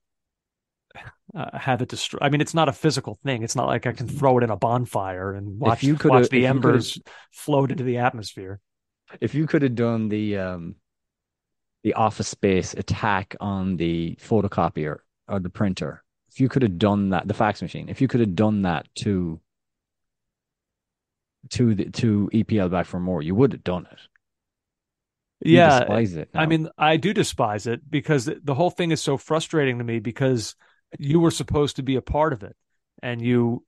uh, 1.34 1.58
have 1.58 1.82
it 1.82 1.88
destroyed. 1.88 2.22
I 2.22 2.28
mean 2.28 2.40
it's 2.40 2.54
not 2.54 2.68
a 2.68 2.72
physical 2.72 3.18
thing 3.24 3.42
it's 3.42 3.56
not 3.56 3.66
like 3.66 3.86
I 3.86 3.92
can 3.92 4.08
throw 4.08 4.38
it 4.38 4.44
in 4.44 4.50
a 4.50 4.56
bonfire 4.56 5.34
and 5.34 5.58
watch 5.58 5.82
you 5.82 5.96
watch 6.04 6.28
the 6.28 6.46
embers 6.46 6.98
float 7.30 7.70
into 7.70 7.84
the 7.84 7.98
atmosphere 7.98 8.60
If 9.20 9.34
you 9.34 9.46
could 9.46 9.62
have 9.62 9.74
done 9.74 10.08
the 10.08 10.38
um 10.38 10.76
the 11.82 11.94
office 11.94 12.28
space 12.28 12.74
attack 12.74 13.34
on 13.40 13.76
the 13.76 14.16
photocopier 14.20 14.98
or 15.26 15.40
the 15.40 15.50
printer, 15.50 16.04
if 16.28 16.38
you 16.38 16.48
could 16.48 16.62
have 16.62 16.78
done 16.78 17.10
that, 17.10 17.26
the 17.26 17.34
fax 17.34 17.60
machine, 17.60 17.88
if 17.88 18.00
you 18.00 18.06
could 18.06 18.20
have 18.20 18.36
done 18.36 18.62
that 18.62 18.86
to 18.94 19.40
to 21.50 21.74
the 21.74 21.90
to 21.90 22.30
EPL 22.32 22.70
back 22.70 22.86
for 22.86 23.00
more, 23.00 23.22
you 23.22 23.34
would 23.34 23.52
have 23.52 23.64
done 23.64 23.86
it. 23.90 23.98
You 25.44 25.56
yeah 25.56 25.80
despise 25.80 26.14
it. 26.14 26.30
I 26.34 26.46
mean, 26.46 26.68
I 26.78 26.96
do 26.96 27.12
despise 27.12 27.66
it 27.66 27.90
because 27.90 28.26
the- 28.26 28.54
whole 28.54 28.70
thing 28.70 28.90
is 28.90 29.00
so 29.00 29.16
frustrating 29.16 29.78
to 29.78 29.84
me 29.84 29.98
because 29.98 30.54
you 30.98 31.20
were 31.20 31.30
supposed 31.30 31.76
to 31.76 31.82
be 31.82 31.96
a 31.96 32.02
part 32.02 32.32
of 32.32 32.42
it 32.42 32.56
and 33.02 33.20
you, 33.20 33.64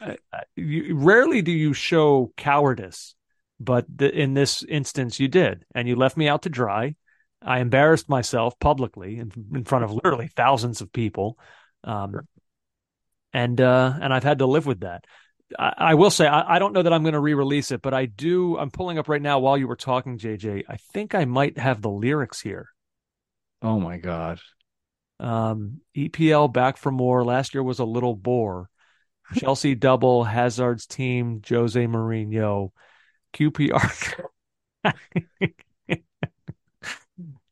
uh, 0.00 0.14
you 0.56 0.96
rarely 0.96 1.42
do 1.42 1.52
you 1.52 1.72
show 1.72 2.32
cowardice, 2.36 3.14
but 3.60 3.84
the, 3.94 4.10
in 4.10 4.34
this 4.34 4.62
instance 4.64 5.20
you 5.20 5.28
did 5.28 5.64
and 5.74 5.86
you 5.86 5.94
left 5.94 6.16
me 6.16 6.28
out 6.28 6.42
to 6.42 6.48
dry. 6.48 6.94
I 7.40 7.60
embarrassed 7.60 8.08
myself 8.08 8.58
publicly 8.58 9.18
in, 9.18 9.30
in 9.54 9.64
front 9.64 9.84
of 9.84 9.92
literally 9.92 10.28
thousands 10.34 10.80
of 10.80 10.92
people. 10.92 11.38
Um, 11.84 12.22
and, 13.32 13.60
uh, 13.60 13.94
and 14.00 14.12
I've 14.12 14.24
had 14.24 14.38
to 14.38 14.46
live 14.46 14.66
with 14.66 14.80
that. 14.80 15.04
I, 15.58 15.74
I 15.78 15.94
will 15.94 16.10
say 16.10 16.26
I, 16.26 16.56
I 16.56 16.58
don't 16.58 16.72
know 16.72 16.82
that 16.82 16.92
I'm 16.92 17.02
going 17.02 17.14
to 17.14 17.20
re-release 17.20 17.70
it, 17.70 17.82
but 17.82 17.94
I 17.94 18.06
do. 18.06 18.56
I'm 18.58 18.70
pulling 18.70 18.98
up 18.98 19.08
right 19.08 19.22
now 19.22 19.38
while 19.38 19.56
you 19.56 19.68
were 19.68 19.76
talking, 19.76 20.18
JJ. 20.18 20.64
I 20.68 20.76
think 20.76 21.14
I 21.14 21.24
might 21.24 21.58
have 21.58 21.82
the 21.82 21.90
lyrics 21.90 22.40
here. 22.40 22.68
oh 23.62 23.80
my 23.80 23.98
God. 23.98 24.40
Um, 25.20 25.80
EPL 25.96 26.52
back 26.52 26.76
for 26.76 26.92
more. 26.92 27.24
Last 27.24 27.54
year 27.54 27.62
was 27.62 27.78
a 27.80 27.84
little 27.84 28.14
bore. 28.14 28.68
Chelsea 29.34 29.74
double 29.76 30.24
Hazard's 30.24 30.86
team. 30.86 31.42
Jose 31.48 31.86
Mourinho. 31.86 32.70
QPR. 33.34 34.24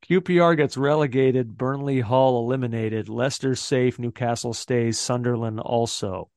QPR 0.09 0.57
gets 0.57 0.77
relegated. 0.77 1.57
Burnley 1.59 2.01
Hull 2.01 2.39
eliminated. 2.39 3.09
Leicester 3.09 3.55
safe. 3.57 3.99
Newcastle 3.99 4.55
stays. 4.55 4.99
Sunderland 4.99 5.59
also. 5.61 6.31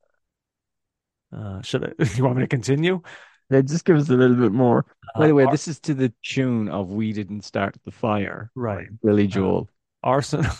Uh, 1.36 1.62
should 1.62 1.84
I, 1.84 2.04
you 2.16 2.24
want 2.24 2.36
me 2.36 2.42
to 2.42 2.48
continue? 2.48 3.02
Yeah, 3.50 3.62
just 3.62 3.84
give 3.84 3.96
us 3.96 4.08
a 4.08 4.14
little 4.14 4.36
bit 4.36 4.52
more. 4.52 4.84
By 5.16 5.26
the 5.26 5.32
Uh, 5.32 5.36
way, 5.36 5.44
Ar- 5.44 5.52
this 5.52 5.68
is 5.68 5.80
to 5.80 5.94
the 5.94 6.12
tune 6.22 6.68
of 6.68 6.90
"We 6.92 7.12
Didn't 7.12 7.42
Start 7.42 7.76
the 7.84 7.90
Fire." 7.90 8.50
Right. 8.54 8.86
Billy 9.02 9.26
Joel. 9.26 9.68
Arsenal, 10.02 10.52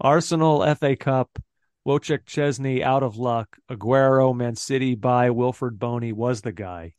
Arsenal 0.00 0.74
FA 0.74 0.96
Cup, 0.96 1.38
Wojciech 1.86 2.24
Szczęsny 2.24 2.82
out 2.82 3.02
of 3.02 3.16
luck. 3.16 3.56
Aguero, 3.70 4.34
Man 4.34 4.56
City 4.56 4.94
by 4.94 5.30
Wilfried 5.30 5.78
Bony 5.78 6.12
was 6.12 6.40
the 6.42 6.52
guy. 6.52 6.92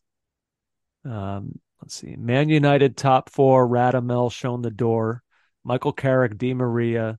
Um, 1.04 1.60
let's 1.82 1.96
see, 1.96 2.16
Man 2.16 2.50
United 2.50 2.96
top 2.98 3.30
four. 3.30 3.68
Radamel 3.68 4.32
shown 4.32 4.62
the 4.62 4.72
door. 4.72 5.22
Michael 5.64 5.94
Carrick, 5.94 6.38
Di 6.38 6.54
Maria. 6.54 7.18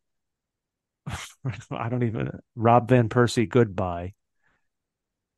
I 1.71 1.89
don't 1.89 2.03
even. 2.05 2.41
Rob 2.57 2.89
Van 2.89 3.09
Persie, 3.09 3.49
goodbye. 3.49 4.15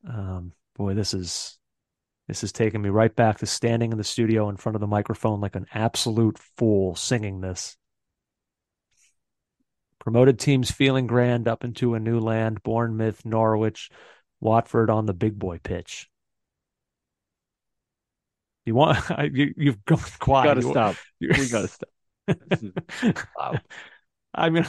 Um, 0.07 0.53
boy, 0.75 0.93
this 0.93 1.13
is 1.13 1.57
This 2.27 2.43
is 2.43 2.51
taking 2.51 2.81
me 2.81 2.89
right 2.89 3.15
back 3.15 3.39
to 3.39 3.45
standing 3.45 3.91
in 3.91 3.97
the 3.97 4.03
studio 4.03 4.49
in 4.49 4.57
front 4.57 4.75
of 4.75 4.81
the 4.81 4.87
microphone 4.87 5.41
like 5.41 5.55
an 5.55 5.67
absolute 5.73 6.39
fool 6.57 6.95
singing 6.95 7.41
this. 7.41 7.77
Promoted 9.99 10.39
teams 10.39 10.71
feeling 10.71 11.07
grand 11.07 11.47
up 11.47 11.63
into 11.63 11.95
a 11.95 11.99
new 11.99 12.19
land, 12.19 12.63
Bournemouth, 12.63 13.25
Norwich, 13.25 13.89
Watford 14.39 14.89
on 14.89 15.05
the 15.05 15.13
big 15.13 15.37
boy 15.37 15.59
pitch. 15.59 16.09
You 18.65 18.75
want 18.75 18.99
you, 19.33 19.53
you've 19.57 19.83
gone 19.85 19.99
quiet. 20.19 20.47
Got 20.47 20.53
to 20.55 20.61
stop. 20.63 20.95
You, 21.19 21.29
we 21.37 21.47
got 21.47 21.61
to 21.61 21.67
stop. 21.67 21.89
wow. 23.37 23.59
I 24.33 24.49
mean, 24.49 24.65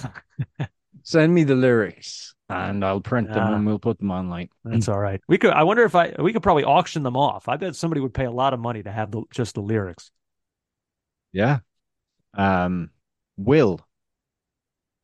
send 1.03 1.35
me 1.35 1.45
the 1.45 1.57
lyrics 1.57 2.36
and 2.49 2.85
I'll 2.85 3.01
print 3.01 3.33
them 3.33 3.55
and 3.55 3.67
we'll 3.67 3.79
put 3.79 3.99
them 3.99 4.11
online. 4.11 4.49
That's 4.65 4.89
all 4.89 4.99
right. 4.99 5.21
We 5.29 5.39
could. 5.39 5.51
I 5.51 5.65
wonder 5.65 5.85
if 5.85 5.95
I 5.95 6.15
we 6.19 6.33
could 6.33 6.43
probably 6.43 6.65
auction 6.65 7.03
them 7.03 7.17
off. 7.17 7.49
I 7.49 7.57
bet 7.57 7.75
somebody 7.75 8.01
would 8.01 8.15
pay 8.15 8.25
a 8.25 8.31
lot 8.31 8.55
of 8.55 8.61
money 8.61 8.83
to 8.83 8.93
have 8.93 9.11
the, 9.11 9.23
just 9.31 9.55
the 9.55 9.63
lyrics. 9.63 10.11
Yeah. 11.33 11.61
Um. 12.35 12.91
Will. 13.37 13.81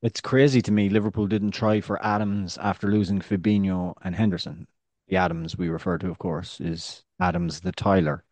It's 0.02 0.20
crazy 0.20 0.62
to 0.62 0.72
me. 0.72 0.88
Liverpool 0.88 1.26
didn't 1.26 1.52
try 1.52 1.80
for 1.80 2.04
Adams 2.04 2.58
after 2.58 2.90
losing 2.90 3.20
Fabinho 3.20 3.94
and 4.02 4.14
Henderson. 4.14 4.66
The 5.08 5.16
Adams 5.16 5.56
we 5.56 5.68
refer 5.68 5.98
to, 5.98 6.10
of 6.10 6.18
course, 6.18 6.60
is 6.60 7.04
Adams 7.20 7.60
the 7.60 7.72
Tyler. 7.72 8.24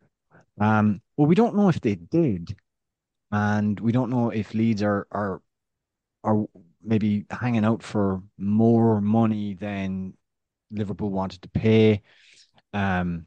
Um. 0.60 1.00
Well, 1.16 1.26
we 1.26 1.34
don't 1.34 1.56
know 1.56 1.68
if 1.68 1.80
they 1.80 1.96
did, 1.96 2.56
and 3.32 3.78
we 3.80 3.92
don't 3.92 4.10
know 4.10 4.30
if 4.30 4.54
Leeds 4.54 4.82
are 4.82 5.06
are 5.10 5.42
are 6.24 6.44
maybe 6.82 7.24
hanging 7.30 7.64
out 7.64 7.82
for 7.82 8.22
more 8.38 9.00
money 9.00 9.54
than 9.54 10.14
Liverpool 10.70 11.10
wanted 11.10 11.42
to 11.42 11.48
pay. 11.48 12.02
Um, 12.72 13.26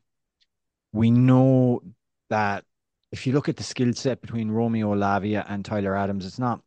we 0.91 1.11
know 1.11 1.81
that 2.29 2.63
if 3.11 3.27
you 3.27 3.33
look 3.33 3.49
at 3.49 3.57
the 3.57 3.63
skill 3.63 3.93
set 3.93 4.21
between 4.21 4.49
Romeo 4.49 4.95
Lavia 4.95 5.45
and 5.47 5.63
Tyler 5.63 5.95
Adams, 5.95 6.25
it's 6.25 6.39
not 6.39 6.61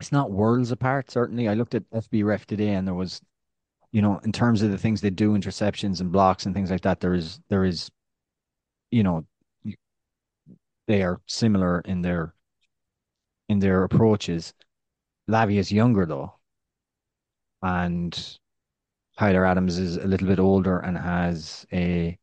it's 0.00 0.12
not 0.12 0.30
worlds 0.30 0.70
apart. 0.70 1.10
Certainly, 1.10 1.48
I 1.48 1.54
looked 1.54 1.74
at 1.74 1.88
FBref 1.90 2.44
today, 2.44 2.70
and 2.70 2.86
there 2.86 2.94
was, 2.94 3.20
you 3.92 4.02
know, 4.02 4.18
in 4.24 4.32
terms 4.32 4.62
of 4.62 4.70
the 4.70 4.78
things 4.78 5.00
they 5.00 5.10
do, 5.10 5.32
interceptions 5.32 6.00
and 6.00 6.12
blocks 6.12 6.46
and 6.46 6.54
things 6.54 6.70
like 6.70 6.82
that, 6.82 7.00
there 7.00 7.14
is 7.14 7.40
there 7.48 7.64
is, 7.64 7.90
you 8.90 9.02
know, 9.02 9.26
they 10.86 11.02
are 11.02 11.20
similar 11.26 11.80
in 11.80 12.02
their 12.02 12.34
in 13.48 13.58
their 13.58 13.84
approaches. 13.84 14.54
Lavia 15.28 15.58
is 15.58 15.72
younger 15.72 16.06
though, 16.06 16.34
and 17.62 18.38
Tyler 19.18 19.44
Adams 19.44 19.78
is 19.78 19.96
a 19.96 20.06
little 20.06 20.28
bit 20.28 20.38
older 20.38 20.78
and 20.78 20.96
has 20.96 21.66
a 21.72 22.18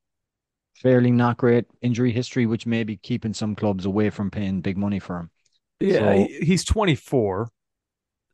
fairly 0.76 1.12
not 1.12 1.38
great 1.38 1.66
injury 1.82 2.12
history, 2.12 2.46
which 2.46 2.66
may 2.66 2.84
be 2.84 2.98
keeping 2.98 3.34
some 3.34 3.56
clubs 3.56 3.86
away 3.86 4.10
from 4.10 4.30
paying 4.30 4.62
big 4.62 4.78
money 4.78 5.00
for 5.00 5.18
him. 5.18 5.30
Yeah, 5.80 6.00
so, 6.00 6.28
he's 6.42 6.64
24. 6.64 7.50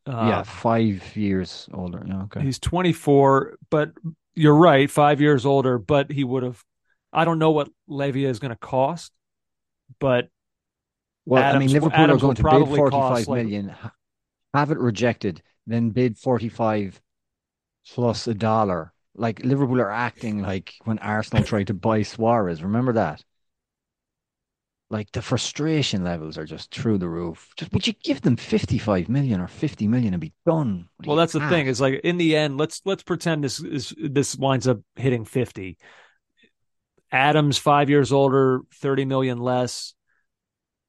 Uh, 0.05 0.11
yeah, 0.11 0.43
five 0.43 1.15
years 1.15 1.70
older. 1.74 2.03
Yeah, 2.05 2.24
okay. 2.24 2.41
He's 2.41 2.59
24, 2.59 3.57
but 3.70 3.91
you're 4.34 4.55
right, 4.55 4.89
five 4.89 5.22
years 5.22 5.45
older, 5.45 5.78
but 5.78 6.11
he 6.11 6.24
would 6.24 6.43
have. 6.43 6.63
I 7.11 7.26
don't 7.26 7.39
know 7.39 7.51
what 7.51 7.70
Lavia 7.89 8.28
is 8.28 8.39
going 8.39 8.51
to 8.51 8.57
cost, 8.57 9.11
but 9.99 10.30
well, 11.26 11.43
Adams, 11.43 11.55
I 11.55 11.59
mean, 11.59 11.74
Liverpool 11.74 12.03
Adams 12.03 12.24
are 12.24 12.26
going 12.26 12.36
to 12.36 12.43
bid 12.43 12.67
forty-five 12.67 13.28
million. 13.28 13.67
like, 13.67 13.91
have 14.54 14.72
it 14.72 14.80
rejected, 14.80 15.41
then 15.68 15.89
bid 15.89 16.18
45 16.18 17.02
plus 17.93 18.28
a 18.28 18.34
dollar. 18.34 18.93
Like 19.16 19.43
Liverpool 19.43 19.82
are 19.82 19.91
acting 19.91 20.41
like 20.41 20.76
when 20.86 21.00
Arsenal 21.00 21.43
tried 21.43 21.68
to 21.68 21.74
buy 21.74 22.04
Suarez. 22.04 22.64
Remember 22.64 22.93
that? 22.93 23.24
Like 24.91 25.12
the 25.12 25.22
frustration 25.22 26.04
levels 26.04 26.38
are 26.38 26.45
just 26.45 26.74
through 26.74 26.97
the 26.97 27.10
roof. 27.10 27.52
Just 27.58 27.72
would 27.74 27.86
you 27.86 27.93
give 28.04 28.22
them 28.22 28.36
55 28.36 29.08
million 29.08 29.39
or 29.39 29.47
50 29.47 29.88
million 29.88 30.14
and 30.14 30.22
be 30.22 30.34
done? 30.47 30.88
Well, 31.06 31.16
that's 31.16 31.34
the 31.34 31.47
thing. 31.47 31.68
Is 31.68 31.80
like 31.80 32.02
in 32.04 32.18
the 32.18 32.36
end, 32.36 32.58
let's 32.58 32.82
let's 32.86 33.04
pretend 33.04 33.43
this 33.43 33.60
is 33.60 33.93
this 33.97 34.36
winds 34.36 34.68
up 34.68 34.80
hitting 34.95 35.26
50. 35.26 35.78
Adams 37.12 37.58
five 37.58 37.89
years 37.89 38.12
older, 38.12 38.62
30 38.76 39.06
million 39.06 39.38
less. 39.39 39.93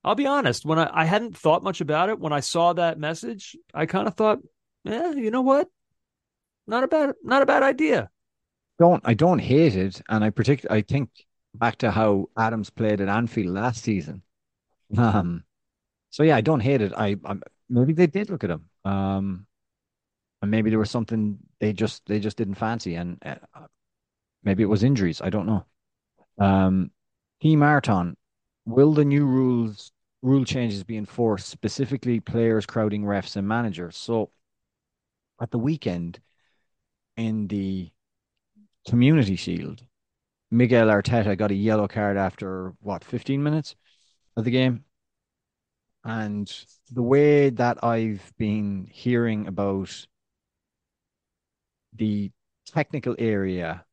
I'll 0.02 0.14
be 0.14 0.26
honest, 0.26 0.64
when 0.64 0.78
I, 0.78 0.90
I 0.92 1.04
hadn't 1.04 1.36
thought 1.36 1.62
much 1.62 1.80
about 1.80 2.08
it, 2.08 2.18
when 2.18 2.32
I 2.32 2.40
saw 2.40 2.72
that 2.72 2.98
message, 2.98 3.56
I 3.74 3.86
kind 3.86 4.08
of 4.08 4.14
thought, 4.14 4.38
yeah, 4.84 5.12
you 5.12 5.30
know 5.30 5.42
what? 5.42 5.68
Not 6.66 6.84
a 6.84 6.88
bad 6.88 7.14
not 7.22 7.42
a 7.42 7.46
bad 7.46 7.62
idea. 7.62 8.08
Don't 8.78 9.02
I 9.04 9.14
don't 9.14 9.40
hate 9.40 9.74
it. 9.76 10.00
And 10.08 10.24
I 10.24 10.30
predict 10.30 10.66
I 10.70 10.82
think 10.82 11.10
back 11.54 11.76
to 11.78 11.90
how 11.90 12.28
Adams 12.38 12.70
played 12.70 13.00
at 13.00 13.08
Anfield 13.08 13.52
last 13.54 13.82
season. 13.82 14.22
Um 14.96 15.44
so 16.10 16.22
yeah, 16.22 16.36
I 16.36 16.40
don't 16.40 16.60
hate 16.60 16.80
it. 16.80 16.92
I, 16.96 17.16
I 17.24 17.36
maybe 17.68 17.92
they 17.92 18.06
did 18.06 18.30
look 18.30 18.44
at 18.44 18.50
him. 18.50 18.66
Um 18.84 19.46
and 20.40 20.50
maybe 20.50 20.70
there 20.70 20.78
was 20.78 20.90
something 20.90 21.38
they 21.58 21.72
just 21.72 22.06
they 22.06 22.20
just 22.20 22.36
didn't 22.36 22.54
fancy 22.54 22.94
and 22.94 23.18
uh, 23.24 23.66
maybe 24.44 24.62
it 24.62 24.66
was 24.66 24.84
injuries. 24.84 25.20
I 25.20 25.30
don't 25.30 25.46
know. 25.46 25.64
Um. 26.38 26.92
Marton, 27.42 28.16
will 28.70 28.92
the 28.92 29.04
new 29.04 29.26
rules 29.26 29.92
rule 30.22 30.44
changes 30.44 30.84
be 30.84 30.96
enforced, 30.96 31.48
specifically 31.48 32.20
players 32.20 32.66
crowding 32.66 33.04
refs 33.04 33.36
and 33.36 33.46
managers? 33.46 33.96
So 33.96 34.30
at 35.40 35.50
the 35.50 35.58
weekend 35.58 36.20
in 37.16 37.48
the 37.48 37.90
community 38.88 39.36
shield, 39.36 39.82
Miguel 40.50 40.88
Arteta 40.88 41.36
got 41.36 41.50
a 41.50 41.54
yellow 41.54 41.88
card 41.88 42.16
after 42.16 42.74
what, 42.80 43.04
15 43.04 43.42
minutes 43.42 43.76
of 44.36 44.44
the 44.44 44.50
game? 44.50 44.84
And 46.04 46.50
the 46.90 47.02
way 47.02 47.50
that 47.50 47.84
I've 47.84 48.32
been 48.38 48.88
hearing 48.90 49.46
about 49.46 50.06
the 51.94 52.30
technical 52.66 53.14
area 53.18 53.84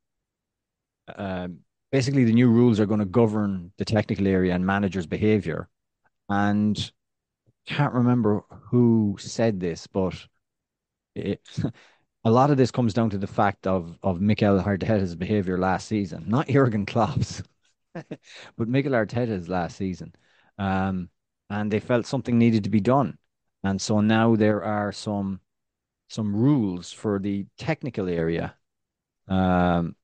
um, 1.16 1.60
basically 1.92 2.24
the 2.24 2.34
new 2.34 2.50
rules 2.50 2.80
are 2.80 2.86
going 2.86 3.00
to 3.00 3.06
govern 3.06 3.72
the 3.78 3.86
technical 3.86 4.28
area 4.28 4.54
and 4.54 4.66
managers' 4.66 5.06
behavior. 5.06 5.70
And 6.30 6.92
can't 7.66 7.94
remember 7.94 8.44
who 8.70 9.18
said 9.20 9.60
this, 9.60 9.88
but 9.88 10.16
it, 11.16 11.42
a 12.24 12.32
lot 12.32 12.52
of 12.52 12.58
this 12.58 12.72
comes 12.72 12.94
down 12.94 13.10
to 13.12 13.18
the 13.18 13.28
fact 13.28 13.68
of 13.68 13.98
of 14.04 14.22
Mikel 14.22 14.60
Arteta's 14.62 15.16
behavior 15.16 15.58
last 15.58 15.88
season, 15.88 16.26
not 16.28 16.48
Jurgen 16.50 16.86
Klopp's, 16.86 17.44
but 17.94 18.68
Mikel 18.68 18.94
Arteta's 18.94 19.50
last 19.50 19.78
season. 19.78 20.14
Um, 20.58 21.10
and 21.50 21.72
they 21.72 21.80
felt 21.80 22.06
something 22.06 22.38
needed 22.38 22.64
to 22.66 22.70
be 22.70 22.82
done, 22.82 23.18
and 23.64 23.82
so 23.82 24.02
now 24.02 24.36
there 24.36 24.64
are 24.64 24.92
some 24.92 25.40
some 26.10 26.36
rules 26.36 26.92
for 26.92 27.20
the 27.20 27.46
technical 27.58 28.10
area. 28.10 28.56
Um, 29.28 29.96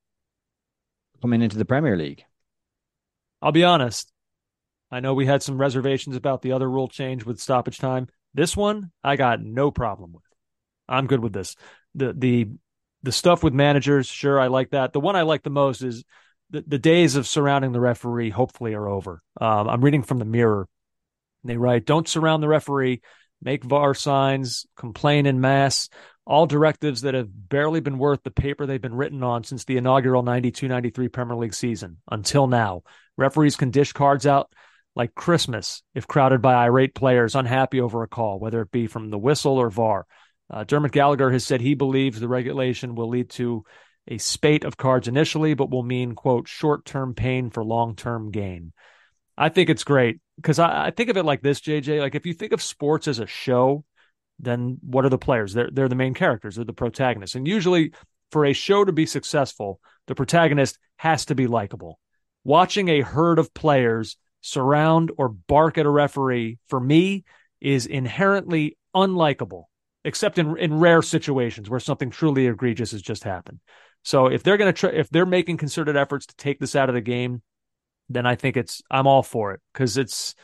coming 1.23 1.41
into 1.41 1.57
the 1.57 1.63
Premier 1.63 1.95
League? 1.95 2.25
I'll 3.41 3.53
be 3.53 3.63
honest. 3.63 4.11
I 4.91 4.99
know 4.99 5.13
we 5.13 5.25
had 5.25 5.41
some 5.41 5.57
reservations 5.57 6.17
about 6.17 6.41
the 6.41 6.51
other 6.51 6.69
rule 6.69 6.89
change 6.89 7.23
with 7.23 7.39
stoppage 7.39 7.77
time. 7.77 8.09
This 8.33 8.57
one, 8.57 8.91
I 9.01 9.15
got 9.15 9.41
no 9.41 9.71
problem 9.71 10.11
with. 10.11 10.23
I'm 10.89 11.07
good 11.07 11.21
with 11.21 11.31
this. 11.31 11.55
The 11.95 12.11
the 12.11 12.49
the 13.03 13.13
stuff 13.13 13.41
with 13.41 13.53
managers, 13.53 14.05
sure, 14.05 14.37
I 14.37 14.47
like 14.47 14.71
that. 14.71 14.91
The 14.91 14.99
one 14.99 15.15
I 15.15 15.21
like 15.21 15.43
the 15.43 15.49
most 15.49 15.81
is 15.81 16.03
the, 16.49 16.61
the 16.67 16.77
days 16.77 17.15
of 17.15 17.25
surrounding 17.25 17.71
the 17.71 17.79
referee 17.79 18.29
hopefully 18.29 18.73
are 18.73 18.89
over. 18.89 19.21
Um, 19.39 19.69
I'm 19.69 19.81
reading 19.81 20.03
from 20.03 20.19
the 20.19 20.25
Mirror. 20.25 20.67
They 21.45 21.55
write, 21.55 21.85
"Don't 21.85 22.07
surround 22.07 22.43
the 22.43 22.49
referee, 22.49 23.01
make 23.41 23.63
VAR 23.63 23.93
signs, 23.93 24.65
complain 24.75 25.25
in 25.25 25.39
mass 25.39 25.87
all 26.25 26.45
directives 26.45 27.01
that 27.01 27.13
have 27.13 27.27
barely 27.49 27.79
been 27.79 27.97
worth 27.97 28.23
the 28.23 28.31
paper 28.31 28.65
they've 28.65 28.81
been 28.81 28.95
written 28.95 29.23
on 29.23 29.43
since 29.43 29.65
the 29.65 29.77
inaugural 29.77 30.23
92 30.23 30.67
93 30.67 31.07
Premier 31.09 31.35
League 31.35 31.53
season 31.53 31.97
until 32.09 32.47
now. 32.47 32.83
Referees 33.17 33.55
can 33.55 33.71
dish 33.71 33.91
cards 33.93 34.25
out 34.25 34.51
like 34.95 35.15
Christmas 35.15 35.83
if 35.93 36.07
crowded 36.07 36.41
by 36.41 36.53
irate 36.65 36.95
players 36.95 37.35
unhappy 37.35 37.81
over 37.81 38.03
a 38.03 38.07
call, 38.07 38.39
whether 38.39 38.61
it 38.61 38.71
be 38.71 38.87
from 38.87 39.09
the 39.09 39.17
whistle 39.17 39.57
or 39.57 39.69
VAR. 39.69 40.05
Uh, 40.49 40.63
Dermot 40.63 40.91
Gallagher 40.91 41.31
has 41.31 41.45
said 41.45 41.61
he 41.61 41.73
believes 41.73 42.19
the 42.19 42.27
regulation 42.27 42.95
will 42.95 43.09
lead 43.09 43.29
to 43.31 43.63
a 44.07 44.17
spate 44.17 44.65
of 44.65 44.77
cards 44.77 45.07
initially, 45.07 45.53
but 45.53 45.71
will 45.71 45.83
mean, 45.83 46.13
quote, 46.13 46.47
short 46.47 46.85
term 46.85 47.13
pain 47.13 47.49
for 47.49 47.63
long 47.63 47.95
term 47.95 48.31
gain. 48.31 48.73
I 49.37 49.49
think 49.49 49.69
it's 49.69 49.83
great 49.83 50.19
because 50.35 50.59
I, 50.59 50.87
I 50.87 50.91
think 50.91 51.09
of 51.09 51.17
it 51.17 51.23
like 51.25 51.41
this, 51.41 51.61
JJ. 51.61 51.99
Like 51.99 52.15
if 52.15 52.25
you 52.25 52.33
think 52.33 52.53
of 52.53 52.61
sports 52.61 53.07
as 53.07 53.19
a 53.19 53.27
show, 53.27 53.83
then 54.43 54.77
what 54.81 55.05
are 55.05 55.09
the 55.09 55.17
players? 55.17 55.53
They're 55.53 55.69
they're 55.71 55.89
the 55.89 55.95
main 55.95 56.13
characters, 56.13 56.55
they're 56.55 56.65
the 56.65 56.73
protagonists. 56.73 57.35
And 57.35 57.47
usually 57.47 57.93
for 58.31 58.45
a 58.45 58.53
show 58.53 58.83
to 58.83 58.91
be 58.91 59.05
successful, 59.05 59.79
the 60.07 60.15
protagonist 60.15 60.77
has 60.97 61.25
to 61.25 61.35
be 61.35 61.47
likable. 61.47 61.99
Watching 62.43 62.89
a 62.89 63.01
herd 63.01 63.39
of 63.39 63.53
players 63.53 64.17
surround 64.41 65.11
or 65.17 65.29
bark 65.29 65.77
at 65.77 65.85
a 65.85 65.89
referee 65.89 66.59
for 66.67 66.79
me 66.79 67.23
is 67.61 67.85
inherently 67.85 68.77
unlikable, 68.95 69.63
except 70.03 70.37
in 70.37 70.57
in 70.57 70.79
rare 70.79 71.01
situations 71.01 71.69
where 71.69 71.79
something 71.79 72.09
truly 72.09 72.47
egregious 72.47 72.91
has 72.91 73.01
just 73.01 73.23
happened. 73.23 73.59
So 74.03 74.27
if 74.27 74.43
they're 74.43 74.57
going 74.57 74.73
to 74.73 74.77
try, 74.77 74.89
if 74.89 75.09
they're 75.09 75.25
making 75.25 75.57
concerted 75.57 75.95
efforts 75.95 76.25
to 76.25 76.35
take 76.35 76.59
this 76.59 76.75
out 76.75 76.89
of 76.89 76.95
the 76.95 77.01
game, 77.01 77.41
then 78.09 78.25
I 78.25 78.35
think 78.35 78.57
it's 78.57 78.81
I'm 78.91 79.07
all 79.07 79.23
for 79.23 79.53
it 79.53 79.61
because 79.73 79.97
it's 79.97 80.35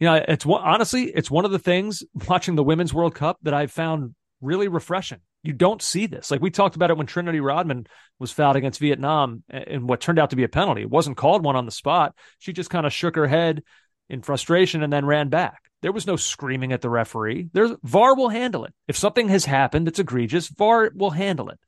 you 0.00 0.06
know 0.06 0.14
it's 0.14 0.46
honestly 0.46 1.04
it's 1.04 1.30
one 1.30 1.44
of 1.44 1.50
the 1.50 1.58
things 1.58 2.02
watching 2.28 2.54
the 2.54 2.64
Women's 2.64 2.94
World 2.94 3.14
Cup 3.14 3.38
that 3.42 3.54
I've 3.54 3.72
found 3.72 4.14
really 4.40 4.68
refreshing. 4.68 5.20
You 5.42 5.52
don't 5.52 5.80
see 5.80 6.06
this. 6.06 6.30
Like 6.30 6.40
we 6.40 6.50
talked 6.50 6.76
about 6.76 6.90
it 6.90 6.96
when 6.96 7.06
Trinity 7.06 7.40
Rodman 7.40 7.86
was 8.18 8.32
fouled 8.32 8.56
against 8.56 8.80
Vietnam 8.80 9.42
in 9.48 9.86
what 9.86 10.00
turned 10.00 10.18
out 10.18 10.30
to 10.30 10.36
be 10.36 10.44
a 10.44 10.48
penalty. 10.48 10.82
It 10.82 10.90
wasn't 10.90 11.16
called 11.16 11.44
one 11.44 11.56
on 11.56 11.64
the 11.64 11.72
spot. 11.72 12.14
She 12.38 12.52
just 12.52 12.70
kind 12.70 12.86
of 12.86 12.92
shook 12.92 13.16
her 13.16 13.26
head 13.26 13.62
in 14.08 14.22
frustration 14.22 14.82
and 14.82 14.92
then 14.92 15.06
ran 15.06 15.28
back. 15.28 15.62
There 15.80 15.92
was 15.92 16.06
no 16.06 16.16
screaming 16.16 16.72
at 16.72 16.80
the 16.80 16.90
referee. 16.90 17.50
There's 17.52 17.70
VAR 17.84 18.16
will 18.16 18.30
handle 18.30 18.64
it. 18.64 18.74
If 18.88 18.96
something 18.96 19.28
has 19.28 19.44
happened 19.44 19.86
that's 19.86 20.00
egregious, 20.00 20.48
VAR 20.48 20.90
will 20.94 21.10
handle 21.10 21.50
it. 21.50 21.58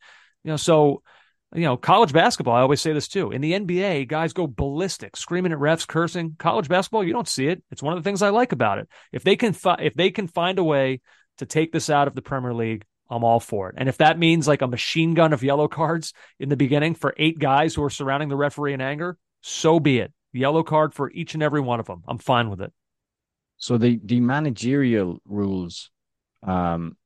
You 0.43 0.51
know, 0.51 0.57
so 0.57 1.03
you 1.55 1.63
know, 1.63 1.77
college 1.77 2.13
basketball, 2.13 2.55
I 2.55 2.61
always 2.61 2.81
say 2.81 2.93
this 2.93 3.09
too. 3.09 3.33
In 3.33 3.41
the 3.41 3.53
NBA, 3.53 4.07
guys 4.09 4.33
go 4.33 4.47
ballistic, 4.47 5.17
screaming 5.17 5.53
at 5.53 5.59
refs, 5.59 5.87
cursing. 5.87 6.37
College 6.39 6.69
basketball, 6.69 7.03
you 7.03 7.13
don't 7.13 7.29
see 7.29 7.49
it. 7.49 7.63
It's 7.71 7.83
one 7.83 7.97
of 7.97 8.03
the 8.03 8.09
things 8.09 8.23
I 8.23 8.29
like 8.29 8.53
about 8.53 8.79
it. 8.79 8.89
If 9.13 9.25
they 9.25 9.37
can 9.37 9.53
fi- 9.53 9.81
if 9.81 9.95
they 9.95 10.11
can 10.11 10.29
find 10.29 10.59
a 10.59 10.65
way 10.65 11.01
to 11.39 11.47
take 11.47 11.73
this 11.73 11.91
out 11.91 12.07
of 12.07 12.15
the 12.15 12.23
Premier 12.23 12.55
League, 12.55 12.85
I'm 13.11 13.25
all 13.25 13.41
for 13.41 13.69
it. 13.69 13.75
And 13.79 13.89
if 13.89 13.99
that 13.99 14.19
means 14.19 14.47
like 14.47 14.63
a 14.63 14.69
machine 14.69 15.15
gun 15.15 15.33
of 15.33 15.43
yellow 15.43 15.67
cards 15.67 16.13
in 16.39 16.49
the 16.49 16.57
beginning 16.57 16.95
for 16.95 17.15
eight 17.17 17.39
guys 17.41 17.75
who 17.75 17.83
are 17.83 17.91
surrounding 17.91 18.29
the 18.29 18.37
referee 18.37 18.73
in 18.73 18.81
anger, 18.81 19.19
so 19.41 19.81
be 19.81 19.99
it. 19.99 20.13
Yellow 20.33 20.63
card 20.63 20.95
for 20.95 21.11
each 21.11 21.35
and 21.35 21.43
every 21.43 21.61
one 21.61 21.81
of 21.81 21.87
them. 21.87 22.03
I'm 22.07 22.19
fine 22.19 22.51
with 22.51 22.61
it. 22.61 22.73
So 23.57 23.77
the 23.77 24.01
the 24.05 24.21
managerial 24.21 25.21
rules, 25.25 25.91
um, 26.45 26.97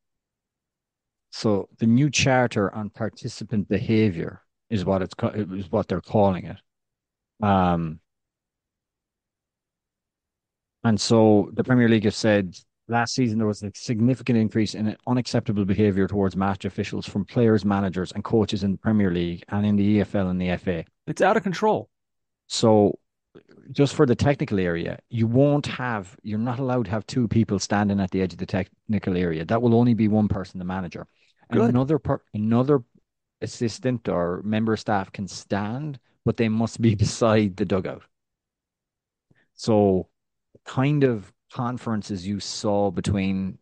so 1.36 1.68
the 1.80 1.86
new 1.86 2.10
charter 2.10 2.72
on 2.72 2.90
participant 2.90 3.68
behavior 3.68 4.40
is 4.70 4.84
what 4.84 5.02
it's 5.02 5.14
is 5.34 5.68
what 5.68 5.88
they're 5.88 6.00
calling 6.00 6.44
it. 6.44 6.56
Um, 7.44 7.98
and 10.84 11.00
so 11.00 11.50
the 11.54 11.64
Premier 11.64 11.88
League 11.88 12.04
has 12.04 12.14
said 12.14 12.54
last 12.86 13.16
season 13.16 13.38
there 13.38 13.48
was 13.48 13.64
a 13.64 13.72
significant 13.74 14.38
increase 14.38 14.76
in 14.76 14.96
unacceptable 15.08 15.64
behavior 15.64 16.06
towards 16.06 16.36
match 16.36 16.66
officials 16.66 17.04
from 17.04 17.24
players, 17.24 17.64
managers, 17.64 18.12
and 18.12 18.22
coaches 18.22 18.62
in 18.62 18.70
the 18.70 18.78
Premier 18.78 19.10
League 19.10 19.42
and 19.48 19.66
in 19.66 19.74
the 19.74 19.98
EFL 19.98 20.30
and 20.30 20.40
the 20.40 20.56
FA. 20.56 20.84
It's 21.08 21.20
out 21.20 21.36
of 21.36 21.42
control. 21.42 21.90
So 22.46 22.96
just 23.72 23.94
for 23.94 24.06
the 24.06 24.14
technical 24.14 24.60
area, 24.60 25.00
you 25.10 25.26
won't 25.26 25.66
have, 25.66 26.16
you're 26.22 26.38
not 26.38 26.60
allowed 26.60 26.84
to 26.84 26.92
have 26.92 27.04
two 27.08 27.26
people 27.26 27.58
standing 27.58 27.98
at 27.98 28.12
the 28.12 28.22
edge 28.22 28.34
of 28.34 28.38
the 28.38 28.46
technical 28.46 29.16
area. 29.16 29.44
That 29.44 29.60
will 29.60 29.74
only 29.74 29.94
be 29.94 30.06
one 30.06 30.28
person, 30.28 30.60
the 30.60 30.64
manager. 30.64 31.08
Good. 31.52 31.70
another 31.70 31.98
per, 31.98 32.20
another 32.32 32.82
assistant 33.40 34.08
or 34.08 34.42
member 34.44 34.76
staff 34.76 35.12
can 35.12 35.28
stand, 35.28 35.98
but 36.24 36.36
they 36.36 36.48
must 36.48 36.80
be 36.80 36.94
beside 37.04 37.56
the 37.56 37.64
dugout. 37.64 38.02
So, 39.54 40.08
kind 40.64 41.04
of 41.04 41.32
conferences 41.52 42.26
you 42.26 42.40
saw 42.40 42.90
between 42.90 43.58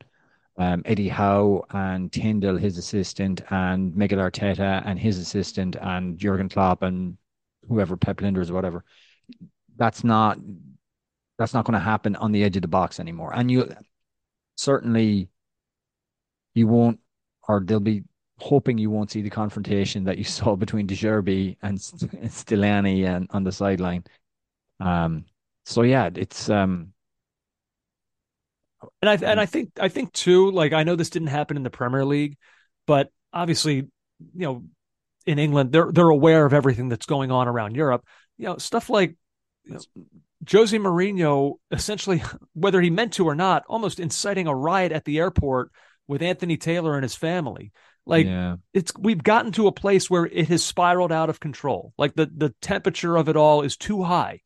um, 0.57 0.83
Eddie 0.85 1.09
Howe 1.09 1.65
and 1.71 2.11
Tindall, 2.11 2.57
his 2.57 2.79
assistant, 2.79 3.43
and 3.51 3.95
Miguel 3.95 4.19
Arteta 4.19 4.83
and 4.85 4.99
his 4.99 5.19
assistant, 5.19 5.77
and 5.81 6.19
Jurgen 6.19 6.49
Klopp 6.49 6.83
and 6.83 7.17
whoever 7.69 7.97
Pep 7.97 8.19
Lijnders 8.19 8.51
or 8.51 8.55
whatever. 8.55 8.85
That's 9.77 10.05
not 10.05 10.39
that's 11.39 11.55
not 11.55 11.65
going 11.65 11.75
to 11.75 11.81
happen 11.81 12.15
on 12.17 12.33
the 12.33 12.45
edge 12.45 12.57
of 12.57 12.63
the 12.63 12.69
box 12.69 13.01
anymore. 13.01 13.33
And 13.35 13.51
you 13.51 13.75
certainly 14.57 15.29
you 16.55 16.69
won't 16.69 17.01
or 17.49 17.61
they'll 17.61 17.81
be 17.81 18.05
hoping 18.39 18.79
you 18.79 18.91
won't 18.91 19.11
see 19.11 19.23
the 19.23 19.31
confrontation 19.31 20.05
that 20.05 20.19
you 20.19 20.25
saw 20.25 20.57
between 20.65 20.87
De 20.87 20.95
Zerbi 20.95 21.57
and 21.63 21.79
Stellini 22.29 23.07
and 23.07 23.29
on 23.31 23.45
the 23.45 23.53
sideline. 23.53 24.05
Um, 24.81 25.25
so 25.65 25.83
yeah, 25.83 26.11
it's 26.15 26.49
um, 26.51 26.93
and 29.01 29.09
I 29.09 29.15
and 29.15 29.41
I 29.41 29.47
think 29.47 29.71
I 29.81 29.89
think 29.89 30.13
too. 30.13 30.51
Like 30.51 30.73
I 30.73 30.83
know 30.83 30.97
this 30.97 31.11
didn't 31.11 31.29
happen 31.29 31.57
in 31.57 31.63
the 31.63 31.71
Premier 31.71 32.05
League, 32.05 32.37
but 32.87 33.11
obviously, 33.33 33.77
you 33.77 33.91
know, 34.35 34.65
in 35.25 35.39
England 35.39 35.71
they're 35.73 35.93
they're 35.93 36.09
aware 36.09 36.45
of 36.45 36.53
everything 36.53 36.89
that's 36.89 37.07
going 37.07 37.31
on 37.31 37.49
around 37.49 37.77
Europe. 37.77 38.05
You 38.39 38.47
know, 38.47 38.59
stuff 38.59 38.91
like 38.91 39.17
you 39.65 39.75
know, 39.75 39.81
Jose 40.51 40.77
Mourinho 40.77 41.55
essentially, 41.71 42.23
whether 42.55 42.81
he 42.81 42.91
meant 42.91 43.13
to 43.15 43.27
or 43.27 43.37
not, 43.37 43.63
almost 43.69 44.01
inciting 44.01 44.49
a 44.49 44.55
riot 44.55 44.91
at 44.91 45.05
the 45.05 45.19
airport 45.19 45.71
with 46.09 46.23
Anthony 46.23 46.57
Taylor 46.57 46.95
and 46.95 47.03
his 47.03 47.15
family. 47.15 47.73
Like 48.05 48.27
yeah. 48.27 48.57
it's 48.75 48.93
we've 48.99 49.23
gotten 49.23 49.53
to 49.53 49.69
a 49.69 49.73
place 49.73 50.11
where 50.11 50.27
it 50.27 50.49
has 50.49 50.65
spiraled 50.65 51.13
out 51.13 51.31
of 51.31 51.41
control. 51.41 51.93
Like 51.97 52.15
the 52.15 52.27
the 52.27 52.55
temperature 52.61 53.17
of 53.17 53.29
it 53.29 53.37
all 53.37 53.63
is 53.63 53.77
too 53.77 54.03
high. 54.03 54.41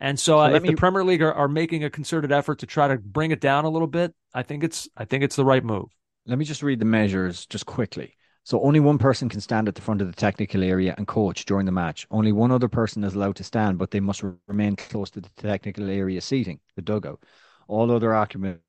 And 0.00 0.18
so, 0.18 0.36
so 0.36 0.40
uh, 0.40 0.50
if 0.50 0.62
me... 0.62 0.70
the 0.70 0.76
Premier 0.76 1.02
League 1.02 1.22
are, 1.22 1.32
are 1.32 1.48
making 1.48 1.84
a 1.84 1.90
concerted 1.90 2.30
effort 2.30 2.60
to 2.60 2.66
try 2.66 2.88
to 2.88 2.98
bring 2.98 3.30
it 3.30 3.40
down 3.40 3.64
a 3.64 3.70
little 3.70 3.88
bit, 3.88 4.14
I 4.34 4.42
think 4.42 4.62
it's 4.62 4.88
I 4.96 5.04
think 5.06 5.24
it's 5.24 5.36
the 5.36 5.44
right 5.44 5.64
move. 5.64 5.86
Let 6.26 6.38
me 6.38 6.44
just 6.44 6.62
read 6.62 6.80
the 6.80 6.84
measures 6.84 7.46
just 7.46 7.66
quickly. 7.66 8.14
So 8.44 8.62
only 8.62 8.80
one 8.80 8.98
person 8.98 9.28
can 9.28 9.40
stand 9.40 9.68
at 9.68 9.74
the 9.74 9.82
front 9.82 10.00
of 10.00 10.06
the 10.06 10.14
technical 10.14 10.62
area 10.62 10.94
and 10.96 11.06
coach 11.06 11.44
during 11.44 11.66
the 11.66 11.72
match. 11.72 12.06
Only 12.10 12.32
one 12.32 12.50
other 12.50 12.68
person 12.68 13.04
is 13.04 13.14
allowed 13.14 13.36
to 13.36 13.44
stand, 13.44 13.78
but 13.78 13.90
they 13.90 14.00
must 14.00 14.22
remain 14.46 14.76
close 14.76 15.10
to 15.10 15.20
the 15.20 15.28
technical 15.36 15.90
area 15.90 16.20
seating, 16.20 16.60
the 16.74 16.82
dugout. 16.82 17.22
All 17.66 17.90
other 17.90 18.14
occupants 18.14 18.60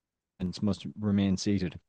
must 0.61 0.85
remain 0.99 1.37
seated 1.37 1.79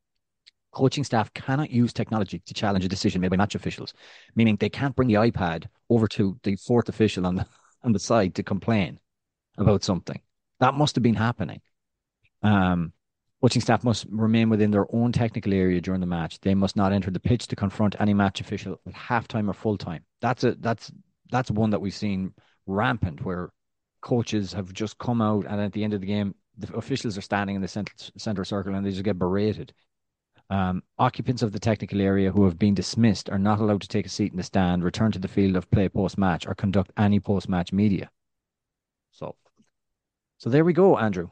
coaching 0.73 1.05
staff 1.05 1.33
cannot 1.35 1.71
use 1.71 1.93
technology 1.93 2.39
to 2.39 2.55
challenge 2.55 2.85
a 2.85 2.89
decision 2.89 3.21
made 3.21 3.31
by 3.31 3.37
match 3.37 3.55
officials, 3.55 3.95
meaning 4.35 4.57
they 4.57 4.69
can't 4.69 4.95
bring 4.95 5.09
the 5.09 5.15
iPad 5.15 5.67
over 5.89 6.07
to 6.09 6.39
the 6.43 6.57
fourth 6.57 6.89
official 6.89 7.27
on 7.27 7.37
the 7.37 7.47
on 7.83 7.93
the 7.93 7.99
side 7.99 8.35
to 8.35 8.43
complain 8.43 9.01
about 9.57 9.83
something. 9.83 10.21
That 10.59 10.75
must 10.75 10.95
have 10.97 11.03
been 11.03 11.15
happening. 11.15 11.63
Um, 12.43 12.93
coaching 13.41 13.63
staff 13.63 13.85
must 13.85 14.05
remain 14.11 14.51
within 14.51 14.71
their 14.71 14.87
own 14.95 15.13
technical 15.13 15.55
area 15.55 15.81
during 15.81 16.01
the 16.01 16.07
match. 16.07 16.41
They 16.41 16.55
must 16.55 16.77
not 16.77 16.93
enter 16.93 17.11
the 17.11 17.21
pitch 17.21 17.47
to 17.49 17.57
confront 17.57 17.97
any 17.99 18.13
match 18.13 18.43
official 18.43 18.79
at 18.87 18.93
halftime 18.93 19.49
or 19.49 19.55
full 19.55 19.79
time. 19.79 20.05
That's 20.21 20.45
a 20.45 20.53
that's 20.57 20.93
that's 21.31 21.51
one 21.51 21.71
that 21.71 21.81
we've 21.81 21.95
seen 21.95 22.35
rampant 22.67 23.25
where 23.25 23.51
coaches 24.03 24.53
have 24.53 24.73
just 24.73 24.99
come 24.99 25.21
out 25.21 25.47
and 25.47 25.61
at 25.61 25.73
the 25.73 25.85
end 25.85 25.95
of 25.95 26.01
the 26.01 26.07
game 26.07 26.35
the 26.59 26.75
officials 26.75 27.17
are 27.17 27.23
standing 27.23 27.57
in 27.57 27.63
the 27.63 27.69
center, 27.69 27.93
center 28.17 28.45
circle 28.45 28.75
and 28.75 28.85
they 28.85 28.91
just 28.91 29.03
get 29.03 29.19
berated 29.19 29.73
um, 30.51 30.83
occupants 30.99 31.43
of 31.43 31.53
the 31.53 31.61
technical 31.61 32.01
area 32.01 32.33
who 32.33 32.45
have 32.45 32.59
been 32.59 32.75
dismissed 32.75 33.31
are 33.31 33.39
not 33.39 33.61
allowed 33.61 33.81
to 33.83 33.89
take 33.89 34.05
a 34.05 34.11
seat 34.11 34.33
in 34.33 34.37
the 34.37 34.43
stand, 34.43 34.83
return 34.83 35.13
to 35.13 35.19
the 35.19 35.29
field 35.29 35.55
of 35.57 35.71
play 35.71 35.89
post 35.89 36.19
match, 36.19 36.47
or 36.47 36.55
conduct 36.55 36.91
any 36.97 37.21
post 37.21 37.49
match 37.49 37.73
media. 37.73 38.11
So, 39.13 39.37
so 40.39 40.51
there 40.51 40.65
we 40.65 40.73
go, 40.73 40.99
Andrew. 40.99 41.31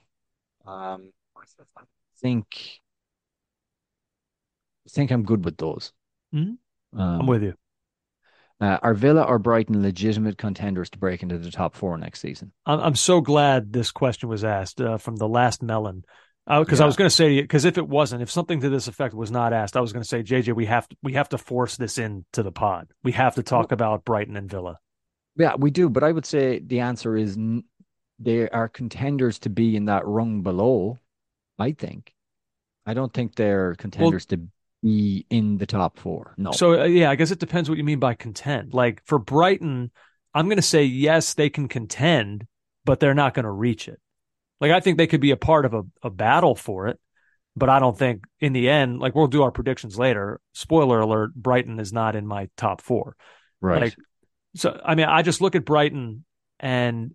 Um, 0.66 1.12
I 1.36 1.82
think, 2.20 2.80
I 4.86 4.90
think 4.90 5.10
I'm 5.10 5.24
good 5.24 5.44
with 5.44 5.56
those. 5.56 5.92
Mm-hmm. 6.32 7.00
Um, 7.00 7.20
I'm 7.20 7.26
with 7.26 7.42
you. 7.42 7.54
Uh, 8.60 8.78
are 8.82 8.94
Villa 8.94 9.22
or 9.22 9.38
Brighton 9.38 9.82
legitimate 9.82 10.36
contenders 10.36 10.90
to 10.90 10.98
break 10.98 11.22
into 11.22 11.38
the 11.38 11.50
top 11.50 11.74
four 11.76 11.96
next 11.96 12.20
season? 12.20 12.52
I'm, 12.66 12.80
I'm 12.80 12.94
so 12.96 13.20
glad 13.20 13.72
this 13.72 13.90
question 13.90 14.28
was 14.28 14.44
asked 14.44 14.80
uh, 14.80 14.98
from 14.98 15.16
the 15.16 15.28
last 15.28 15.62
melon 15.62 16.04
because 16.48 16.80
uh, 16.80 16.82
yeah. 16.82 16.84
I 16.84 16.86
was 16.86 16.96
going 16.96 17.08
to 17.10 17.14
say 17.14 17.40
because 17.40 17.64
if 17.66 17.76
it 17.76 17.86
wasn't, 17.86 18.22
if 18.22 18.30
something 18.30 18.60
to 18.60 18.70
this 18.70 18.88
effect 18.88 19.14
was 19.14 19.30
not 19.30 19.52
asked, 19.52 19.76
I 19.76 19.80
was 19.80 19.92
going 19.92 20.02
to 20.02 20.08
say, 20.08 20.22
JJ, 20.22 20.54
we 20.54 20.66
have 20.66 20.88
to 20.88 20.96
we 21.02 21.12
have 21.12 21.28
to 21.30 21.38
force 21.38 21.76
this 21.76 21.98
into 21.98 22.42
the 22.42 22.52
pod. 22.52 22.88
We 23.04 23.12
have 23.12 23.34
to 23.34 23.42
talk 23.42 23.70
about 23.70 24.04
Brighton 24.04 24.36
and 24.36 24.50
Villa. 24.50 24.78
Yeah, 25.36 25.56
we 25.56 25.70
do, 25.70 25.90
but 25.90 26.02
I 26.02 26.10
would 26.10 26.26
say 26.26 26.58
the 26.58 26.80
answer 26.80 27.16
is 27.16 27.36
n- 27.36 27.64
they 28.18 28.48
are 28.48 28.68
contenders 28.68 29.38
to 29.40 29.50
be 29.50 29.76
in 29.76 29.84
that 29.84 30.06
rung 30.06 30.42
below. 30.42 30.98
I 31.58 31.72
think. 31.72 32.14
I 32.86 32.94
don't 32.94 33.12
think 33.12 33.34
they're 33.34 33.74
contenders 33.74 34.26
well, 34.30 34.38
to 34.38 34.48
be 34.82 35.26
in 35.28 35.58
the 35.58 35.66
top 35.66 35.98
four. 35.98 36.34
No. 36.38 36.52
So 36.52 36.80
uh, 36.80 36.84
yeah, 36.84 37.10
I 37.10 37.16
guess 37.16 37.30
it 37.30 37.40
depends 37.40 37.68
what 37.68 37.76
you 37.76 37.84
mean 37.84 37.98
by 37.98 38.14
contend. 38.14 38.72
Like 38.72 39.02
for 39.04 39.18
Brighton, 39.18 39.90
I'm 40.32 40.46
going 40.46 40.56
to 40.56 40.62
say 40.62 40.84
yes, 40.84 41.34
they 41.34 41.50
can 41.50 41.68
contend, 41.68 42.46
but 42.86 43.00
they're 43.00 43.12
not 43.12 43.34
going 43.34 43.44
to 43.44 43.50
reach 43.50 43.86
it. 43.86 44.00
Like 44.60 44.72
I 44.72 44.80
think 44.80 44.98
they 44.98 45.06
could 45.06 45.20
be 45.20 45.30
a 45.30 45.36
part 45.36 45.64
of 45.64 45.74
a, 45.74 45.82
a 46.02 46.10
battle 46.10 46.54
for 46.54 46.88
it, 46.88 46.98
but 47.56 47.68
I 47.68 47.78
don't 47.78 47.96
think 47.96 48.24
in 48.40 48.52
the 48.52 48.68
end, 48.68 48.98
like 48.98 49.14
we'll 49.14 49.26
do 49.26 49.42
our 49.42 49.52
predictions 49.52 49.98
later. 49.98 50.40
Spoiler 50.52 51.00
alert, 51.00 51.34
Brighton 51.34 51.78
is 51.78 51.92
not 51.92 52.16
in 52.16 52.26
my 52.26 52.48
top 52.56 52.82
four. 52.82 53.16
Right. 53.60 53.82
Like, 53.82 53.96
so 54.54 54.80
I 54.84 54.94
mean, 54.94 55.06
I 55.06 55.22
just 55.22 55.40
look 55.40 55.54
at 55.54 55.64
Brighton 55.64 56.24
and 56.58 57.14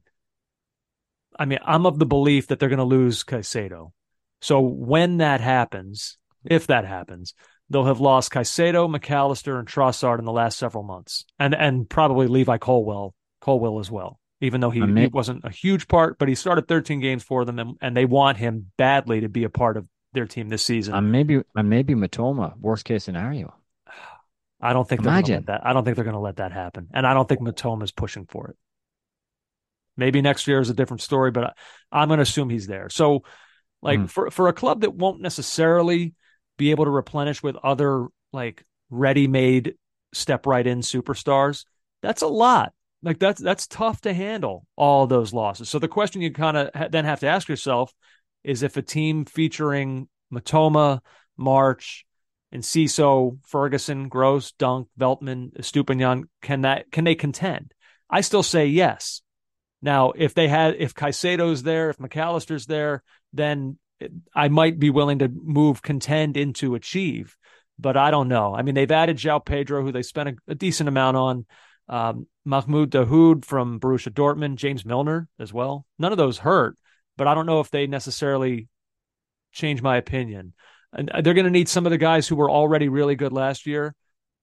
I 1.38 1.46
mean, 1.46 1.60
I'm 1.66 1.86
of 1.86 2.00
the 2.00 2.06
belief 2.06 2.48
that 2.48 2.60
they're 2.60 2.70
going 2.70 2.78
to 2.78 2.86
lose 2.86 3.24
Caicedo. 3.24 3.92
So 4.42 4.60
when 4.60 5.18
that 5.18 5.42
happens, 5.42 6.18
if 6.46 6.68
that 6.68 6.86
happens, 6.86 7.34
they'll 7.70 7.86
have 7.86 8.00
lost 8.00 8.32
Caicedo, 8.32 8.90
Mac 8.90 9.10
Allister, 9.10 9.58
and 9.58 9.68
Trossard 9.68 10.20
in 10.20 10.26
the 10.26 10.32
last 10.32 10.58
several 10.58 10.84
months, 10.84 11.26
and 11.40 11.56
and 11.56 11.90
probably 11.90 12.28
Levi 12.28 12.58
Colwill, 12.58 13.16
Colwill 13.42 13.80
as 13.80 13.90
well 13.90 14.20
even 14.44 14.60
though 14.60 14.70
he, 14.70 14.82
he, 14.82 15.08
wasn't 15.08 15.44
a 15.46 15.50
huge 15.50 15.88
part, 15.88 16.20
but 16.20 16.28
he 16.28 16.36
started 16.36 16.68
13 16.68 17.00
games 17.00 17.24
for 17.24 17.46
them, 17.46 17.60
and, 17.60 17.78
and 17.82 17.96
they 17.96 18.04
want 18.04 18.38
him 18.38 18.72
badly 18.78 19.22
to 19.22 19.30
be 19.30 19.46
a 19.46 19.50
part 19.50 19.78
of 19.78 19.88
their 20.12 20.26
team 20.26 20.50
this 20.50 20.66
season. 20.66 20.94
And 20.94 21.14
maybe, 21.14 21.42
and 21.56 21.70
maybe 21.70 21.96
Mitoma, 21.96 22.58
worst 22.60 22.84
case 22.84 23.06
scenario. 23.06 23.56
I 24.60 24.74
don't 24.74 24.88
think 24.88 25.02
Imagine. 25.02 25.46
that. 25.46 25.66
I 25.66 25.72
don't 25.72 25.86
think 25.86 25.96
they're 25.96 26.04
going 26.04 26.16
to 26.16 26.20
let 26.20 26.38
that 26.38 26.52
happen, 26.52 26.90
and 26.94 27.08
I 27.08 27.14
don't 27.14 27.28
think 27.28 27.40
Mitoma 27.40 27.84
is 27.84 27.94
pushing 27.94 28.26
for 28.26 28.50
it. 28.50 28.58
Maybe 29.96 30.22
next 30.22 30.46
year 30.46 30.60
is 30.60 30.70
a 30.70 30.74
different 30.74 31.02
story, 31.02 31.32
but 31.32 31.56
I, 31.90 32.04
am 32.04 32.10
going 32.10 32.18
to 32.18 32.24
assume 32.24 32.50
he's 32.50 32.68
there. 32.68 32.90
So, 32.90 33.24
like 33.82 34.00
mm. 34.00 34.10
for 34.10 34.30
for 34.30 34.50
a 34.50 34.54
club 34.54 34.82
that 34.82 34.94
won't 34.94 35.22
necessarily 35.22 36.16
be 36.58 36.72
able 36.72 36.84
to 36.86 36.92
replenish 36.92 37.42
with 37.42 37.56
other 37.64 38.08
like 38.34 38.66
ready-made 38.90 39.76
step 40.14 40.46
right 40.46 40.66
in 40.66 40.80
superstars, 40.80 41.66
that's 42.02 42.22
a 42.22 42.28
lot. 42.28 42.74
Like 43.04 43.20
that's 43.20 43.42
that's 43.42 43.68
tough 43.68 44.02
to 44.02 44.14
handle 44.14 44.66
all 44.76 45.06
those 45.06 45.34
losses. 45.34 45.70
So 45.70 45.78
the 45.78 45.90
question 45.90 46.22
you 46.22 46.32
kind 46.32 46.56
of 46.56 46.70
ha- 46.74 46.88
then 46.90 47.06
have 47.06 47.20
to 47.20 47.28
ask 47.28 47.50
yourself 47.50 47.94
is 48.44 48.64
if 48.64 48.78
a 48.78 48.82
team 48.82 49.26
featuring 49.26 50.08
Mitoma, 50.34 51.02
March, 51.38 52.06
Enciso, 52.54 53.40
Ferguson, 53.46 54.08
Gross, 54.08 54.54
Dunk, 54.54 54.88
Veltman, 54.98 55.54
Estupiñán, 55.58 56.24
can 56.42 56.62
that 56.62 56.92
can 56.92 57.04
they 57.04 57.16
contend? 57.16 57.74
I 58.10 58.22
still 58.22 58.44
say 58.44 58.68
yes. 58.68 59.22
Now, 59.82 60.14
if 60.16 60.34
they 60.34 60.48
had 60.48 60.76
if 60.80 60.94
Caicedo's 60.94 61.64
there, 61.64 61.90
if 61.90 62.00
Mac 62.00 62.16
Allister's 62.16 62.68
there, 62.68 63.04
then 63.34 63.78
I 64.34 64.48
might 64.48 64.80
be 64.80 64.90
willing 64.90 65.20
to 65.20 65.30
move 65.30 65.82
contend 65.82 66.38
into 66.38 66.76
achieve. 66.76 67.36
But 67.78 67.98
I 67.98 68.12
don't 68.12 68.28
know. 68.28 68.56
I 68.56 68.62
mean, 68.62 68.76
they've 68.76 68.90
added 68.90 69.18
João 69.18 69.44
Pedro, 69.44 69.82
who 69.82 69.92
they 69.92 70.04
spent 70.04 70.30
a, 70.30 70.36
a 70.48 70.56
decent 70.56 70.88
amount 70.88 71.18
on. 71.18 71.46
Um, 71.94 72.26
Mahmoud 72.44 72.90
Dahoud 72.90 73.46
from 73.46 73.80
Borussia 73.80 74.12
Dortmund, 74.12 74.56
James 74.56 74.84
Milner 74.84 75.28
as 75.38 75.54
well. 75.54 75.86
None 76.00 76.12
of 76.12 76.18
those 76.18 76.40
hurt, 76.40 76.76
but 77.18 77.28
I 77.28 77.36
don't 77.36 77.46
know 77.46 77.60
if 77.60 77.70
they 77.70 77.86
necessarily 77.86 78.68
change 79.52 79.84
my 79.84 79.98
opinion. 79.98 80.54
And 80.92 81.12
uh, 81.12 81.22
they're 81.22 81.36
going 81.36 81.46
to 81.46 81.52
need 81.52 81.70
some 81.70 81.86
of 81.86 81.92
the 81.92 82.00
guys 82.00 82.28
who 82.28 82.36
were 82.36 82.50
already 82.50 82.90
really 82.90 83.16
good 83.16 83.32
last 83.32 83.68
year 83.68 83.94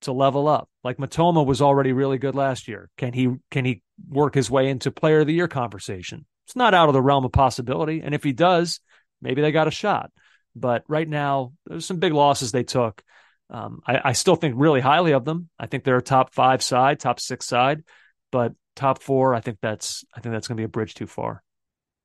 to 0.02 0.12
level 0.12 0.46
up. 0.46 0.68
Like 0.84 0.98
Mitoma 0.98 1.44
was 1.44 1.60
already 1.60 1.92
really 1.92 2.18
good 2.18 2.36
last 2.36 2.68
year. 2.68 2.88
Can 2.96 3.12
he 3.12 3.34
can 3.50 3.64
he 3.64 3.82
work 4.08 4.36
his 4.36 4.48
way 4.48 4.68
into 4.68 4.92
player 4.92 5.18
of 5.18 5.26
the 5.26 5.34
year 5.34 5.48
conversation? 5.48 6.26
It's 6.46 6.54
not 6.54 6.72
out 6.72 6.88
of 6.88 6.92
the 6.92 7.02
realm 7.02 7.24
of 7.24 7.32
possibility. 7.32 8.00
And 8.00 8.14
if 8.14 8.22
he 8.22 8.32
does, 8.32 8.78
maybe 9.20 9.42
they 9.42 9.50
got 9.50 9.66
a 9.66 9.72
shot. 9.72 10.12
But 10.54 10.84
right 10.86 11.08
now, 11.08 11.54
there's 11.66 11.84
some 11.84 11.98
big 11.98 12.12
losses 12.12 12.52
they 12.52 12.62
took. 12.62 13.02
Um, 13.50 13.82
I, 13.86 14.00
I 14.04 14.12
still 14.12 14.36
think 14.36 14.54
really 14.56 14.80
highly 14.80 15.12
of 15.12 15.24
them. 15.24 15.48
I 15.58 15.66
think 15.66 15.84
they're 15.84 15.96
a 15.96 16.02
top 16.02 16.32
five 16.32 16.62
side, 16.62 17.00
top 17.00 17.20
six 17.20 17.46
side, 17.46 17.82
but 18.30 18.52
top 18.76 19.02
four, 19.02 19.34
I 19.34 19.40
think 19.40 19.58
that's 19.60 20.04
I 20.14 20.20
think 20.20 20.32
that's 20.32 20.48
going 20.48 20.56
to 20.56 20.60
be 20.60 20.66
a 20.66 20.68
bridge 20.68 20.94
too 20.94 21.06
far. 21.06 21.42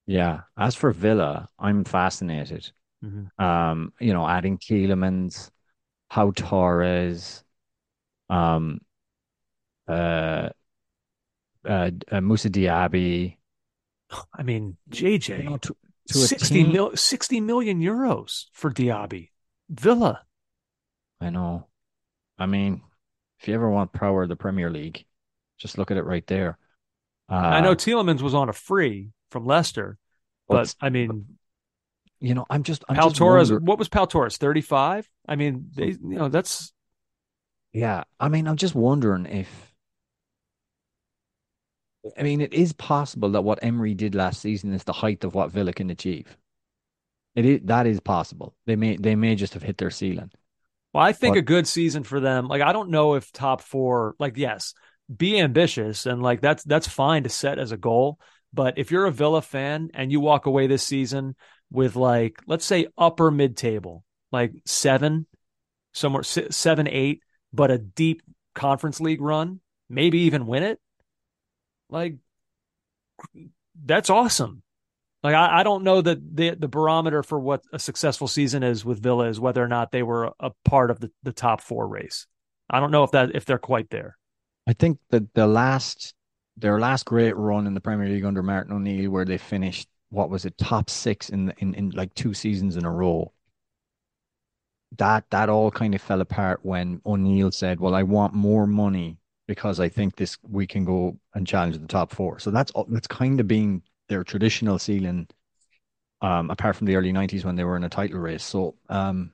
Yeah. 0.08 0.42
As 0.58 0.76
for 0.76 0.92
Villa, 0.92 1.50
I'm 1.60 1.84
fascinated. 1.84 2.72
Mm-hmm. 3.04 3.44
Um, 3.44 3.94
you 4.00 4.14
know, 4.14 4.28
adding 4.28 4.58
Tielemans, 4.58 5.50
Pau 6.10 6.32
Torres, 6.32 7.44
um, 8.30 8.80
uh, 9.88 10.50
uh, 11.68 11.92
uh, 12.12 12.22
Moussa 12.22 12.50
Diaby. 12.50 13.38
I 14.34 14.44
mean, 14.44 14.78
JJ, 14.90 15.44
you 15.44 15.50
know, 15.50 15.58
to, 15.58 15.76
to 16.10 16.18
60, 16.18 16.64
mil, 16.66 16.96
60 16.96 17.42
million 17.42 17.82
euros 17.82 18.46
for 18.54 18.72
Diaby. 18.72 19.30
Villa. 19.70 20.22
I 21.26 21.32
know. 21.32 21.68
I 22.38 22.46
mean, 22.46 22.82
if 23.40 23.48
you 23.48 23.56
ever 23.56 23.70
want 23.70 23.92
power 23.92 24.24
of 24.24 24.30
the 24.30 24.36
Premier 24.36 24.70
League, 24.70 25.06
just 25.58 25.78
look 25.78 25.90
at 25.90 25.98
it 25.98 26.04
right 26.06 26.26
there. 26.28 26.58
Uh, 27.30 27.36
I 27.36 27.62
know 27.62 27.74
Tielemans 27.74 28.22
was 28.22 28.36
on 28.36 28.50
a 28.50 28.54
free 28.54 29.10
from 29.32 29.46
Leicester, 29.46 29.98
but 30.48 30.76
I 30.80 30.90
mean, 30.90 31.26
you 32.20 32.36
know, 32.36 32.46
I'm 32.50 32.62
just 32.62 32.84
I'm 32.88 32.96
Pau 32.96 33.10
Torres. 33.10 33.52
What 33.52 33.80
was 33.80 33.90
Pau 33.90 34.06
Torres? 34.06 34.38
Thirty 34.38 34.62
five. 34.62 35.10
I 35.28 35.36
mean, 35.36 35.72
they, 35.74 35.88
you 35.88 35.98
know, 36.02 36.30
that's 36.30 36.72
yeah. 37.74 38.04
I 38.20 38.30
mean, 38.30 38.48
I'm 38.48 38.58
just 38.58 38.76
wondering 38.76 39.26
if. 39.26 39.74
I 42.16 42.22
mean, 42.22 42.40
it 42.40 42.54
is 42.54 42.72
possible 42.72 43.32
that 43.32 43.42
what 43.42 43.64
Emery 43.64 43.96
did 43.96 44.14
last 44.14 44.40
season 44.40 44.72
is 44.74 44.84
the 44.84 44.94
height 44.94 45.24
of 45.24 45.34
what 45.34 45.50
Villa 45.50 45.74
can 45.74 45.90
achieve. 45.90 46.38
It 47.34 47.46
is 47.46 47.62
that 47.64 47.88
is 47.88 48.00
possible. 48.00 48.56
They 48.68 48.76
may 48.76 48.98
they 48.98 49.16
may 49.16 49.34
just 49.34 49.56
have 49.56 49.64
hit 49.64 49.80
their 49.80 49.90
ceiling. 49.90 50.30
Well, 50.96 51.04
I 51.04 51.12
think 51.12 51.34
but, 51.34 51.40
a 51.40 51.42
good 51.42 51.68
season 51.68 52.04
for 52.04 52.22
them. 52.22 52.48
Like 52.48 52.62
I 52.62 52.72
don't 52.72 52.90
know 52.90 53.16
if 53.16 53.30
top 53.34 53.60
four. 53.60 54.16
Like 54.18 54.38
yes, 54.38 54.74
be 55.14 55.38
ambitious 55.38 56.06
and 56.06 56.24
like 56.24 56.40
that's 56.40 56.64
that's 56.64 56.88
fine 56.88 57.24
to 57.24 57.30
set 57.30 57.60
as 57.60 57.74
a 57.74 57.78
goal. 57.78 58.18
But 58.54 58.78
if 58.78 58.92
you're 58.92 59.06
a 59.06 59.12
Villa 59.12 59.42
fan 59.42 59.90
and 59.94 60.10
you 60.10 60.22
walk 60.22 60.46
away 60.46 60.68
this 60.68 60.84
season 60.84 61.36
with 61.70 61.98
like 61.98 62.40
let's 62.48 62.64
say 62.64 62.88
upper 62.98 63.30
mid 63.30 63.58
table, 63.58 64.06
like 64.32 64.54
seven, 64.64 65.26
somewhere 65.92 66.24
seven 66.24 66.88
eight, 66.88 67.24
but 67.52 67.72
a 67.72 67.78
deep 67.78 68.22
conference 68.54 69.02
league 69.02 69.20
run, 69.20 69.60
maybe 69.90 70.20
even 70.20 70.48
win 70.48 70.64
it, 70.64 70.80
like 71.90 72.16
that's 73.84 74.10
awesome. 74.10 74.64
Like 75.26 75.34
I, 75.34 75.62
I 75.62 75.64
don't 75.64 75.84
know 75.84 76.02
that 76.02 76.38
the 76.38 76.52
the 76.52 76.68
barometer 76.68 77.24
for 77.24 77.40
what 77.40 77.64
a 77.74 77.80
successful 77.80 78.28
season 78.28 78.62
is 78.62 78.86
with 78.86 79.02
Villa 79.02 79.28
is 79.28 79.40
whether 79.40 79.64
or 79.64 79.68
not 79.68 79.92
they 79.92 80.04
were 80.04 80.32
a 80.40 80.52
part 80.64 80.92
of 80.92 81.00
the, 81.00 81.10
the 81.24 81.34
top 81.34 81.62
four 81.62 81.88
race. 81.88 82.28
I 82.70 82.80
don't 82.80 82.92
know 82.92 83.04
if 83.04 83.10
that 83.10 83.36
if 83.36 83.44
they're 83.44 83.58
quite 83.58 83.90
there. 83.90 84.18
I 84.68 84.74
think 84.74 85.00
that 85.10 85.34
the 85.34 85.48
last 85.48 86.14
their 86.58 86.80
last 86.80 87.06
great 87.06 87.36
run 87.36 87.66
in 87.66 87.74
the 87.74 87.82
Premier 87.82 88.08
League 88.08 88.24
under 88.24 88.44
Martin 88.44 88.74
O'Neill, 88.74 89.10
where 89.10 89.26
they 89.26 89.40
finished 89.40 89.88
what 90.10 90.30
was 90.30 90.46
it 90.46 90.60
top 90.60 90.92
six 90.92 91.30
in 91.30 91.52
in 91.58 91.74
in 91.74 91.90
like 91.90 92.14
two 92.14 92.36
seasons 92.36 92.78
in 92.78 92.86
a 92.86 92.92
row. 92.92 93.34
That 95.00 95.26
that 95.32 95.50
all 95.50 95.72
kind 95.72 95.96
of 95.96 96.04
fell 96.04 96.22
apart 96.22 96.60
when 96.62 97.02
O'Neill 97.04 97.52
said, 97.52 97.80
"Well, 97.80 97.96
I 97.96 98.04
want 98.04 98.36
more 98.36 98.68
money 98.68 99.18
because 99.48 99.80
I 99.80 99.90
think 99.90 100.18
this 100.18 100.38
we 100.48 100.68
can 100.68 100.86
go 100.86 101.18
and 101.34 101.48
challenge 101.48 101.80
the 101.80 101.88
top 101.88 102.12
four. 102.12 102.38
So 102.38 102.52
that's 102.52 102.72
that's 102.90 103.08
kind 103.08 103.40
of 103.40 103.48
been 103.48 103.82
their 104.08 104.24
traditional 104.24 104.80
ceiling, 104.80 105.28
um, 106.22 106.50
apart 106.50 106.76
from 106.76 106.88
the 106.88 106.96
early 106.96 107.12
'90s 107.12 107.44
when 107.46 107.56
they 107.56 107.64
were 107.64 107.78
in 107.78 107.84
a 107.84 107.90
title 107.90 108.20
race. 108.20 108.44
So, 108.44 108.76
um, 108.90 109.34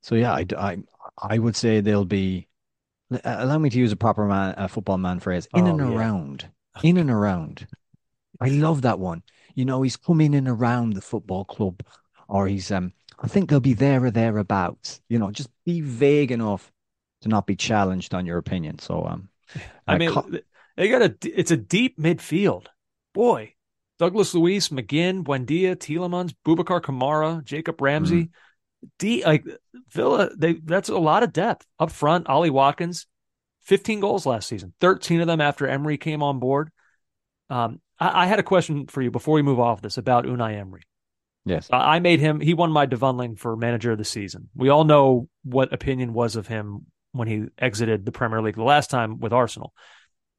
so 0.00 0.14
yeah, 0.14 0.32
I, 0.32 0.46
I, 0.56 0.78
I 1.18 1.38
would 1.38 1.56
say 1.56 1.80
they'll 1.80 2.04
be. 2.04 2.48
Allow 3.22 3.58
me 3.58 3.70
to 3.70 3.78
use 3.78 3.92
a 3.92 3.96
proper 3.96 4.24
man, 4.24 4.54
a 4.56 4.66
football 4.66 4.98
man 4.98 5.20
phrase. 5.20 5.46
In 5.54 5.66
oh, 5.66 5.70
and 5.70 5.78
yeah. 5.78 5.96
around, 5.96 6.48
in 6.82 6.96
and 6.96 7.10
around. 7.10 7.66
I 8.40 8.48
love 8.48 8.82
that 8.82 8.98
one. 8.98 9.22
You 9.54 9.64
know, 9.64 9.82
he's 9.82 9.96
coming 9.96 10.34
in 10.34 10.48
around 10.48 10.94
the 10.94 11.00
football 11.00 11.44
club, 11.44 11.82
or 12.28 12.46
he's 12.48 12.70
um. 12.70 12.92
I 13.20 13.28
think 13.28 13.48
they'll 13.48 13.60
be 13.60 13.74
there 13.74 14.04
or 14.04 14.10
thereabouts. 14.10 15.00
You 15.08 15.18
know, 15.18 15.30
just 15.30 15.48
be 15.64 15.80
vague 15.80 16.32
enough 16.32 16.72
to 17.20 17.28
not 17.28 17.46
be 17.46 17.54
challenged 17.54 18.12
on 18.12 18.26
your 18.26 18.38
opinion. 18.38 18.78
So 18.80 19.04
um, 19.04 19.28
I 19.86 19.98
mean, 19.98 20.10
they 20.76 20.88
got 20.88 21.02
a. 21.02 21.14
It's 21.22 21.50
a 21.50 21.56
deep 21.56 21.98
midfield 21.98 22.66
boy, 23.14 23.54
Douglas 23.98 24.34
Luiz, 24.34 24.68
McGinn, 24.68 25.22
Buendia, 25.22 25.76
Tielemans, 25.76 26.34
Boubacar 26.46 26.80
Kamara, 26.80 27.42
Jacob 27.42 27.80
Ramsey. 27.80 28.24
Mm-hmm. 28.24 28.30
D 28.98 29.24
like 29.24 29.46
Villa, 29.92 30.28
they 30.36 30.54
that's 30.54 30.90
a 30.90 30.98
lot 30.98 31.22
of 31.22 31.32
depth 31.32 31.66
up 31.78 31.90
front. 31.90 32.28
Ollie 32.28 32.50
Watkins, 32.50 33.06
15 33.62 34.00
goals 34.00 34.26
last 34.26 34.46
season, 34.46 34.74
13 34.82 35.22
of 35.22 35.26
them 35.26 35.40
after 35.40 35.66
Emery 35.66 35.96
came 35.96 36.22
on 36.22 36.38
board. 36.38 36.70
Um, 37.48 37.80
I, 37.98 38.24
I, 38.24 38.26
had 38.26 38.40
a 38.40 38.42
question 38.42 38.86
for 38.86 39.00
you 39.00 39.10
before 39.10 39.34
we 39.34 39.42
move 39.42 39.58
off 39.58 39.80
this 39.80 39.96
about 39.96 40.26
Unai 40.26 40.58
Emery. 40.58 40.82
Yes, 41.46 41.68
I 41.70 41.98
made 41.98 42.20
him. 42.20 42.40
He 42.40 42.54
won 42.54 42.72
my 42.72 42.86
Devonling 42.86 43.38
for 43.38 43.56
manager 43.56 43.92
of 43.92 43.98
the 43.98 44.04
season. 44.04 44.48
We 44.54 44.70
all 44.70 44.84
know 44.84 45.28
what 45.44 45.72
opinion 45.72 46.12
was 46.12 46.36
of 46.36 46.46
him 46.46 46.86
when 47.12 47.28
he 47.28 47.44
exited 47.58 48.04
the 48.04 48.12
Premier 48.12 48.42
League 48.42 48.56
the 48.56 48.62
last 48.62 48.90
time 48.90 49.20
with 49.20 49.32
Arsenal. 49.32 49.72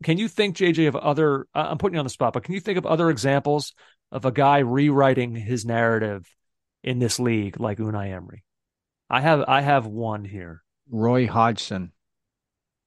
Can 0.03 0.17
you 0.17 0.27
think, 0.27 0.57
JJ, 0.57 0.87
of 0.87 0.95
other? 0.95 1.47
Uh, 1.53 1.67
I'm 1.69 1.77
putting 1.77 1.95
you 1.95 1.99
on 1.99 2.05
the 2.05 2.09
spot, 2.09 2.33
but 2.33 2.43
can 2.43 2.53
you 2.53 2.59
think 2.59 2.77
of 2.77 2.85
other 2.85 3.09
examples 3.09 3.73
of 4.11 4.25
a 4.25 4.31
guy 4.31 4.59
rewriting 4.59 5.35
his 5.35 5.65
narrative 5.65 6.27
in 6.83 6.99
this 6.99 7.19
league 7.19 7.59
like 7.59 7.77
Unai 7.77 8.11
Emery? 8.13 8.43
I 9.09 9.21
have, 9.21 9.45
I 9.47 9.61
have 9.61 9.85
one 9.85 10.25
here. 10.25 10.63
Roy 10.89 11.27
Hodgson, 11.27 11.91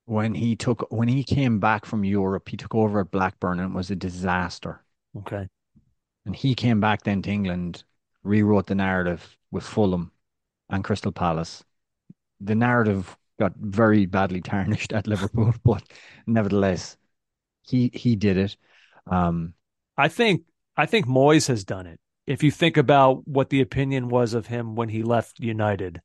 when 0.05 0.35
he 0.35 0.55
took 0.55 0.87
when 0.91 1.09
he 1.09 1.25
came 1.25 1.59
back 1.61 1.85
from 1.87 2.05
Europe, 2.05 2.49
he 2.49 2.57
took 2.57 2.75
over 2.75 3.01
at 3.01 3.11
Blackburn 3.11 3.59
and 3.59 3.73
it 3.73 3.77
was 3.77 3.91
a 3.91 3.97
disaster. 3.97 4.85
Okay, 5.17 5.49
and 6.27 6.37
he 6.37 6.55
came 6.55 6.79
back 6.79 7.05
then 7.05 7.23
to 7.23 7.31
England, 7.31 7.85
rewrote 8.23 8.67
the 8.67 8.75
narrative 8.75 9.37
with 9.51 9.65
Fulham 9.65 10.13
and 10.69 10.85
Crystal 10.85 11.11
Palace. 11.11 11.65
The 12.41 12.55
narrative 12.55 13.17
got 13.41 13.55
very 13.57 14.05
badly 14.05 14.43
tarnished 14.43 14.93
at 14.93 15.07
Liverpool, 15.07 15.55
but 15.65 15.83
nevertheless, 16.27 16.98
he 17.69 17.91
he 17.93 18.17
did 18.17 18.37
it. 18.37 18.57
Um, 19.07 19.55
I 19.97 20.09
think 20.09 20.43
I 20.77 20.87
think 20.87 21.07
Moyes 21.07 21.49
has 21.49 21.65
done 21.65 21.87
it. 21.87 22.01
If 22.27 22.43
you 22.43 22.51
think 22.51 22.77
about 22.77 23.27
what 23.27 23.51
the 23.51 23.61
opinion 23.61 24.09
was 24.09 24.35
of 24.35 24.47
him 24.47 24.75
when 24.75 24.89
he 24.89 25.03
left 25.03 25.41
United, 25.41 26.01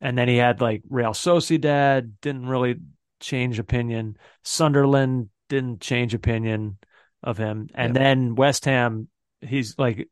and 0.00 0.16
then 0.16 0.28
he 0.28 0.36
had 0.36 0.60
like 0.60 0.82
Real 0.88 1.12
Sociedad, 1.12 2.12
didn't 2.20 2.46
really 2.46 2.76
change 3.20 3.58
opinion. 3.58 4.16
Sunderland 4.44 5.30
didn't 5.48 5.80
change 5.80 6.14
opinion 6.14 6.78
of 7.22 7.38
him, 7.38 7.68
and 7.74 7.94
yep. 7.94 8.02
then 8.02 8.34
West 8.34 8.64
Ham, 8.66 9.08
he's 9.40 9.78
like 9.78 10.08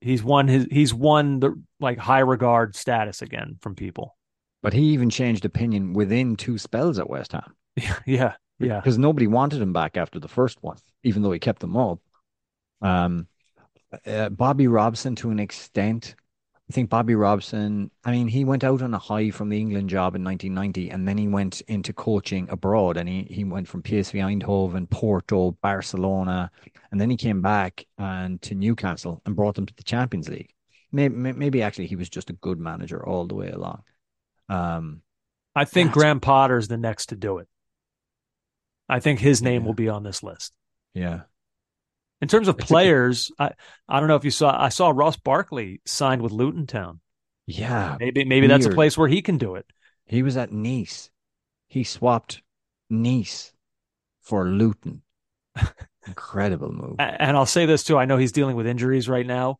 he's 0.00 0.22
won 0.22 0.48
his 0.48 0.66
he's 0.70 0.92
won 0.92 1.40
the 1.40 1.60
like 1.80 1.98
high 1.98 2.20
regard 2.20 2.76
status 2.76 3.22
again 3.22 3.56
from 3.60 3.74
people. 3.74 4.16
But 4.62 4.74
he 4.74 4.92
even 4.92 5.10
changed 5.10 5.44
opinion 5.44 5.92
within 5.92 6.36
two 6.36 6.56
spells 6.56 6.98
at 6.98 7.10
West 7.10 7.32
Ham. 7.32 7.54
Yeah, 7.76 7.98
Yeah. 8.06 8.32
Because 8.68 8.98
nobody 8.98 9.26
wanted 9.26 9.60
him 9.60 9.72
back 9.72 9.96
after 9.96 10.18
the 10.18 10.28
first 10.28 10.62
one, 10.62 10.78
even 11.02 11.22
though 11.22 11.32
he 11.32 11.38
kept 11.38 11.60
them 11.60 11.76
all. 11.76 12.00
Um, 12.80 13.28
uh, 14.06 14.28
Bobby 14.30 14.66
Robson 14.66 15.14
to 15.16 15.30
an 15.30 15.38
extent. 15.38 16.14
I 16.70 16.72
think 16.72 16.88
Bobby 16.88 17.14
Robson, 17.14 17.90
I 18.04 18.12
mean, 18.12 18.28
he 18.28 18.44
went 18.44 18.64
out 18.64 18.80
on 18.80 18.94
a 18.94 18.98
high 18.98 19.30
from 19.30 19.50
the 19.50 19.60
England 19.60 19.90
job 19.90 20.14
in 20.14 20.24
1990 20.24 20.90
and 20.90 21.06
then 21.06 21.18
he 21.18 21.28
went 21.28 21.60
into 21.62 21.92
coaching 21.92 22.48
abroad 22.48 22.96
and 22.96 23.08
he, 23.08 23.24
he 23.28 23.44
went 23.44 23.68
from 23.68 23.82
PSV 23.82 24.40
Eindhoven, 24.40 24.88
Porto, 24.88 25.50
Barcelona, 25.60 26.50
and 26.90 27.00
then 27.00 27.10
he 27.10 27.16
came 27.16 27.42
back 27.42 27.84
and 27.98 28.40
to 28.42 28.54
Newcastle 28.54 29.20
and 29.26 29.36
brought 29.36 29.54
them 29.54 29.66
to 29.66 29.74
the 29.74 29.82
Champions 29.82 30.28
League. 30.28 30.54
Maybe, 30.92 31.14
maybe 31.14 31.62
actually 31.62 31.88
he 31.88 31.96
was 31.96 32.08
just 32.08 32.30
a 32.30 32.34
good 32.34 32.58
manager 32.58 33.04
all 33.04 33.26
the 33.26 33.34
way 33.34 33.50
along. 33.50 33.82
Um, 34.48 35.02
I 35.54 35.64
think 35.64 35.92
Graham 35.92 36.20
Potter's 36.20 36.68
the 36.68 36.78
next 36.78 37.06
to 37.06 37.16
do 37.16 37.38
it. 37.38 37.48
I 38.92 39.00
think 39.00 39.18
his 39.20 39.42
name 39.42 39.62
Yeah. 39.62 39.66
will 39.66 39.74
be 39.74 39.88
on 39.88 40.02
this 40.02 40.22
list. 40.22 40.52
yeah. 40.94 41.22
In 42.20 42.28
terms 42.28 42.46
of 42.46 42.56
It's 42.58 42.66
players, 42.68 43.32
I 43.38 43.50
I 43.88 43.98
don't 43.98 44.08
know 44.08 44.14
if 44.16 44.24
you 44.24 44.30
saw 44.30 44.56
I 44.56 44.68
saw 44.68 44.90
Ross 44.90 45.16
Barkley 45.16 45.80
signed 45.84 46.22
with 46.22 46.30
Luton 46.30 46.66
Town. 46.68 47.00
Yeah. 47.46 47.96
Maybe 47.98 48.24
maybe 48.24 48.46
that's 48.46 48.66
a 48.66 48.70
place 48.70 48.96
where 48.96 49.08
he 49.08 49.22
can 49.22 49.38
do 49.38 49.56
it. 49.56 49.66
He 50.06 50.22
was 50.22 50.36
at 50.36 50.52
Nice. 50.52 51.10
He 51.66 51.82
swapped 51.82 52.40
Nice 52.88 53.52
for 54.20 54.46
Luton. 54.46 55.02
Incredible 56.06 56.70
move. 56.72 56.96
And 57.00 57.36
I'll 57.36 57.46
say 57.46 57.66
this 57.66 57.82
too. 57.84 57.98
I 57.98 58.04
know 58.04 58.16
he's 58.18 58.32
dealing 58.32 58.54
with 58.56 58.66
injuries 58.68 59.08
right 59.08 59.26
now. 59.26 59.58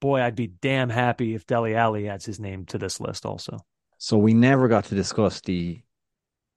Boy, 0.00 0.22
I'd 0.22 0.34
be 0.36 0.46
damn 0.46 0.88
happy 0.88 1.34
if 1.34 1.46
Dele 1.46 1.74
Alli 1.74 2.08
adds 2.08 2.24
his 2.24 2.40
name 2.40 2.64
to 2.66 2.78
this 2.78 3.00
list 3.00 3.26
also. 3.26 3.58
So 3.98 4.16
we 4.16 4.32
never 4.32 4.68
got 4.68 4.86
to 4.86 4.94
discuss 4.94 5.42
the 5.42 5.82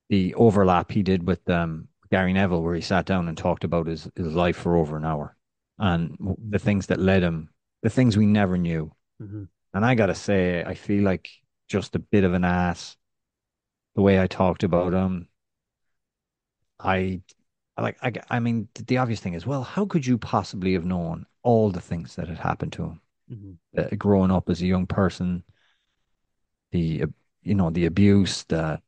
the 0.09 0.35
overlap 0.35 0.91
he 0.91 1.03
did 1.03 1.27
with 1.27 1.49
um, 1.49 1.89
Gary 2.11 2.33
Neville, 2.33 2.61
where 2.61 2.75
he 2.75 2.81
sat 2.81 3.05
down 3.05 3.27
and 3.27 3.37
talked 3.37 3.63
about 3.63 3.87
his, 3.87 4.09
his 4.15 4.33
life 4.33 4.57
for 4.57 4.77
over 4.77 4.97
an 4.97 5.05
hour 5.05 5.35
and 5.79 6.17
the 6.49 6.59
things 6.59 6.87
that 6.87 6.99
led 6.99 7.23
him, 7.23 7.49
the 7.81 7.89
things 7.89 8.15
we 8.15 8.25
never 8.25 8.57
knew. 8.57 8.91
Mhm. 9.21 9.47
And 9.73 9.85
I 9.85 9.95
gotta 9.95 10.15
say, 10.15 10.63
I 10.63 10.75
feel 10.75 11.03
like 11.03 11.29
just 11.67 11.95
a 11.95 11.99
bit 11.99 12.23
of 12.23 12.33
an 12.33 12.43
ass. 12.43 12.95
The 13.95 14.01
way 14.01 14.19
I 14.21 14.27
talked 14.27 14.63
about 14.63 14.93
him, 14.93 15.27
I 16.79 17.21
I 17.75 17.81
like. 17.81 17.97
I, 18.03 18.13
I 18.29 18.39
mean, 18.39 18.67
the 18.75 18.97
obvious 18.97 19.19
thing 19.19 19.33
is, 19.33 19.45
well, 19.47 19.63
how 19.63 19.85
could 19.85 20.05
you 20.05 20.17
possibly 20.17 20.73
have 20.73 20.85
known 20.85 21.25
all 21.41 21.71
the 21.71 21.81
things 21.81 22.15
that 22.15 22.27
had 22.27 22.37
happened 22.37 22.73
to 22.73 22.83
him 22.83 23.01
Mhm. 23.31 23.57
uh, 23.77 23.95
growing 23.95 24.31
up 24.31 24.49
as 24.49 24.61
a 24.61 24.67
young 24.67 24.85
person? 24.85 25.43
The 26.71 27.03
uh, 27.03 27.07
you 27.41 27.55
know 27.55 27.69
the 27.69 27.85
abuse, 27.85 28.43
the 28.43 28.81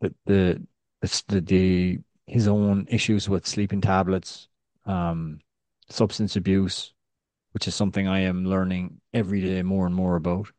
the 0.00 0.14
the 0.26 0.66
the, 1.00 1.22
the, 1.28 1.40
the 1.40 1.98
his 2.26 2.48
own 2.48 2.86
issues 2.88 3.28
with 3.28 3.46
sleeping 3.46 3.80
tablets, 3.80 4.48
um, 4.84 5.40
substance 5.88 6.36
abuse, 6.36 6.92
which 7.52 7.68
is 7.68 7.74
something 7.74 8.08
I 8.08 8.20
am 8.20 8.44
learning 8.44 9.00
every 9.14 9.40
day 9.40 9.62
more 9.62 9.86
and 9.86 9.94
more 9.94 10.16
about. 10.16 10.50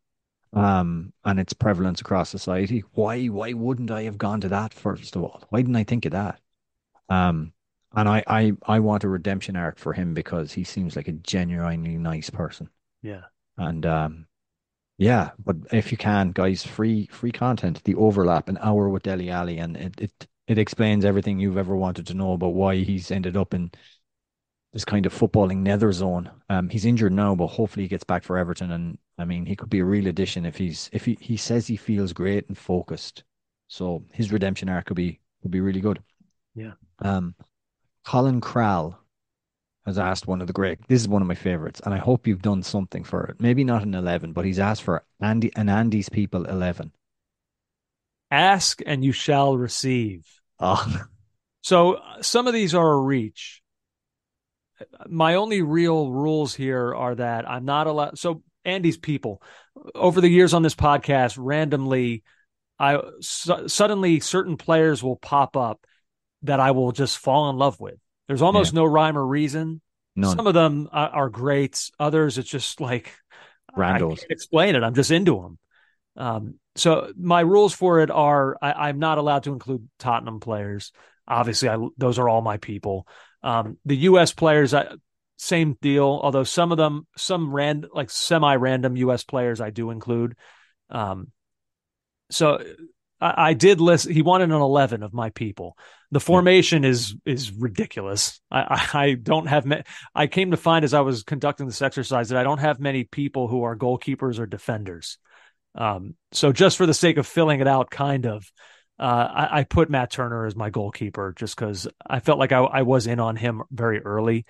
Um, 0.54 1.12
and 1.26 1.40
its 1.40 1.52
prevalence 1.52 2.00
across 2.00 2.30
society. 2.30 2.84
Why, 2.94 3.26
why 3.26 3.52
wouldn't 3.52 3.92
I 3.92 4.04
have 4.04 4.18
gone 4.18 4.42
to 4.42 4.50
that 4.50 4.74
first 4.74 5.16
of 5.16 5.24
all? 5.24 5.44
Why 5.50 5.60
didn't 5.62 5.76
I 5.76 5.84
think 5.84 6.06
of 6.06 6.14
that? 6.14 6.40
Um, 7.10 7.52
and 7.94 8.08
I, 8.08 8.24
I, 8.28 8.54
I 8.66 8.80
want 8.80 9.04
a 9.04 9.10
redemption 9.10 9.56
arc 9.56 9.78
for 9.78 9.94
him 9.94 10.14
because 10.14 10.54
he 10.54 10.64
seems 10.64 10.96
like 10.96 11.10
a 11.10 11.14
genuinely 11.14 11.98
nice 11.98 12.30
person. 12.30 12.70
Yeah. 13.02 13.24
And 13.58 13.86
um, 13.86 14.27
yeah, 14.98 15.32
but 15.44 15.58
if 15.72 15.92
you 15.92 15.98
can, 15.98 16.32
guys, 16.32 16.66
free 16.66 17.08
free 17.12 17.32
content, 17.32 17.84
the 17.84 17.96
overlap, 17.96 18.50
an 18.50 18.58
hour 18.62 18.90
with 18.90 19.04
Dele 19.04 19.30
Alli, 19.30 19.60
and 19.60 19.78
it 19.78 20.00
it 20.00 20.28
it 20.48 20.58
explains 20.58 21.06
everything 21.06 21.40
you've 21.40 21.58
ever 21.58 21.76
wanted 21.76 22.08
to 22.08 22.14
know 22.14 22.34
about 22.34 22.54
why 22.54 22.78
he's 22.78 23.12
ended 23.12 23.38
up 23.38 23.54
in 23.54 23.72
this 24.74 24.86
kind 24.86 25.06
of 25.06 25.14
footballing 25.14 25.58
nether 25.58 25.92
zone. 25.92 26.30
Um, 26.50 26.70
he's 26.70 26.86
injured 26.86 27.14
now, 27.14 27.36
but 27.36 27.48
hopefully 27.48 27.86
he 27.86 27.90
gets 27.90 28.04
back 28.04 28.24
for 28.24 28.38
Everton, 28.38 28.72
and 28.72 28.98
I 29.20 29.26
mean 29.26 29.46
he 29.46 29.56
could 29.56 29.70
be 29.70 29.80
a 29.80 29.86
real 29.86 30.08
addition 30.08 30.46
if 30.46 30.58
he's 30.58 30.90
if 30.92 31.06
he 31.06 31.18
he 31.22 31.38
says 31.38 31.68
he 31.68 31.78
feels 31.78 32.12
great 32.12 32.48
and 32.48 32.58
focused. 32.58 33.24
So 33.68 34.04
his 34.14 34.32
redemption 34.32 34.70
arc 34.70 34.86
could 34.86 34.98
be 34.98 35.20
could 35.44 35.52
be 35.52 35.62
really 35.62 35.82
good. 35.82 36.02
Yeah. 36.56 36.74
Um, 37.00 37.36
Colin 38.04 38.42
Crowell 38.42 38.98
has 39.88 39.98
asked 39.98 40.28
one 40.28 40.42
of 40.42 40.48
the 40.48 40.54
great. 40.54 40.80
This 40.88 41.02
is 41.02 41.08
one 41.08 41.22
of 41.22 41.28
my 41.28 41.36
favorites, 41.36 41.82
and 41.84 41.94
I 41.94 41.98
hope 41.98 42.28
you've 42.28 42.42
done 42.42 42.62
something 42.62 43.04
for 43.04 43.24
it. 43.26 43.38
Maybe 43.40 43.64
not 43.64 43.84
an 43.84 43.96
eleven, 43.96 44.34
but 44.34 44.46
he's 44.46 44.60
asked 44.60 44.84
for 44.84 45.04
Andy 45.20 45.52
and 45.56 45.70
Andy's 45.70 46.10
people 46.10 46.46
eleven. 46.46 46.92
Ask 48.30 48.82
and 48.86 49.04
you 49.04 49.14
shall 49.14 49.58
receive. 49.58 50.26
Oh, 50.60 51.04
So 51.62 52.00
some 52.22 52.48
of 52.48 52.54
these 52.54 52.74
are 52.76 52.94
a 52.94 53.00
reach. 53.00 53.62
My 55.08 55.36
only 55.36 55.62
real 55.62 56.12
rules 56.12 56.54
here 56.54 56.94
are 56.94 57.16
that 57.16 57.50
I'm 57.50 57.66
not 57.66 57.88
allowed. 57.88 58.18
So 58.20 58.44
Andy's 58.64 58.98
people, 58.98 59.42
over 59.96 60.22
the 60.22 60.30
years 60.30 60.54
on 60.54 60.62
this 60.62 60.76
podcast, 60.76 61.36
randomly, 61.38 62.24
I 62.80 63.02
su- 63.22 63.68
suddenly 63.68 64.20
certain 64.20 64.56
players 64.56 65.02
will 65.04 65.16
pop 65.16 65.58
up 65.58 65.86
that 66.44 66.60
I 66.60 66.72
will 66.72 66.92
just 66.92 67.18
fall 67.18 67.50
in 67.50 67.58
love 67.58 67.80
with. 67.80 67.98
There's 68.28 68.42
almost 68.42 68.74
no 68.74 68.86
rhyme 68.86 69.18
or 69.18 69.26
reason. 69.26 69.82
none. 70.16 70.36
Some 70.36 70.48
of 70.48 70.54
them 70.54 70.90
are, 70.92 71.30
great. 71.30 71.90
Others, 72.00 72.38
it's 72.38 72.50
just 72.50 72.82
like 72.82 73.14
I 74.16 74.16
can't 74.20 74.32
explain 74.32 74.76
it. 74.76 74.84
I'm 74.84 74.96
just 74.96 75.12
into 75.12 75.42
them. 75.42 75.60
Um, 76.18 76.56
so 76.76 77.12
my 77.18 77.42
rules 77.42 77.74
for 77.74 78.02
it 78.02 78.12
are 78.12 78.58
I, 78.62 78.90
I'm 78.90 79.00
not 79.00 79.18
allowed 79.18 79.44
to 79.44 79.54
include 79.54 79.88
Tottenham 80.00 80.40
players. 80.40 80.92
Obviously, 81.28 81.70
I, 81.70 81.78
those 81.98 82.20
are 82.20 82.28
all 82.28 82.42
my 82.42 82.58
people. 82.58 83.08
Um, 83.44 83.78
the 83.86 83.98
U.S. 83.98 84.34
players, 84.34 84.74
I, 84.74 84.88
same 85.38 85.78
deal. 85.82 86.20
Although 86.22 86.44
some 86.44 86.72
of 86.72 86.78
them, 86.78 87.08
some 87.16 87.54
random, 87.54 87.92
like 87.94 88.10
semi-random 88.10 88.98
U.S. 88.98 89.24
players, 89.24 89.62
I 89.62 89.70
do 89.70 89.92
include. 89.92 90.36
Um, 90.90 91.32
so 92.30 92.64
I, 93.20 93.50
I 93.50 93.54
did 93.54 93.82
list. 93.82 94.10
He 94.10 94.22
wanted 94.22 94.52
an 94.52 94.62
eleven 94.62 95.04
of 95.04 95.14
my 95.14 95.30
people. 95.30 95.78
The 96.12 96.20
formation 96.20 96.86
is 96.86 97.16
is 97.26 97.52
ridiculous. 97.52 98.40
I, 98.50 98.88
I, 98.94 99.00
I 99.04 99.14
don't 99.14 99.48
have. 99.48 99.66
Ma- 99.66 99.82
I 100.16 100.28
came 100.28 100.52
to 100.52 100.58
find 100.58 100.86
as 100.86 100.94
I 100.94 101.02
was 101.02 101.24
conducting 101.24 101.66
this 101.68 101.82
exercise 101.82 102.30
that 102.30 102.38
I 102.38 102.44
don't 102.44 102.60
have 102.60 102.80
many 102.80 103.04
people 103.04 103.48
who 103.48 103.64
are 103.64 103.76
goalkeepers 103.76 104.40
or 104.40 104.46
defenders. 104.46 105.18
Um, 105.76 106.16
so 106.32 106.52
just 106.52 106.78
for 106.78 106.86
the 106.86 106.94
sake 106.94 107.18
of 107.18 107.28
filling 107.28 107.60
it 107.60 107.68
out, 107.68 107.92
kind 107.92 108.26
of, 108.26 108.52
uh, 109.00 109.04
I, 109.04 109.60
I 109.60 109.64
put 109.64 109.90
Matt 109.90 110.12
Turner 110.12 110.46
as 110.46 110.56
my 110.56 110.70
goalkeeper 110.72 111.34
just 111.38 111.56
because 111.56 111.88
I 112.06 112.20
felt 112.20 112.40
like 112.40 112.52
I, 112.52 112.60
I 112.60 112.82
was 112.82 113.06
in 113.06 113.20
on 113.20 113.36
him 113.36 113.62
very 113.70 114.02
early. 114.02 114.46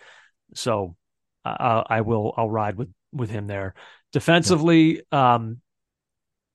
So 0.54 0.96
I, 1.44 1.84
I 1.90 2.02
will 2.02 2.34
I'll 2.38 2.50
ride 2.50 2.76
with 2.78 2.94
with 3.12 3.30
him 3.30 3.48
there. 3.48 3.74
Defensively, 4.14 5.02
um, 5.12 5.60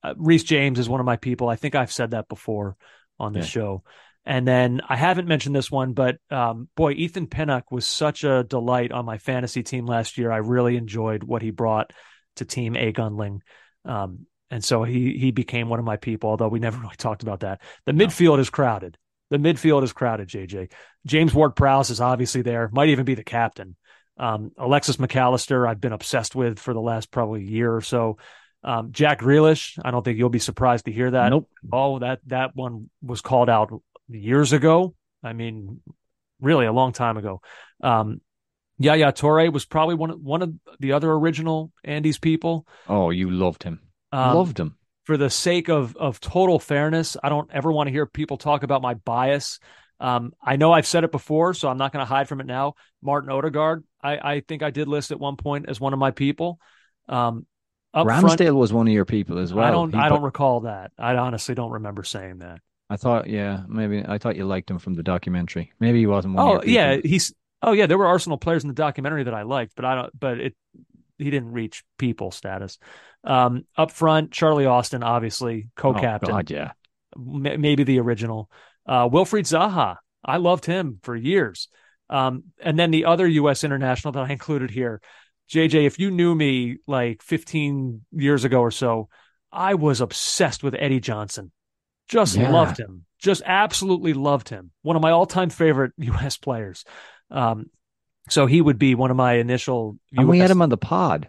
uh, 0.02 0.14
Reece 0.16 0.44
James 0.44 0.78
is 0.78 0.88
one 0.88 1.00
of 1.00 1.06
my 1.06 1.16
people. 1.16 1.48
I 1.48 1.56
think 1.56 1.74
I've 1.74 1.92
said 1.92 2.12
that 2.12 2.28
before 2.28 2.76
on 3.18 3.32
the 3.32 3.40
Yeah. 3.40 3.44
show. 3.46 3.84
And 4.24 4.46
then 4.46 4.80
I 4.88 4.96
haven't 4.96 5.26
mentioned 5.26 5.54
this 5.54 5.70
one, 5.70 5.94
but 5.94 6.18
um, 6.30 6.68
boy, 6.76 6.92
Ethan 6.92 7.26
Pinnock 7.26 7.72
was 7.72 7.86
such 7.86 8.22
a 8.22 8.44
delight 8.44 8.92
on 8.92 9.04
my 9.04 9.18
fantasy 9.18 9.62
team 9.64 9.84
last 9.84 10.16
year. 10.16 10.30
I 10.30 10.36
really 10.36 10.76
enjoyed 10.76 11.24
what 11.24 11.42
he 11.42 11.50
brought 11.50 11.92
to 12.36 12.44
Team 12.44 12.76
A 12.76 12.92
Gunling. 12.92 13.40
Um, 13.84 14.26
and 14.50 14.62
so 14.62 14.84
he 14.84 15.18
he 15.18 15.32
became 15.32 15.68
one 15.68 15.78
of 15.80 15.84
my 15.84 15.96
people, 15.96 16.30
although 16.30 16.48
we 16.48 16.60
never 16.60 16.78
really 16.82 16.94
talked 16.96 17.22
about 17.22 17.40
that. 17.40 17.62
The 17.84 17.92
midfield 17.92 18.38
is 18.38 18.50
crowded. 18.50 18.96
The 19.30 19.38
midfield 19.38 19.82
is 19.82 19.92
crowded, 19.92 20.28
JJ. 20.28 20.70
James 21.06 21.34
Ward 21.34 21.56
Prowse 21.56 21.90
is 21.90 22.00
obviously 22.00 22.42
there, 22.42 22.68
might 22.72 22.90
even 22.90 23.04
be 23.06 23.14
the 23.14 23.24
captain. 23.24 23.76
Um, 24.18 24.52
Alexis 24.58 24.98
Mac 24.98 25.16
Allister, 25.16 25.66
I've 25.66 25.80
been 25.80 25.94
obsessed 25.94 26.36
with 26.36 26.58
for 26.58 26.74
the 26.74 26.80
last 26.82 27.10
probably 27.10 27.42
year 27.42 27.74
or 27.74 27.80
so. 27.80 28.18
Um, 28.64 28.92
Jack 28.92 29.20
Grealish, 29.20 29.78
I 29.84 29.90
don't 29.90 30.04
think 30.04 30.18
you'll 30.18 30.28
be 30.28 30.38
surprised 30.38 30.84
to 30.84 30.92
hear 30.92 31.10
that. 31.10 31.30
Nope. 31.30 31.48
Oh, 31.72 31.98
that 31.98 32.20
that 32.26 32.54
one 32.54 32.90
was 33.02 33.20
called 33.20 33.48
out 33.50 33.70
years 34.08 34.52
ago. 34.52 34.94
I 35.22 35.32
mean, 35.32 35.80
really 36.40 36.66
a 36.66 36.72
long 36.72 36.92
time 36.92 37.16
ago. 37.16 37.40
Um, 37.82 38.20
Yaya 38.78 39.12
Touré 39.12 39.52
was 39.52 39.64
probably 39.64 39.94
one 39.94 40.10
of 40.10 40.20
one 40.20 40.42
of 40.42 40.52
the 40.80 40.92
other 40.92 41.10
original 41.12 41.72
Andy's 41.84 42.18
people. 42.18 42.66
Oh, 42.88 43.10
you 43.10 43.30
loved 43.30 43.62
him. 43.62 43.80
Um, 44.12 44.36
loved 44.36 44.58
him. 44.58 44.76
for 45.04 45.16
the 45.16 45.30
sake 45.30 45.68
of 45.68 45.96
of 45.96 46.20
total 46.20 46.58
fairness, 46.58 47.16
I 47.22 47.28
don't 47.28 47.50
ever 47.52 47.70
want 47.72 47.88
to 47.88 47.92
hear 47.92 48.06
people 48.06 48.36
talk 48.38 48.62
about 48.62 48.82
my 48.82 48.94
bias. 48.94 49.58
Um, 50.00 50.32
I 50.42 50.56
know 50.56 50.72
I've 50.72 50.86
said 50.86 51.04
it 51.04 51.12
before, 51.12 51.54
so 51.54 51.68
I'm 51.68 51.78
not 51.78 51.92
going 51.92 52.04
to 52.04 52.08
hide 52.12 52.28
from 52.28 52.40
it 52.40 52.46
now. 52.46 52.74
Martin 53.02 53.30
Odegaard, 53.30 53.84
I, 54.02 54.16
I 54.18 54.40
think 54.40 54.62
I 54.64 54.70
did 54.70 54.88
list 54.88 55.12
at 55.12 55.20
one 55.20 55.36
point 55.36 55.66
as 55.68 55.80
one 55.80 55.92
of 55.92 55.98
my 56.00 56.10
people. 56.10 56.58
Um, 57.08 57.46
up 57.94 58.06
Ramsdale 58.06 58.36
front, 58.38 58.56
was 58.56 58.72
one 58.72 58.86
of 58.88 58.92
your 58.92 59.04
people 59.04 59.38
as 59.38 59.52
well. 59.52 59.64
I 59.66 59.70
don't 59.70 59.92
He 59.92 59.98
I 59.98 60.08
put- 60.08 60.14
don't 60.16 60.22
recall 60.24 60.60
that. 60.60 60.92
I 60.98 61.16
honestly 61.16 61.54
don't 61.54 61.72
remember 61.72 62.04
saying 62.04 62.38
that. 62.38 62.60
I 62.90 62.96
thought, 62.96 63.26
yeah, 63.26 63.62
maybe 63.68 64.04
I 64.06 64.18
thought 64.18 64.36
you 64.36 64.44
liked 64.44 64.70
him 64.70 64.78
from 64.78 64.94
the 64.94 65.02
documentary. 65.02 65.72
Maybe 65.80 66.00
he 66.00 66.06
wasn't 66.06 66.34
one. 66.34 66.46
Oh 66.46 66.56
of 66.58 66.64
your 66.66 66.74
yeah, 66.74 66.96
he's 67.02 67.32
oh 67.62 67.72
yeah, 67.72 67.86
there 67.86 67.96
were 67.98 68.06
Arsenal 68.06 68.36
players 68.38 68.64
in 68.64 68.68
the 68.68 68.74
documentary 68.74 69.24
that 69.24 69.34
I 69.34 69.42
liked, 69.42 69.72
but 69.76 69.84
I 69.84 69.94
don't 69.94 70.20
but 70.20 70.38
it 70.40 70.54
he 71.18 71.30
didn't 71.30 71.52
reach 71.52 71.84
people 71.98 72.30
status. 72.32 72.78
Um, 73.24 73.64
up 73.76 73.92
front, 73.92 74.32
Charlie 74.32 74.66
Austin, 74.66 75.02
obviously 75.02 75.68
Oh, 75.68 75.80
co-captain. 75.80 76.28
God, 76.30 76.50
yeah. 76.50 76.72
m- 77.16 77.60
maybe 77.60 77.84
the 77.84 78.00
original. 78.00 78.50
Uh, 78.86 79.08
Wilfried 79.08 79.44
Zaha, 79.44 79.96
I 80.24 80.38
loved 80.38 80.64
him 80.66 80.98
for 81.04 81.14
years. 81.14 81.68
Um, 82.10 82.44
and 82.60 82.76
then 82.78 82.90
the 82.90 83.04
other 83.04 83.26
U.S. 83.28 83.62
international 83.62 84.12
that 84.12 84.24
I 84.24 84.32
included 84.32 84.70
here, 84.70 85.00
JJ, 85.52 85.84
if 85.86 85.98
you 85.98 86.10
knew 86.10 86.34
me 86.34 86.78
like 86.86 87.22
15 87.22 88.02
years 88.12 88.44
ago 88.44 88.60
or 88.60 88.70
so, 88.70 89.08
I 89.52 89.74
was 89.74 90.00
obsessed 90.00 90.62
with 90.62 90.74
Eddie 90.74 91.00
Johnson. 91.00 91.52
Just 92.08 92.36
Yeah. 92.36 92.50
loved 92.50 92.78
him. 92.78 93.04
Just 93.18 93.42
absolutely 93.44 94.14
loved 94.14 94.48
him. 94.48 94.70
One 94.82 94.96
of 94.96 95.02
my 95.02 95.10
all-time 95.10 95.50
favorite 95.50 95.92
U.S. 95.98 96.36
players. 96.36 96.84
Um, 97.30 97.66
so 98.30 98.46
he 98.46 98.60
would 98.60 98.78
be 98.78 98.94
one 98.94 99.10
of 99.10 99.16
my 99.16 99.34
initial. 99.34 99.98
And 100.16 100.28
we 100.28 100.38
had 100.38 100.50
him 100.50 100.62
on 100.62 100.68
the 100.70 100.76
pod. 100.76 101.28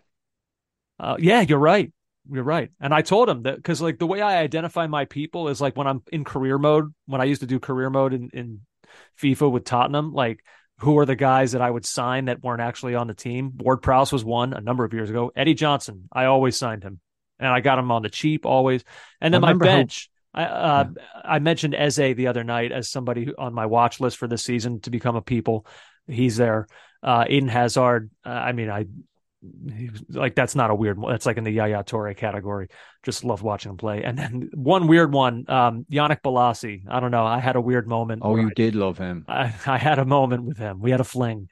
uh, 1.00 1.18
yeah, 1.20 1.42
you're 1.42 1.60
right. 1.60 1.92
You're 2.32 2.44
right. 2.44 2.70
And 2.80 2.94
I 2.94 3.02
told 3.02 3.28
him 3.28 3.44
that 3.44 3.58
because 3.58 3.82
like 3.82 4.00
the 4.00 4.08
way 4.08 4.22
I 4.22 4.38
identify 4.38 4.88
my 4.88 5.06
people 5.06 5.50
is 5.50 5.60
like 5.60 5.76
when 5.76 5.88
I'm 5.88 6.02
in 6.12 6.24
career 6.24 6.58
mode, 6.58 6.94
when 7.08 7.20
I 7.20 7.26
used 7.26 7.42
to 7.42 7.48
do 7.48 7.60
career 7.60 7.90
mode 7.90 8.14
in, 8.14 8.30
in 8.34 8.62
FIFA 9.22 9.52
with 9.52 9.66
Tottenham, 9.66 10.14
like 10.14 10.44
who 10.84 10.98
are 11.00 11.06
the 11.06 11.16
guys 11.16 11.54
that 11.54 11.62
I 11.62 11.70
would 11.70 11.86
sign 11.86 12.26
that 12.26 12.44
weren't 12.44 12.62
actually 12.62 12.96
on 12.96 13.08
the 13.08 13.14
team? 13.14 13.54
Ward 13.58 13.82
Prowse 13.82 14.12
was 14.12 14.24
one 14.24 14.54
a 14.54 14.62
number 14.62 14.84
of 14.84 14.94
years 14.94 15.10
ago. 15.10 15.32
Eddie 15.36 15.54
Johnson, 15.54 16.08
I 16.12 16.26
always 16.26 16.58
signed 16.58 16.84
him 16.84 17.00
and 17.40 17.50
I 17.50 17.62
got 17.62 17.80
him 17.80 17.92
on 17.92 18.02
the 18.02 18.10
cheap 18.10 18.46
always. 18.46 18.84
And 19.22 19.34
then 19.34 19.42
my 19.42 19.50
remember 19.50 19.66
how- 19.66 19.78
bench, 19.78 20.10
I, 20.34 20.44
uh, 20.44 20.86
I 21.24 21.40
mentioned 21.40 21.76
Eze 21.76 21.96
the 21.96 22.28
other 22.28 22.44
night 22.44 22.72
as 22.72 22.90
somebody 22.90 23.32
on 23.38 23.54
my 23.54 23.66
watch 23.68 24.00
list 24.00 24.18
for 24.18 24.28
this 24.28 24.44
season 24.44 24.82
to 24.82 24.90
become 24.90 25.16
a 25.16 25.22
people. 25.22 25.66
He's 26.08 26.38
there. 26.38 26.68
Uh, 27.02 27.26
Eden 27.30 27.50
Hazard. 27.50 28.10
Uh, 28.26 28.30
I 28.30 28.52
mean, 28.52 28.70
I 28.70 28.86
like 30.10 30.36
that's 30.36 30.56
not 30.56 30.70
a 30.72 30.76
weird 30.76 30.98
one. 30.98 31.12
That's 31.12 31.26
like 31.26 31.38
in 31.38 31.44
the 31.44 31.52
Yaya 31.52 31.84
Touré 31.84 32.16
category. 32.16 32.70
Just 33.04 33.24
love 33.24 33.42
watching 33.42 33.72
him 33.72 33.78
play. 33.78 34.04
And 34.04 34.18
then 34.18 34.50
one 34.54 34.88
weird 34.88 35.12
one, 35.12 35.46
um, 35.50 35.86
Yannick 35.92 36.22
Bolasie. 36.22 36.84
I 36.88 37.00
don't 37.00 37.12
know. 37.12 37.26
I 37.26 37.40
had 37.40 37.56
a 37.56 37.62
weird 37.62 37.88
moment. 37.88 38.22
Oh, 38.24 38.36
you 38.36 38.52
did 38.52 38.76
love 38.76 38.98
him. 38.98 39.26
I, 39.28 39.54
I 39.66 39.78
had 39.78 40.00
a 40.00 40.06
moment 40.06 40.44
with 40.44 40.58
him. 40.58 40.80
We 40.80 40.92
had 40.92 41.02
a 41.02 41.06
fling, 41.06 41.50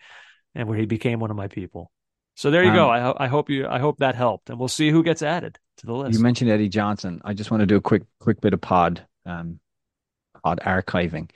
and 0.56 0.68
where 0.68 0.78
he 0.78 0.86
became 0.86 1.20
one 1.20 1.32
of 1.32 1.38
my 1.38 1.48
people. 1.48 1.92
So 2.36 2.50
there 2.50 2.64
you 2.64 2.74
go. 2.74 2.92
Um, 2.92 3.16
I, 3.20 3.26
I 3.26 3.28
hope 3.28 3.50
you. 3.50 3.68
I 3.68 3.80
hope 3.80 4.00
that 4.00 4.16
helped, 4.16 4.50
and 4.50 4.58
we'll 4.58 4.68
see 4.68 4.90
who 4.90 5.04
gets 5.04 5.22
added 5.22 5.60
to 5.78 5.86
the 5.86 5.94
list. 5.94 6.18
You 6.18 6.24
mentioned 6.24 6.50
Eddie 6.50 6.70
Johnson. 6.70 7.22
I 7.26 7.34
just 7.34 7.52
want 7.52 7.62
to 7.62 7.68
do 7.68 7.76
a 7.76 7.82
quick 7.82 8.04
quick 8.20 8.40
bit 8.42 8.54
of 8.54 8.62
pod 8.62 9.06
um 9.26 9.60
pod 10.44 10.62
archiving. 10.66 11.30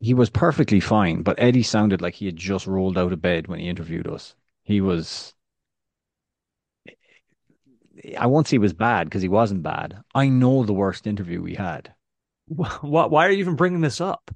He 0.00 0.12
was 0.12 0.28
perfectly 0.28 0.80
fine, 0.80 1.22
but 1.22 1.38
Eddie 1.38 1.62
sounded 1.62 2.02
like 2.02 2.14
he 2.14 2.26
had 2.26 2.36
just 2.36 2.66
rolled 2.66 2.98
out 2.98 3.12
of 3.12 3.22
bed 3.22 3.46
when 3.46 3.60
he 3.60 3.68
interviewed 3.68 4.06
us. 4.06 4.34
He 4.64 4.80
was 4.80 5.34
I 8.18 8.26
won't 8.26 8.46
say 8.46 8.54
he 8.54 8.58
was 8.58 8.72
bad 8.74 9.04
because 9.04 9.22
he 9.22 9.28
wasn't 9.28 9.62
bad. 9.62 10.02
I 10.14 10.28
know 10.28 10.64
the 10.64 10.72
worst 10.72 11.06
interview 11.06 11.40
we 11.40 11.54
had. 11.54 11.94
Why, 12.46 13.06
why 13.06 13.26
are 13.26 13.30
you 13.30 13.38
even 13.38 13.56
bringing 13.56 13.80
this 13.80 14.00
up? 14.00 14.30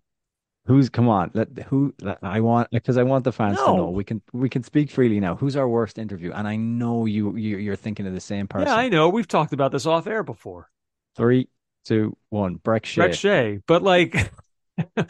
Who's 0.66 0.90
come 0.90 1.08
on? 1.08 1.30
Let 1.32 1.48
who 1.68 1.94
let- 2.02 2.18
I 2.22 2.40
want 2.40 2.70
because 2.70 2.98
I 2.98 3.02
want 3.02 3.24
the 3.24 3.32
fans 3.32 3.58
to 3.58 3.74
know. 3.74 3.88
We 3.88 4.04
can 4.04 4.20
we 4.34 4.50
can 4.50 4.62
speak 4.62 4.90
freely 4.90 5.18
now. 5.18 5.34
Who's 5.34 5.56
our 5.56 5.68
worst 5.68 5.98
interview? 5.98 6.30
And 6.32 6.46
I 6.46 6.56
know 6.56 7.06
you, 7.06 7.36
you 7.36 7.56
you're 7.56 7.76
thinking 7.76 8.06
of 8.06 8.12
the 8.12 8.20
same 8.20 8.48
person. 8.48 8.68
Yeah, 8.68 8.76
I 8.76 8.90
know. 8.90 9.08
We've 9.08 9.28
talked 9.28 9.54
about 9.54 9.72
this 9.72 9.86
off 9.86 10.06
air 10.06 10.22
before. 10.22 10.68
Three, 11.16 11.48
two, 11.86 12.16
one. 12.28 12.58
Brek 12.58 12.84
Shea. 12.84 13.00
Brek 13.00 13.14
Shea, 13.14 13.60
but 13.66 13.82
like, 13.82 14.30
but 14.94 15.08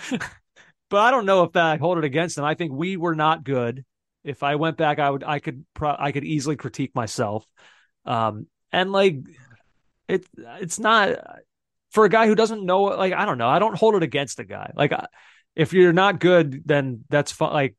I 0.93 1.11
don't 1.11 1.27
know 1.27 1.43
if 1.43 1.53
that 1.53 1.65
I 1.65 1.77
hold 1.77 1.99
it 1.99 2.05
against 2.05 2.37
them. 2.37 2.45
I 2.45 2.55
think 2.55 2.73
we 2.73 2.97
were 2.97 3.17
not 3.17 3.43
good. 3.43 3.85
If 4.29 4.43
I 4.43 4.57
went 4.57 4.77
back, 4.77 4.99
I 4.99 5.11
would, 5.11 5.25
I 5.25 5.39
could, 5.39 5.65
pro- 5.75 5.97
I 5.99 6.13
could 6.13 6.25
easily 6.25 6.57
critique 6.57 6.95
myself. 6.95 7.47
Um, 8.05 8.47
and 8.73 8.93
like, 8.93 9.17
it, 10.09 10.27
it's 10.37 10.79
not 10.79 11.17
for 11.91 12.05
a 12.05 12.09
guy 12.09 12.27
who 12.27 12.35
doesn't 12.35 12.65
know. 12.65 12.83
Like, 12.83 13.13
I 13.13 13.25
don't 13.27 13.39
know. 13.39 13.49
I 13.49 13.59
don't 13.59 13.77
hold 13.77 13.95
it 13.95 14.03
against 14.03 14.41
a 14.41 14.45
guy. 14.45 14.73
Like, 14.75 14.93
if 15.57 15.73
you're 15.73 15.93
not 15.93 16.21
good, 16.21 16.63
then 16.67 17.05
that's 17.09 17.33
fine. 17.33 17.53
Like, 17.53 17.77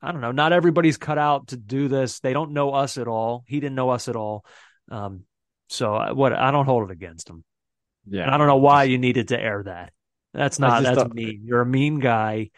I 0.00 0.10
don't 0.10 0.20
know. 0.20 0.32
Not 0.32 0.52
everybody's 0.52 0.96
cut 0.96 1.18
out 1.18 1.48
to 1.48 1.56
do 1.56 1.88
this. 1.88 2.18
They 2.20 2.32
don't 2.32 2.52
know 2.52 2.70
us 2.72 2.98
at 2.98 3.06
all. 3.06 3.44
He 3.46 3.60
didn't 3.60 3.76
know 3.76 3.90
us 3.90 4.08
at 4.08 4.16
all. 4.16 4.44
Um, 4.90 5.24
so 5.68 5.94
I- 5.94 6.12
what? 6.12 6.32
I 6.32 6.50
don't 6.50 6.66
hold 6.66 6.90
it 6.90 6.92
against 6.92 7.30
him. 7.30 7.44
Yeah. 8.08 8.22
And 8.22 8.30
I 8.32 8.38
don't 8.38 8.48
know 8.48 8.56
why 8.56 8.84
you 8.84 8.98
needed 8.98 9.28
to 9.28 9.40
air 9.40 9.62
that. 9.64 9.92
That's 10.34 10.58
not 10.58 10.82
that's 10.82 10.98
thought- 10.98 11.14
mean. 11.14 11.42
You're 11.44 11.60
a 11.60 11.66
mean 11.66 12.00
guy. 12.00 12.50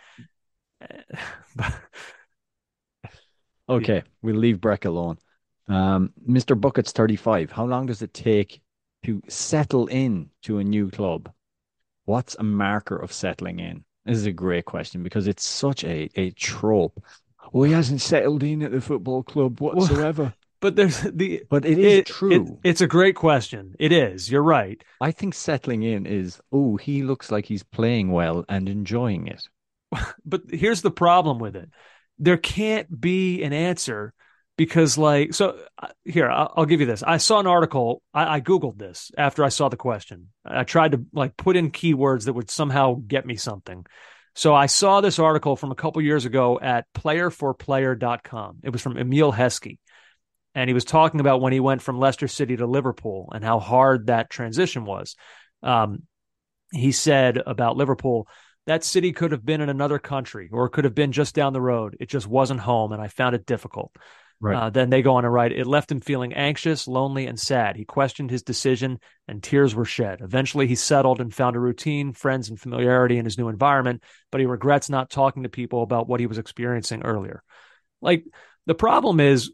Okay, 3.69 4.03
we'll 4.23 4.37
leave 4.37 4.59
Brek 4.59 4.85
alone. 4.85 5.19
Um, 5.69 6.13
Mr. 6.29 6.61
Bucket's 6.61 6.93
35. 6.93 7.51
How 7.51 7.65
long 7.65 7.87
does 7.87 8.03
it 8.03 8.13
take 8.13 8.61
to 9.05 9.23
settle 9.29 9.87
in 9.87 10.31
to 10.43 10.59
a 10.59 10.65
new 10.65 10.91
club? 10.91 11.31
What's 12.05 12.37
a 12.39 12.43
marker 12.43 12.97
of 12.97 13.13
settling 13.13 13.61
in? 13.61 13.85
This 14.05 14.19
is 14.19 14.27
a 14.27 14.33
great 14.33 14.67
question 14.67 15.03
because 15.03 15.27
it's 15.27 15.47
such 15.47 15.85
a, 15.85 16.11
a 16.17 16.31
trope. 16.33 17.03
Well, 17.53 17.65
he 17.65 17.73
hasn't 17.73 18.03
settled 18.03 18.43
in 18.43 18.63
at 18.63 18.73
the 18.73 18.81
football 18.83 19.23
club 19.23 19.61
whatsoever. 19.61 20.35
but 20.61 20.77
there's 20.77 21.01
the 21.01 21.43
but 21.49 21.65
it 21.65 21.79
is 21.79 21.99
it- 22.01 22.07
true. 22.07 22.59
it- 22.63 22.69
it's 22.71 22.81
a 22.83 22.87
great 22.87 23.17
question. 23.17 23.75
It 23.79 23.93
is. 23.93 24.31
You're 24.31 24.43
right. 24.43 24.83
I 25.01 25.11
think 25.13 25.33
settling 25.35 25.83
in 25.83 26.05
is, 26.05 26.39
oh, 26.53 26.77
he 26.77 27.03
looks 27.03 27.31
like 27.31 27.47
he's 27.47 27.63
playing 27.63 28.13
well 28.13 28.45
and 28.51 28.69
enjoying 28.69 29.27
it. 29.29 29.49
But 30.27 30.43
here's 30.51 30.83
the 30.83 30.91
problem 30.91 31.39
with 31.39 31.57
it. 31.57 31.71
There 32.19 32.37
can't 32.37 33.01
be 33.01 33.43
an 33.43 33.53
answer 33.53 34.13
because 34.57 34.97
like 34.97 35.35
so 35.35 35.59
uh, 35.79 35.89
here 36.05 36.31
I'll, 36.31 36.67
give 36.67 36.81
you 36.81 36.87
this. 36.87 37.03
I 37.03 37.17
saw 37.17 37.41
an 37.41 37.47
article. 37.47 38.03
I, 38.13 38.37
I 38.37 38.41
googled 38.41 38.79
this 38.79 39.11
after 39.19 39.45
I 39.45 39.49
saw 39.49 39.69
the 39.69 39.77
question. 39.77 40.29
I 40.45 40.65
tried 40.65 40.93
to 40.93 41.05
like 41.13 41.37
put 41.37 41.57
in 41.57 41.71
keywords 41.71 42.27
that 42.27 42.35
would 42.35 42.51
somehow 42.51 43.01
get 43.07 43.27
me 43.27 43.37
something. 43.37 43.85
So 44.35 44.55
I 44.55 44.67
saw 44.67 45.01
this 45.01 45.19
article 45.19 45.57
from 45.57 45.71
a 45.71 45.77
couple 45.77 46.03
years 46.03 46.25
ago 46.25 46.59
at 46.61 46.87
playerforplayer.com. 46.95 48.59
It 48.65 48.71
was 48.71 48.83
from 48.83 48.99
Emile 48.99 49.33
Heskey. 49.33 49.79
And 50.57 50.69
he 50.69 50.75
was 50.75 50.85
talking 50.85 51.21
about 51.21 51.41
when 51.41 51.53
he 51.53 51.61
went 51.61 51.83
from 51.83 51.99
Leicester 51.99 52.29
City 52.29 52.57
to 52.57 52.67
Liverpool 52.67 53.31
and 53.33 53.45
how 53.45 53.59
hard 53.59 54.07
that 54.07 54.31
transition 54.31 54.85
was. 54.85 55.17
Um, 55.63 56.05
he 56.73 56.93
said 56.93 57.41
about 57.45 57.77
Liverpool, 57.77 58.29
that 58.67 58.85
city 58.85 59.13
could 59.13 59.33
have 59.33 59.45
been 59.45 59.61
in 59.61 59.69
another 59.69 59.99
country 59.99 60.49
or 60.53 60.67
it 60.67 60.71
could 60.71 60.85
have 60.85 60.95
been 60.95 61.13
just 61.13 61.35
down 61.35 61.53
the 61.53 61.61
road. 61.61 61.97
It 62.01 62.09
just 62.09 62.27
wasn't 62.27 62.61
home, 62.61 62.93
and 62.93 63.03
I 63.03 63.09
found 63.09 63.35
it 63.35 63.47
difficult. 63.47 63.95
Right. 64.41 64.57
Uh, 64.57 64.71
then 64.71 64.91
they 64.91 65.01
go 65.01 65.15
on 65.15 65.25
and 65.25 65.33
write, 65.33 65.53
it 65.53 65.67
left 65.67 65.91
him 65.91 66.01
feeling 66.01 66.35
anxious, 66.35 66.89
lonely, 66.89 67.27
and 67.27 67.39
sad. 67.39 67.77
He 67.77 67.85
questioned 67.85 68.31
his 68.31 68.43
decision, 68.43 68.99
and 69.29 69.43
tears 69.43 69.75
were 69.75 69.85
shed. 69.85 70.21
Eventually, 70.21 70.67
he 70.67 70.75
settled 70.75 71.21
and 71.21 71.33
found 71.33 71.57
a 71.57 71.61
routine, 71.61 72.13
friends, 72.13 72.51
and 72.51 72.61
familiarity 72.61 73.17
in 73.17 73.25
his 73.25 73.39
new 73.39 73.49
environment, 73.49 74.03
but 74.31 74.41
he 74.41 74.47
regrets 74.47 74.91
not 74.91 75.09
talking 75.09 75.45
to 75.45 75.49
people 75.49 75.83
about 75.83 76.09
what 76.09 76.21
he 76.21 76.27
was 76.27 76.37
experiencing 76.37 77.03
earlier. 77.05 77.43
Like, 78.03 78.25
the 78.67 78.75
problem 78.75 79.21
is, 79.21 79.51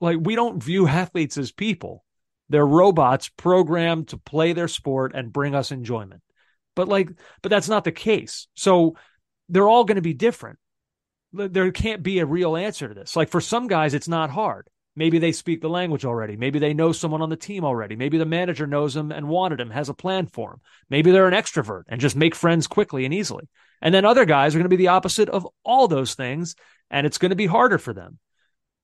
like, 0.00 0.16
we 0.20 0.34
don't 0.34 0.62
view 0.62 0.88
athletes 0.88 1.38
as 1.38 1.52
people. 1.52 2.04
They're 2.48 2.66
robots 2.66 3.28
programmed 3.28 4.08
to 4.08 4.16
play 4.16 4.52
their 4.52 4.68
sport 4.68 5.12
and 5.14 5.32
bring 5.32 5.54
us 5.54 5.70
enjoyment. 5.70 6.22
But 6.78 6.86
like, 6.86 7.10
but 7.42 7.48
that's 7.48 7.68
not 7.68 7.82
the 7.82 7.90
case. 7.90 8.46
So 8.54 8.94
they're 9.48 9.68
all 9.68 9.82
going 9.82 9.96
to 9.96 10.00
be 10.00 10.14
different. 10.14 10.60
There 11.32 11.72
can't 11.72 12.04
be 12.04 12.20
a 12.20 12.24
real 12.24 12.56
answer 12.56 12.86
to 12.86 12.94
this. 12.94 13.16
Like 13.16 13.30
for 13.30 13.40
some 13.40 13.66
guys, 13.66 13.94
it's 13.94 14.06
not 14.06 14.30
hard. 14.30 14.68
Maybe 14.94 15.18
they 15.18 15.32
speak 15.32 15.60
the 15.60 15.68
language 15.68 16.04
already. 16.04 16.36
Maybe 16.36 16.60
they 16.60 16.74
know 16.74 16.92
someone 16.92 17.20
on 17.20 17.30
the 17.30 17.36
team 17.36 17.64
already. 17.64 17.96
Maybe 17.96 18.16
the 18.16 18.24
manager 18.24 18.64
knows 18.68 18.94
him 18.94 19.10
and 19.10 19.26
wanted 19.26 19.60
him, 19.60 19.70
has 19.70 19.88
a 19.88 19.94
plan 19.94 20.28
for 20.28 20.52
him. 20.52 20.60
Maybe 20.88 21.10
they're 21.10 21.26
an 21.26 21.34
extrovert 21.34 21.82
and 21.88 22.00
just 22.00 22.14
make 22.14 22.36
friends 22.36 22.68
quickly 22.68 23.04
and 23.04 23.12
easily. 23.12 23.48
And 23.82 23.92
then 23.92 24.04
other 24.04 24.24
guys 24.24 24.54
are 24.54 24.58
going 24.58 24.70
to 24.70 24.76
be 24.76 24.76
the 24.76 24.88
opposite 24.88 25.28
of 25.28 25.48
all 25.64 25.88
those 25.88 26.14
things, 26.14 26.54
and 26.92 27.08
it's 27.08 27.18
going 27.18 27.30
to 27.30 27.36
be 27.36 27.46
harder 27.46 27.78
for 27.78 27.92
them. 27.92 28.20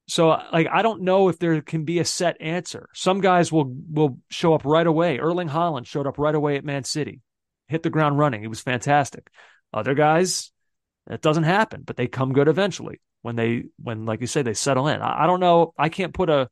So 0.09 0.37
like 0.53 0.67
I 0.67 0.83
don't 0.83 1.03
know 1.03 1.29
if 1.29 1.39
there 1.39 1.63
can 1.63 1.85
be 1.85 2.01
a 2.01 2.05
set 2.05 2.41
answer. 2.41 2.89
Some 2.93 3.21
guys 3.21 3.53
will 3.53 3.73
will 3.89 4.19
show 4.31 4.53
up 4.53 4.65
right 4.65 4.87
away. 4.87 5.21
Erling 5.21 5.49
Haaland 5.49 5.87
showed 5.87 6.09
up 6.09 6.19
right 6.19 6.35
away 6.35 6.57
at 6.57 6.65
Man 6.65 6.83
City. 6.83 7.21
Hit 7.69 7.83
the 7.83 7.91
ground 7.91 8.19
running. 8.19 8.41
He 8.41 8.49
was 8.49 8.61
fantastic. 8.61 9.29
Other 9.73 9.95
guys, 9.95 10.51
that 11.07 11.23
doesn't 11.23 11.45
happen, 11.45 11.83
but 11.85 11.97
they 11.97 12.07
come 12.07 12.33
good 12.33 12.49
eventually 12.49 13.01
when 13.23 13.37
they 13.37 13.65
when 13.83 14.05
like 14.05 14.21
you 14.21 14.27
say 14.27 14.43
they 14.43 14.55
settle 14.55 14.89
in. 14.89 15.01
I, 15.01 15.25
I 15.25 15.27
don't 15.27 15.41
know. 15.41 15.73
I 15.79 15.89
can't 15.89 16.15
put 16.15 16.31
a 16.31 16.49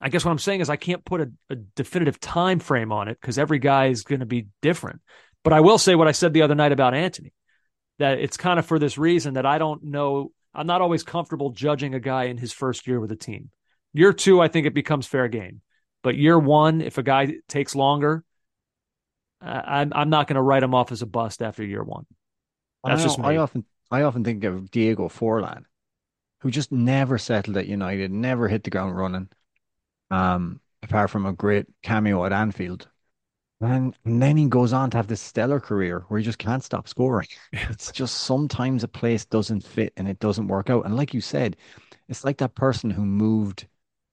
I 0.00 0.08
guess 0.08 0.24
what 0.24 0.30
I'm 0.30 0.38
saying 0.38 0.60
is 0.60 0.70
I 0.70 0.76
can't 0.76 1.04
put 1.04 1.20
a, 1.20 1.32
a 1.50 1.56
definitive 1.56 2.20
time 2.20 2.60
frame 2.60 2.92
on 2.92 3.08
it 3.08 3.18
because 3.20 3.38
every 3.38 3.58
guy 3.58 3.86
is 3.86 4.04
going 4.04 4.20
to 4.20 4.26
be 4.26 4.46
different. 4.62 5.00
But 5.42 5.52
I 5.52 5.60
will 5.60 5.78
say 5.78 5.94
what 5.94 6.08
I 6.08 6.12
said 6.12 6.32
the 6.32 6.42
other 6.42 6.54
night 6.54 6.72
about 6.72 6.94
Anthony, 6.94 7.32
that 7.98 8.18
it's 8.18 8.36
kind 8.36 8.58
of 8.58 8.66
for 8.66 8.78
this 8.78 8.98
reason 8.98 9.34
that 9.34 9.46
I 9.46 9.58
don't 9.58 9.84
know. 9.84 10.32
I'm 10.54 10.66
not 10.66 10.80
always 10.80 11.02
comfortable 11.02 11.50
judging 11.50 11.94
a 11.94 12.00
guy 12.00 12.24
in 12.24 12.38
his 12.38 12.52
first 12.52 12.86
year 12.86 13.00
with 13.00 13.12
a 13.12 13.16
team. 13.16 13.50
Year 13.92 14.12
two, 14.12 14.40
I 14.40 14.48
think 14.48 14.66
it 14.66 14.74
becomes 14.74 15.06
fair 15.06 15.28
game. 15.28 15.60
But 16.02 16.16
year 16.16 16.38
one, 16.38 16.80
if 16.80 16.98
a 16.98 17.02
guy 17.02 17.34
takes 17.48 17.74
longer, 17.74 18.24
I'm 19.40 19.92
I'm 19.94 20.10
not 20.10 20.26
going 20.26 20.36
to 20.36 20.42
write 20.42 20.62
him 20.62 20.74
off 20.74 20.92
as 20.92 21.02
a 21.02 21.06
bust 21.06 21.42
after 21.42 21.64
year 21.64 21.82
one. 21.82 22.06
That's 22.84 23.02
I, 23.02 23.04
just 23.04 23.18
I 23.20 23.36
often 23.36 23.64
I 23.90 24.02
often 24.02 24.24
think 24.24 24.44
of 24.44 24.70
Diego 24.70 25.08
Forlan, 25.08 25.64
who 26.40 26.50
just 26.50 26.72
never 26.72 27.18
settled 27.18 27.56
at 27.56 27.66
United, 27.66 28.10
never 28.10 28.48
hit 28.48 28.64
the 28.64 28.70
ground 28.70 28.96
running. 28.96 29.28
Um, 30.10 30.60
apart 30.82 31.10
from 31.10 31.26
a 31.26 31.32
great 31.32 31.66
cameo 31.82 32.24
at 32.24 32.32
Anfield. 32.32 32.88
And, 33.60 33.96
and 34.04 34.22
then 34.22 34.36
he 34.36 34.46
goes 34.46 34.72
on 34.72 34.90
to 34.90 34.96
have 34.96 35.08
this 35.08 35.20
stellar 35.20 35.58
career 35.58 36.04
where 36.08 36.18
he 36.18 36.24
just 36.24 36.38
can't 36.38 36.62
stop 36.62 36.88
scoring. 36.88 37.26
It's 37.52 37.90
just 37.90 38.18
sometimes 38.18 38.84
a 38.84 38.88
place 38.88 39.24
doesn't 39.24 39.66
fit 39.66 39.92
and 39.96 40.08
it 40.08 40.20
doesn't 40.20 40.46
work 40.46 40.70
out. 40.70 40.84
And 40.84 40.96
like 40.96 41.12
you 41.12 41.20
said, 41.20 41.56
it's 42.08 42.24
like 42.24 42.38
that 42.38 42.54
person 42.54 42.90
who 42.90 43.04
moved 43.04 43.66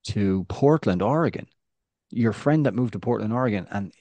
to 0.06 0.46
Portland, 0.50 1.02
Oregon. 1.02 1.48
Your 2.10 2.34
friend 2.34 2.66
that 2.66 2.74
moved 2.74 2.94
to 2.94 3.00
Portland, 3.00 3.34
Oregon, 3.34 3.68
and 3.70 3.94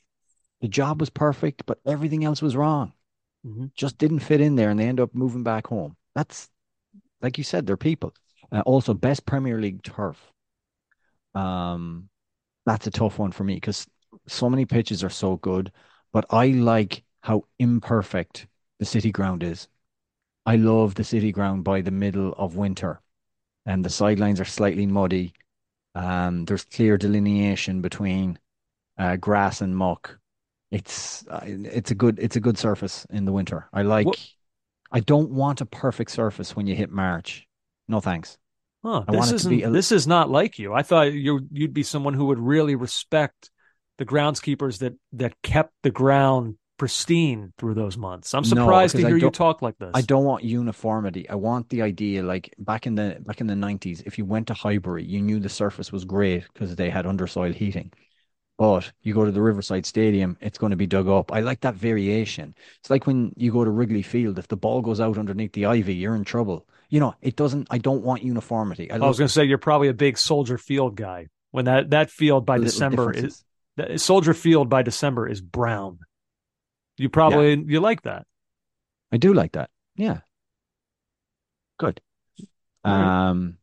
the 0.61 0.69
job 0.69 1.01
was 1.01 1.11
perfect, 1.11 1.67
but 1.67 1.79
everything 1.85 2.25
else 2.25 2.41
was 2.41 2.57
wrong. 2.57 2.93
Mm-hmm. 3.47 3.67
Just 3.75 3.99
didn't 3.99 4.21
fit 4.21 4.41
in 4.41 4.57
there, 4.57 4.71
and 4.71 4.79
they 4.79 4.87
end 4.87 5.01
up 5.01 5.15
moving 5.15 5.43
back 5.43 5.67
home. 5.67 5.97
That's 6.15 6.49
like 7.21 7.39
you 7.39 7.45
said, 7.45 7.67
they're 7.67 7.77
people. 7.77 8.15
Uh, 8.53 8.61
also, 8.61 8.95
best 8.95 9.27
Premier 9.27 9.61
League 9.61 9.83
turf. 9.83 10.31
Um, 11.35 12.09
that's 12.67 12.87
a 12.87 12.91
tough 12.91 13.19
one 13.19 13.33
for 13.33 13.45
me 13.45 13.55
because 13.55 13.87
so 14.27 14.49
many 14.49 14.65
pitches 14.65 15.03
are 15.03 15.11
so 15.11 15.37
good, 15.37 15.73
but 16.13 16.27
I 16.31 16.49
like 16.49 17.03
how 17.23 17.45
imperfect 17.59 18.47
the 18.79 18.85
city 18.85 19.11
ground 19.11 19.43
is. 19.43 19.69
I 20.47 20.57
love 20.57 20.95
the 20.95 21.05
city 21.05 21.33
ground 21.33 21.65
by 21.65 21.81
the 21.81 21.91
middle 21.91 22.35
of 22.35 22.57
winter, 22.57 23.01
and 23.65 23.85
the 23.85 23.91
sidelines 23.91 24.41
are 24.41 24.45
slightly 24.45 24.87
muddy. 24.87 25.33
Um, 25.95 26.45
there's 26.45 26.65
clear 26.65 26.99
delineation 26.99 27.81
between 27.81 28.39
uh, 28.99 29.17
grass 29.17 29.61
and 29.61 29.77
muck. 29.77 30.19
It's 30.75 31.27
uh, 31.29 31.41
it's 31.45 31.91
a 31.91 31.95
good 31.95 32.19
it's 32.19 32.37
a 32.37 32.41
good 32.41 32.59
surface 32.59 33.07
in 33.11 33.25
the 33.25 33.33
winter. 33.33 33.69
I 33.73 33.83
like. 33.83 34.07
What? 34.07 34.19
I 34.91 35.01
don't 35.01 35.31
want 35.31 35.61
a 35.61 35.67
perfect 35.67 36.11
surface 36.11 36.55
when 36.55 36.67
you 36.67 36.75
hit 36.75 36.91
March. 36.91 37.47
No 37.89 38.01
thanks. 38.01 38.39
Huh, 38.85 39.05
this 39.09 39.17
want 39.17 39.29
it 39.29 39.31
to 39.31 39.35
isn't 39.37 39.53
a- 39.63 39.71
this 39.71 39.93
is 39.93 40.07
not 40.07 40.31
like 40.31 40.59
you. 40.59 40.75
I 40.75 40.83
thought 40.83 41.13
you 41.13 41.41
you'd 41.51 41.75
be 41.75 41.83
someone 41.83 42.15
who 42.15 42.27
would 42.27 42.39
really 42.39 42.75
respect 42.75 43.51
the 43.99 44.05
groundskeepers 44.05 44.79
that 44.79 44.95
that 45.13 45.35
kept 45.43 45.73
the 45.83 45.91
ground 45.91 46.57
pristine 46.77 47.53
through 47.57 47.75
those 47.75 47.97
months. 47.97 48.35
I'm 48.35 48.43
No, 48.43 48.49
surprised 48.49 48.97
to 48.97 49.07
hear 49.07 49.17
you 49.17 49.31
talk 49.31 49.63
like 49.63 49.79
this. 49.79 49.93
I 49.95 50.03
don't 50.03 50.25
want 50.25 50.45
uniformity. 50.45 51.29
I 51.31 51.37
want 51.37 51.69
the 51.69 51.83
idea 51.83 52.23
like 52.23 52.53
back 52.59 52.87
in 52.87 52.95
the 52.97 53.19
back 53.21 53.41
in 53.41 53.47
the 53.47 53.55
90s, 53.55 54.03
if 54.07 54.19
you 54.19 54.25
went 54.25 54.49
to 54.49 54.55
Highbury, 54.55 55.05
you 55.05 55.23
knew 55.23 55.39
the 55.41 55.49
surface 55.49 55.93
was 55.93 56.05
great 56.05 56.45
because 56.53 56.75
they 56.77 56.91
had 56.91 57.05
undersoil 57.05 57.55
heating. 57.55 57.93
But 58.57 58.93
you 59.03 59.15
go 59.15 59.25
to 59.25 59.33
the 59.33 59.43
Riverside 59.43 59.85
Stadium, 59.85 60.37
it's 60.41 60.59
going 60.59 60.71
to 60.71 60.77
be 60.77 60.87
dug 60.87 61.09
up. 61.09 61.33
I 61.33 61.41
like 61.41 61.61
that 61.63 61.75
variation. 61.75 62.55
It's 62.79 62.89
like 62.91 63.07
when 63.07 63.33
you 63.37 63.51
go 63.51 63.65
to 63.65 63.71
Wrigley 63.71 64.03
Field, 64.03 64.39
if 64.39 64.47
the 64.47 64.57
ball 64.57 64.81
goes 64.81 65.01
out 65.01 65.19
underneath 65.19 65.53
the 65.53 65.67
ivy, 65.67 65.95
you're 65.95 66.15
in 66.15 66.25
trouble. 66.25 66.67
You 66.89 67.01
know, 67.01 67.15
it 67.21 67.35
doesn't 67.35 67.67
I 67.71 67.79
don't 67.79 68.05
want 68.05 68.23
uniformity. 68.23 68.91
I, 68.93 68.97
I 68.97 68.99
was 69.01 69.19
going 69.19 69.27
to 69.27 69.33
say 69.33 69.45
you're 69.45 69.59
probably 69.59 69.89
a 69.89 69.95
big 69.95 70.19
Soldier 70.19 70.57
Field 70.59 70.95
guy. 70.97 71.29
When 71.51 71.65
that 71.65 71.91
that 71.91 72.11
field 72.11 72.47
by 72.47 72.59
December 72.59 73.13
is 73.13 73.45
that- 73.77 74.01
Soldier 74.01 74.35
Field 74.35 74.69
by 74.69 74.83
December 74.83 75.29
is 75.29 75.41
brown. 75.41 75.99
You 76.97 77.09
probably 77.09 77.61
you 77.67 77.81
like 77.81 78.03
that. 78.03 78.25
I 79.11 79.17
do 79.17 79.35
like 79.35 79.53
that. 79.53 79.71
Yeah. 79.97 80.19
Good. 81.79 82.01
Right. 82.85 83.31
Um, 83.31 83.59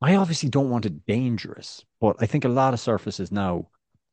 I 0.00 0.16
obviously 0.16 0.48
don't 0.48 0.70
want 0.70 0.86
it 0.86 1.06
dangerous, 1.06 1.84
but 2.00 2.16
I 2.20 2.26
think 2.26 2.44
a 2.44 2.48
lot 2.48 2.74
of 2.74 2.80
surfaces 2.80 3.30
now 3.30 3.68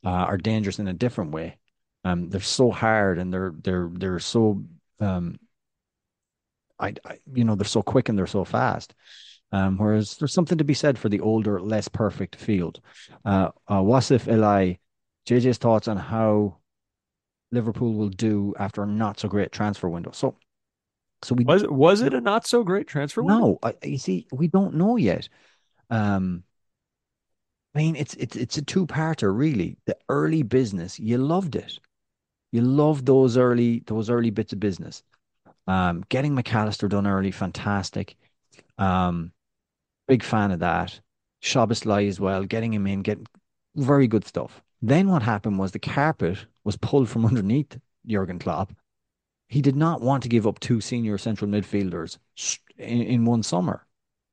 uh, 0.05 0.09
are 0.09 0.37
dangerous 0.37 0.79
in 0.79 0.87
a 0.87 0.93
different 0.93 1.31
way. 1.31 1.57
Um, 2.03 2.29
they're 2.29 2.41
so 2.41 2.71
hard 2.71 3.19
and 3.19 3.33
they're 3.33 3.53
they're 3.63 3.89
they're 3.91 4.19
so 4.19 4.63
um, 4.99 5.39
I, 6.79 6.93
I 7.05 7.19
you 7.33 7.43
know 7.43 7.55
they're 7.55 7.65
so 7.65 7.81
quick 7.81 8.09
and 8.09 8.17
they're 8.17 8.27
so 8.27 8.43
fast. 8.45 8.93
Um, 9.51 9.77
whereas 9.77 10.17
there's 10.17 10.33
something 10.33 10.57
to 10.57 10.65
be 10.65 10.73
said 10.73 10.97
for 10.99 11.07
the 11.07 11.21
older, 11.21 11.61
less 11.61 11.87
perfect 11.87 12.35
field. 12.35 12.81
Uh, 13.23 13.49
uh, 13.67 13.79
Wasif 13.79 14.31
Eli, 14.31 14.73
JJ's 15.25 15.57
thoughts 15.57 15.87
on 15.87 15.95
how 15.95 16.57
Liverpool 17.51 17.93
will 17.93 18.09
do 18.09 18.53
after 18.59 18.83
a 18.83 18.85
not 18.85 19.19
so 19.19 19.29
great 19.29 19.53
transfer 19.53 19.87
window. 19.87 20.11
So, 20.11 20.35
so 21.23 21.33
we 21.33 21.45
Was 21.45 21.65
was 21.67 22.01
it 22.01 22.13
a 22.13 22.19
not 22.19 22.45
so 22.45 22.63
great 22.63 22.87
transfer 22.87 23.23
window? 23.23 23.39
no, 23.39 23.59
I, 23.63 23.73
you 23.83 23.97
see, 23.97 24.27
we 24.31 24.47
don't 24.47 24.75
know 24.75 24.97
yet. 24.97 25.29
Um, 25.89 26.43
I 27.75 27.79
mean, 27.79 27.95
it's 27.95 28.15
it's 28.15 28.35
it's 28.35 28.57
a 28.57 28.61
two-parter, 28.61 29.35
really. 29.35 29.77
The 29.85 29.97
early 30.09 30.43
business, 30.43 30.99
you 30.99 31.17
loved 31.17 31.55
it. 31.55 31.79
You 32.51 32.61
loved 32.61 33.05
those 33.05 33.37
early 33.37 33.83
those 33.85 34.09
early 34.09 34.31
bits 34.31 34.53
of 34.53 34.59
business. 34.59 35.03
Um, 35.67 36.03
getting 36.09 36.33
Mac 36.33 36.53
Allister 36.53 36.87
done 36.87 37.07
early, 37.07 37.31
fantastic. 37.31 38.15
Um, 38.77 39.31
big 40.07 40.23
fan 40.23 40.51
of 40.51 40.59
that. 40.59 40.99
Szoboszlai 41.43 42.07
as 42.07 42.19
well, 42.19 42.43
getting 42.45 42.73
him 42.73 42.87
in, 42.87 43.01
getting 43.01 43.27
very 43.75 44.07
good 44.07 44.25
stuff. 44.25 44.61
Then 44.81 45.09
what 45.09 45.23
happened 45.23 45.59
was 45.59 45.71
the 45.71 45.79
carpet 45.79 46.45
was 46.63 46.77
pulled 46.77 47.09
from 47.09 47.25
underneath 47.27 47.79
Jurgen 48.05 48.39
Klopp. 48.39 48.73
He 49.49 49.61
did 49.61 49.75
not 49.75 50.01
want 50.01 50.23
to 50.23 50.29
give 50.29 50.47
up 50.47 50.59
two 50.59 50.81
senior 50.81 51.17
central 51.17 51.49
midfielders 51.49 52.17
in, 52.77 53.01
in 53.01 53.25
one 53.25 53.43
summer. 53.43 53.86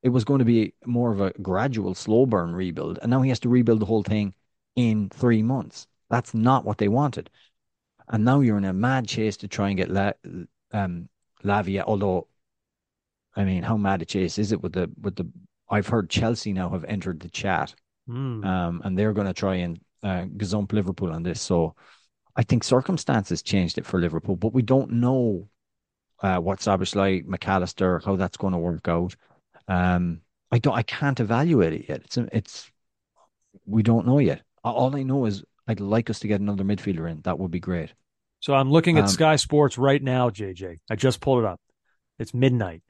It 0.05 0.11
was 0.11 0.25
going 0.25 0.39
to 0.39 0.45
be 0.45 0.75
more 0.85 1.11
of 1.11 1.21
a 1.21 1.33
gradual, 1.43 1.95
slow 1.95 2.27
burn 2.27 2.55
rebuild, 2.55 3.01
and 3.03 3.11
now 3.11 3.23
he 3.23 3.31
has 3.31 3.41
to 3.41 3.49
rebuild 3.49 3.81
the 3.81 3.87
whole 3.87 4.05
thing 4.05 4.35
in 4.77 5.09
three 5.09 5.43
months. 5.43 5.89
That's 6.11 6.35
not 6.35 6.65
what 6.65 6.79
they 6.79 6.89
wanted. 6.89 7.31
And 8.09 8.25
now 8.25 8.41
you're 8.41 8.59
in 8.59 8.67
a 8.67 8.73
mad 8.73 9.09
chase 9.09 9.39
to 9.39 9.49
try 9.49 9.69
and 9.69 9.79
get 9.79 9.91
La, 9.91 10.13
um, 10.73 11.09
Lavia. 11.43 11.85
Although, 11.87 12.29
I 13.35 13.45
mean, 13.45 13.63
how 13.63 13.79
mad 13.79 14.03
a 14.03 14.05
chase 14.05 14.39
is 14.39 14.53
it 14.53 14.63
with 14.63 14.75
the 14.75 14.91
with 15.01 15.17
the? 15.17 15.27
I've 15.71 15.89
heard 15.89 16.11
Chelsea 16.11 16.53
now 16.53 16.69
have 16.69 16.85
entered 16.85 17.21
the 17.21 17.31
chat, 17.31 17.75
Hmm. 18.07 18.45
um, 18.45 18.83
and 18.85 18.99
they're 18.99 19.15
going 19.15 19.27
to 19.27 19.33
try 19.33 19.57
and 19.57 19.81
uh, 20.03 20.25
gazump 20.37 20.73
Liverpool 20.73 21.11
on 21.13 21.23
this. 21.23 21.41
So, 21.41 21.75
I 22.37 22.43
think 22.43 22.63
circumstances 22.63 23.43
changed 23.43 23.79
it 23.79 23.87
for 23.87 23.99
Liverpool, 23.99 24.37
but 24.37 24.53
we 24.53 24.61
don't 24.61 24.91
know 24.91 25.49
uh, 26.21 26.39
what 26.39 26.61
Szoboszlai, 26.61 27.25
Mac 27.25 27.49
Allister, 27.49 28.03
how 28.05 28.17
that's 28.17 28.37
going 28.37 28.53
to 28.53 28.59
work 28.59 28.87
out. 28.87 29.17
Um, 29.69 30.21
I 30.51 30.59
don't, 30.59 30.75
I 30.75 30.83
can't 30.83 31.19
evaluate 31.21 31.73
it 31.73 31.87
yet. 31.89 32.03
It's 32.05 32.17
it's 32.17 32.71
we 33.67 33.83
don't 33.83 34.07
know 34.07 34.19
yet. 34.19 34.43
All 34.63 34.95
I 34.97 35.03
know 35.03 35.27
is 35.27 35.45
I'd 35.67 35.81
like 35.81 36.11
us 36.11 36.21
to 36.21 36.29
get 36.29 36.41
another 36.41 36.65
midfielder 36.65 37.11
in. 37.11 37.23
That 37.23 37.39
would 37.39 37.51
be 37.51 37.61
great. 37.61 37.93
So 38.41 38.55
I'm 38.55 38.71
looking 38.71 38.99
at 38.99 39.05
Um, 39.05 39.09
Sky 39.09 39.37
Sports 39.37 39.79
right 39.79 40.03
now, 40.03 40.31
JJ. 40.31 40.81
I 40.91 40.97
just 40.97 41.21
pulled 41.21 41.41
it 41.41 41.47
up. 41.47 41.61
It's 42.19 42.35
midnight. 42.35 42.83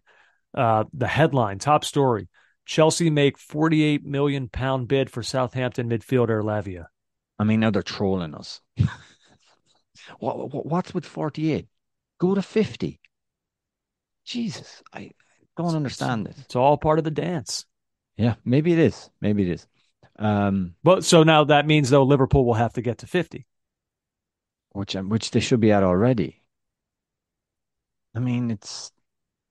Uh, 0.52 0.84
the 0.92 1.06
headline, 1.06 1.58
top 1.58 1.84
story: 1.84 2.28
Chelsea 2.66 3.10
make 3.10 3.38
48 3.38 4.04
million 4.04 4.48
pound 4.48 4.88
bid 4.88 5.10
for 5.10 5.22
Southampton 5.22 5.88
midfielder 5.88 6.42
Lavia. 6.42 6.86
I 7.38 7.44
mean, 7.44 7.60
now 7.60 7.70
they're 7.70 7.82
trolling 7.82 8.34
us. 8.34 8.60
what, 10.18 10.52
what 10.52 10.66
what's 10.66 10.94
with 10.94 11.06
48? 11.06 11.66
Go 12.18 12.34
to 12.34 12.42
50. 12.42 13.00
Jesus, 14.24 14.82
I 14.92 15.10
don't 15.56 15.76
understand 15.76 16.26
this. 16.26 16.38
It's 16.38 16.56
all 16.56 16.76
part 16.76 16.98
of 16.98 17.04
the 17.04 17.10
dance. 17.10 17.64
Yeah, 18.16 18.34
maybe 18.44 18.72
it 18.72 18.78
is. 18.78 19.10
Maybe 19.20 19.42
it 19.42 19.54
is. 19.54 19.66
Um, 20.18 20.74
But 20.84 21.04
so 21.04 21.22
now 21.22 21.44
that 21.44 21.66
means 21.66 21.90
though 21.90 22.04
Liverpool 22.04 22.44
will 22.44 22.54
have 22.54 22.74
to 22.74 22.82
get 22.82 22.98
to 22.98 23.06
50. 23.06 23.46
which 24.72 24.94
um, 24.96 25.08
which 25.08 25.30
they 25.30 25.40
should 25.40 25.60
be 25.60 25.72
at 25.72 25.82
already. 25.82 26.42
I 28.14 28.20
mean, 28.20 28.50
it's 28.50 28.92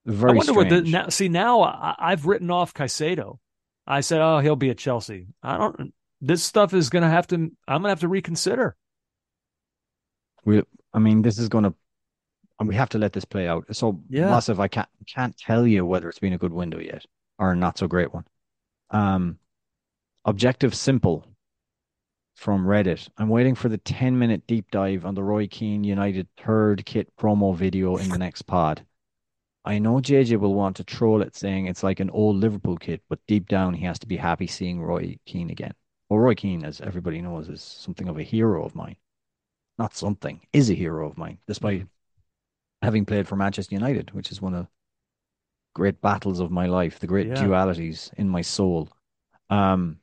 very. 0.06 0.34
I 0.34 0.36
wonder 0.36 0.54
what 0.54 0.70
the 0.70 0.82
now. 0.82 1.10
See 1.10 1.30
now 1.30 1.62
I, 1.62 1.95
I've 1.97 2.26
written 2.26 2.51
off 2.51 2.74
Caicedo. 2.74 3.39
I 3.86 4.01
said, 4.01 4.22
oh, 4.22 4.39
he'll 4.39 4.56
be 4.56 4.70
at 4.70 4.78
Chelsea. 4.78 5.28
I 5.41 5.58
don't. 5.58 5.93
This 6.22 6.43
stuff 6.43 6.74
is 6.74 6.89
going 6.89 7.04
to 7.04 7.10
have 7.10 7.28
to. 7.28 7.36
I'm 7.36 7.51
going 7.68 7.84
to 7.84 7.89
have 7.89 7.99
to 8.01 8.08
reconsider. 8.08 8.78
We, 10.45 10.64
I 10.93 10.99
mean, 10.99 11.22
this 11.22 11.38
is 11.38 11.49
going 11.49 11.64
to, 11.66 11.74
and 12.64 12.70
we 12.70 12.76
have 12.76 12.88
to 12.88 12.97
let 12.97 13.11
this 13.11 13.26
play 13.26 13.45
out. 13.45 13.66
So, 13.76 14.01
Yeah. 14.07 14.30
Wasif, 14.30 14.57
I 14.57 14.70
can't 14.70 14.88
can't 15.05 15.36
tell 15.38 15.68
you 15.68 15.86
whether 15.86 16.07
it's 16.07 16.20
been 16.20 16.32
a 16.32 16.38
good 16.38 16.53
window 16.53 16.80
yet 16.80 17.05
or 17.38 17.51
a 17.51 17.55
not 17.57 17.78
so 17.78 17.88
great 17.89 18.14
one. 18.14 18.26
Um, 18.89 19.38
objective 20.24 20.74
simple 20.74 21.26
from 22.36 22.66
Reddit. 22.66 23.09
I'm 23.18 23.28
waiting 23.28 23.53
for 23.53 23.68
the 23.68 23.78
10 23.78 24.18
minute 24.18 24.47
deep 24.47 24.72
dive 24.72 25.05
on 25.05 25.14
the 25.14 25.24
Roy 25.24 25.45
Keane 25.47 25.84
United 25.84 26.30
third 26.38 26.86
kit 26.86 27.14
promo 27.18 27.53
video 27.53 27.97
in 27.97 28.07
the 28.07 28.18
next 28.18 28.43
pod. 28.43 28.86
I 29.66 29.80
know 29.80 29.95
JJ 29.95 30.39
will 30.39 30.53
want 30.53 30.78
to 30.78 30.86
troll 30.86 31.22
it 31.22 31.36
saying 31.36 31.66
it's 31.66 31.84
like 31.84 31.99
an 31.99 32.11
old 32.11 32.38
Liverpool 32.38 32.78
kit, 32.78 33.01
but 33.09 33.20
deep 33.28 33.49
down 33.49 33.74
he 33.74 33.84
has 33.84 33.99
to 33.99 34.07
be 34.07 34.16
happy 34.16 34.47
seeing 34.47 34.82
Roy 34.82 35.18
Keane 35.26 35.49
again. 35.49 35.74
Well, 36.07 36.20
Roy 36.20 36.36
Keane, 36.36 36.64
as 36.64 36.80
everybody 36.80 37.20
knows, 37.20 37.49
is 37.49 37.61
something 37.61 38.07
of 38.07 38.18
a 38.18 38.24
hero 38.24 38.64
of 38.64 38.74
mine. 38.74 38.95
Not 39.78 39.95
something, 39.95 40.39
is 40.53 40.70
a 40.70 40.76
hero 40.76 41.09
of 41.09 41.18
mine, 41.18 41.39
despite 41.45 41.88
having 42.84 43.06
played 43.06 43.28
for 43.28 43.36
Manchester 43.36 43.74
United, 43.74 44.12
which 44.12 44.32
is 44.32 44.42
one 44.42 44.54
of 44.54 44.66
the 44.66 44.70
great 45.74 46.02
battles 46.02 46.40
of 46.40 46.52
my 46.52 46.68
life, 46.68 47.00
the 47.00 47.08
great 47.08 47.30
Yeah. 47.30 47.36
dualities 47.36 48.14
in 48.16 48.30
my 48.30 48.42
soul. 48.42 48.90
Um, 49.50 50.00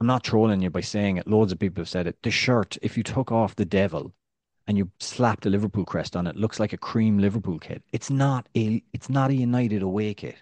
I'm 0.00 0.06
not 0.06 0.24
trolling 0.24 0.62
you 0.62 0.70
by 0.70 0.80
saying 0.80 1.18
it. 1.18 1.26
Loads 1.26 1.52
of 1.52 1.58
people 1.58 1.82
have 1.82 1.88
said 1.88 2.06
it. 2.06 2.22
The 2.22 2.30
shirt, 2.30 2.76
if 2.82 2.96
you 2.96 3.02
took 3.02 3.30
off 3.30 3.56
the 3.56 3.64
devil 3.64 4.12
and 4.66 4.76
you 4.76 4.90
slapped 5.00 5.46
a 5.46 5.50
Liverpool 5.50 5.84
crest 5.84 6.16
on 6.16 6.26
it, 6.26 6.36
looks 6.36 6.58
like 6.58 6.72
a 6.72 6.78
cream 6.78 7.18
Liverpool 7.18 7.58
kit. 7.58 7.82
It's 7.92 8.10
not 8.10 8.48
a 8.56 8.82
it's 8.92 9.08
not 9.08 9.30
a 9.30 9.34
United 9.34 9.82
away 9.82 10.14
kit. 10.14 10.36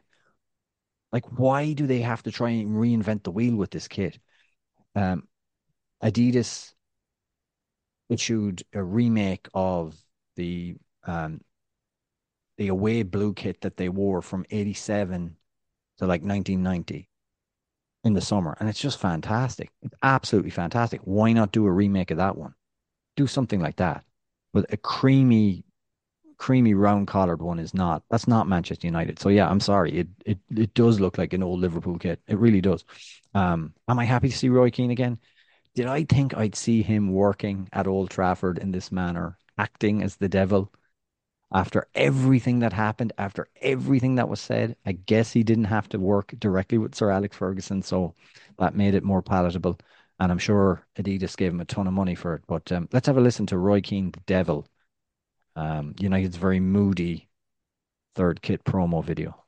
Like, 1.12 1.26
why 1.38 1.72
do 1.72 1.86
they 1.86 2.00
have 2.00 2.22
to 2.24 2.32
try 2.32 2.50
and 2.50 2.70
reinvent 2.70 3.22
the 3.22 3.30
wheel 3.30 3.54
with 3.54 3.70
this 3.70 3.86
kit? 3.86 4.18
Um, 4.96 5.28
Adidas 6.02 6.74
issued 8.08 8.64
a 8.72 8.82
remake 8.82 9.48
of 9.54 9.96
the 10.36 10.76
um 11.06 11.40
the 12.56 12.68
away 12.68 13.02
blue 13.02 13.34
kit 13.34 13.60
that 13.62 13.76
they 13.76 13.88
wore 13.88 14.22
from 14.22 14.46
87 14.50 15.36
to 15.98 16.06
like 16.06 16.22
1990 16.22 17.08
in 18.04 18.12
the 18.12 18.20
summer. 18.20 18.56
And 18.60 18.68
it's 18.68 18.80
just 18.80 19.00
fantastic. 19.00 19.70
It's 19.82 19.94
absolutely 20.02 20.50
fantastic. 20.50 21.00
Why 21.04 21.32
not 21.32 21.52
do 21.52 21.66
a 21.66 21.72
remake 21.72 22.10
of 22.10 22.18
that 22.18 22.36
one? 22.36 22.54
Do 23.16 23.26
something 23.26 23.60
like 23.60 23.76
that. 23.76 24.04
But 24.52 24.72
a 24.72 24.76
creamy, 24.76 25.64
creamy 26.36 26.74
round 26.74 27.08
collared 27.08 27.42
one 27.42 27.58
is 27.58 27.74
not. 27.74 28.02
That's 28.10 28.28
not 28.28 28.48
Manchester 28.48 28.86
United. 28.86 29.18
So 29.18 29.30
yeah, 29.30 29.48
I'm 29.48 29.60
sorry. 29.60 29.98
It 29.98 30.08
it 30.24 30.38
it 30.54 30.74
does 30.74 31.00
look 31.00 31.18
like 31.18 31.32
an 31.32 31.42
old 31.42 31.60
Liverpool 31.60 31.98
kit. 31.98 32.20
It 32.28 32.38
really 32.38 32.60
does. 32.60 32.84
Um, 33.34 33.74
am 33.88 33.98
I 33.98 34.04
happy 34.04 34.28
to 34.28 34.36
see 34.36 34.48
Roy 34.48 34.70
Keane 34.70 34.92
again? 34.92 35.18
Did 35.74 35.86
I 35.86 36.04
think 36.04 36.36
I'd 36.36 36.54
see 36.54 36.82
him 36.82 37.12
working 37.12 37.68
at 37.72 37.88
Old 37.88 38.10
Trafford 38.10 38.58
in 38.58 38.70
this 38.70 38.92
manner, 38.92 39.38
acting 39.58 40.04
as 40.04 40.14
the 40.14 40.28
devil? 40.28 40.72
After 41.54 41.86
everything 41.94 42.58
that 42.58 42.72
happened, 42.72 43.12
after 43.16 43.46
everything 43.62 44.16
that 44.16 44.28
was 44.28 44.40
said, 44.40 44.76
I 44.84 44.92
guess 44.92 45.32
he 45.32 45.44
didn't 45.44 45.64
have 45.64 45.88
to 45.90 46.00
work 46.00 46.34
directly 46.40 46.78
with 46.78 46.96
Sir 46.96 47.10
Alex 47.10 47.36
Ferguson, 47.36 47.80
so 47.80 48.14
that 48.58 48.74
made 48.74 48.94
it 48.94 49.04
more 49.04 49.22
palatable. 49.22 49.78
And 50.18 50.32
I'm 50.32 50.38
sure 50.38 50.84
Adidas 50.98 51.36
gave 51.36 51.52
him 51.52 51.60
a 51.60 51.64
ton 51.64 51.86
of 51.86 51.92
money 51.92 52.16
for 52.16 52.34
it. 52.34 52.42
But 52.48 52.70
um, 52.72 52.88
let's 52.92 53.06
have 53.06 53.16
a 53.16 53.20
listen 53.20 53.46
to 53.46 53.58
Roy 53.58 53.80
Keane, 53.80 54.10
the 54.10 54.20
Devil, 54.26 54.66
um, 55.54 55.94
United's 56.00 56.36
very 56.36 56.58
moody 56.58 57.28
third 58.16 58.42
kit 58.42 58.64
promo 58.64 59.04
video. 59.04 59.44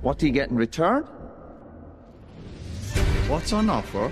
What 0.00 0.18
do 0.18 0.26
you 0.26 0.32
get 0.32 0.50
in 0.50 0.56
return? 0.56 1.02
What's 3.28 3.52
on 3.52 3.68
offer? 3.68 4.10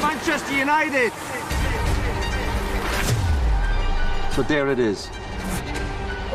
Manchester 0.00 0.56
United! 0.56 1.39
So 4.32 4.42
there 4.42 4.70
it 4.70 4.78
is. 4.78 5.10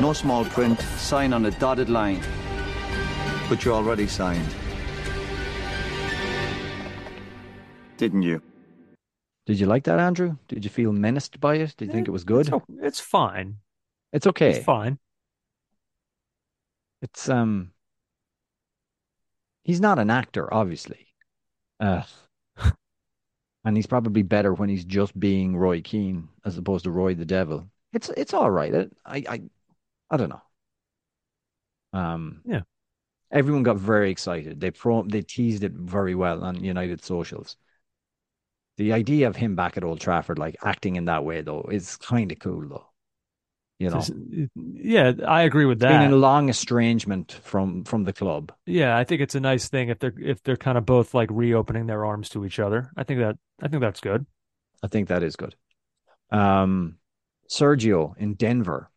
No 0.01 0.13
small 0.13 0.43
print, 0.45 0.79
sign 0.79 1.31
on 1.31 1.45
a 1.45 1.51
dotted 1.51 1.89
line. 1.89 2.21
But 3.47 3.63
you 3.63 3.73
already 3.73 4.07
signed. 4.07 4.53
Didn't 7.97 8.23
you? 8.23 8.41
Did 9.45 9.59
you 9.59 9.67
like 9.67 9.83
that, 9.85 9.99
Andrew? 9.99 10.37
Did 10.47 10.63
you 10.63 10.69
feel 10.69 10.91
menaced 10.91 11.39
by 11.39 11.55
it? 11.55 11.75
Did 11.77 11.87
you 11.87 11.93
think 11.93 12.07
it 12.07 12.11
was 12.11 12.23
good? 12.23 12.47
It's, 12.47 12.65
it's 12.81 12.99
fine. 12.99 13.57
It's 14.11 14.27
okay. 14.27 14.51
It's 14.51 14.65
fine. 14.65 14.97
It's 17.01 17.29
um 17.29 17.71
he's 19.63 19.79
not 19.79 19.99
an 19.99 20.09
actor, 20.09 20.51
obviously. 20.53 21.07
Uh 21.79 22.03
and 23.63 23.77
he's 23.77 23.87
probably 23.87 24.23
better 24.23 24.53
when 24.53 24.69
he's 24.69 24.85
just 24.85 25.17
being 25.19 25.55
Roy 25.55 25.81
Keane 25.81 26.29
as 26.43 26.57
opposed 26.57 26.83
to 26.85 26.91
Roy 26.91 27.13
the 27.13 27.25
Devil. 27.25 27.69
It's 27.95 28.09
it's 28.09 28.33
all 28.33 28.51
right. 28.51 28.73
It, 28.73 28.91
I 29.05 29.23
I 29.27 29.41
I 30.11 30.17
don't 30.17 30.29
know. 30.29 30.41
Um 31.93 32.41
Yeah. 32.45 32.61
Everyone 33.31 33.63
got 33.63 33.77
very 33.77 34.11
excited. 34.11 34.59
They 34.59 34.71
pro 34.71 35.03
they 35.03 35.21
teased 35.21 35.63
it 35.63 35.71
very 35.71 36.13
well 36.13 36.43
on 36.43 36.63
United 36.63 37.03
socials. 37.03 37.57
The 38.77 38.91
idea 38.91 39.29
of 39.29 39.37
him 39.37 39.55
back 39.55 39.77
at 39.77 39.85
Old 39.85 40.01
Trafford, 40.01 40.37
like 40.37 40.57
acting 40.61 40.97
in 40.97 41.05
that 41.05 41.23
way, 41.23 41.41
though, 41.41 41.63
is 41.71 41.95
kind 41.95 42.29
of 42.31 42.39
cool, 42.39 42.67
though. 42.67 42.87
You 43.79 43.89
know, 43.89 44.05
yeah, 44.55 45.13
I 45.27 45.41
agree 45.43 45.65
with 45.65 45.79
that. 45.79 45.89
Being 45.89 46.03
in 46.03 46.11
a 46.13 46.17
long 46.17 46.49
estrangement 46.49 47.39
from 47.43 47.83
from 47.83 48.03
the 48.03 48.13
club. 48.13 48.53
Yeah, 48.65 48.97
I 48.97 49.03
think 49.03 49.21
it's 49.21 49.35
a 49.35 49.39
nice 49.39 49.67
thing 49.69 49.89
if 49.89 49.99
they're 49.99 50.13
if 50.17 50.43
they're 50.43 50.55
kind 50.57 50.77
of 50.77 50.85
both 50.85 51.13
like 51.13 51.29
reopening 51.31 51.87
their 51.87 52.05
arms 52.05 52.29
to 52.29 52.45
each 52.45 52.59
other. 52.59 52.91
I 52.95 53.03
think 53.03 53.19
that 53.19 53.37
I 53.61 53.67
think 53.67 53.81
that's 53.81 53.99
good. 54.01 54.25
I 54.83 54.87
think 54.87 55.09
that 55.09 55.23
is 55.23 55.35
good. 55.35 55.55
Um, 56.31 56.97
Sergio 57.49 58.15
in 58.17 58.35
Denver. 58.35 58.89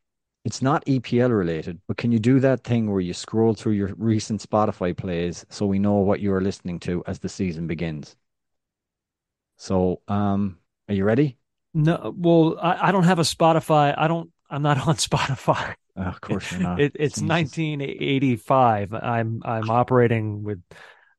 It's 0.44 0.62
not 0.62 0.84
EPL 0.86 1.36
related, 1.36 1.80
but 1.86 1.96
can 1.96 2.10
you 2.12 2.18
do 2.18 2.40
that 2.40 2.64
thing 2.64 2.90
where 2.90 3.00
you 3.00 3.12
scroll 3.12 3.54
through 3.54 3.72
your 3.72 3.92
recent 3.96 4.40
Spotify 4.40 4.96
plays 4.96 5.44
so 5.50 5.66
we 5.66 5.78
know 5.78 5.94
what 5.94 6.20
you 6.20 6.32
are 6.32 6.40
listening 6.40 6.80
to 6.80 7.02
as 7.06 7.18
the 7.18 7.28
season 7.28 7.66
begins? 7.66 8.16
So, 9.56 10.00
um, 10.08 10.58
are 10.88 10.94
you 10.94 11.04
ready? 11.04 11.36
No, 11.74 12.14
well, 12.16 12.56
I, 12.62 12.88
I 12.88 12.92
don't 12.92 13.04
have 13.04 13.18
a 13.18 13.22
Spotify. 13.22 13.94
I 13.96 14.08
don't. 14.08 14.30
I'm 14.48 14.62
not 14.62 14.78
on 14.88 14.94
Spotify. 14.94 15.74
Oh, 15.96 16.02
of 16.02 16.20
course 16.20 16.50
you're 16.52 16.60
not. 16.60 16.80
It, 16.80 16.92
it's 16.94 17.16
Jesus. 17.16 17.28
1985. 17.28 18.94
I'm 18.94 19.42
I'm 19.44 19.68
operating 19.68 20.44
with 20.44 20.62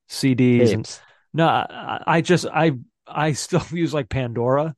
CDs 0.10 0.74
and 0.74 1.00
no, 1.34 1.48
I, 1.48 2.04
I 2.08 2.22
just 2.22 2.46
I 2.48 2.72
I 3.08 3.34
still 3.34 3.64
use 3.72 3.94
like 3.94 4.10
Pandora. 4.10 4.76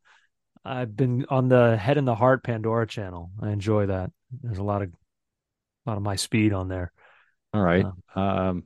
I've 0.63 0.95
been 0.95 1.25
on 1.29 1.47
the 1.47 1.75
Head 1.77 1.97
and 1.97 2.07
the 2.07 2.15
Heart 2.15 2.43
Pandora 2.43 2.87
channel. 2.87 3.31
I 3.41 3.49
enjoy 3.49 3.87
that. 3.87 4.11
There's 4.41 4.59
a 4.59 4.63
lot 4.63 4.81
of 4.81 4.89
a 4.89 5.89
lot 5.89 5.97
of 5.97 6.03
my 6.03 6.15
speed 6.15 6.53
on 6.53 6.67
there. 6.67 6.91
All 7.53 7.61
right. 7.61 7.85
Um, 8.15 8.63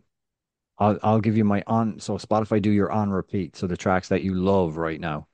I'll 0.78 1.00
I'll 1.02 1.22
give 1.22 1.38
you 1.38 1.46
my 1.46 1.64
on. 1.66 2.00
So 2.00 2.18
Spotify 2.18 2.62
do 2.62 2.70
your 2.70 2.92
on 2.92 3.10
repeat. 3.10 3.56
So 3.56 3.68
the 3.68 3.78
tracks 3.78 4.10
that 4.10 4.24
you 4.24 4.34
love 4.34 4.78
right 4.78 5.00
now. 5.00 5.28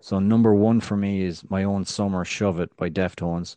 So 0.00 0.18
number 0.18 0.54
one 0.54 0.80
for 0.80 0.96
me 0.96 1.22
is 1.22 1.48
my 1.50 1.64
own 1.64 1.84
summer 1.84 2.24
shove 2.24 2.60
it 2.60 2.76
by 2.76 2.90
Deftones. 2.90 3.56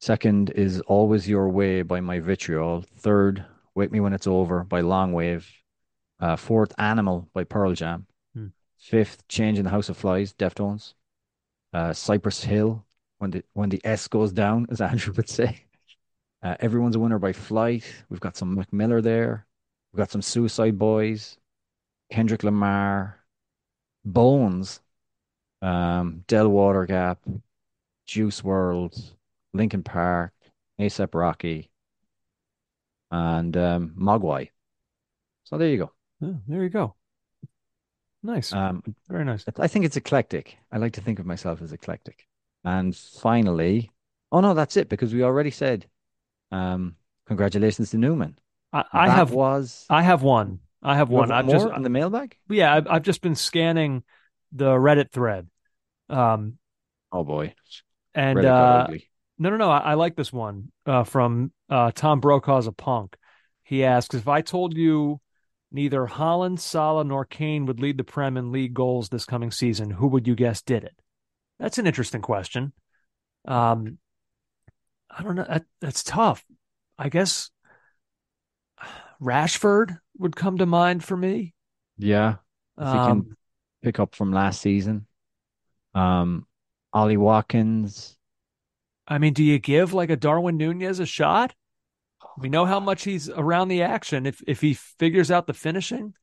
Second 0.00 0.50
is 0.50 0.80
Always 0.80 1.28
Your 1.28 1.48
Way 1.48 1.82
by 1.82 2.00
My 2.00 2.18
Vitriol. 2.18 2.84
Third, 2.98 3.44
Wake 3.74 3.92
Me 3.92 4.00
When 4.00 4.12
It's 4.12 4.26
Over 4.26 4.64
by 4.64 4.80
Long 4.80 5.12
Wave. 5.12 5.48
Uh, 6.18 6.36
fourth, 6.36 6.72
Animal 6.78 7.28
by 7.32 7.44
Pearl 7.44 7.72
Jam. 7.74 8.06
Hmm. 8.34 8.46
Fifth, 8.78 9.28
Change 9.28 9.58
in 9.58 9.64
the 9.64 9.70
House 9.70 9.88
of 9.88 9.96
Flies, 9.96 10.32
Deftones. 10.32 10.94
Uh, 11.72 11.92
Cypress 11.92 12.44
Hill, 12.44 12.84
when 13.18 13.30
the 13.30 13.44
when 13.54 13.68
the 13.70 13.80
S 13.84 14.08
goes 14.08 14.32
down, 14.32 14.66
as 14.70 14.80
Andrew 14.90 15.14
would 15.16 15.28
say. 15.28 15.64
Uh, 16.42 16.56
Everyone's 16.60 16.96
a 16.96 16.98
Winner 16.98 17.18
by 17.18 17.32
Flight. 17.32 17.84
We've 18.08 18.20
got 18.20 18.36
some 18.36 18.54
Mac 18.56 18.72
Miller 18.72 19.00
there. 19.00 19.46
We've 19.92 19.98
got 19.98 20.10
some 20.10 20.22
Suicide 20.22 20.78
Boys, 20.78 21.38
Kendrick 22.10 22.42
Lamar, 22.42 23.20
Bones, 24.04 24.80
um, 25.60 26.24
Del 26.26 26.48
Water 26.48 26.86
Gap, 26.86 27.20
Juice 28.06 28.40
WRLD, 28.42 29.12
Linkin 29.54 29.82
Park, 29.82 30.32
ASAP 30.80 31.14
Rocky, 31.14 31.70
and 33.10 33.56
um, 33.56 33.94
Mogwai. 33.98 34.50
So 35.44 35.58
there 35.58 35.68
you 35.68 35.78
go. 35.78 35.92
Oh, 36.22 36.38
there 36.48 36.62
you 36.62 36.70
go. 36.70 36.94
Nice. 38.22 38.52
Um, 38.52 38.82
Very 39.08 39.24
nice. 39.24 39.44
I 39.58 39.68
think 39.68 39.84
it's 39.84 39.96
eclectic. 39.96 40.56
I 40.70 40.78
like 40.78 40.92
to 40.94 41.00
think 41.00 41.18
of 41.18 41.26
myself 41.26 41.60
as 41.60 41.72
eclectic. 41.72 42.26
And 42.64 42.94
finally, 42.94 43.90
oh 44.30 44.40
no, 44.40 44.54
that's 44.54 44.76
it 44.76 44.88
because 44.88 45.12
we 45.12 45.22
already 45.22 45.50
said, 45.50 45.86
um, 46.52 46.96
congratulations 47.26 47.90
to 47.90 47.98
Newman. 47.98 48.38
I, 48.72 48.84
I 48.92 49.08
have 49.08 49.32
was 49.32 49.84
I 49.90 50.02
have 50.02 50.22
one. 50.22 50.60
I 50.82 50.96
have 50.96 51.10
one. 51.10 51.30
I've 51.30 51.48
just 51.48 51.66
on 51.66 51.82
the 51.82 51.90
mailbag. 51.90 52.36
yeah. 52.48 52.74
I've, 52.74 52.86
I've 52.88 53.02
just 53.02 53.20
been 53.22 53.34
scanning 53.34 54.02
the 54.52 54.70
Reddit 54.70 55.10
thread. 55.10 55.48
Um, 56.08 56.58
Oh 57.14 57.24
boy, 57.24 57.54
and 58.14 58.44
uh. 58.44 58.88
No, 59.38 59.50
no, 59.50 59.56
no. 59.56 59.70
I, 59.70 59.78
I 59.78 59.94
like 59.94 60.14
this 60.14 60.32
one 60.32 60.70
uh, 60.86 61.04
from 61.04 61.52
uh, 61.68 61.90
Tom 61.92 62.20
Brokaw's 62.20 62.68
a 62.68 62.72
punk. 62.72 63.16
He 63.64 63.84
asks 63.84 64.14
if 64.14 64.28
I 64.28 64.40
told 64.40 64.76
you 64.76 65.20
neither 65.72 66.06
Haaland, 66.06 66.58
Salah, 66.58 67.04
nor 67.04 67.24
Kane 67.24 67.66
would 67.66 67.80
lead 67.80 67.98
the 67.98 68.04
Prem 68.04 68.36
in 68.36 68.52
league 68.52 68.74
goals 68.74 69.08
this 69.08 69.24
coming 69.24 69.50
season, 69.50 69.90
who 69.90 70.06
would 70.08 70.26
you 70.26 70.34
guess 70.34 70.62
did 70.62 70.84
it? 70.84 70.94
That's 71.58 71.78
an 71.78 71.86
interesting 71.86 72.22
question. 72.22 72.72
Um, 73.46 73.98
I 75.10 75.22
don't 75.22 75.36
know. 75.36 75.46
That, 75.48 75.64
that's 75.80 76.02
tough. 76.02 76.44
I 76.98 77.08
guess 77.08 77.50
Rashford 79.20 79.98
would 80.18 80.36
come 80.36 80.58
to 80.58 80.66
mind 80.66 81.04
for 81.04 81.16
me. 81.16 81.54
Yeah, 81.98 82.36
if 82.78 82.86
you 82.86 82.92
can 82.92 83.10
Um, 83.10 83.36
pick 83.82 84.00
up 84.00 84.14
from 84.14 84.32
last 84.32 84.60
season. 84.60 85.06
Um, 85.94 86.46
Ollie 86.92 87.16
Watkins. 87.16 88.16
I 89.06 89.18
mean, 89.18 89.32
do 89.32 89.42
you 89.44 89.58
give 89.58 89.92
like 89.92 90.10
a 90.10 90.16
Darwin 90.16 90.56
Nunez 90.56 91.00
a 91.00 91.06
shot? 91.06 91.54
We 92.38 92.48
know 92.48 92.64
how 92.64 92.80
much 92.80 93.04
he's 93.04 93.28
around 93.28 93.68
the 93.68 93.82
action. 93.82 94.26
If 94.26 94.42
if 94.46 94.60
he 94.60 94.74
figures 94.74 95.30
out 95.30 95.46
the 95.46 95.54
finishing, 95.54 96.14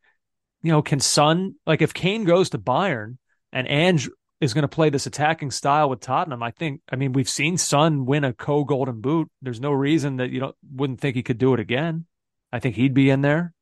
you 0.61 0.71
know, 0.71 0.81
can 0.81 0.99
Son 0.99 1.55
like 1.65 1.81
if 1.81 1.93
Kane 1.93 2.23
goes 2.23 2.49
to 2.51 2.57
Bayern 2.57 3.17
and 3.51 3.69
Ange 3.69 4.09
is 4.41 4.53
going 4.53 4.63
to 4.63 4.67
play 4.67 4.89
this 4.89 5.05
attacking 5.05 5.51
style 5.51 5.89
with 5.89 5.99
Tottenham, 5.99 6.41
I 6.41 6.51
think. 6.51 6.81
I 6.91 6.95
mean, 6.95 7.13
we've 7.13 7.29
seen 7.29 7.57
Son 7.57 8.05
win 8.05 8.23
a 8.23 8.33
co 8.33 8.63
Golden 8.63 9.01
Boot. 9.01 9.29
There's 9.41 9.59
no 9.59 9.71
reason 9.71 10.17
that 10.17 10.29
you 10.31 10.39
don't 10.39 10.55
wouldn't 10.71 10.99
think 10.99 11.15
he 11.15 11.23
could 11.23 11.37
do 11.37 11.53
it 11.53 11.59
again. 11.59 12.05
I 12.51 12.59
think 12.59 12.75
he'd 12.75 12.93
be 12.93 13.09
in 13.09 13.21
there. 13.21 13.53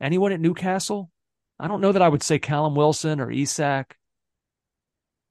Anyone 0.00 0.32
at 0.32 0.40
Newcastle? 0.40 1.10
I 1.58 1.68
don't 1.68 1.80
know 1.80 1.92
that 1.92 2.02
I 2.02 2.08
would 2.08 2.22
say 2.22 2.38
Callum 2.38 2.74
Wilson 2.74 3.20
or 3.20 3.30
Isak. 3.30 3.96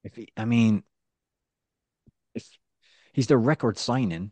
If 0.04 0.16
he, 0.16 0.30
I 0.38 0.46
mean, 0.46 0.84
if 2.36 2.48
he's 3.14 3.28
the 3.28 3.38
record 3.38 3.78
signing, 3.78 4.32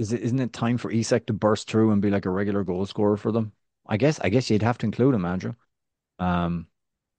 is 0.00 0.12
it 0.14 0.22
isn't 0.22 0.40
it 0.40 0.52
time 0.52 0.78
for 0.78 0.90
Isak 0.90 1.26
to 1.26 1.32
burst 1.34 1.68
through 1.68 1.90
and 1.90 2.00
be 2.00 2.10
like 2.10 2.24
a 2.24 2.30
regular 2.30 2.64
goal 2.64 2.86
scorer 2.86 3.16
for 3.18 3.30
them? 3.30 3.52
I 3.86 3.98
guess 3.98 4.18
I 4.20 4.30
guess 4.30 4.48
you'd 4.50 4.62
have 4.62 4.78
to 4.78 4.86
include 4.86 5.14
him, 5.14 5.24
Andrew. 5.24 5.54
Um, 6.18 6.66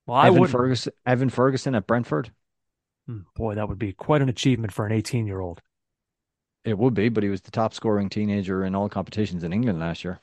Well, 0.07 0.17
I 0.17 0.27
Evan 0.27 0.41
would. 0.41 0.49
Ferguson, 0.49 0.93
Evan 1.05 1.29
Ferguson 1.29 1.75
at 1.75 1.85
Brentford. 1.87 2.31
Boy, 3.35 3.55
that 3.55 3.67
would 3.67 3.77
be 3.79 3.91
quite 3.93 4.21
an 4.21 4.29
achievement 4.29 4.71
for 4.71 4.85
an 4.85 4.93
18 4.93 5.27
year 5.27 5.39
old. 5.39 5.61
It 6.63 6.77
would 6.77 6.93
be, 6.93 7.09
but 7.09 7.23
he 7.23 7.29
was 7.29 7.41
the 7.41 7.51
top 7.51 7.73
scoring 7.73 8.09
teenager 8.09 8.63
in 8.63 8.73
all 8.73 8.87
competitions 8.89 9.43
in 9.43 9.51
England 9.53 9.79
last 9.79 10.03
year. 10.03 10.21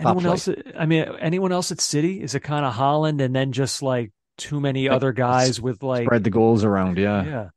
Top 0.00 0.16
Anyone 0.16 0.38
flight. 0.38 0.48
else? 0.48 0.74
I 0.78 0.86
mean, 0.86 1.04
anyone 1.20 1.52
else 1.52 1.72
at 1.72 1.80
City? 1.80 2.22
Is 2.22 2.34
it 2.34 2.40
kind 2.40 2.64
of 2.64 2.74
Haaland 2.74 3.20
and 3.20 3.34
then 3.34 3.52
just 3.52 3.82
like 3.82 4.12
too 4.36 4.60
many 4.60 4.88
other 4.88 5.12
guys 5.12 5.60
with 5.60 5.82
like 5.82 6.04
Spread 6.04 6.24
the 6.24 6.30
goals 6.30 6.64
around, 6.64 6.98
yeah. 6.98 7.24
yeah. 7.24 7.48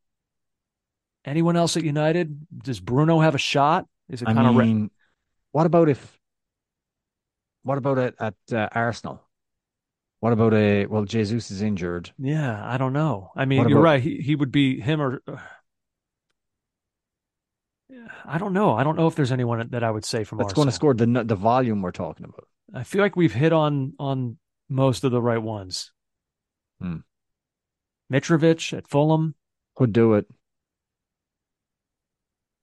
Anyone 1.25 1.55
else 1.55 1.77
at 1.77 1.83
United? 1.83 2.47
Does 2.63 2.79
Bruno 2.79 3.19
have 3.19 3.35
a 3.35 3.39
shot? 3.39 3.85
Is 4.09 4.21
it 4.21 4.25
kind 4.25 4.39
of 4.39 4.55
mean, 4.55 4.89
what 5.51 5.65
about 5.65 5.87
if? 5.89 6.19
What 7.63 7.77
about 7.77 7.97
it 7.99 8.15
at 8.19 8.33
uh, 8.51 8.67
Arsenal? 8.71 9.21
What 10.19 10.33
about 10.33 10.53
a 10.53 10.85
well? 10.87 11.05
Jesus 11.05 11.51
is 11.51 11.61
injured. 11.61 12.11
yeah? 12.17 12.59
I 12.63 12.77
don't 12.77 12.93
know. 12.93 13.31
I 13.35 13.45
mean, 13.45 13.59
What 13.59 13.69
you're 13.69 13.79
about- 13.79 13.83
right. 13.85 14.01
He 14.01 14.17
he 14.17 14.35
would 14.35 14.51
be 14.51 14.79
him 14.79 15.01
or 15.01 15.21
I 18.25 18.37
don't 18.37 18.53
know. 18.53 18.73
I 18.73 18.83
don't 18.83 18.95
know 18.97 19.07
if 19.07 19.15
there's 19.15 19.31
anyone 19.31 19.67
that 19.71 19.83
I 19.83 19.91
would 19.91 20.05
say 20.05 20.23
from 20.23 20.37
That's 20.37 20.47
Arsenal. 20.49 20.63
going 20.63 20.69
to 20.69 20.75
score 20.75 20.93
the 20.93 21.23
the 21.23 21.35
volume 21.35 21.81
we're 21.81 21.91
talking 21.91 22.25
about. 22.25 22.47
I 22.73 22.83
feel 22.83 23.01
like 23.01 23.15
we've 23.15 23.33
hit 23.33 23.51
on 23.53 23.93
on 23.99 24.37
most 24.69 25.03
of 25.03 25.11
the 25.11 25.21
right 25.21 25.41
ones. 25.41 25.91
Hmm. 26.79 26.97
Mitrovic 28.11 28.75
at 28.77 28.87
Fulham. 28.87 29.35
Could 29.75 29.93
do 29.93 30.13
it, 30.15 30.25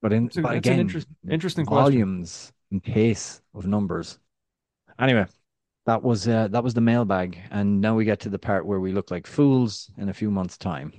but 0.01 0.13
in 0.13 0.31
but 0.43 0.57
again, 0.57 0.81
interest- 0.81 1.09
interesting 1.29 1.67
question. 1.67 1.93
volumes 1.93 2.53
and 2.71 2.83
pace 2.83 3.41
of 3.55 3.67
numbers. 3.67 4.19
Anyway, 4.99 5.27
that 5.87 6.03
was 6.03 6.27
uh, 6.29 6.49
that 6.49 6.65
was 6.65 6.75
the 6.75 6.81
mailbag, 6.81 7.39
and 7.51 7.81
now 7.81 7.95
we 7.95 8.05
get 8.05 8.21
to 8.21 8.29
the 8.29 8.39
part 8.39 8.67
where 8.67 8.81
we 8.81 8.93
look 8.93 9.11
like 9.11 9.27
fools 9.27 9.91
in 9.97 10.09
a 10.09 10.15
few 10.15 10.31
months' 10.31 10.59
time. 10.59 10.93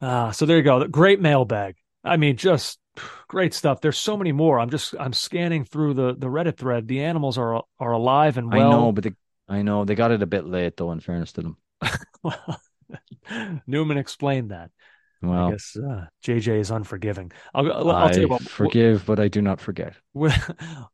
Ah, 0.00 0.30
so 0.30 0.46
there 0.46 0.56
you 0.56 0.62
go. 0.62 0.86
Great 0.86 1.20
mailbag. 1.20 1.76
I 2.04 2.16
mean, 2.16 2.36
just 2.36 2.78
great 3.26 3.54
stuff. 3.54 3.80
There's 3.80 3.98
so 3.98 4.16
many 4.16 4.32
more. 4.32 4.58
I'm 4.60 4.70
just 4.70 4.94
I'm 4.98 5.12
scanning 5.12 5.64
through 5.64 5.94
the 5.94 6.14
the 6.14 6.28
Reddit 6.28 6.56
thread. 6.56 6.88
The 6.88 7.02
animals 7.02 7.38
are 7.38 7.62
are 7.78 7.92
alive 7.92 8.38
and 8.38 8.52
well. 8.52 8.68
I 8.68 8.70
know, 8.70 8.92
but 8.92 9.04
the, 9.04 9.16
I 9.48 9.62
know 9.62 9.84
they 9.84 9.94
got 9.94 10.10
it 10.10 10.22
a 10.22 10.26
bit 10.26 10.46
late, 10.46 10.76
though. 10.76 10.92
In 10.92 11.00
fairness 11.00 11.32
to 11.32 11.42
them, 11.42 11.56
Well, 12.22 12.60
Newman 13.66 13.98
explained 13.98 14.50
that. 14.50 14.70
I 15.22 15.26
well, 15.26 15.50
guess 15.50 15.76
uh, 15.76 16.06
JJ 16.24 16.60
is 16.60 16.70
unforgiving. 16.70 17.32
I'll, 17.52 17.90
I'll, 17.90 18.10
tell 18.10 18.20
you 18.20 18.28
what. 18.28 18.42
forgive, 18.42 19.04
but 19.04 19.18
I 19.18 19.28
do 19.28 19.42
not 19.42 19.60
forget. 19.60 19.94
We'll, 20.14 20.32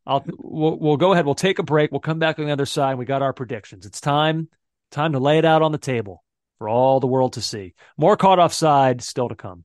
I'll, 0.07 0.25
we'll, 0.39 0.79
we'll 0.79 0.97
go 0.97 1.13
ahead. 1.13 1.25
We'll 1.25 1.35
take 1.35 1.59
a 1.59 1.63
break. 1.63 1.91
We'll 1.91 2.01
come 2.01 2.19
back 2.19 2.39
on 2.39 2.47
the 2.47 2.53
other 2.53 2.67
side. 2.67 2.97
We 2.97 3.05
got 3.05 3.23
our 3.23 3.33
predictions. 3.33 3.87
It's 3.87 4.01
time, 4.01 4.49
time 4.91 5.13
to 5.13 5.19
lay 5.19 5.39
it 5.39 5.45
out 5.45 5.63
on 5.63 5.73
the 5.73 5.79
table 5.79 6.23
for 6.59 6.69
all 6.69 7.01
the 7.01 7.07
world 7.07 7.35
to 7.35 7.41
see. 7.41 7.75
More 7.97 8.17
caught 8.17 8.39
offside 8.39 9.03
still 9.03 9.29
to 9.29 9.35
come. 9.35 9.65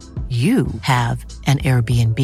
you 0.31 0.67
have 0.83 1.25
an 1.45 1.57
Airbnb. 1.59 2.19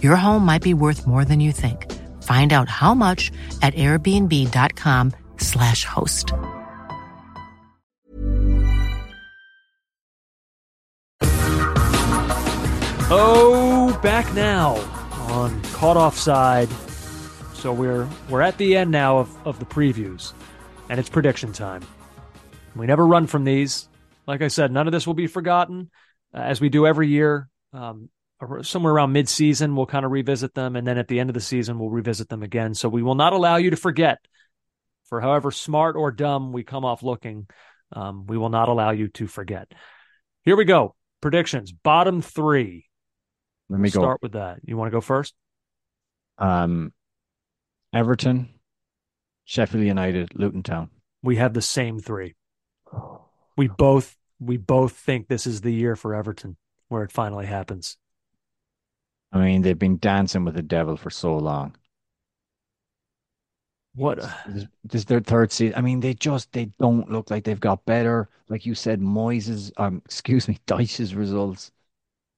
Your 0.00 0.14
home 0.14 0.44
might 0.44 0.62
be 0.62 0.74
worth 0.74 1.08
more 1.08 1.24
than 1.24 1.40
you 1.40 1.50
think. 1.50 1.90
Find 2.22 2.52
out 2.52 2.68
how 2.68 2.94
much 2.94 3.32
at 3.62 3.74
airbnb.com/slash 3.74 5.84
host. 5.84 6.32
Oh, 13.10 13.98
back 14.02 14.32
now 14.34 14.76
on 15.32 15.60
caught 15.72 15.96
offside. 15.96 16.68
So 17.54 17.72
we're 17.72 18.08
we're 18.30 18.42
at 18.42 18.56
the 18.58 18.76
end 18.76 18.92
now 18.92 19.18
of, 19.18 19.46
of 19.46 19.58
the 19.58 19.64
previews, 19.64 20.32
and 20.88 21.00
it's 21.00 21.08
prediction 21.08 21.52
time. 21.52 21.82
We 22.76 22.86
never 22.86 23.04
run 23.04 23.26
from 23.26 23.42
these. 23.42 23.88
Like 24.28 24.42
I 24.42 24.48
said, 24.48 24.70
none 24.70 24.86
of 24.86 24.92
this 24.92 25.06
will 25.06 25.14
be 25.14 25.26
forgotten, 25.26 25.90
as 26.32 26.60
we 26.60 26.68
do 26.68 26.86
every 26.86 27.08
year. 27.08 27.48
Um, 27.72 28.08
somewhere 28.62 28.92
around 28.92 29.12
mid-season, 29.12 29.76
we'll 29.76 29.86
kind 29.86 30.04
of 30.04 30.10
revisit 30.10 30.54
them, 30.54 30.76
and 30.76 30.86
then 30.86 30.98
at 30.98 31.08
the 31.08 31.20
end 31.20 31.30
of 31.30 31.34
the 31.34 31.40
season, 31.40 31.78
we'll 31.78 31.90
revisit 31.90 32.28
them 32.28 32.42
again. 32.42 32.74
So 32.74 32.88
we 32.88 33.02
will 33.02 33.14
not 33.14 33.32
allow 33.32 33.56
you 33.56 33.70
to 33.70 33.76
forget. 33.76 34.18
For 35.04 35.20
however 35.20 35.50
smart 35.50 35.94
or 35.94 36.10
dumb 36.10 36.52
we 36.52 36.64
come 36.64 36.84
off 36.84 37.02
looking, 37.02 37.46
um, 37.92 38.26
we 38.26 38.38
will 38.38 38.48
not 38.48 38.68
allow 38.68 38.90
you 38.90 39.08
to 39.08 39.26
forget. 39.26 39.70
Here 40.42 40.56
we 40.56 40.64
go. 40.64 40.94
Predictions. 41.20 41.70
Bottom 41.70 42.22
three. 42.22 42.86
Let 43.68 43.78
me 43.78 43.90
go. 43.90 44.00
Start 44.00 44.22
with 44.22 44.32
that. 44.32 44.60
You 44.64 44.76
want 44.76 44.88
to 44.88 44.96
go 44.96 45.00
first? 45.00 45.34
Um, 46.38 46.92
Everton, 47.92 48.48
Sheffield 49.44 49.84
United, 49.84 50.30
Luton 50.34 50.62
Town. 50.62 50.90
We 51.22 51.36
have 51.36 51.52
the 51.54 51.62
same 51.62 52.00
three. 52.00 52.34
We 53.56 53.68
both 53.68 54.16
we 54.44 54.56
both 54.56 54.92
think 54.92 55.28
this 55.28 55.46
is 55.46 55.60
the 55.60 55.72
year 55.72 55.96
for 55.96 56.14
Everton 56.14 56.56
where 56.88 57.02
it 57.02 57.12
finally 57.12 57.46
happens. 57.46 57.96
I 59.32 59.38
mean, 59.38 59.62
they've 59.62 59.78
been 59.78 59.98
dancing 59.98 60.44
with 60.44 60.54
the 60.54 60.62
devil 60.62 60.96
for 60.96 61.10
so 61.10 61.36
long. 61.36 61.74
What 63.94 64.18
This, 64.46 64.66
this 64.84 65.00
is 65.00 65.04
their 65.04 65.20
third 65.20 65.52
season. 65.52 65.76
I 65.76 65.80
mean, 65.82 66.00
they 66.00 66.14
just 66.14 66.52
they 66.52 66.66
don't 66.78 67.10
look 67.10 67.30
like 67.30 67.44
they've 67.44 67.60
got 67.60 67.84
better. 67.84 68.28
Like 68.48 68.66
you 68.66 68.74
said, 68.74 69.00
Moises, 69.00 69.70
um, 69.76 70.02
excuse 70.06 70.48
me, 70.48 70.58
Dyche's 70.66 71.14
results 71.14 71.72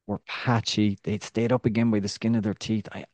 were 0.07 0.21
patchy. 0.27 0.99
They 1.03 1.19
stayed 1.19 1.53
up 1.53 1.65
again 1.65 1.91
by 1.91 2.01
the 2.01 2.09
skin 2.09 2.35
of 2.35 2.43
their 2.43 2.55
teeth. 2.55 2.89
I, 2.93 3.07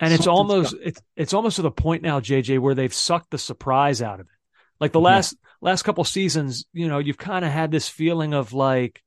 and 0.00 0.12
it's 0.12 0.26
almost 0.26 0.72
got- 0.72 0.86
it's 0.86 1.02
it's 1.16 1.34
almost 1.34 1.56
to 1.56 1.62
the 1.62 1.70
point 1.70 2.02
now, 2.02 2.20
JJ, 2.20 2.58
where 2.58 2.74
they've 2.74 2.92
sucked 2.92 3.30
the 3.30 3.38
surprise 3.38 4.02
out 4.02 4.20
of 4.20 4.26
it. 4.26 4.35
Like 4.80 4.92
the 4.92 5.00
Yeah. 5.06 5.16
last 5.16 5.36
last 5.60 5.82
couple 5.82 6.04
seasons, 6.04 6.66
you 6.72 6.88
know, 6.88 6.98
you've 6.98 7.18
kind 7.18 7.44
of 7.44 7.50
had 7.50 7.70
this 7.70 7.88
feeling 7.88 8.34
of 8.34 8.52
like 8.52 9.02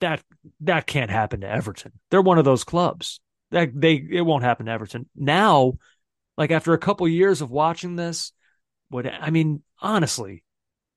that 0.00 0.22
that 0.60 0.86
can't 0.86 1.10
happen 1.10 1.40
to 1.40 1.48
Everton. 1.48 1.92
They're 2.10 2.22
one 2.22 2.38
of 2.38 2.44
those 2.44 2.64
clubs. 2.64 3.20
That 3.50 3.70
they 3.74 3.94
it 4.10 4.22
won't 4.22 4.44
happen 4.44 4.66
to 4.66 4.72
Everton. 4.72 5.08
Now, 5.16 5.74
like 6.36 6.50
after 6.50 6.72
a 6.72 6.78
couple 6.78 7.08
years 7.08 7.40
of 7.40 7.50
watching 7.50 7.96
this, 7.96 8.32
would 8.90 9.06
I 9.06 9.30
mean, 9.30 9.62
honestly, 9.80 10.44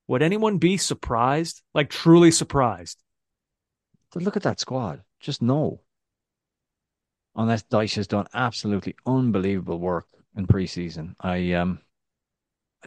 would 0.07 0.21
anyone 0.21 0.57
be 0.57 0.77
surprised? 0.77 1.61
Like 1.73 1.89
truly 1.89 2.31
surprised? 2.31 3.01
Look 4.15 4.37
at 4.37 4.43
that 4.43 4.59
squad. 4.59 5.03
Just 5.19 5.41
no. 5.41 5.81
Unless 7.35 7.63
Dyche 7.63 7.95
has 7.95 8.07
done 8.07 8.27
absolutely 8.33 8.95
unbelievable 9.05 9.79
work 9.79 10.07
in 10.35 10.47
preseason. 10.47 11.15
I 11.19 11.53
um 11.53 11.79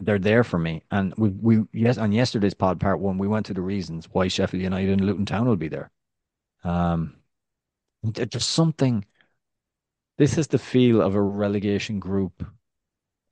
they're 0.01 0.19
there 0.19 0.43
for 0.43 0.59
me. 0.59 0.83
And 0.91 1.13
we 1.17 1.29
we 1.29 1.63
yes 1.73 1.97
on 1.97 2.11
yesterday's 2.11 2.53
pod 2.53 2.79
part 2.79 2.99
one, 2.99 3.17
we 3.17 3.27
went 3.27 3.45
to 3.47 3.53
the 3.53 3.61
reasons 3.61 4.07
why 4.11 4.27
Sheffield 4.27 4.63
United 4.63 4.91
and 4.91 5.05
Luton 5.05 5.25
Town 5.25 5.47
will 5.47 5.55
be 5.55 5.69
there. 5.69 5.91
Um 6.63 7.15
there- 8.03 8.25
there's 8.25 8.45
something 8.45 9.05
this 10.17 10.37
is 10.37 10.47
the 10.47 10.59
feel 10.59 11.01
of 11.01 11.15
a 11.15 11.21
relegation 11.21 11.99
group 11.99 12.45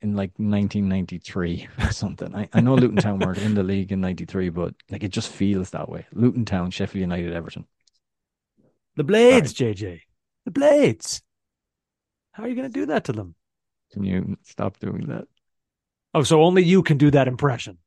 in 0.02 0.16
like 0.16 0.32
1993 0.38 1.68
or 1.80 1.92
something. 1.92 2.36
I, 2.36 2.50
I 2.54 2.60
know 2.60 2.76
Luton 2.76 2.98
Town 2.98 3.20
weren't 3.20 3.38
in 3.38 3.54
the 3.56 3.64
league 3.64 3.92
in 3.94 4.02
93, 4.02 4.50
but 4.50 4.74
like 4.90 5.04
it 5.04 5.12
just 5.12 5.30
feels 5.32 5.70
that 5.70 5.88
way. 5.88 6.06
Luton 6.12 6.44
Town, 6.44 6.72
Sheffield 6.72 7.02
United, 7.02 7.32
Everton. 7.34 7.66
The 8.96 9.04
Blades, 9.06 9.54
JJ. 9.54 10.02
The 10.46 10.52
Blades. 10.52 11.22
How 12.34 12.44
are 12.44 12.48
you 12.50 12.56
going 12.56 12.68
to 12.68 12.80
do 12.80 12.88
that 12.88 13.06
to 13.06 13.14
them? 13.14 13.36
Can 13.94 14.04
you 14.04 14.38
stop 14.44 14.80
doing 14.80 15.08
that? 15.08 15.28
Oh, 16.14 16.24
so 16.24 16.42
only 16.44 16.64
you 16.64 16.84
can 16.84 16.98
do 16.98 17.12
that 17.12 17.28
impression. 17.28 17.78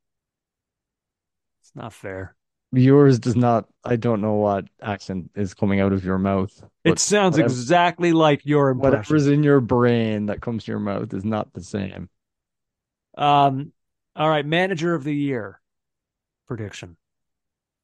It's 1.62 1.72
not 1.74 1.92
fair. 1.92 2.34
Yours 2.72 3.18
does 3.20 3.36
not. 3.36 3.66
I 3.84 3.96
don't 3.96 4.20
know 4.20 4.34
what 4.34 4.64
accent 4.82 5.30
is 5.36 5.54
coming 5.54 5.80
out 5.80 5.92
of 5.92 6.04
your 6.04 6.18
mouth. 6.18 6.52
It 6.84 6.98
sounds 6.98 7.34
whatever- 7.36 7.52
exactly 7.52 8.12
like 8.12 8.44
your 8.44 8.70
impression. 8.70 8.98
Whatever's 8.98 9.26
in 9.28 9.42
your 9.44 9.60
brain 9.60 10.26
that 10.26 10.40
comes 10.40 10.64
to 10.64 10.72
your 10.72 10.80
mouth 10.80 11.14
is 11.14 11.24
not 11.24 11.52
the 11.52 11.62
same. 11.62 12.08
Um, 13.16 13.72
all 14.16 14.28
right, 14.28 14.44
manager 14.44 14.94
of 14.94 15.04
the 15.04 15.14
year 15.14 15.60
prediction. 16.48 16.96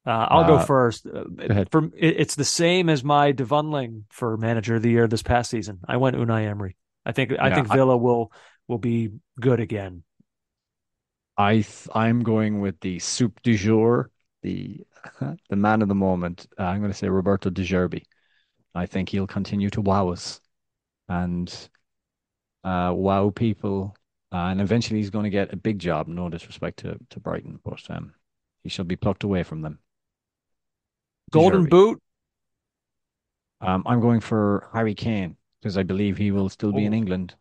Uh, 0.05 0.27
I'll 0.29 0.45
go 0.47 0.55
Uh, 0.55 0.65
first. 0.65 1.07
Uh, 1.07 1.23
ahead. 1.39 1.69
For 1.71 1.85
it, 1.85 2.15
it's 2.19 2.35
the 2.35 2.43
same 2.43 2.89
as 2.89 3.03
my 3.05 3.31
Devunling 3.31 4.03
for 4.09 4.35
manager 4.35 4.75
of 4.75 4.81
the 4.81 4.89
year 4.91 5.07
this 5.07 5.23
past 5.23 5.49
season. 5.49 5.79
I 5.87 5.95
went 5.97 6.17
Unai 6.17 6.45
Emery. 6.45 6.75
I 7.05 7.13
think 7.13 7.31
I 7.31 7.47
Yeah, 7.47 7.55
think 7.55 7.71
I- 7.71 7.75
Villa 7.75 7.95
will 7.95 8.31
will 8.67 8.77
be 8.79 9.11
good 9.39 9.59
again. 9.61 10.03
I 11.37 11.53
th- 11.53 11.87
I'm 11.93 12.23
going 12.23 12.59
with 12.61 12.79
the 12.79 12.99
soup 12.99 13.41
du 13.41 13.57
jour, 13.57 14.11
the 14.41 14.85
the 15.49 15.55
man 15.55 15.81
of 15.81 15.87
the 15.87 15.95
moment. 15.95 16.47
Uh, 16.57 16.63
I'm 16.63 16.79
going 16.79 16.91
to 16.91 16.97
say 16.97 17.09
Roberto 17.09 17.49
De 17.49 17.63
Zerbi. 17.63 18.03
I 18.75 18.85
think 18.85 19.09
he'll 19.09 19.27
continue 19.27 19.69
to 19.71 19.81
wow 19.81 20.09
us 20.09 20.41
and 21.07 21.69
uh, 22.63 22.93
wow 22.95 23.29
people, 23.29 23.95
uh, 24.31 24.37
and 24.37 24.61
eventually 24.61 24.99
he's 24.99 25.09
going 25.09 25.25
to 25.25 25.29
get 25.29 25.53
a 25.53 25.57
big 25.57 25.79
job. 25.79 26.07
No 26.07 26.29
disrespect 26.29 26.79
to 26.79 26.97
to 27.09 27.19
Brighton, 27.19 27.59
but 27.63 27.81
um, 27.89 28.13
he 28.63 28.69
shall 28.69 28.85
be 28.85 28.95
plucked 28.95 29.23
away 29.23 29.43
from 29.43 29.61
them. 29.61 29.79
De 31.31 31.39
Golden 31.39 31.65
Zerbi. 31.65 31.69
Boot. 31.69 32.01
Um, 33.61 33.83
I'm 33.85 34.01
going 34.01 34.19
for 34.19 34.69
Harry 34.73 34.93
Kane 34.93 35.37
because 35.61 35.77
I 35.77 35.83
believe 35.83 36.17
he 36.17 36.31
will 36.31 36.49
still 36.49 36.73
be 36.73 36.85
in 36.85 36.93
England. 36.93 37.35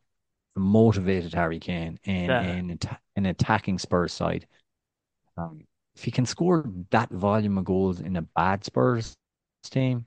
Motivated 0.56 1.34
Harry 1.34 1.58
Kane 1.58 1.98
in 2.04 2.24
Yeah. 2.26 2.42
in 2.42 2.78
an 3.16 3.26
attacking 3.26 3.78
Spurs 3.78 4.12
side. 4.12 4.46
Um, 5.36 5.66
if 5.94 6.04
he 6.04 6.10
can 6.10 6.26
score 6.26 6.70
that 6.90 7.10
volume 7.10 7.58
of 7.58 7.64
goals 7.64 8.00
in 8.00 8.16
a 8.16 8.22
bad 8.22 8.64
Spurs 8.64 9.16
team, 9.64 10.06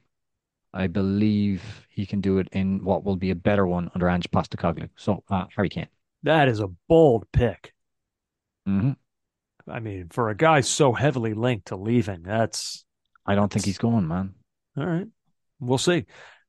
I 0.74 0.88
believe 0.88 1.88
he 1.90 2.06
can 2.06 2.22
do 2.22 2.38
it 2.40 2.50
in 2.52 2.84
what 2.84 3.04
will 3.04 3.16
be 3.16 3.32
a 3.32 3.36
better 3.36 3.66
one 3.66 3.90
under 3.96 4.10
Ange 4.10 4.30
Postecoglou. 4.30 4.90
So 4.96 5.24
uh, 5.30 5.46
Harry 5.56 5.70
Kane. 5.70 5.88
That 6.24 6.48
is 6.48 6.60
a 6.60 6.68
bold 6.88 7.26
pick. 7.32 7.74
hmm 8.66 8.92
I 9.68 9.80
mean, 9.80 10.10
for 10.10 10.30
a 10.30 10.36
guy 10.36 10.62
so 10.62 10.94
heavily 10.94 11.34
linked 11.34 11.68
to 11.68 11.76
leaving, 11.76 12.22
that's 12.22 12.86
I 13.26 13.34
don't 13.34 13.52
think 13.52 13.66
he's 13.66 13.80
going, 13.80 14.08
man. 14.08 14.36
all 14.78 14.86
right. 14.86 15.08
We'll 15.60 15.80
see. 15.80 16.06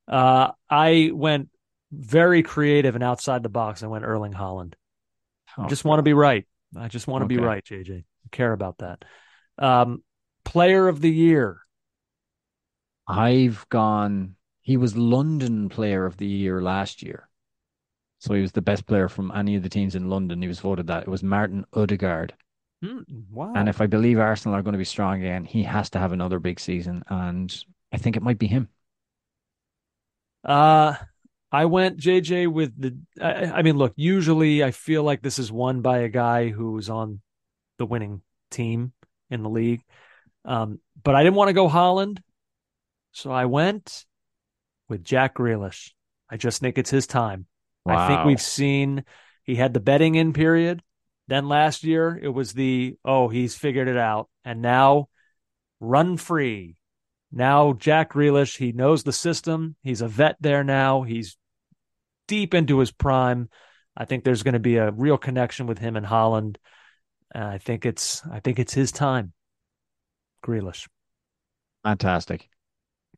Uh, 0.07 0.51
I 0.69 1.09
went 1.13 1.49
very 1.97 2.43
creative 2.43 2.95
and 2.95 3.03
outside 3.03 3.43
the 3.43 3.49
box. 3.49 3.83
I 3.83 3.87
went 3.87 4.05
Erling 4.05 4.33
Haaland. 4.33 4.73
I 5.61 5.65
Oh, 5.65 5.67
just 5.67 5.85
want 5.85 5.99
to 5.99 6.03
be 6.03 6.13
right. 6.13 6.45
I 6.77 6.87
just 6.87 7.07
want 7.07 7.21
to 7.23 7.27
be 7.27 7.37
right, 7.39 7.63
JJ. 7.63 7.97
I 7.99 8.29
care 8.31 8.53
about 8.53 8.79
that. 8.79 9.05
Um, 9.57 10.03
player 10.45 10.87
of 10.87 11.01
the 11.01 11.11
year. 11.11 11.61
I've 13.09 13.67
gone. 13.67 14.37
He 14.61 14.77
was 14.77 14.95
London 14.95 15.67
Player 15.67 16.05
of 16.05 16.15
the 16.17 16.25
Year 16.25 16.61
last 16.61 17.01
year, 17.03 17.27
so 18.19 18.33
he 18.35 18.41
was 18.41 18.53
the 18.53 18.61
best 18.61 18.85
player 18.87 19.09
from 19.09 19.31
any 19.31 19.55
of 19.55 19.63
the 19.63 19.69
teams 19.69 19.95
in 19.95 20.09
London. 20.09 20.41
He 20.41 20.47
was 20.49 20.59
voted 20.61 20.87
that. 20.87 21.03
It 21.03 21.09
was 21.09 21.23
Martin 21.23 21.65
Odegaard, 21.73 22.35
Hmm, 22.81 23.03
wow. 23.29 23.53
and 23.53 23.67
if 23.67 23.81
I 23.81 23.87
believe 23.87 24.19
Arsenal 24.19 24.55
are 24.57 24.61
going 24.61 24.73
to 24.73 24.77
be 24.77 24.85
strong 24.85 25.19
again, 25.19 25.43
he 25.45 25.63
has 25.63 25.89
to 25.91 25.99
have 25.99 26.11
another 26.13 26.39
big 26.39 26.59
season, 26.59 27.03
and 27.09 27.53
I 27.91 27.97
think 27.97 28.15
it 28.15 28.23
might 28.23 28.37
be 28.39 28.47
him. 28.47 28.69
Uh, 30.43 30.95
I 31.51 31.65
went 31.65 31.99
JJ 31.99 32.51
with 32.51 32.79
the. 32.79 32.97
I, 33.21 33.59
I 33.59 33.61
mean, 33.61 33.77
look. 33.77 33.93
Usually, 33.95 34.63
I 34.63 34.71
feel 34.71 35.03
like 35.03 35.21
this 35.21 35.39
is 35.39 35.51
won 35.51 35.81
by 35.81 35.99
a 35.99 36.09
guy 36.09 36.49
who's 36.49 36.89
on 36.89 37.21
the 37.77 37.85
winning 37.85 38.21
team 38.51 38.93
in 39.29 39.43
the 39.43 39.49
league. 39.49 39.81
Um, 40.45 40.79
but 41.03 41.15
I 41.15 41.23
didn't 41.23 41.35
want 41.35 41.49
to 41.49 41.53
go 41.53 41.69
Haaland, 41.69 42.19
so 43.11 43.31
I 43.31 43.45
went 43.45 44.05
with 44.89 45.03
Jack 45.03 45.35
Grealish. 45.35 45.91
I 46.29 46.37
just 46.37 46.61
think 46.61 46.77
it's 46.77 46.89
his 46.89 47.07
time. 47.07 47.45
I 47.85 48.07
think 48.07 48.25
we've 48.25 48.41
seen 48.41 49.05
he 49.43 49.55
had 49.55 49.73
the 49.73 49.79
betting 49.79 50.15
in 50.15 50.33
period. 50.33 50.81
Then 51.27 51.47
last 51.47 51.83
year 51.83 52.19
it 52.21 52.29
was 52.29 52.53
the 52.53 52.95
oh 53.03 53.27
he's 53.27 53.55
figured 53.55 53.87
it 53.87 53.97
out, 53.97 54.29
and 54.43 54.61
now 54.61 55.09
run 55.79 56.17
free. 56.17 56.76
Now 57.31 57.73
Jack 57.73 58.13
Grealish, 58.13 58.57
he 58.57 58.71
knows 58.71 59.03
the 59.03 59.11
system. 59.13 59.75
He's 59.83 60.01
a 60.01 60.07
vet 60.07 60.37
there 60.39 60.63
now. 60.63 61.03
He's 61.03 61.37
deep 62.27 62.53
into 62.53 62.79
his 62.79 62.91
prime. 62.91 63.49
I 63.95 64.05
think 64.05 64.23
there's 64.23 64.43
going 64.43 64.53
to 64.53 64.59
be 64.59 64.77
a 64.77 64.91
real 64.91 65.17
connection 65.17 65.65
with 65.67 65.77
him 65.79 65.97
in 65.97 66.03
Haaland. 66.03 66.57
And 67.33 67.43
I 67.43 67.57
think 67.57 67.85
it's 67.85 68.21
I 68.31 68.39
think 68.39 68.59
it's 68.59 68.73
his 68.73 68.91
time. 68.91 69.33
Grealish. 70.45 70.87
Fantastic. 71.83 72.49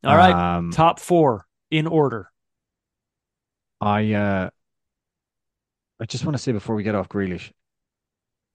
All 0.04 0.16
right, 0.16 0.58
Um, 0.58 0.72
top 0.72 1.00
four 1.00 1.46
in 1.70 1.86
order. 1.86 2.32
I 3.82 4.14
uh, 4.14 4.50
I 6.00 6.06
just 6.06 6.26
want 6.26 6.36
to 6.38 6.42
say 6.42 6.52
before 6.52 6.76
we 6.76 6.84
get 6.84 6.96
off 6.96 7.10
Grealish, 7.10 7.52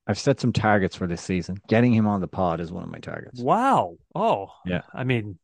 I've 0.06 0.18
set 0.18 0.40
some 0.40 0.52
targets 0.52 0.96
for 0.96 1.06
this 1.06 1.22
season. 1.22 1.58
Getting 1.68 1.92
him 1.92 2.06
on 2.06 2.20
the 2.20 2.28
pod 2.28 2.60
is 2.60 2.72
one 2.72 2.82
of 2.82 2.90
my 2.90 2.98
targets. 2.98 3.40
Wow. 3.40 3.96
Oh, 4.14 4.48
Yeah. 4.64 4.82
I 4.92 5.04
mean, 5.04 5.38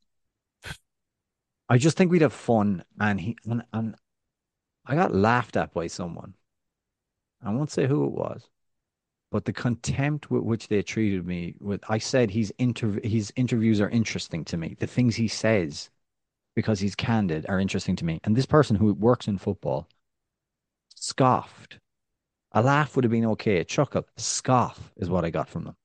I 1.71 1.79
just 1.79 1.97
think 1.97 2.11
we'd 2.11 2.23
have 2.23 2.33
fun, 2.33 2.85
and 2.99 3.21
he 3.21 3.37
and, 3.47 3.63
and 3.73 3.95
I 4.85 4.97
got 4.97 5.15
laughed 5.15 5.57
at 5.57 5.73
by 5.73 5.87
someone. 5.87 6.35
I 7.43 7.53
won't 7.55 7.71
say 7.71 7.87
who 7.87 8.05
it 8.05 8.11
was, 8.11 8.49
but 9.31 9.45
the 9.45 9.53
contempt 9.53 10.33
with 10.33 10.43
which 10.43 10.67
they 10.67 10.83
treated 10.83 11.25
me 11.25 11.55
with 11.61 11.83
I 11.89 11.99
said 11.99 12.33
his 12.33 12.53
interv 12.59 13.05
his 13.05 13.33
interviews 13.37 13.81
are 13.81 13.89
interesting 13.89 14.45
to 14.47 14.57
me. 14.57 14.77
The 14.81 14.89
things 14.89 15.15
he 15.15 15.29
says, 15.29 15.91
because 16.57 16.81
he's 16.81 16.97
candid, 16.97 17.47
are 17.49 17.61
interesting 17.61 17.95
to 17.97 18.05
me. 18.05 18.19
And 18.25 18.35
this 18.35 18.47
person 18.47 18.75
who 18.75 18.93
works 18.95 19.29
in 19.29 19.39
football 19.39 19.89
scoffed. 20.97 21.79
A 22.53 22.63
laugh 22.63 22.97
would 22.97 23.05
have 23.05 23.13
been 23.13 23.27
okay. 23.27 23.59
A 23.59 23.65
chuckle, 23.65 24.09
a 24.17 24.21
scoff 24.21 24.93
is 24.97 25.09
what 25.09 25.25
I 25.25 25.31
got 25.31 25.49
from 25.49 25.65
them. 25.65 25.77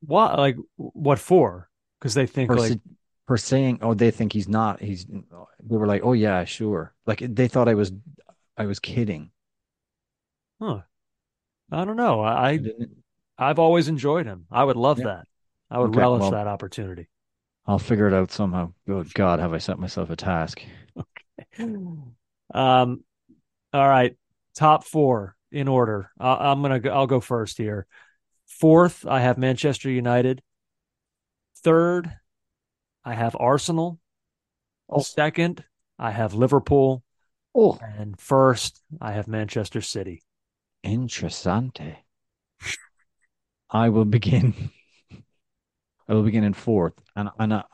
what 0.00 0.38
like 0.38 0.56
what 0.76 1.18
for? 1.18 1.68
Because 2.00 2.14
they 2.14 2.26
think 2.26 2.50
like 2.50 2.80
for 3.26 3.36
saying, 3.36 3.78
oh, 3.82 3.94
they 3.94 4.10
think 4.10 4.32
he's 4.32 4.48
not. 4.48 4.80
He's. 4.80 5.04
They 5.06 5.76
were 5.76 5.86
like, 5.86 6.02
oh 6.04 6.12
yeah, 6.12 6.44
sure. 6.44 6.94
Like 7.06 7.18
they 7.20 7.48
thought 7.48 7.68
I 7.68 7.74
was, 7.74 7.92
I 8.56 8.66
was 8.66 8.78
kidding. 8.78 9.30
Huh. 10.60 10.80
I 11.70 11.84
don't 11.84 11.96
know. 11.96 12.20
I, 12.20 12.50
I 12.52 12.60
I've 13.38 13.58
always 13.58 13.88
enjoyed 13.88 14.26
him. 14.26 14.46
I 14.50 14.64
would 14.64 14.76
love 14.76 14.98
Yeah. 15.00 15.04
that. 15.06 15.28
I 15.70 15.78
would 15.80 15.90
Okay, 15.90 15.98
relish 15.98 16.20
well- 16.22 16.30
that 16.32 16.46
opportunity. 16.46 17.08
I'll 17.68 17.80
figure 17.80 18.06
it 18.06 18.14
out 18.14 18.30
somehow. 18.30 18.72
Good 18.86 19.12
God, 19.12 19.40
have 19.40 19.52
I 19.52 19.58
set 19.58 19.78
myself 19.80 20.10
a 20.10 20.16
task? 20.16 20.62
Okay. 21.58 21.64
Um, 22.54 23.04
all 23.74 23.88
right, 23.88 24.16
top 24.54 24.84
four 24.84 25.36
in 25.52 25.68
order. 25.68 26.10
I, 26.18 26.50
I'm 26.50 26.62
gonna 26.62 26.80
go, 26.80 26.90
I'll 26.90 27.06
go 27.06 27.20
first 27.20 27.58
here. 27.58 27.86
Fourth, 28.46 29.04
I 29.06 29.20
have 29.20 29.36
Manchester 29.36 29.90
United. 29.90 30.40
Third, 31.58 32.10
I 33.06 33.14
have 33.14 33.36
Arsenal. 33.38 34.00
Oh. 34.90 35.00
Second, 35.00 35.64
I 35.98 36.10
have 36.10 36.34
Liverpool, 36.34 37.02
Oh, 37.54 37.78
and 37.80 38.20
first, 38.20 38.82
I 39.00 39.12
have 39.12 39.28
Manchester 39.28 39.80
City. 39.80 40.22
interessante. 40.84 42.04
I 43.70 43.88
will 43.88 44.04
begin. 44.04 44.70
I 46.08 46.14
will 46.14 46.22
begin 46.22 46.44
in 46.44 46.52
fourth, 46.52 46.94
and 47.16 47.30
and 47.38 47.54
I, 47.54 47.64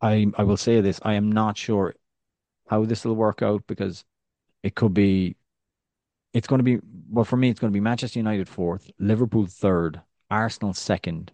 I 0.00 0.26
I 0.38 0.42
will 0.44 0.56
say 0.56 0.80
this: 0.80 1.00
I 1.02 1.14
am 1.14 1.30
not 1.30 1.58
sure 1.58 1.94
how 2.68 2.84
this 2.84 3.04
will 3.04 3.14
work 3.16 3.42
out 3.42 3.64
because 3.66 4.04
it 4.62 4.74
could 4.74 4.94
be. 4.94 5.36
It's 6.32 6.46
going 6.46 6.60
to 6.60 6.64
be 6.64 6.78
well 7.10 7.24
for 7.24 7.36
me. 7.36 7.50
It's 7.50 7.60
going 7.60 7.72
to 7.72 7.76
be 7.76 7.80
Manchester 7.80 8.18
United 8.20 8.48
fourth, 8.48 8.90
Liverpool 8.98 9.46
third, 9.46 10.00
Arsenal 10.30 10.74
second, 10.74 11.32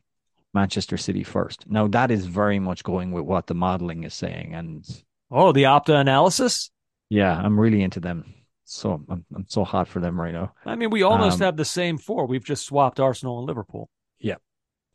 Manchester 0.60 0.96
City 0.96 1.22
first. 1.22 1.58
Now 1.68 1.86
that 1.96 2.10
is 2.10 2.26
very 2.42 2.58
much 2.68 2.80
going 2.92 3.08
with 3.12 3.24
what 3.24 3.46
the 3.46 3.54
modeling 3.54 4.04
is 4.04 4.14
saying, 4.14 4.54
and 4.54 4.84
Oh, 5.30 5.52
the 5.52 5.64
Opta 5.64 5.94
analysis. 6.00 6.70
yeah, 7.10 7.34
I'm 7.44 7.58
really 7.64 7.82
into 7.82 8.00
them. 8.00 8.18
So 8.64 8.86
I'm 9.12 9.24
I'm 9.36 9.46
so 9.48 9.62
hot 9.64 9.86
for 9.88 10.00
them 10.00 10.20
right 10.20 10.34
now. 10.40 10.48
I 10.64 10.74
mean, 10.76 10.90
we 10.90 11.02
almost 11.04 11.40
Um, 11.40 11.44
have 11.46 11.56
the 11.56 11.64
same 11.80 11.98
four. 11.98 12.26
We've 12.26 12.44
just 12.52 12.64
swapped 12.66 12.98
Arsenal 13.00 13.38
and 13.38 13.46
Liverpool. 13.46 13.88
Yeah. 14.18 14.38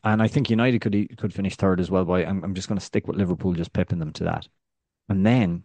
And 0.04 0.22
I 0.26 0.28
think 0.28 0.50
United 0.50 0.80
could 0.82 0.96
could 1.20 1.34
finish 1.34 1.56
third 1.56 1.80
as 1.80 1.90
well. 1.92 2.06
But 2.06 2.28
I'm 2.28 2.44
I'm 2.44 2.54
just 2.56 2.68
going 2.70 2.80
to 2.80 2.86
stick 2.92 3.08
with 3.08 3.18
Liverpool, 3.18 3.54
just 3.54 3.74
pipping 3.74 4.00
them 4.00 4.12
to 4.14 4.24
that. 4.26 4.48
And 5.10 5.26
then 5.26 5.64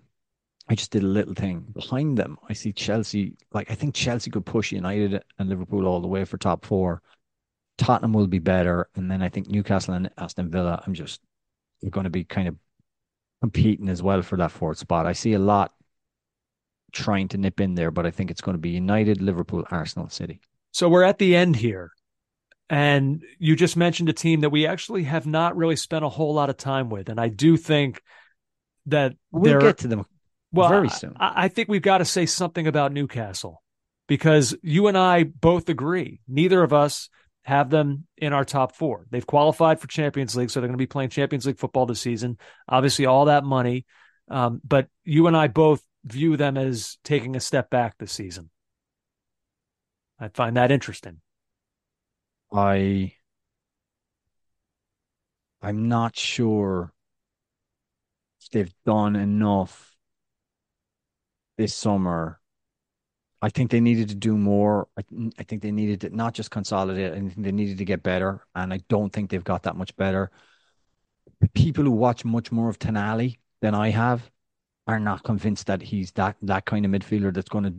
I 0.68 0.74
just 0.74 0.90
did 0.93 1.02
a 1.05 1.14
little 1.18 1.35
thing 1.35 1.60
behind 1.81 2.18
them. 2.18 2.32
I 2.51 2.52
see 2.55 2.73
Chelsea. 2.73 3.36
Like 3.56 3.70
I 3.73 3.74
think 3.81 3.94
Chelsea 3.94 4.31
could 4.31 4.47
push 4.47 4.73
United 4.73 5.23
and 5.39 5.48
Liverpool 5.48 5.86
all 5.86 6.01
the 6.01 6.12
way 6.14 6.24
for 6.24 6.39
top 6.39 6.64
four. 6.64 7.02
Tottenham 7.78 8.12
will 8.12 8.27
be 8.27 8.39
better, 8.39 8.89
and 8.94 9.11
then 9.11 9.23
I 9.23 9.28
think 9.28 9.48
Newcastle 9.48 9.94
and 9.94 10.11
Aston 10.16 10.51
Villa. 10.51 10.82
I'm 10.86 10.94
just 10.94 11.20
going 11.90 12.05
to 12.05 12.11
be 12.11 12.24
kind 12.24 12.48
of 12.48 12.57
competing 13.40 13.89
as 13.89 14.03
well 14.03 14.23
for 14.23 14.36
that 14.39 14.51
fourth 14.51 14.78
spot. 14.78 15.07
I 15.07 15.12
see 15.12 15.35
a 15.35 15.39
lot 15.39 15.73
trying 16.93 17.28
to 17.28 17.39
nip 17.39 17.61
in 17.61 17.74
there, 17.74 17.90
but 17.90 18.07
I 18.07 18.11
think 18.11 18.31
it's 18.31 18.40
going 18.40 18.55
to 18.55 18.61
be 18.61 18.70
United, 18.70 19.20
Liverpool, 19.20 19.65
Arsenal, 19.70 20.09
City. 20.09 20.40
So 20.73 20.89
we're 20.89 21.03
at 21.03 21.19
the 21.19 21.36
end 21.36 21.57
here. 21.57 21.93
And 22.69 23.23
you 23.39 23.55
just 23.55 23.77
mentioned 23.77 24.09
a 24.09 24.12
team 24.12 24.40
that 24.40 24.51
we 24.51 24.66
actually 24.66 25.05
have 25.05 25.27
not 25.27 25.57
really 25.57 25.77
spent 25.77 26.05
a 26.05 26.09
whole 26.09 26.35
lot 26.35 26.51
of 26.51 26.57
time 26.57 26.90
with. 26.90 27.09
And 27.09 27.20
I 27.20 27.28
do 27.28 27.57
think 27.57 28.03
that 28.86 29.15
we'll 29.31 29.61
get 29.61 29.78
to 29.78 29.89
them 29.89 30.05
well, 30.53 30.69
very 30.69 30.89
soon. 30.89 31.15
I, 31.16 31.44
I 31.44 31.48
think 31.48 31.69
we've 31.69 31.82
got 31.82 31.98
to 31.98 32.05
say 32.05 32.27
something 32.27 32.66
about 32.66 32.93
Newcastle 32.93 33.62
because 34.09 34.57
you 34.62 34.89
and 34.89 34.98
I 34.98 35.24
both 35.24 35.69
agree. 35.69 36.20
Neither 36.27 36.62
of 36.62 36.73
us 36.73 37.09
have 37.47 37.70
them 37.70 38.06
in 38.16 38.32
our 38.32 38.44
top 38.44 38.74
four. 38.74 39.06
They've 39.09 39.27
qualified 39.27 39.81
for 39.81 39.86
Champions 39.86 40.35
League, 40.35 40.51
so 40.51 40.60
they're 40.60 40.66
going 40.66 40.77
to 40.77 40.82
be 40.82 40.86
playing 40.86 41.10
Champions 41.10 41.47
League 41.47 41.59
football 41.59 41.86
this 41.86 42.01
season. 42.01 42.39
Obviously, 42.68 43.06
all 43.06 43.27
that 43.27 43.44
money. 43.44 43.86
Um, 44.28 44.60
but 44.64 44.89
you 45.05 45.28
and 45.28 45.36
I 45.36 45.47
both 45.47 45.81
view 46.05 46.36
them 46.36 46.56
as 46.56 46.98
taking 47.05 47.36
a 47.36 47.40
step 47.40 47.70
back 47.70 47.97
this 47.98 48.10
season. 48.10 48.51
I 50.18 50.27
find 50.28 50.56
that 50.56 50.73
interesting. 50.73 51.20
I 52.52 53.12
I'm 55.62 55.89
not 55.89 56.16
sure 56.16 56.93
if 58.40 58.51
they've 58.51 58.74
done 58.85 59.14
enough 59.14 59.94
this 61.56 61.74
summer. 61.74 62.40
I 63.43 63.51
think 63.51 63.71
they 63.71 63.81
needed 63.81 64.09
to 64.09 64.15
do 64.15 64.37
more. 64.37 64.89
I, 64.99 65.03
I 65.39 65.43
think 65.43 65.63
they 65.63 65.71
needed 65.71 66.01
to 66.03 66.17
not 66.17 66.35
just 66.35 66.51
consolidate. 66.51 67.13
I 67.13 67.17
think 67.17 67.35
they 67.37 67.53
needed 67.53 67.79
to 67.79 67.85
get 67.85 68.03
better, 68.03 68.47
and 68.55 68.73
I 68.73 68.81
don't 68.89 69.13
think 69.13 69.31
they've 69.31 69.45
got 69.45 69.65
that 69.65 69.77
much 69.77 69.97
better. 69.97 70.31
People 71.55 71.85
who 71.85 71.91
watch 71.91 72.25
much 72.25 72.51
more 72.51 72.69
of 72.69 72.79
Tonali 72.79 73.39
than 73.61 73.75
I 73.75 73.91
have 73.91 74.31
are 74.87 75.01
not 75.01 75.25
convinced 75.25 75.67
that 75.67 75.83
he's 75.83 76.13
that 76.13 76.37
that 76.43 76.65
kind 76.65 76.87
of 76.87 76.93
midfielder 76.93 77.35
that's 77.35 77.49
going 77.49 77.65
to, 77.65 77.75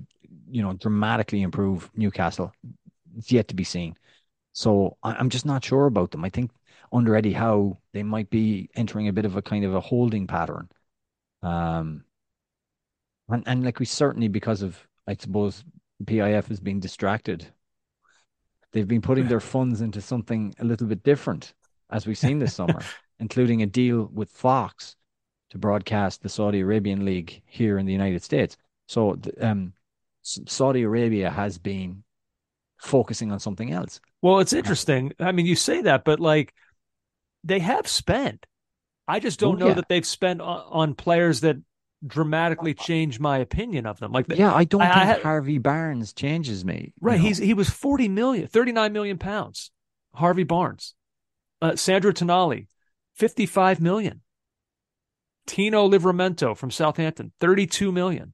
you 0.50 0.62
know, 0.62 0.74
dramatically 0.74 1.42
improve 1.42 1.90
Newcastle. 1.96 2.54
It's 3.18 3.32
yet 3.32 3.48
to 3.48 3.56
be 3.56 3.64
seen. 3.64 3.96
So 4.54 4.98
I, 5.04 5.20
am 5.20 5.30
just 5.30 5.46
not 5.46 5.64
sure 5.64 5.86
about 5.86 6.12
them. 6.12 6.26
I 6.26 6.30
think 6.30 6.52
under 6.92 7.16
Eddie 7.16 7.34
Howe, 7.34 7.78
they 7.94 8.04
might 8.04 8.30
be 8.30 8.70
entering 8.76 9.08
a 9.08 9.14
bit 9.14 9.26
of 9.26 9.36
a 9.36 9.42
kind 9.42 9.66
of 9.66 9.76
a 9.76 9.80
holding 9.80 10.28
pattern. 10.28 10.70
Um, 11.44 12.04
and, 13.30 13.44
and 13.46 13.64
like 13.64 13.80
we 13.80 13.86
certainly, 13.86 14.28
because 14.28 14.62
of, 14.62 14.88
I 15.08 15.16
suppose, 15.16 15.64
PIF 16.04 16.48
has 16.48 16.60
been 16.60 16.80
distracted. 16.80 17.48
They've 18.74 18.88
been 18.88 19.02
putting 19.02 19.28
their 19.28 19.40
funds 19.40 19.82
into 19.82 20.02
something 20.02 20.54
a 20.60 20.66
little 20.66 20.88
bit 20.88 21.04
different, 21.04 21.54
as 21.90 22.06
we've 22.06 22.18
seen 22.18 22.40
this 22.40 22.56
summer, 22.56 22.82
including 23.20 23.62
a 23.62 23.66
deal 23.66 24.10
with 24.14 24.30
Fox 24.30 24.96
to 25.52 25.58
broadcast 25.58 26.22
the 26.22 26.30
Saudi 26.30 26.60
Arabian 26.60 27.06
League 27.06 27.42
here 27.46 27.78
in 27.78 27.86
the 27.86 27.94
United 27.94 28.22
States. 28.22 28.58
So 28.88 29.18
um, 29.40 29.74
Saudi 30.22 30.84
Arabia 30.84 31.30
has 31.30 31.58
been 31.58 32.04
focusing 32.78 33.32
on 33.32 33.40
something 33.40 33.72
else. 33.72 34.02
Well, 34.22 34.40
it's 34.40 34.54
interesting. 34.54 35.14
I 35.20 35.32
mean, 35.32 35.46
you 35.46 35.56
say 35.56 35.82
that, 35.84 36.04
but 36.04 36.20
like 36.20 36.54
they 37.44 37.60
have 37.60 37.88
spent. 37.88 38.46
I 39.08 39.20
just 39.20 39.40
don't 39.40 39.56
oh, 39.56 39.60
know 39.60 39.68
yeah. 39.68 39.74
that 39.76 39.90
they've 39.90 40.06
spent 40.06 40.42
on, 40.42 40.64
on, 40.68 40.94
players 40.94 41.42
that 41.42 41.58
dramatically 42.06 42.74
change 42.74 43.20
my 43.20 43.40
opinion 43.40 43.86
of 43.86 44.00
them. 44.00 44.12
Like, 44.12 44.26
yeah, 44.30 44.54
I 44.54 44.64
don't 44.64 44.82
I, 44.82 45.06
think 45.06 45.20
I, 45.20 45.22
Harvey 45.22 45.58
Barnes 45.58 46.14
changes 46.14 46.64
me. 46.64 46.94
Right. 47.00 47.18
Know? 47.18 47.26
He's 47.26 47.38
he 47.38 47.54
was 47.54 47.70
40 47.70 48.08
million, 48.10 48.48
39 48.48 48.94
million 48.94 49.18
pounds. 49.18 49.72
Harvey 50.14 50.44
Barnes. 50.44 50.94
Uh, 51.62 51.76
Sandro 51.76 52.12
Tonali, 52.12 52.68
55 53.16 53.82
million. 53.82 54.22
Tino 55.48 55.90
Livramento 55.90 56.56
from 56.56 56.70
Southampton, 56.70 57.32
32 57.40 57.92
million. 57.92 58.34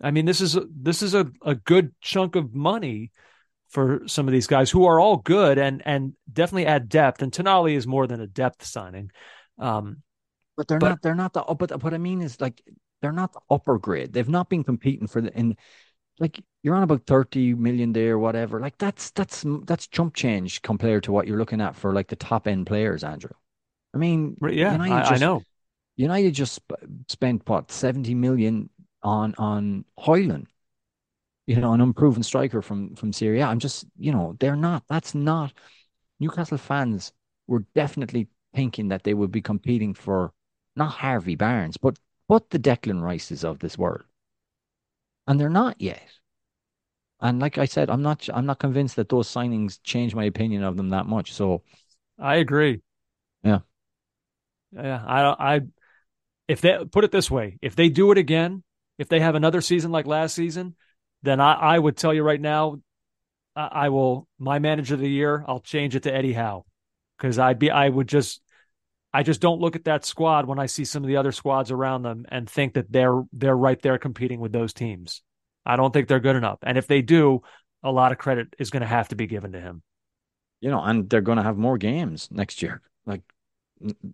I 0.00 0.10
mean, 0.10 0.24
this 0.24 0.40
is 0.40 0.56
a, 0.56 0.64
this 0.74 1.02
is 1.02 1.14
a, 1.14 1.30
a 1.42 1.54
good 1.54 1.94
chunk 2.00 2.34
of 2.34 2.54
money 2.54 3.12
for 3.68 4.02
some 4.06 4.26
of 4.26 4.32
these 4.32 4.46
guys 4.46 4.70
who 4.70 4.86
are 4.86 4.98
all 4.98 5.18
good 5.18 5.58
and 5.58 5.82
and 5.84 6.14
definitely 6.32 6.66
add 6.66 6.88
depth. 6.88 7.22
And 7.22 7.30
Tonali 7.30 7.74
is 7.76 7.86
more 7.86 8.06
than 8.06 8.20
a 8.20 8.26
depth 8.26 8.64
signing. 8.64 9.10
Um, 9.58 10.02
but 10.60 10.68
they're 10.68 10.78
but, 10.78 10.88
not. 10.90 11.02
They're 11.02 11.14
not 11.14 11.32
the. 11.32 11.40
But 11.54 11.82
what 11.82 11.94
I 11.94 11.98
mean 11.98 12.20
is 12.20 12.38
like 12.38 12.62
they're 13.00 13.12
not 13.12 13.32
the 13.32 13.40
upper 13.48 13.78
grade. 13.78 14.12
They've 14.12 14.28
not 14.28 14.50
been 14.50 14.62
competing 14.62 15.06
for 15.06 15.22
the 15.22 15.34
in. 15.34 15.56
Like 16.18 16.38
you're 16.62 16.74
on 16.74 16.82
about 16.82 17.06
thirty 17.06 17.54
million 17.54 17.94
there, 17.94 18.18
whatever. 18.18 18.60
Like 18.60 18.76
that's 18.76 19.10
that's 19.12 19.42
that's 19.64 19.86
chump 19.86 20.14
change 20.14 20.60
compared 20.60 21.04
to 21.04 21.12
what 21.12 21.26
you're 21.26 21.38
looking 21.38 21.62
at 21.62 21.76
for 21.76 21.94
like 21.94 22.08
the 22.08 22.16
top 22.16 22.46
end 22.46 22.66
players, 22.66 23.02
Andrew. 23.02 23.30
I 23.94 23.96
mean, 23.96 24.36
yeah, 24.50 24.76
I, 24.78 25.00
just, 25.00 25.12
I 25.12 25.16
know. 25.16 25.40
United 25.96 26.34
just 26.34 26.60
spent 27.08 27.48
what 27.48 27.72
seventy 27.72 28.14
million 28.14 28.68
on 29.02 29.34
on 29.38 29.86
Højlund, 29.98 30.44
you 31.46 31.56
know, 31.56 31.72
an 31.72 31.80
unproven 31.80 32.22
striker 32.22 32.60
from 32.60 32.96
from 32.96 33.14
Serie 33.14 33.40
A. 33.40 33.46
I'm 33.46 33.60
just, 33.60 33.86
you 33.98 34.12
know, 34.12 34.36
they're 34.38 34.56
not. 34.56 34.84
That's 34.90 35.14
not. 35.14 35.54
Newcastle 36.18 36.58
fans 36.58 37.14
were 37.46 37.64
definitely 37.74 38.28
thinking 38.54 38.88
that 38.88 39.04
they 39.04 39.14
would 39.14 39.30
be 39.30 39.40
competing 39.40 39.94
for 39.94 40.32
not 40.76 40.90
Harvey 40.90 41.36
Barnes, 41.36 41.76
but 41.76 41.98
but 42.28 42.50
the 42.50 42.58
Declan 42.58 43.02
Rices 43.02 43.44
of 43.44 43.58
this 43.60 43.78
world, 43.78 44.04
and 45.26 45.40
they're 45.40 45.48
not 45.50 45.80
yet. 45.80 46.02
And 47.20 47.38
like 47.40 47.58
I 47.58 47.66
said, 47.66 47.90
I'm 47.90 48.02
not 48.02 48.28
I'm 48.32 48.46
not 48.46 48.58
convinced 48.58 48.96
that 48.96 49.08
those 49.08 49.28
signings 49.28 49.78
change 49.82 50.14
my 50.14 50.24
opinion 50.24 50.62
of 50.64 50.76
them 50.76 50.90
that 50.90 51.06
much. 51.06 51.32
So, 51.32 51.62
I 52.18 52.36
agree. 52.36 52.80
Yeah, 53.42 53.60
yeah. 54.72 55.04
I 55.06 55.56
I 55.56 55.60
if 56.48 56.60
they 56.60 56.78
put 56.90 57.04
it 57.04 57.12
this 57.12 57.30
way, 57.30 57.58
if 57.62 57.76
they 57.76 57.88
do 57.88 58.12
it 58.12 58.18
again, 58.18 58.62
if 58.98 59.08
they 59.08 59.20
have 59.20 59.34
another 59.34 59.60
season 59.60 59.92
like 59.92 60.06
last 60.06 60.34
season, 60.34 60.76
then 61.22 61.40
I, 61.40 61.54
I 61.54 61.78
would 61.78 61.96
tell 61.96 62.14
you 62.14 62.22
right 62.22 62.40
now, 62.40 62.80
I, 63.56 63.68
I 63.72 63.88
will 63.90 64.28
my 64.38 64.58
manager 64.58 64.94
of 64.94 65.00
the 65.00 65.10
year. 65.10 65.44
I'll 65.46 65.60
change 65.60 65.96
it 65.96 66.04
to 66.04 66.14
Eddie 66.14 66.32
Howe 66.34 66.64
because 67.18 67.38
I'd 67.38 67.58
be 67.58 67.70
I 67.70 67.88
would 67.88 68.08
just 68.08 68.42
I 69.12 69.22
just 69.22 69.40
don't 69.40 69.60
look 69.60 69.76
at 69.76 69.84
that 69.84 70.04
squad 70.04 70.46
when 70.46 70.58
I 70.58 70.66
see 70.66 70.84
some 70.84 71.02
of 71.02 71.08
the 71.08 71.16
other 71.16 71.32
squads 71.32 71.70
around 71.70 72.02
them 72.02 72.26
and 72.28 72.48
think 72.48 72.74
that 72.74 72.92
they're 72.92 73.22
they're 73.32 73.56
right 73.56 73.80
there 73.82 73.98
competing 73.98 74.40
with 74.40 74.52
those 74.52 74.72
teams. 74.72 75.22
I 75.66 75.76
don't 75.76 75.92
think 75.92 76.08
they're 76.08 76.20
good 76.20 76.36
enough. 76.36 76.58
And 76.62 76.78
if 76.78 76.86
they 76.86 77.02
do, 77.02 77.42
a 77.82 77.90
lot 77.90 78.12
of 78.12 78.18
credit 78.18 78.54
is 78.58 78.70
going 78.70 78.82
to 78.82 78.86
have 78.86 79.08
to 79.08 79.16
be 79.16 79.26
given 79.26 79.52
to 79.52 79.60
him. 79.60 79.82
You 80.60 80.70
know, 80.70 80.82
and 80.82 81.08
they're 81.08 81.20
going 81.22 81.38
to 81.38 81.42
have 81.42 81.56
more 81.56 81.78
games 81.78 82.28
next 82.30 82.62
year, 82.62 82.82
like 83.06 83.22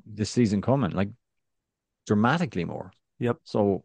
this 0.07 0.31
season 0.31 0.63
coming, 0.63 0.93
like 0.93 1.11
dramatically 2.07 2.65
more. 2.65 2.93
Yep. 3.19 3.39
So 3.45 3.85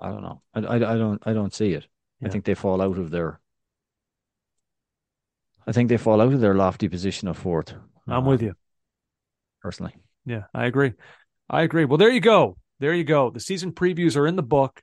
I 0.00 0.10
don't 0.10 0.22
know. 0.22 0.42
I, 0.54 0.60
I, 0.60 0.74
I 0.76 0.98
don't 0.98 1.22
I 1.26 1.32
don't 1.32 1.54
see 1.54 1.72
it. 1.72 1.86
Yeah. 2.20 2.28
I 2.28 2.30
think 2.30 2.44
they 2.44 2.54
fall 2.54 2.80
out 2.80 2.98
of 2.98 3.10
their. 3.10 3.40
I 5.66 5.72
think 5.72 5.88
they 5.88 5.96
fall 5.96 6.20
out 6.20 6.32
of 6.32 6.40
their 6.40 6.54
lofty 6.54 6.88
position 6.88 7.28
of 7.28 7.36
fourth. 7.36 7.74
I'm 8.06 8.26
uh, 8.26 8.30
with 8.30 8.42
you, 8.42 8.54
personally. 9.68 9.94
Yeah, 10.24 10.44
I 10.54 10.64
agree. 10.64 10.94
I 11.50 11.60
agree. 11.60 11.84
Well, 11.84 11.98
there 11.98 12.10
you 12.10 12.22
go. 12.22 12.56
There 12.80 12.94
you 12.94 13.04
go. 13.04 13.28
The 13.28 13.38
season 13.38 13.72
previews 13.72 14.16
are 14.16 14.26
in 14.26 14.34
the 14.34 14.42
book. 14.42 14.82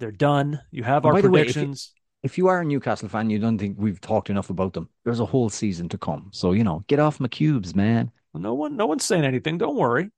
They're 0.00 0.10
done. 0.10 0.60
You 0.72 0.82
have 0.82 1.06
our 1.06 1.20
predictions. 1.20 1.92
Way, 1.94 2.24
if, 2.24 2.32
you, 2.32 2.32
if 2.32 2.38
you 2.38 2.46
are 2.48 2.60
a 2.60 2.64
Newcastle 2.64 3.08
fan, 3.08 3.30
you 3.30 3.38
don't 3.38 3.56
think 3.56 3.76
we've 3.78 4.00
talked 4.00 4.28
enough 4.28 4.50
about 4.50 4.72
them. 4.72 4.88
There's 5.04 5.20
a 5.20 5.24
whole 5.24 5.48
season 5.48 5.88
to 5.90 5.98
come. 5.98 6.30
So 6.32 6.52
you 6.52 6.64
know, 6.64 6.82
get 6.88 6.98
off 6.98 7.20
my 7.20 7.28
cubes, 7.28 7.72
man. 7.72 8.10
No 8.34 8.54
one, 8.54 8.74
no 8.74 8.86
one's 8.86 9.04
saying 9.04 9.24
anything. 9.24 9.58
Don't 9.58 9.76
worry. 9.76 10.10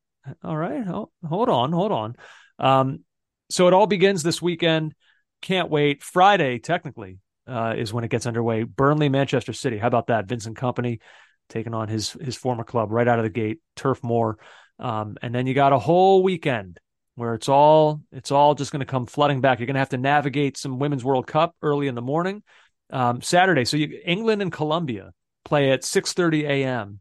All 0.43 0.57
right. 0.57 0.89
Oh, 0.89 1.11
hold 1.29 1.51
on. 1.51 1.73
Hold 1.73 1.93
on. 1.93 2.17
Um, 2.59 3.05
so 3.51 3.69
it 3.69 3.75
all 3.75 3.87
begins 3.87 4.23
this 4.23 4.41
weekend. 4.41 4.95
Can't 5.43 5.69
wait. 5.69 6.03
Friday, 6.03 6.59
technically, 6.61 7.19
uh, 7.47 7.75
is 7.77 7.93
when 7.93 8.05
it 8.05 8.11
gets 8.11 8.27
underway. 8.27 8.63
Burnley, 8.63 9.11
Manchester 9.11 9.53
City. 9.53 9.77
How 9.77 9.89
about 9.89 10.07
that? 10.07 10.27
Vincent 10.27 10.57
Kompany 10.57 11.01
taking 11.49 11.75
on 11.75 11.89
his 11.89 12.13
his 12.13 12.37
former 12.37 12.65
club 12.65 12.91
right 12.91 13.09
out 13.09 13.19
of 13.19 13.25
the 13.25 13.31
gate, 13.31 13.61
Turf 13.77 14.03
Moor. 14.03 14.39
Um, 14.79 15.17
and 15.23 15.35
then 15.35 15.47
you 15.47 15.55
got 15.55 15.73
a 15.73 15.79
whole 15.79 16.23
weekend 16.23 16.79
where 17.17 17.35
it's 17.35 17.49
all 17.49 18.01
it's 18.13 18.31
all 18.31 18.55
just 18.55 18.71
going 18.71 18.81
to 18.81 18.87
come 18.87 19.07
flooding 19.07 19.41
back. 19.41 19.59
You're 19.59 19.67
going 19.67 19.75
to 19.75 19.81
have 19.81 19.89
to 19.91 19.99
navigate 19.99 20.57
some 20.57 20.79
Women's 20.79 21.05
World 21.05 21.27
Cup 21.27 21.55
early 21.63 21.89
in 21.89 21.95
the 21.95 22.03
morning. 22.03 22.43
Um, 22.91 23.21
Saturday, 23.21 23.65
so 23.65 23.77
you, 23.77 24.01
England 24.05 24.41
and 24.41 24.53
Colombia 24.53 25.13
play 25.45 25.73
at 25.73 25.83
6:30 25.83 26.45
a.m. 26.45 27.01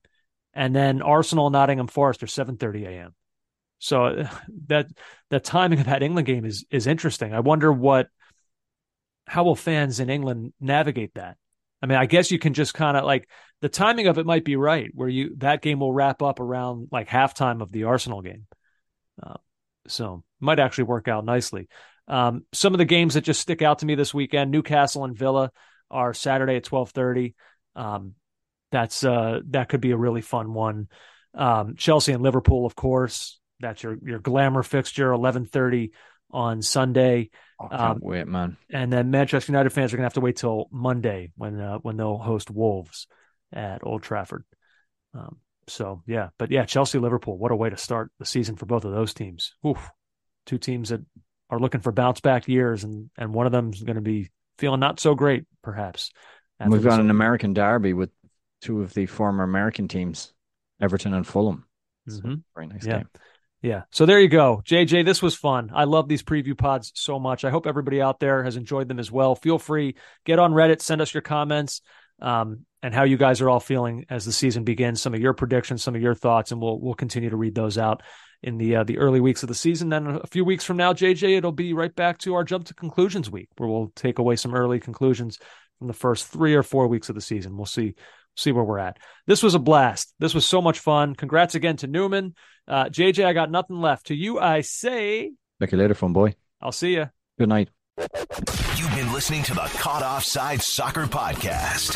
and 0.54 0.76
then 0.76 1.02
Arsenal 1.02 1.50
Nottingham 1.50 1.88
Forest 1.88 2.24
are 2.24 2.28
7:30 2.28 2.88
a.m. 2.88 3.16
So 3.80 4.28
that 4.68 4.88
the 5.30 5.40
timing 5.40 5.80
of 5.80 5.86
that 5.86 6.04
England 6.04 6.26
game 6.26 6.46
is 6.46 6.66
is 6.72 6.88
interesting. 6.88 7.34
I 7.34 7.42
wonder 7.42 7.72
what 7.72 8.08
how 9.28 9.44
will 9.44 9.56
fans 9.56 10.00
in 10.00 10.10
England 10.10 10.54
navigate 10.60 11.14
that? 11.16 11.38
I 11.82 11.86
mean, 11.86 11.98
I 11.98 12.06
guess 12.06 12.32
you 12.32 12.40
can 12.40 12.54
just 12.54 12.74
kind 12.74 12.98
of 12.98 13.04
like 13.04 13.30
the 13.62 13.70
timing 13.70 14.08
of 14.08 14.18
it 14.18 14.26
might 14.26 14.46
be 14.46 14.56
right, 14.56 14.90
where 14.94 15.10
you 15.10 15.36
that 15.38 15.62
game 15.62 15.80
will 15.80 15.94
wrap 15.94 16.22
up 16.22 16.40
around 16.40 16.90
like 16.92 17.08
halftime 17.10 17.62
of 17.62 17.72
the 17.72 17.86
Arsenal 17.86 18.22
game, 18.22 18.46
uh, 19.22 19.36
so 19.88 20.24
might 20.40 20.60
actually 20.60 20.86
work 20.86 21.08
out 21.08 21.26
nicely. 21.26 21.68
Um, 22.08 22.46
some 22.54 22.74
of 22.74 22.78
the 22.78 22.86
games 22.86 23.16
that 23.16 23.22
just 23.22 23.42
stick 23.42 23.62
out 23.62 23.80
to 23.80 23.86
me 23.86 23.96
this 23.96 24.14
weekend: 24.14 24.52
Newcastle 24.52 25.04
and 25.06 25.18
Villa 25.18 25.52
are 25.90 26.14
Saturday 26.14 26.56
at 26.58 26.64
twelve 26.64 26.92
thirty. 26.92 27.36
Um, 27.76 28.14
that's 28.72 29.04
uh, 29.04 29.40
that 29.50 29.70
could 29.70 29.82
be 29.82 29.92
a 29.92 29.98
really 29.98 30.22
fun 30.22 30.54
one. 30.54 30.88
Um, 31.34 31.76
Chelsea 31.78 32.12
and 32.14 32.24
Liverpool, 32.24 32.66
of 32.66 32.76
course, 32.76 33.40
that's 33.60 33.84
your 33.84 33.98
your 34.04 34.20
glamour 34.20 34.64
fixture, 34.64 35.12
eleven 35.12 35.46
thirty 35.46 35.92
on 36.32 36.62
Sunday. 36.62 37.30
Oh, 37.60 37.70
can't 37.70 37.82
Um, 37.82 38.00
wait, 38.02 38.28
man. 38.28 38.58
and 38.70 38.92
then 38.94 39.10
Manchester 39.10 39.52
United 39.52 39.72
fans 39.72 39.94
are 39.94 39.98
going 39.98 40.04
to 40.04 40.08
have 40.08 40.14
to 40.14 40.22
wait 40.22 40.36
till 40.36 40.68
Monday 40.72 41.32
when 41.36 41.60
uh, 41.60 41.78
when 41.80 41.98
they'll 41.98 42.18
host 42.18 42.52
Wolves 42.52 43.08
at 43.54 43.86
Old 43.86 44.04
Trafford. 44.04 44.44
Um, 45.14 45.38
so 45.68 46.02
yeah, 46.06 46.30
but 46.38 46.52
yeah, 46.52 46.66
Chelsea 46.66 47.00
Liverpool. 47.00 47.38
What 47.38 47.52
a 47.52 47.56
way 47.56 47.70
to 47.70 47.78
start 47.78 48.12
the 48.20 48.26
season 48.26 48.56
for 48.56 48.66
both 48.66 48.86
of 48.86 48.92
those 48.92 49.14
teams. 49.14 49.54
Oof. 49.66 49.90
Two 50.46 50.58
teams 50.58 50.90
that 50.90 51.02
are 51.50 51.60
looking 51.60 51.82
for 51.82 51.92
bounce 51.92 52.20
back 52.22 52.48
years, 52.48 52.84
and 52.84 53.10
and 53.18 53.34
one 53.34 53.46
of 53.46 53.52
them's 53.52 53.84
going 53.84 53.96
to 53.96 54.02
be 54.02 54.30
feeling 54.58 54.80
not 54.80 55.00
so 55.00 55.14
great, 55.16 55.44
perhaps. 55.62 56.12
We've 56.66 56.84
got 56.84 57.00
an 57.00 57.10
American 57.12 57.54
derby 57.54 57.94
with 57.94 58.10
two 58.62 58.82
of 58.82 58.94
the 58.94 59.06
former 59.06 59.44
American 59.44 59.88
teams, 59.88 60.34
Everton 60.82 61.14
and 61.14 61.28
Fulham. 61.28 61.66
So, 62.08 62.22
Mhm. 62.22 62.44
very 62.56 62.68
nice 62.68 62.86
Yeah. 62.86 62.98
game. 63.00 63.10
Yeah. 63.62 63.84
So 63.92 64.06
there 64.06 64.20
you 64.20 64.30
go. 64.30 64.62
JJ, 64.66 65.04
this 65.04 65.22
was 65.22 65.36
fun. 65.36 65.70
I 65.74 65.84
love 65.84 66.08
these 66.08 66.24
preview 66.24 66.58
pods 66.58 66.92
so 66.96 67.20
much. 67.20 67.44
I 67.44 67.50
hope 67.52 67.68
everybody 67.68 68.02
out 68.02 68.20
there 68.20 68.44
has 68.44 68.56
enjoyed 68.56 68.88
them 68.88 68.98
as 69.00 69.12
well. 69.12 69.36
Feel 69.36 69.60
free, 69.60 69.96
get 70.26 70.40
on 70.40 70.54
Reddit, 70.54 70.82
send 70.82 71.02
us 71.02 71.14
your 71.14 71.22
comments 71.22 71.82
um, 72.22 72.66
and 72.84 72.94
how 72.94 73.04
you 73.04 73.18
guys 73.18 73.42
are 73.42 73.50
all 73.50 73.60
feeling 73.60 74.06
as 74.10 74.26
the 74.26 74.32
season 74.32 74.64
begins, 74.64 75.02
some 75.02 75.14
of 75.14 75.20
your 75.20 75.34
predictions, 75.34 75.84
some 75.84 75.96
of 75.96 76.02
your 76.02 76.16
thoughts, 76.16 76.52
and 76.52 76.62
we'll 76.62 76.80
we'll 76.80 76.94
continue 76.94 77.30
to 77.30 77.38
read 77.38 77.56
those 77.56 77.78
out 77.78 78.04
in 78.44 78.58
the 78.58 78.78
uh, 78.78 78.84
the 78.84 78.98
early 78.98 79.20
weeks 79.20 79.44
of 79.44 79.50
the 79.50 79.56
season. 79.56 79.90
Then 79.90 80.08
a 80.08 80.28
few 80.28 80.46
weeks 80.46 80.64
from 80.64 80.78
now, 80.78 80.94
JJ, 80.94 81.38
it'll 81.38 81.52
be 81.52 81.74
right 81.74 81.94
back 81.96 82.18
to 82.20 82.36
our 82.36 82.44
jump 82.44 82.66
to 82.66 82.74
conclusions 82.74 83.30
week, 83.30 83.50
where 83.58 83.70
we'll 83.70 83.92
take 83.96 84.20
away 84.20 84.36
some 84.36 84.54
early 84.54 84.80
conclusions 84.80 85.40
from 85.80 85.88
the 85.88 85.94
first 85.94 86.28
three 86.28 86.56
or 86.56 86.64
four 86.64 86.88
weeks 86.88 87.10
of 87.10 87.16
the 87.16 87.22
season. 87.22 87.58
We'll 87.58 87.66
see 87.66 87.96
see 88.36 88.52
where 88.52 88.64
we're 88.64 88.80
at. 88.80 88.98
This 89.26 89.42
was 89.42 89.56
a 89.56 89.60
blast. 89.60 90.14
This 90.20 90.34
was 90.34 90.46
so 90.46 90.62
much 90.62 90.80
fun. 90.80 91.16
Congrats 91.16 91.56
again 91.56 91.78
to 91.78 91.88
Newman. 91.88 92.36
Uh, 92.68 92.86
JJ, 92.86 93.26
I 93.26 93.34
got 93.34 93.50
nothing 93.50 93.82
left. 93.82 94.08
To 94.08 94.16
you, 94.16 94.40
I 94.40 94.62
say, 94.62 95.32
Back 95.60 95.72
you 95.72 95.78
later, 95.78 95.96
fun 95.96 96.14
boy. 96.14 96.36
I'll 96.62 96.72
see 96.72 96.94
you. 96.94 97.10
Good 97.40 97.50
night. 97.50 97.77
You've 97.98 98.94
been 98.96 99.12
listening 99.12 99.42
to 99.44 99.56
the 99.56 99.62
Caught 99.80 100.04
Offside 100.04 100.62
Soccer 100.62 101.06
Podcast. 101.06 101.96